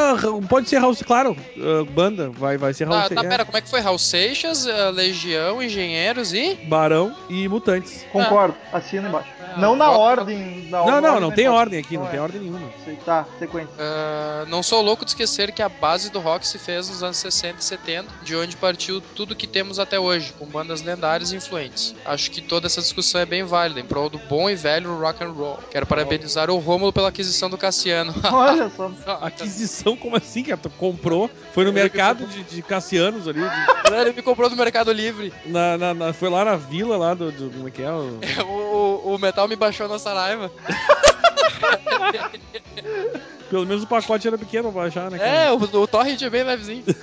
pode 0.49 0.69
ser 0.69 0.79
House, 0.81 1.03
claro, 1.03 1.37
ah, 1.61 1.85
banda, 1.91 2.31
vai, 2.31 2.57
vai 2.57 2.73
ser 2.75 2.87
House. 2.89 3.09
Tá, 3.09 3.15
tá, 3.17 3.29
pera, 3.29 3.45
como 3.45 3.57
é 3.57 3.61
que 3.61 3.69
foi? 3.69 3.81
Raul 3.81 3.99
Seixas, 3.99 4.67
ah, 4.67 4.91
Legião, 4.91 5.63
Engenheiros 5.63 6.33
e. 6.33 6.55
Barão 6.65 7.15
e 7.29 7.49
Mutantes. 7.49 8.05
Concordo, 8.13 8.57
assina 8.73 9.09
embaixo. 9.09 9.36
Não 9.57 9.77
na 9.77 9.91
ordem. 9.91 10.67
Na 10.71 10.79
Não, 10.79 10.87
não, 10.87 11.09
ordem 11.11 11.21
não 11.21 11.31
tem 11.31 11.49
ordem 11.49 11.79
aqui, 11.81 11.97
não 11.97 12.07
é. 12.07 12.11
tem 12.11 12.21
ordem 12.21 12.41
nenhuma. 12.41 12.69
Sei, 12.85 12.97
Tá, 12.97 13.25
sequência. 13.39 13.71
Ah, 13.79 14.45
não 14.49 14.63
sou 14.63 14.83
louco 14.83 15.05
de 15.05 15.11
esquecer 15.13 15.53
que 15.53 15.63
a 15.63 15.69
base 15.69 16.11
do 16.11 16.19
rock 16.19 16.47
se 16.47 16.59
fez 16.59 16.89
nos 16.89 17.03
anos 17.03 17.17
60 17.19 17.61
e 17.61 17.65
70, 17.65 18.09
de 18.23 18.35
onde 18.35 18.57
partiu 18.57 19.01
tudo 19.15 19.35
que 19.37 19.47
temos 19.47 19.79
até 19.79 19.99
hoje, 20.01 20.33
com 20.39 20.47
bandas 20.47 20.83
lendárias 20.83 21.31
e 21.33 21.37
influentes. 21.37 21.95
Acho 22.05 22.31
que 22.31 22.41
toda 22.41 22.67
essa 22.67 22.81
discussão 22.81 23.21
é 23.21 23.27
bem 23.27 23.45
válida, 23.45 23.79
em 23.81 23.85
prol 23.85 24.11
do 24.11 24.19
bom 24.19 24.51
e 24.51 24.57
velho 24.57 24.99
rock 24.99 25.23
and 25.23 25.31
roll. 25.31 25.59
Quero 25.71 25.87
parabenizar 25.87 26.51
o 26.51 26.59
Rômulo 26.59 26.93
pela 26.93 27.09
aquisição 27.09 27.49
do 27.49 27.57
Cassiano. 27.57 28.13
Olha 28.33 28.69
só. 28.71 28.91
Aquisição, 29.21 29.97
como 29.97 30.17
assim? 30.17 30.43
Tu 30.45 30.71
comprou, 30.71 31.31
foi 31.53 31.65
no 31.65 31.73
mercado 31.73 32.27
de, 32.27 32.43
de 32.43 32.63
Cassianos 32.63 33.29
ali, 33.29 33.41
de- 33.41 33.95
Ele 33.95 34.13
me 34.13 34.23
comprou 34.23 34.49
no 34.51 34.57
Mercado 34.57 34.91
Livre. 34.93 35.33
na, 35.45 35.77
na- 35.79 35.95
na- 35.95 36.13
foi 36.13 36.29
lá 36.29 36.45
na 36.45 36.57
vila 36.57 36.97
lá 36.97 37.15
do, 37.15 37.31
do- 37.31 37.51
como 37.51 37.69
é 37.69 37.71
que 37.71 37.83
é? 37.83 37.91
O- 37.91 38.21
O, 38.47 38.53
o- 38.53 38.66
o 39.07 39.19
Metal 39.19 39.47
me 39.47 39.55
baixou 39.55 39.89
na 39.89 39.99
Saraiva. 39.99 40.51
pelo 43.49 43.65
menos 43.65 43.85
o 43.85 43.87
pacote 43.87 44.27
era 44.27 44.37
pequeno 44.37 44.73
pra 44.73 44.83
baixar, 44.83 45.11
né, 45.11 45.19
cara? 45.19 45.31
É, 45.31 45.53
o, 45.53 45.57
o 45.57 45.87
Torrent 45.87 46.21
é 46.23 46.31
bem 46.31 46.43
levezinho. 46.43 46.85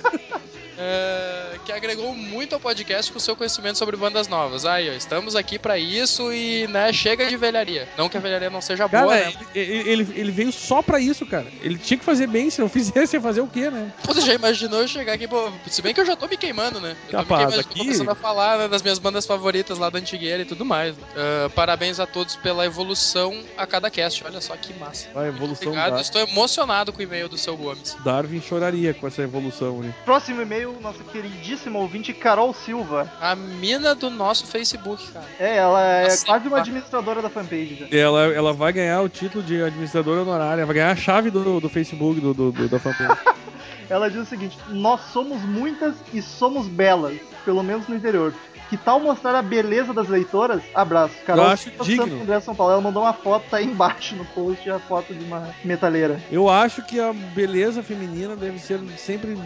É, 0.76 1.43
que 1.64 1.72
agregou 1.72 2.14
muito 2.14 2.54
ao 2.54 2.60
podcast 2.60 3.10
com 3.10 3.18
o 3.18 3.20
seu 3.20 3.34
conhecimento 3.34 3.78
sobre 3.78 3.96
bandas 3.96 4.28
novas. 4.28 4.64
Aí, 4.64 4.90
ó, 4.90 4.92
estamos 4.92 5.34
aqui 5.34 5.58
pra 5.58 5.78
isso 5.78 6.32
e, 6.32 6.66
né, 6.68 6.92
chega 6.92 7.26
de 7.26 7.36
velharia. 7.36 7.88
Não 7.96 8.08
que 8.08 8.16
a 8.16 8.20
velharia 8.20 8.50
não 8.50 8.60
seja 8.60 8.88
Cara, 8.88 9.04
boa, 9.04 9.14
né? 9.16 9.32
ele, 9.54 9.90
ele, 9.90 10.12
ele 10.14 10.30
veio 10.30 10.52
só 10.52 10.82
pra 10.82 11.00
isso, 11.00 11.24
cara. 11.26 11.46
Ele 11.62 11.78
tinha 11.78 11.98
que 11.98 12.04
fazer 12.04 12.26
bem, 12.26 12.50
se 12.50 12.60
não 12.60 12.68
fizesse, 12.70 13.16
ia 13.16 13.20
fazer 13.20 13.40
o 13.40 13.46
quê, 13.46 13.70
né? 13.70 13.92
Você 14.04 14.20
já 14.20 14.34
imaginou 14.34 14.80
eu 14.82 14.88
chegar 14.88 15.14
aqui, 15.14 15.26
pô, 15.26 15.50
se 15.68 15.80
bem 15.82 15.94
que 15.94 16.00
eu 16.00 16.06
já 16.06 16.14
tô 16.16 16.26
me 16.28 16.36
queimando, 16.36 16.80
né? 16.80 16.96
Eu 17.08 17.18
Capaz, 17.20 17.26
tô 17.28 17.34
me 17.34 17.38
queimando, 17.38 17.60
aqui- 17.60 17.78
tô 17.78 17.84
começando 17.84 18.08
a 18.10 18.14
falar 18.14 18.58
né, 18.58 18.68
das 18.68 18.82
minhas 18.82 18.98
bandas 18.98 19.24
favoritas 19.26 19.78
lá 19.78 19.88
da 19.90 19.98
Antigueira 19.98 20.42
e 20.42 20.46
tudo 20.46 20.64
mais. 20.64 20.94
Ah, 21.16 21.50
parabéns 21.54 21.98
a 21.98 22.06
todos 22.06 22.36
pela 22.36 22.66
evolução 22.66 23.42
a 23.56 23.66
cada 23.66 23.90
cast. 23.90 24.22
Olha 24.24 24.40
só 24.40 24.56
que 24.56 24.72
massa. 24.74 25.08
A 25.14 25.26
evolução 25.26 25.68
Obrigado, 25.68 25.94
da 25.94 26.00
estou 26.00 26.20
emocionado 26.20 26.92
com 26.92 26.98
o 26.98 27.02
e-mail 27.02 27.28
do 27.28 27.38
seu 27.38 27.56
Gomes. 27.56 27.96
Darwin 28.04 28.40
choraria 28.42 28.92
com 28.92 29.06
essa 29.06 29.22
evolução 29.22 29.80
ali. 29.80 29.94
Próximo 30.04 30.42
e-mail, 30.42 30.76
nossa 30.80 31.02
queridíssima 31.04 31.53
queridíssima 31.54 31.78
ouvinte 31.78 32.12
Carol 32.12 32.52
Silva. 32.52 33.10
A 33.20 33.34
mina 33.34 33.94
do 33.94 34.10
nosso 34.10 34.46
Facebook, 34.46 35.06
cara. 35.12 35.24
É, 35.38 35.56
ela 35.56 35.82
é 35.82 36.04
Nossa, 36.04 36.26
quase 36.26 36.48
uma 36.48 36.58
administradora 36.58 37.22
da 37.22 37.30
fanpage 37.30 37.76
já. 37.88 37.96
Ela, 37.96 38.24
ela 38.26 38.52
vai 38.52 38.72
ganhar 38.72 39.00
o 39.00 39.08
título 39.08 39.42
de 39.42 39.62
administradora 39.62 40.22
honorária, 40.22 40.66
vai 40.66 40.74
ganhar 40.74 40.90
a 40.90 40.96
chave 40.96 41.30
do, 41.30 41.60
do 41.60 41.68
Facebook, 41.68 42.20
do, 42.20 42.34
do, 42.34 42.52
do- 42.52 42.68
da 42.68 42.78
fanpage. 42.78 43.18
Ela 43.88 44.10
diz 44.10 44.22
o 44.22 44.24
seguinte: 44.24 44.56
Nós 44.70 45.00
somos 45.12 45.42
muitas 45.42 45.94
e 46.12 46.22
somos 46.22 46.66
belas, 46.66 47.18
pelo 47.44 47.62
menos 47.62 47.86
no 47.86 47.94
interior. 47.94 48.32
Que 48.70 48.78
tal 48.78 48.98
mostrar 48.98 49.34
a 49.34 49.42
beleza 49.42 49.92
das 49.92 50.08
leitoras? 50.08 50.62
Abraço. 50.74 51.14
Carol 51.26 51.44
Eu 51.44 51.50
acho 51.50 51.64
Silva, 51.84 52.04
digno. 52.06 52.22
André, 52.22 52.40
São 52.40 52.54
Paulo. 52.54 52.72
Ela 52.72 52.80
mandou 52.80 53.02
uma 53.02 53.12
foto, 53.12 53.44
tá 53.50 53.58
aí 53.58 53.66
embaixo 53.66 54.16
no 54.16 54.24
post, 54.24 54.68
a 54.70 54.78
foto 54.78 55.12
de 55.14 55.22
uma 55.22 55.50
metaleira. 55.62 56.18
Eu 56.32 56.48
acho 56.48 56.82
que 56.82 56.98
a 56.98 57.12
beleza 57.12 57.82
feminina 57.82 58.34
deve 58.34 58.58
ser 58.58 58.80
sempre 58.96 59.38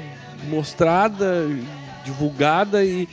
mostrada, 0.45 1.45
divulgada 2.05 2.85
e, 2.85 3.09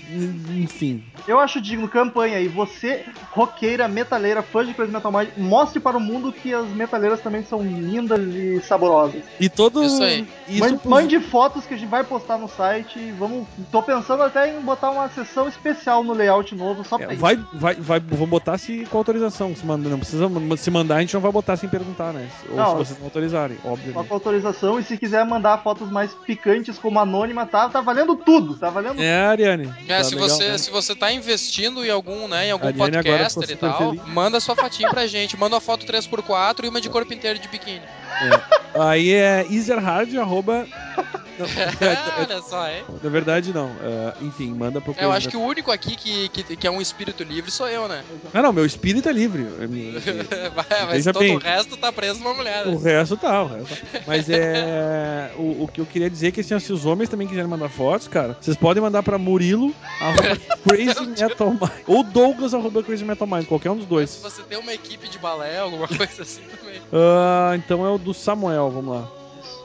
enfim. 0.56 1.04
Eu 1.28 1.40
acho 1.40 1.60
digno, 1.60 1.88
campanha 1.88 2.38
aí. 2.38 2.48
Você, 2.48 3.04
roqueira, 3.32 3.88
metaleira, 3.88 4.42
fã 4.44 4.64
de 4.66 4.74
Crazy 4.74 4.92
Metal 4.92 5.12
Mind, 5.12 5.30
mostre 5.38 5.80
para 5.80 5.98
o 5.98 6.00
mundo 6.00 6.32
que 6.32 6.54
as 6.54 6.68
metaleiras 6.70 7.20
também 7.22 7.44
são 7.44 7.62
lindas 7.62 8.20
e 8.34 8.62
saborosas. 8.62 9.24
E 9.40 9.50
todo 9.50 9.84
Isso 9.84 10.04
aí. 10.04 10.28
isso 10.48 10.60
Mande, 10.60 10.88
mande 10.88 11.20
fotos 11.20 11.66
que 11.66 11.74
a 11.74 11.78
gente 11.78 11.90
vai 11.90 12.04
postar 12.04 12.38
no 12.38 12.48
site. 12.48 13.00
e 13.00 13.12
Vamos, 13.12 13.48
tô 13.72 13.82
pensando 13.82 14.22
até 14.24 14.56
em 14.56 14.62
botar 14.62 14.92
uma 14.92 15.10
sessão 15.10 15.48
especial 15.48 16.04
no 16.04 16.14
layout 16.14 16.54
novo 16.56 16.84
só 16.84 16.98
pra 16.98 17.08
É, 17.08 17.12
isso. 17.14 17.22
vai, 17.22 17.36
vai, 17.54 17.76
vai, 17.76 18.00
vou 18.00 18.28
botar 18.28 18.58
se 18.58 18.86
com 18.92 18.98
autorização. 18.98 19.56
Se 19.56 19.66
manda, 19.66 19.90
não 19.90 19.98
precisa 20.00 20.28
se 20.58 20.70
mandar, 20.72 20.98
a 20.98 21.02
gente 21.02 21.14
não 21.14 21.22
vai 21.22 21.32
botar 21.32 21.58
sem 21.58 21.68
perguntar, 21.70 22.14
né? 22.14 22.30
Ou 22.50 22.56
Não, 22.56 22.70
se 22.72 22.76
vocês 22.76 23.00
não 23.00 23.06
autorizarem, 23.06 23.58
Só 23.64 23.70
obviamente. 23.70 24.08
com 24.08 24.14
autorização. 24.14 24.80
E 24.80 24.84
se 24.84 24.98
quiser 24.98 25.26
mandar 25.26 25.58
fotos 25.64 25.90
mais 25.90 26.14
picantes 26.14 26.78
como 26.78 27.00
anônima, 27.00 27.46
tá, 27.48 27.68
tá 27.70 27.82
valendo 27.82 28.16
tudo. 28.16 28.56
Tá 28.56 28.70
valendo 28.76 29.02
É, 29.02 29.26
Ariane. 29.26 29.74
É, 29.88 29.98
tá 29.98 30.04
se, 30.04 30.14
legal, 30.14 30.30
você, 30.30 30.48
né? 30.50 30.58
se 30.58 30.70
você 30.70 30.96
tá 30.96 31.12
investindo 31.12 31.84
em 31.84 31.90
algum, 31.90 32.28
né, 32.28 32.48
em 32.48 32.52
algum 32.52 32.68
Ariane 32.68 32.92
podcaster 32.92 33.50
e 33.50 33.56
tal, 33.56 33.92
feliz. 33.92 34.08
manda 34.08 34.40
sua 34.40 34.56
fotinha 34.56 34.90
pra 34.90 35.08
gente. 35.08 35.38
Manda 35.38 35.56
uma 35.56 35.62
foto 35.62 35.86
3x4 35.86 36.66
e 36.66 36.68
uma 36.68 36.82
de 36.82 36.90
corpo 36.90 37.14
inteiro 37.14 37.40
de 37.40 37.48
biquíni. 37.48 37.82
Aí 38.78 39.14
é 39.14 39.46
easerhard, 39.50 40.16
arroba... 40.20 40.68
É- 41.40 42.22
Olha 42.22 42.42
só, 42.42 42.68
hein? 42.70 42.84
é- 42.88 43.04
na 43.04 43.10
verdade, 43.10 43.54
não. 43.54 43.70
É, 43.82 44.14
enfim, 44.24 44.54
manda 44.54 44.80
pro 44.80 44.96
Eu 44.98 45.12
acho 45.12 45.30
que 45.30 45.38
o 45.38 45.42
único 45.42 45.72
aqui 45.72 45.96
que, 45.96 46.30
que, 46.30 46.56
que 46.56 46.68
é 46.68 46.72
um 46.72 46.82
espírito 46.82 47.24
livre 47.24 47.52
sou 47.52 47.68
eu, 47.68 47.88
né? 47.88 48.04
Não, 48.34 48.42
não, 48.42 48.54
meu 48.54 48.66
espírito 48.66 49.10
é 49.10 49.12
livre. 49.12 49.46
É 49.60 50.50
Vai, 50.50 50.66
Mas 50.86 50.92
Veja 50.92 51.14
todo 51.14 51.22
bem. 51.22 51.36
o 51.36 51.40
resto 51.40 51.78
tá 51.78 51.92
preso 51.92 52.20
numa 52.20 52.34
mulher. 52.34 52.68
O 52.68 52.80
né? 52.80 52.92
resto 52.92 53.18
tá, 53.18 53.44
o 53.44 53.48
resto 53.48 53.76
tá. 53.86 54.00
Mas 54.08 54.30
é. 54.30 55.32
O, 55.38 55.64
o 55.64 55.68
que 55.68 55.82
eu 55.82 55.86
queria 55.86 56.10
dizer 56.10 56.28
é 56.28 56.32
que 56.32 56.40
assim, 56.42 56.58
se 56.60 56.72
os 56.72 56.86
homens 56.86 57.10
também 57.10 57.28
quiserem 57.28 57.50
mandar 57.50 57.68
fotos, 57.70 58.08
cara, 58.08 58.38
vocês 58.40 58.56
podem 58.56 58.82
mandar 58.82 59.04
pra 59.04 59.18
Murilo, 59.18 59.74
arroba 60.00 60.38
Crazy 60.68 61.06
Metal 61.08 61.50
Mind. 61.50 61.72
Ou 61.88 62.04
Douglas, 62.04 62.54
arroba 62.54 62.82
Crazy 62.84 63.04
Metal 63.04 63.28
Mind, 63.28 63.46
qualquer 63.46 63.72
um 63.72 63.76
dos 63.76 63.84
Se 63.84 63.90
dois. 63.90 64.20
você 64.22 64.42
tem 64.44 64.58
uma 64.58 64.74
equipe 64.74 65.10
de 65.10 65.18
balé, 65.20 65.60
alguma 65.60 65.88
coisa 65.88 66.22
assim 66.22 66.42
também. 66.42 66.80
Ah, 66.94 67.54
então 67.56 67.86
é 67.86 67.90
o 67.90 67.98
do 67.98 68.14
Samuel, 68.14 68.70
vamos 68.72 68.96
lá. 68.96 69.08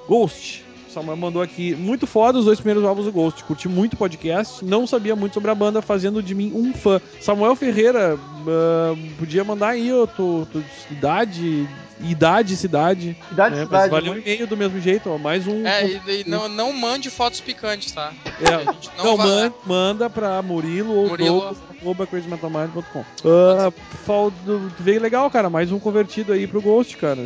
Ghost. 0.09 0.65
Samuel 0.91 1.17
mandou 1.17 1.41
aqui. 1.41 1.75
Muito 1.75 2.07
foda 2.07 2.39
os 2.39 2.45
dois 2.45 2.59
primeiros 2.59 2.85
álbuns 2.85 3.07
do 3.07 3.13
Ghost. 3.13 3.45
Curti 3.45 3.69
muito 3.69 3.95
o 3.95 3.97
podcast. 3.97 4.65
Não 4.65 4.87
sabia 4.87 5.15
muito 5.17 5.35
sobre 5.35 5.51
a 5.51 5.55
banda, 5.55 5.81
fazendo 5.81 6.23
de 6.23 6.35
mim 6.35 6.53
um 6.55 6.73
fã. 6.73 7.01
Samuel 7.21 7.55
Ferreira, 7.57 8.19
ah, 8.49 8.97
podia 9.19 9.45
mandar 9.45 9.69
aí 9.71 9.91
a 9.91 10.07
tua, 10.07 10.47
idade, 10.91 11.69
idade, 12.01 12.57
cidade. 12.57 13.17
Idade, 13.31 13.55
É, 13.55 13.59
mas 13.59 13.67
cidade. 13.67 13.91
valeu 13.91 14.11
um 14.13 14.15
muito- 14.15 14.27
e-mail 14.29 14.47
do 14.47 14.57
mesmo 14.57 14.81
jeito, 14.81 15.11
ó. 15.11 15.19
Mais 15.19 15.47
um. 15.47 15.67
É, 15.67 15.87
e, 15.87 16.01
e 16.21 16.25
não, 16.29 16.49
não 16.49 16.73
mande 16.73 17.11
fotos 17.11 17.41
picantes, 17.41 17.93
tá? 17.93 18.13
É. 18.41 18.55
A 18.69 18.73
gente 18.73 18.91
Não, 18.97 19.17
vai- 19.17 19.27
man- 19.27 19.53
manda 19.67 20.09
pra 20.11 20.41
Murilo 20.43 20.95
ou 20.95 21.09
Murilo. 21.09 21.57
Crazymetalmind.com. 22.11 23.05
Fal- 24.05 24.31
do- 24.45 24.71
veio 24.79 25.01
legal, 25.01 25.31
cara. 25.31 25.49
Mais 25.49 25.73
um 25.73 25.79
convertido 25.79 26.33
aí 26.33 26.47
pro 26.47 26.61
Ghost, 26.61 26.97
cara. 26.97 27.19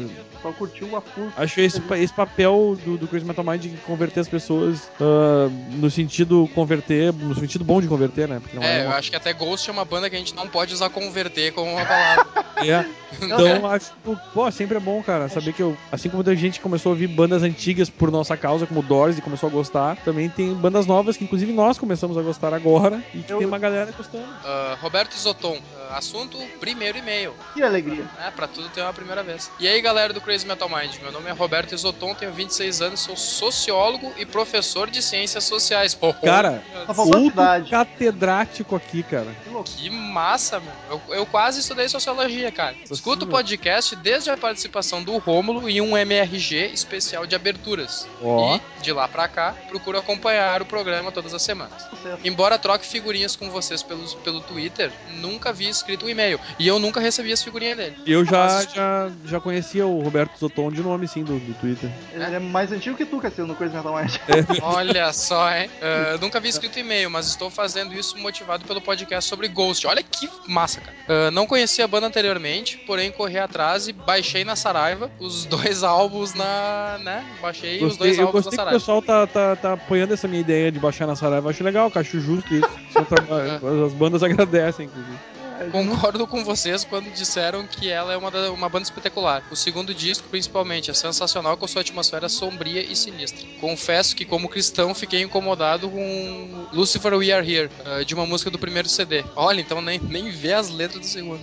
Só 0.43 0.53
curtiu 0.53 0.95
a 0.95 1.01
full. 1.01 1.29
Acho 1.37 1.61
esse, 1.61 1.81
esse 1.99 2.13
papel 2.13 2.77
do, 2.85 2.99
do 2.99 3.09
Crazy 3.09 3.25
Metal 3.25 3.43
Mind 3.45 3.63
de 3.63 3.71
converter 3.79 4.21
as 4.21 4.29
pessoas 4.29 4.91
ah, 5.01 5.49
no 5.71 5.91
sentido 5.91 6.49
converter, 6.55 7.13
no 7.15 7.35
sentido 7.35 7.65
bom 7.65 7.81
de 7.81 7.89
converter, 7.89 8.29
né? 8.29 8.43
Não 8.53 8.63
É, 8.63 8.81
é, 8.81 8.83
eu 8.83 8.89
uma... 8.89 8.97
acho 8.97 9.11
que 9.11 9.17
até 9.17 9.33
Ghost 9.33 9.69
é 9.69 9.73
uma 9.73 9.85
banda 9.87 10.11
que 10.11 10.15
a 10.17 10.19
gente 10.19 10.35
não 10.35 10.47
pode 10.47 10.75
usar 10.75 10.91
converter 11.07 11.53
como 11.53 11.71
uma 11.73 11.85
palavra. 11.85 12.27
é. 12.63 12.85
Então, 13.23 13.65
acho 13.67 13.93
que, 13.93 14.17
pô, 14.33 14.51
sempre 14.51 14.77
é 14.77 14.81
bom, 14.81 15.01
cara, 15.03 15.29
saber 15.29 15.53
que 15.53 15.63
eu, 15.63 15.77
assim 15.93 16.09
como 16.09 16.19
muita 16.25 16.35
gente 16.35 16.61
começou 16.61 16.91
a 16.91 16.95
ouvir 16.95 17.07
bandas 17.07 17.43
antigas 17.45 17.89
por 17.89 18.11
nossa 18.11 18.37
causa, 18.37 18.67
como 18.67 18.83
Doors, 18.83 19.17
e 19.17 19.23
começou 19.23 19.49
a 19.49 19.53
gostar, 19.53 19.97
também 20.05 20.29
tem 20.29 20.53
bandas 20.53 20.85
novas 20.85 21.17
que, 21.17 21.23
inclusive, 21.23 21.53
nós 21.53 21.79
começamos 21.79 22.19
a 22.19 22.23
gostar 22.23 22.53
agora 22.53 23.01
e 23.15 23.19
que 23.23 23.33
Eu- 23.33 23.39
tem 23.39 23.47
uma 23.47 23.59
galera 23.59 23.93
gostando. 23.97 24.27
Ah, 24.45 24.77
Roberto 24.81 25.15
Isoton, 25.15 25.57
assunto 25.91 26.39
primeiro 26.61 26.99
e-mail. 26.99 27.35
Que 27.55 27.63
alegria. 27.63 28.05
É, 28.25 28.31
pra 28.31 28.47
tudo 28.47 28.69
tem 28.69 28.83
uma 28.83 28.93
primeira 28.93 29.23
vez. 29.23 29.51
E 29.59 29.69
aí, 29.69 29.81
galera 29.81 30.13
do 30.13 30.21
Crazy 30.21 30.47
Metal 30.47 30.69
Mind, 30.69 30.97
meu 31.03 31.13
nome 31.13 31.29
é 31.29 31.33
Roberto 31.33 31.75
Isoton, 31.75 32.15
tenho 32.15 32.33
26 32.33 32.81
anos, 32.81 33.01
sou 33.01 33.17
sociólogo 33.17 34.13
e 34.17 34.25
professor 34.25 34.91
de 34.91 35.03
ciências 35.03 35.45
sociais. 35.45 35.95
Pô, 35.95 36.13
Cara, 36.15 36.63
a 36.87 37.03
Outro 37.03 37.69
catedrático 37.71 38.77
aqui, 38.77 39.03
cara. 39.03 39.35
Que 39.45 39.51
louco. 39.51 39.71
Que 39.71 39.91
massa, 39.91 40.61
meu. 40.61 40.73
Eu, 40.91 41.15
eu 41.15 41.27
quase 41.27 41.61
estudei 41.61 41.89
sociologia, 41.89 42.51
cara. 42.51 42.75
Escuto 42.91 43.25
o 43.25 43.29
podcast 43.29 43.97
desde 43.97 44.31
a 44.31 44.37
participação 44.37 45.03
do 45.03 45.17
Rômulo 45.19 45.69
em 45.69 45.81
um 45.81 45.97
MRG 45.97 46.71
especial 46.73 47.27
de 47.27 47.35
aberturas. 47.35 48.07
Ó. 48.23 48.57
E, 48.57 48.83
de 48.83 48.93
lá 48.93 49.09
pra 49.09 49.29
cá, 49.29 49.55
procuro 49.69 49.99
acompanhar 49.99 50.63
o 50.63 50.67
programa 50.67 51.11
todas 51.13 51.35
as 51.35 51.43
semanas. 51.43 51.83
Embora 52.25 52.59
troque 52.59 52.87
figurinhas 52.87 53.37
com 53.37 53.51
vocês 53.51 53.83
pelo, 53.83 54.05
pelo 54.17 54.41
Twitter, 54.41 54.93
nunca 55.11 55.53
vi 55.53 55.69
escrito 55.77 56.07
um 56.07 56.09
e-mail. 56.09 56.39
E 56.59 56.67
eu 56.67 56.79
nunca 56.79 57.01
recebi 57.01 57.33
as 57.33 57.43
figurinhas 57.43 57.77
dele. 57.77 57.97
Eu 58.07 58.25
já, 58.25 58.63
já, 58.65 59.11
já 59.27 59.41
conhecia 59.41 59.87
o 59.87 60.01
Roberto 60.01 60.39
Zoton 60.39 60.71
de 60.71 60.83
nome, 60.83 61.07
sim, 61.09 61.23
do, 61.25 61.39
do 61.39 61.55
Twitter. 61.55 61.91
Ele 62.13 62.23
é 62.25 62.39
mais 62.39 62.73
antigo 62.73 62.97
que 62.97 63.05
tu, 63.05 63.21
Cassino, 63.21 63.47
no 63.49 63.55
Crazy 63.55 63.75
Metal 63.77 63.95
Mind. 63.97 64.15
Olha 64.63 65.13
só, 65.13 65.51
hein? 65.53 65.71
Ah, 65.83 66.19
nunca 66.21 66.41
vi 66.41 66.49
escrito 66.49 66.79
e-mail, 66.79 67.11
mas 67.11 67.27
estou 67.27 67.51
fazendo 67.51 67.95
isso 67.95 68.17
motivado 68.19 68.65
pelo 68.65 68.81
podcast 68.81 69.29
sobre 69.29 69.49
Ghost. 69.49 69.87
Olha 69.87 70.03
que 70.03 70.29
massa, 70.49 70.81
cara. 70.81 70.97
Ah, 71.09 71.31
não 71.31 71.47
conhecia 71.47 71.85
a 71.85 71.89
banda 71.89 72.07
anteriormente, 72.07 72.77
porém 72.87 73.11
corri 73.11 73.39
atrás 73.39 73.89
e 73.89 73.93
baixei 73.93 74.45
na 74.45 74.57
Saraiva 74.57 75.11
os 75.19 75.45
dois 75.47 75.83
álbuns 75.83 76.35
na. 76.35 76.99
né? 77.03 77.25
Baixei 77.41 77.77
os 77.77 77.89
Gostei, 77.97 78.07
dois 78.09 78.19
eu 78.19 78.27
álbuns 78.27 78.45
gostei 78.45 78.57
na 78.65 78.71
que 78.71 78.77
o 78.77 78.81
Saraiva. 78.81 79.03
pessoal 79.03 79.27
tá, 79.27 79.27
tá, 79.27 79.57
tá 79.57 79.73
apoiando 79.75 80.15
essa 80.15 80.29
minha 80.29 80.41
ideia 80.41 80.71
de 80.71 80.79
baixar 80.79 81.07
na 81.07 81.17
Saraiva. 81.17 81.51
Acho 81.51 81.63
legal, 81.65 81.91
que 81.91 81.99
acho 81.99 82.21
justo 82.21 82.55
isso. 82.55 82.69
Seu 82.93 83.05
trabalho- 83.05 83.85
As 83.87 83.93
bandas 83.93 84.23
agradecem, 84.23 84.87
inclusive. 84.87 85.19
Concordo 85.71 86.27
com 86.27 86.45
vocês 86.45 86.85
quando 86.85 87.11
disseram 87.11 87.67
que 87.67 87.89
ela 87.89 88.13
é 88.13 88.17
uma, 88.17 88.31
da- 88.31 88.51
uma 88.53 88.69
banda 88.69 88.85
espetacular. 88.85 89.43
O 89.51 89.57
segundo 89.57 89.95
disco, 89.95 90.29
principalmente, 90.29 90.91
é 90.91 90.95
sensacional 90.95 91.57
com 91.57 91.67
sua 91.67 91.83
atmosfera 91.83 92.29
sombria 92.29 92.83
e 92.83 92.95
sinistra. 92.97 93.47
Confesso 93.61 94.17
que, 94.17 94.25
como 94.25 94.49
cristão, 94.49 94.95
fiquei 94.95 95.23
incomodado 95.23 95.89
com 95.89 96.67
Lucifer 96.73 97.15
We 97.15 97.31
Are 97.33 97.49
Here, 97.55 97.71
eh, 97.85 98.05
de 98.05 98.15
uma 98.15 98.27
música 98.27 98.51
do 98.51 98.59
primeiro 98.59 98.89
CD. 98.89 99.25
Olha, 99.37 99.61
então 99.61 99.81
nem, 99.81 99.99
nem 100.01 100.31
vê 100.31 100.53
as 100.55 100.71
letras 100.71 101.01
do 101.01 101.07
segundo. 101.07 101.41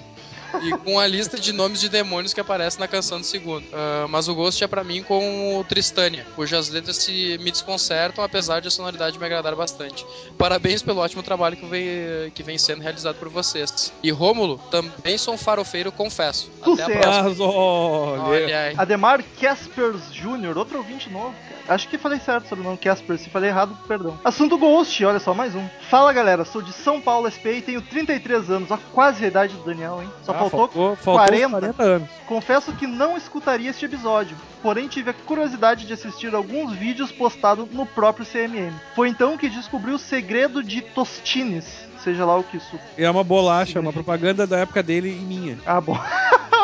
E 0.61 0.71
com 0.77 0.99
a 0.99 1.07
lista 1.07 1.39
de 1.39 1.53
nomes 1.53 1.79
de 1.79 1.89
demônios 1.89 2.33
que 2.33 2.39
aparece 2.39 2.79
na 2.79 2.87
canção 2.87 3.19
do 3.19 3.25
segundo. 3.25 3.65
Ah, 3.73 4.05
mas 4.09 4.27
o 4.27 4.35
Ghost 4.35 4.63
é 4.63 4.67
pra 4.67 4.83
mim 4.83 5.03
com 5.03 5.57
o 5.57 5.63
Tristânia, 5.63 6.25
cujas 6.35 6.69
letras 6.69 6.97
se 6.97 7.37
me 7.41 7.51
desconcertam, 7.51 8.23
apesar 8.23 8.59
de 8.59 8.67
a 8.67 8.71
sonoridade 8.71 9.17
me 9.17 9.25
agradar 9.25 9.55
bastante. 9.55 10.05
Parabéns 10.37 10.81
pelo 10.81 10.99
ótimo 10.99 11.23
trabalho 11.23 11.57
que 11.57 11.65
vem, 11.65 12.31
que 12.33 12.43
vem 12.43 12.57
sendo 12.57 12.81
realizado 12.81 13.15
por 13.15 13.29
vocês. 13.29 13.93
E 14.03 14.11
Rômulo, 14.11 14.59
também 14.69 15.17
sou 15.17 15.33
um 15.33 15.37
farofeiro, 15.37 15.91
confesso. 15.91 16.49
Até 16.61 16.71
a 16.71 16.75
Sucesso. 16.75 16.99
próxima. 16.99 17.45
Olha. 17.45 18.21
Olha 18.23 18.59
aí. 18.59 18.75
Ademar 18.77 19.23
Caspers 19.39 20.11
Jr., 20.11 20.57
outro 20.57 20.77
ouvinte 20.77 21.09
novo, 21.09 21.33
cara. 21.49 21.60
Acho 21.67 21.87
que 21.87 21.97
falei 21.97 22.19
certo 22.19 22.47
sobre 22.47 22.61
o 22.63 22.65
nome 22.65 22.77
Caspers. 22.77 23.21
Se 23.21 23.29
falei 23.29 23.49
errado, 23.49 23.77
perdão. 23.87 24.19
Assunto 24.23 24.57
Ghost, 24.57 25.03
olha 25.05 25.19
só, 25.19 25.33
mais 25.33 25.55
um. 25.55 25.65
Fala 25.89 26.11
galera, 26.13 26.43
sou 26.45 26.61
de 26.61 26.73
São 26.73 26.99
Paulo, 27.01 27.29
SP 27.31 27.57
e 27.57 27.61
tenho 27.61 27.81
33 27.81 28.49
anos. 28.49 28.71
Ó, 28.71 28.77
quase 28.93 29.23
a 29.23 29.27
idade 29.27 29.55
do 29.55 29.63
Daniel, 29.63 30.01
hein? 30.01 30.09
Só 30.23 30.31
Ah, 30.31 30.39
faltou. 30.39 30.59
faltou, 30.67 30.95
faltou 30.97 31.13
40. 31.15 31.49
40 31.59 31.83
anos. 31.83 32.09
Confesso 32.27 32.71
que 32.73 32.87
não 32.87 33.17
escutaria 33.17 33.69
este 33.69 33.85
episódio, 33.85 34.35
porém 34.61 34.87
tive 34.87 35.09
a 35.09 35.13
curiosidade 35.13 35.85
de 35.85 35.93
assistir 35.93 36.33
alguns 36.33 36.73
vídeos 36.73 37.11
postados 37.11 37.69
no 37.71 37.85
próprio 37.85 38.25
CMM. 38.25 38.73
Foi 38.95 39.09
então 39.09 39.37
que 39.37 39.49
descobri 39.49 39.91
o 39.91 39.97
segredo 39.97 40.63
de 40.63 40.81
Tostines, 40.81 41.65
seja 42.03 42.25
lá 42.25 42.37
o 42.37 42.43
que 42.43 42.57
isso. 42.57 42.79
É 42.97 43.09
uma 43.09 43.23
bolacha, 43.23 43.79
uma 43.79 43.93
propaganda 43.93 44.45
da 44.47 44.59
época 44.59 44.81
dele 44.83 45.09
e 45.09 45.15
minha. 45.23 45.57
Ah, 45.65 45.79
bom. 45.81 45.97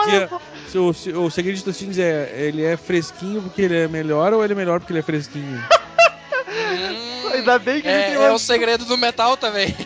É- 0.10 0.30
se 0.70 0.78
o, 0.78 0.94
se- 0.94 1.12
o 1.12 1.30
segredo 1.30 1.58
de 1.58 1.64
Tostines 1.66 1.98
é 1.98 2.32
ele 2.34 2.64
é 2.64 2.78
fresquinho 2.78 3.42
porque 3.42 3.62
ele 3.64 3.78
é 3.78 3.88
melhor 3.90 4.32
ou 4.32 4.42
ele 4.42 4.54
é 4.54 4.56
melhor 4.56 4.80
porque 4.80 4.94
ele 4.94 5.00
é 5.00 5.04
fresquinho? 5.04 5.62
Hum, 6.48 7.28
Ainda 7.34 7.60
bem 7.60 7.82
que 7.82 7.90
a 7.90 7.92
gente 7.92 8.12
é, 8.12 8.14
é 8.14 8.20
uma- 8.20 8.32
o 8.34 8.40
segredo 8.40 8.86
do 8.86 8.98
metal 8.98 9.36
também. 9.36 9.76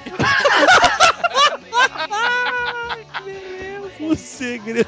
o 4.00 4.16
segredo. 4.16 4.88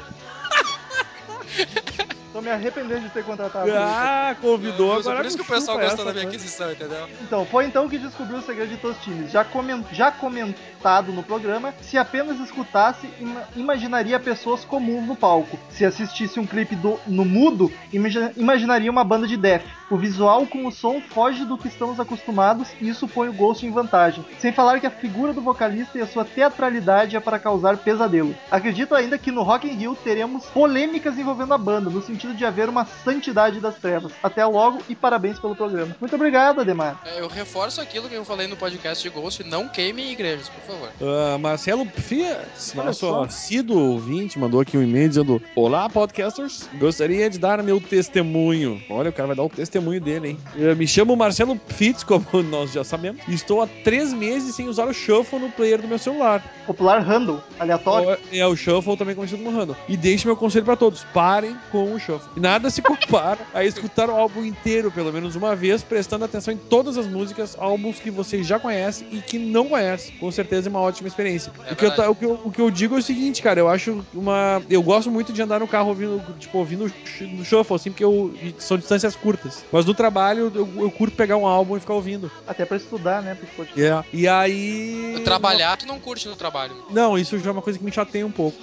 Tô 2.34 2.40
me 2.40 2.50
arrependendo 2.50 3.02
de 3.02 3.10
ter 3.10 3.22
contratado. 3.24 3.70
Ah, 3.72 4.34
convidou 4.40 4.92
agora. 4.92 5.18
Por 5.18 5.26
isso 5.26 5.36
que 5.36 5.42
o 5.44 5.46
pessoal 5.46 5.78
gostou 5.78 6.04
da 6.04 6.12
minha 6.12 6.26
aquisição, 6.26 6.72
entendeu? 6.72 7.08
Então, 7.22 7.46
foi 7.46 7.64
então 7.64 7.88
que 7.88 7.96
descobriu 7.96 8.38
o 8.38 8.42
segredo 8.42 8.70
de 8.70 8.76
todos 8.76 8.96
os 8.98 9.04
times. 9.04 9.30
Já, 9.30 9.44
comen- 9.44 9.84
já 9.92 10.10
comentado 10.10 11.12
no 11.12 11.22
programa, 11.22 11.72
se 11.80 11.96
apenas 11.96 12.40
escutasse, 12.40 13.08
ima- 13.20 13.44
imaginaria 13.54 14.18
pessoas 14.18 14.64
comuns 14.64 15.06
no 15.06 15.14
palco. 15.14 15.56
Se 15.70 15.84
assistisse 15.84 16.40
um 16.40 16.46
clipe 16.46 16.74
do- 16.74 16.98
no 17.06 17.24
mudo, 17.24 17.70
imagi- 17.92 18.32
imaginaria 18.36 18.90
uma 18.90 19.04
banda 19.04 19.28
de 19.28 19.36
death. 19.36 19.62
O 19.90 19.96
visual 19.96 20.46
com 20.46 20.66
o 20.66 20.72
som 20.72 21.00
foge 21.00 21.44
do 21.44 21.58
que 21.58 21.68
estamos 21.68 22.00
acostumados 22.00 22.68
e 22.80 22.88
isso 22.88 23.06
põe 23.06 23.28
o 23.28 23.32
Ghost 23.32 23.66
em 23.66 23.70
vantagem. 23.70 24.24
Sem 24.38 24.52
falar 24.52 24.80
que 24.80 24.86
a 24.86 24.90
figura 24.90 25.32
do 25.32 25.42
vocalista 25.42 25.98
e 25.98 26.00
a 26.00 26.06
sua 26.06 26.24
teatralidade 26.24 27.16
é 27.16 27.20
para 27.20 27.38
causar 27.38 27.76
pesadelo. 27.76 28.34
Acredito 28.50 28.94
ainda 28.94 29.18
que 29.18 29.30
no 29.30 29.42
Rock 29.42 29.68
in 29.68 29.74
Rio 29.74 29.94
teremos 30.02 30.46
polêmicas 30.46 31.18
envolvendo 31.18 31.52
a 31.52 31.58
banda, 31.58 31.90
no 31.90 32.02
sentido 32.02 32.34
de 32.34 32.44
haver 32.46 32.68
uma 32.68 32.86
santidade 33.04 33.60
das 33.60 33.76
trevas. 33.76 34.12
Até 34.22 34.44
logo 34.46 34.78
e 34.88 34.94
parabéns 34.94 35.38
pelo 35.38 35.54
programa. 35.54 35.94
Muito 36.00 36.14
obrigado, 36.16 36.60
Ademar. 36.62 37.00
É, 37.04 37.20
Eu 37.20 37.28
reforço 37.28 37.80
aquilo 37.80 38.08
que 38.08 38.14
eu 38.14 38.24
falei 38.24 38.46
no 38.46 38.56
podcast 38.56 39.02
de 39.02 39.10
Ghost, 39.10 39.44
não 39.44 39.68
queimem 39.68 40.10
igrejas, 40.12 40.48
por 40.48 40.62
favor. 40.74 40.88
Ah, 41.02 41.36
Marcelo 41.38 41.84
Fias, 41.84 42.72
Olha 42.74 42.86
nosso 42.86 43.00
só. 43.00 43.24
assíduo 43.24 43.78
ouvinte, 43.92 44.38
mandou 44.38 44.60
aqui 44.60 44.78
um 44.78 44.82
e-mail 44.82 45.08
dizendo: 45.08 45.42
Olá, 45.54 45.90
podcasters. 45.90 46.68
Gostaria 46.78 47.28
de 47.28 47.38
dar 47.38 47.62
meu 47.62 47.80
testemunho. 47.80 48.82
Olha, 48.88 49.10
o 49.10 49.12
cara 49.12 49.26
vai 49.26 49.36
dar 49.36 49.42
o 49.42 49.48
testemunho 49.48 49.73
dele, 50.00 50.30
hein? 50.30 50.38
Eu 50.56 50.76
me 50.76 50.86
chamo 50.86 51.16
Marcelo 51.16 51.60
Fitz, 51.68 52.04
como 52.04 52.24
nós 52.50 52.72
já 52.72 52.84
sabemos, 52.84 53.22
e 53.28 53.34
estou 53.34 53.62
há 53.62 53.66
três 53.66 54.12
meses 54.12 54.54
sem 54.54 54.68
usar 54.68 54.86
o 54.86 54.94
Shuffle 54.94 55.38
no 55.38 55.50
player 55.50 55.80
do 55.80 55.88
meu 55.88 55.98
celular. 55.98 56.42
Popular 56.66 57.00
Handle, 57.00 57.40
aleatório. 57.58 58.18
É 58.32 58.46
o 58.46 58.56
Shuffle 58.56 58.96
também 58.96 59.14
conhecido 59.14 59.42
como 59.42 59.56
Random. 59.56 59.74
E 59.88 59.96
deixe 59.96 60.26
meu 60.26 60.36
conselho 60.36 60.64
pra 60.64 60.76
todos: 60.76 61.04
parem 61.12 61.56
com 61.70 61.92
o 61.92 61.98
Shuffle. 61.98 62.30
E 62.36 62.40
nada 62.40 62.70
se 62.70 62.82
compara 62.82 63.40
a 63.52 63.64
escutar 63.64 64.08
o 64.08 64.12
álbum 64.12 64.44
inteiro, 64.44 64.90
pelo 64.90 65.12
menos 65.12 65.36
uma 65.36 65.54
vez, 65.54 65.82
prestando 65.82 66.24
atenção 66.24 66.54
em 66.54 66.56
todas 66.56 66.96
as 66.96 67.06
músicas, 67.06 67.56
álbuns 67.58 67.98
que 67.98 68.10
vocês 68.10 68.46
já 68.46 68.58
conhecem 68.58 69.06
e 69.10 69.20
que 69.20 69.38
não 69.38 69.68
conhecem. 69.68 70.14
Com 70.18 70.30
certeza 70.30 70.68
é 70.68 70.70
uma 70.70 70.80
ótima 70.80 71.08
experiência. 71.08 71.52
É 71.66 71.72
o, 71.72 71.76
que 71.76 71.84
eu, 71.84 72.10
o, 72.10 72.14
que 72.14 72.24
eu, 72.24 72.40
o 72.44 72.50
que 72.50 72.60
eu 72.60 72.70
digo 72.70 72.94
é 72.96 72.98
o 72.98 73.02
seguinte, 73.02 73.42
cara, 73.42 73.60
eu 73.60 73.68
acho 73.68 74.04
uma. 74.12 74.62
Eu 74.68 74.82
gosto 74.82 75.10
muito 75.10 75.32
de 75.32 75.42
andar 75.42 75.60
no 75.60 75.68
carro 75.68 75.88
ouvindo, 75.88 76.22
tipo, 76.38 76.58
ouvindo 76.58 76.84
o 76.84 77.44
Shuffle, 77.44 77.76
assim, 77.76 77.90
porque 77.90 78.04
eu, 78.04 78.34
são 78.58 78.76
distâncias 78.76 79.16
curtas. 79.16 79.63
Mas 79.72 79.84
no 79.84 79.94
trabalho 79.94 80.52
eu, 80.54 80.82
eu 80.82 80.90
curto 80.90 81.16
pegar 81.16 81.36
um 81.36 81.46
álbum 81.46 81.76
e 81.76 81.80
ficar 81.80 81.94
ouvindo. 81.94 82.30
Até 82.46 82.64
pra 82.64 82.76
estudar, 82.76 83.22
né? 83.22 83.36
Porque. 83.56 83.80
Yeah. 83.80 84.06
E 84.12 84.28
aí. 84.28 85.22
Trabalhar, 85.24 85.76
tu 85.76 85.86
não 85.86 85.98
curte 85.98 86.28
no 86.28 86.36
trabalho. 86.36 86.74
Não, 86.90 87.18
isso 87.18 87.38
já 87.38 87.50
é 87.50 87.52
uma 87.52 87.62
coisa 87.62 87.78
que 87.78 87.84
me 87.84 87.92
chateia 87.92 88.26
um 88.26 88.30
pouco. 88.30 88.56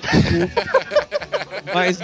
mas, 1.73 1.99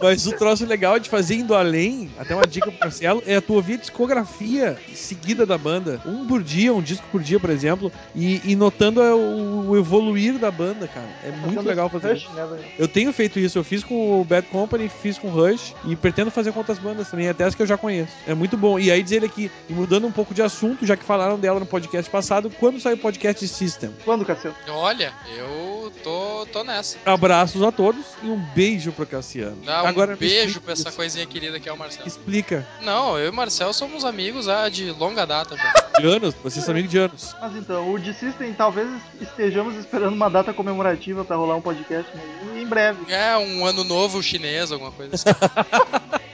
mas 0.00 0.26
o 0.26 0.32
troço 0.32 0.66
legal 0.66 0.98
de 0.98 1.08
fazer 1.08 1.36
indo 1.36 1.54
além, 1.54 2.10
até 2.18 2.34
uma 2.34 2.46
dica 2.46 2.70
pro 2.70 2.80
Marcelo, 2.80 3.22
é 3.26 3.40
tu 3.40 3.54
ouvir 3.54 3.74
a 3.74 3.76
discografia 3.78 4.78
seguida 4.94 5.46
da 5.46 5.58
banda. 5.58 6.00
Um 6.06 6.26
por 6.26 6.42
dia, 6.42 6.72
um 6.72 6.82
disco 6.82 7.06
por 7.10 7.22
dia, 7.22 7.38
por 7.38 7.50
exemplo, 7.50 7.92
e, 8.14 8.40
e 8.44 8.56
notando 8.56 9.00
o, 9.00 9.70
o 9.70 9.76
evoluir 9.76 10.38
da 10.38 10.50
banda, 10.50 10.86
cara. 10.88 11.08
É 11.24 11.30
muito 11.30 11.54
Fazendo 11.56 11.66
legal 11.68 11.88
fazer 11.88 12.12
rush, 12.12 12.22
isso. 12.22 12.32
né? 12.32 12.58
Eu 12.78 12.88
tenho 12.88 13.12
feito 13.12 13.38
isso, 13.38 13.58
eu 13.58 13.64
fiz 13.64 13.82
com 13.82 14.20
o 14.20 14.24
Bad 14.24 14.46
Company, 14.48 14.88
fiz 14.88 15.18
com 15.18 15.28
o 15.28 15.30
Rush 15.30 15.74
e 15.84 15.96
pretendo 15.96 16.30
fazer 16.30 16.52
com 16.52 16.58
outras 16.58 16.78
bandas 16.78 17.10
também, 17.10 17.28
até 17.28 17.44
as 17.44 17.54
que 17.54 17.62
eu 17.62 17.66
já 17.66 17.76
conheço. 17.76 18.12
É 18.26 18.34
muito 18.34 18.56
bom. 18.56 18.78
E 18.78 18.90
aí 18.90 19.02
dizer 19.02 19.24
aqui, 19.24 19.50
e 19.68 19.72
mudando 19.72 20.06
um 20.06 20.12
pouco 20.12 20.34
de 20.34 20.42
assunto, 20.42 20.86
já 20.86 20.96
que 20.96 21.04
falaram 21.04 21.38
dela 21.38 21.60
no 21.60 21.66
podcast 21.66 22.10
passado, 22.10 22.50
quando 22.58 22.80
sai 22.80 22.94
o 22.94 22.98
podcast 22.98 23.46
System? 23.46 23.90
Quando, 24.04 24.24
Cassiano? 24.24 24.56
Olha, 24.68 25.12
eu 25.36 25.92
tô, 26.02 26.46
tô 26.52 26.64
nessa. 26.64 26.98
Abraços 27.04 27.62
a 27.62 27.72
todos 27.72 28.04
e 28.22 28.26
um 28.26 28.38
beijo 28.54 28.92
pro 28.92 29.06
Cassiano. 29.06 29.56
Um 29.86 29.90
Agora 29.90 30.16
beijo 30.16 30.60
pra 30.60 30.72
essa 30.72 30.88
isso. 30.88 30.96
coisinha 30.96 31.26
querida 31.26 31.58
que 31.60 31.68
é 31.68 31.72
o 31.72 31.78
Marcelo. 31.78 32.06
Explica. 32.06 32.66
Não, 32.82 33.18
eu 33.18 33.26
e 33.26 33.28
o 33.28 33.32
Marcel 33.32 33.72
somos 33.72 34.04
amigos 34.04 34.48
ah, 34.48 34.68
de 34.68 34.90
longa 34.92 35.26
data 35.26 35.56
já. 35.56 36.00
De 36.00 36.06
anos, 36.06 36.34
vocês 36.42 36.64
são 36.64 36.72
amigos 36.72 36.90
de 36.90 36.98
anos. 36.98 37.34
Mas 37.40 37.56
então, 37.56 37.92
o 37.92 37.98
D-System 37.98 38.52
talvez 38.52 38.88
estejamos 39.20 39.76
esperando 39.76 40.14
uma 40.14 40.28
data 40.28 40.52
comemorativa 40.52 41.24
pra 41.24 41.36
rolar 41.36 41.56
um 41.56 41.62
podcast, 41.62 42.10
mas 42.14 42.56
em 42.56 42.66
breve. 42.66 43.12
É 43.12 43.36
um 43.36 43.64
ano 43.64 43.84
novo 43.84 44.22
chinês, 44.22 44.72
alguma 44.72 44.92
coisa 44.92 45.14
assim. 45.14 45.24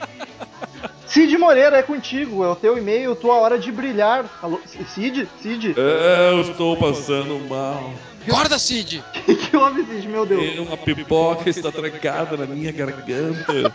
Cid 1.13 1.37
Moreira, 1.37 1.77
é 1.77 1.83
contigo, 1.83 2.43
é 2.43 2.49
o 2.49 2.55
teu 2.55 2.75
e-mail, 2.75 3.15
tua 3.15 3.35
hora 3.35 3.59
de 3.59 3.71
brilhar. 3.71 4.25
Alô, 4.41 4.59
Cid? 4.65 5.29
Cid? 5.39 5.75
Eu 5.77 6.41
estou 6.41 6.75
passando 6.75 7.39
mal. 7.47 7.93
Acorda, 8.27 8.57
Cid! 8.57 9.03
que 9.25 9.35
que 9.35 9.55
houve, 9.55 9.83
Cid? 9.85 10.07
Meu 10.07 10.25
Deus. 10.25 10.41
Tem 10.41 10.59
uma 10.59 10.77
pipoca 10.77 11.49
está 11.49 11.71
trancada 11.71 12.37
na 12.37 12.45
minha 12.45 12.71
garganta. 12.71 13.73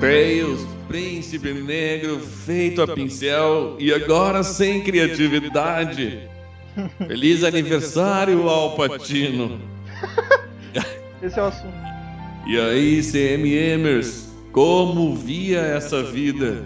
Tails, 0.00 0.66
príncipe 0.88 1.52
negro 1.52 2.20
feito 2.20 2.82
a 2.82 2.88
pincel 2.88 3.76
e 3.78 3.92
agora 3.92 4.42
sem 4.42 4.82
criatividade. 4.82 6.28
Feliz 7.06 7.44
aniversário, 7.44 8.48
Alpatino. 8.48 9.60
Esse 11.22 11.38
é 11.38 11.42
o 11.42 11.46
assunto. 11.46 11.74
E 12.46 12.58
aí, 12.58 13.02
CMMers, 13.02 14.28
como 14.52 15.14
via 15.14 15.60
essa 15.60 16.02
vida? 16.02 16.64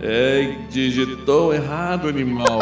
É, 0.00 0.56
digitou 0.70 1.52
errado, 1.52 2.08
animal. 2.08 2.60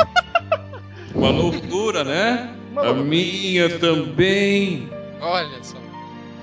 Uma 1.15 1.31
loucura, 1.31 2.05
né? 2.05 2.55
A 2.77 2.93
minha 2.93 3.79
também. 3.79 4.89
Olha 5.21 5.63
só. 5.63 5.77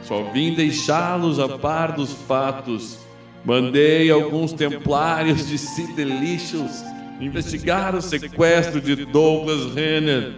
Só 0.04 0.24
vim 0.32 0.54
deixá-los 0.54 1.40
a 1.40 1.58
par 1.58 1.94
dos 1.94 2.14
fatos. 2.28 3.00
Mandei 3.46 4.10
alguns 4.10 4.54
templários 4.54 5.48
de 5.48 5.58
Sidelicious 5.58 6.84
investigar 7.20 7.96
o 7.96 8.02
sequestro 8.02 8.82
de 8.82 9.06
Douglas 9.06 9.74
Renner. 9.74 10.34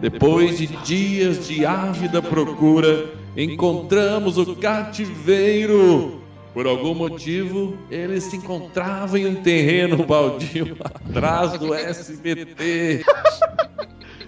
Depois 0.00 0.58
de 0.58 0.66
dias 0.66 1.46
de 1.46 1.64
ávida 1.64 2.20
procura, 2.20 3.06
encontramos 3.36 4.36
o 4.36 4.56
cativeiro. 4.56 6.23
Por 6.54 6.68
algum 6.68 6.94
motivo, 6.94 7.76
ele 7.90 8.20
se 8.20 8.36
encontrava 8.36 9.18
em 9.18 9.26
um 9.26 9.42
terreno 9.42 10.06
baldio 10.06 10.76
atrás 10.80 11.58
do 11.58 11.74
SBT. 11.74 13.04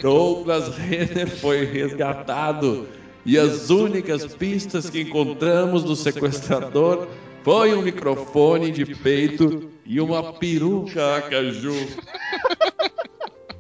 Douglas 0.01 0.77
Renner 0.77 1.29
foi 1.29 1.65
resgatado 1.65 2.89
e 3.25 3.39
as 3.39 3.71
únicas 3.71 4.35
pistas 4.35 4.91
que 4.91 5.03
encontramos 5.03 5.85
do 5.85 5.95
sequestrador 5.95 7.07
foi 7.45 7.73
um 7.75 7.83
microfone 7.83 8.73
de 8.73 8.85
peito 8.85 9.71
e 9.85 10.01
uma 10.01 10.33
peruca 10.33 11.17
a 11.17 11.23
caju. 11.23 11.75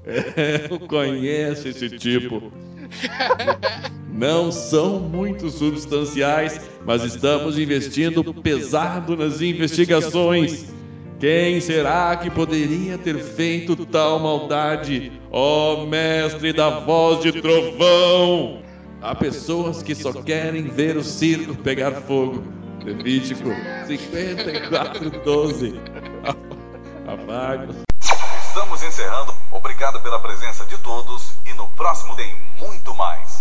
É, 0.09 0.69
eu 0.71 0.79
conheço 0.79 1.67
esse 1.67 1.91
tipo. 1.99 2.53
Não 4.17 4.51
são 4.51 4.99
muito 4.99 5.51
substanciais, 5.51 6.59
mas 6.87 7.05
estamos 7.05 7.59
investindo 7.59 8.25
pesado 8.33 9.15
nas 9.15 9.43
investigações. 9.43 10.75
Quem 11.21 11.61
será 11.61 12.17
que 12.17 12.31
poderia 12.31 12.97
ter 12.97 13.19
feito 13.19 13.77
tal 13.85 14.19
maldade? 14.19 15.13
Ó 15.31 15.85
mestre 15.85 16.55
da 16.55 16.81
voz 16.81 17.21
de 17.21 17.43
trovão! 17.43 18.63
Há 19.03 19.15
pessoas 19.15 19.83
que 19.83 19.95
só 19.95 20.15
querem 20.15 20.63
ver 20.63 20.97
o 20.97 21.05
circo 21.05 21.55
pegar 21.55 21.93
fogo. 21.93 22.43
Levítico 22.83 23.51
54:12. 23.87 25.75
Apaga. 27.07 27.69
Estamos 28.49 28.83
encerrando. 28.83 29.35
Obrigado 29.53 30.01
pela 30.03 30.19
presença 30.21 30.65
de 30.65 30.79
todos 30.79 31.35
e 31.47 31.53
no 31.53 31.69
próximo 31.69 32.17
tem 32.17 32.35
muito 32.59 32.95
mais. 32.95 33.36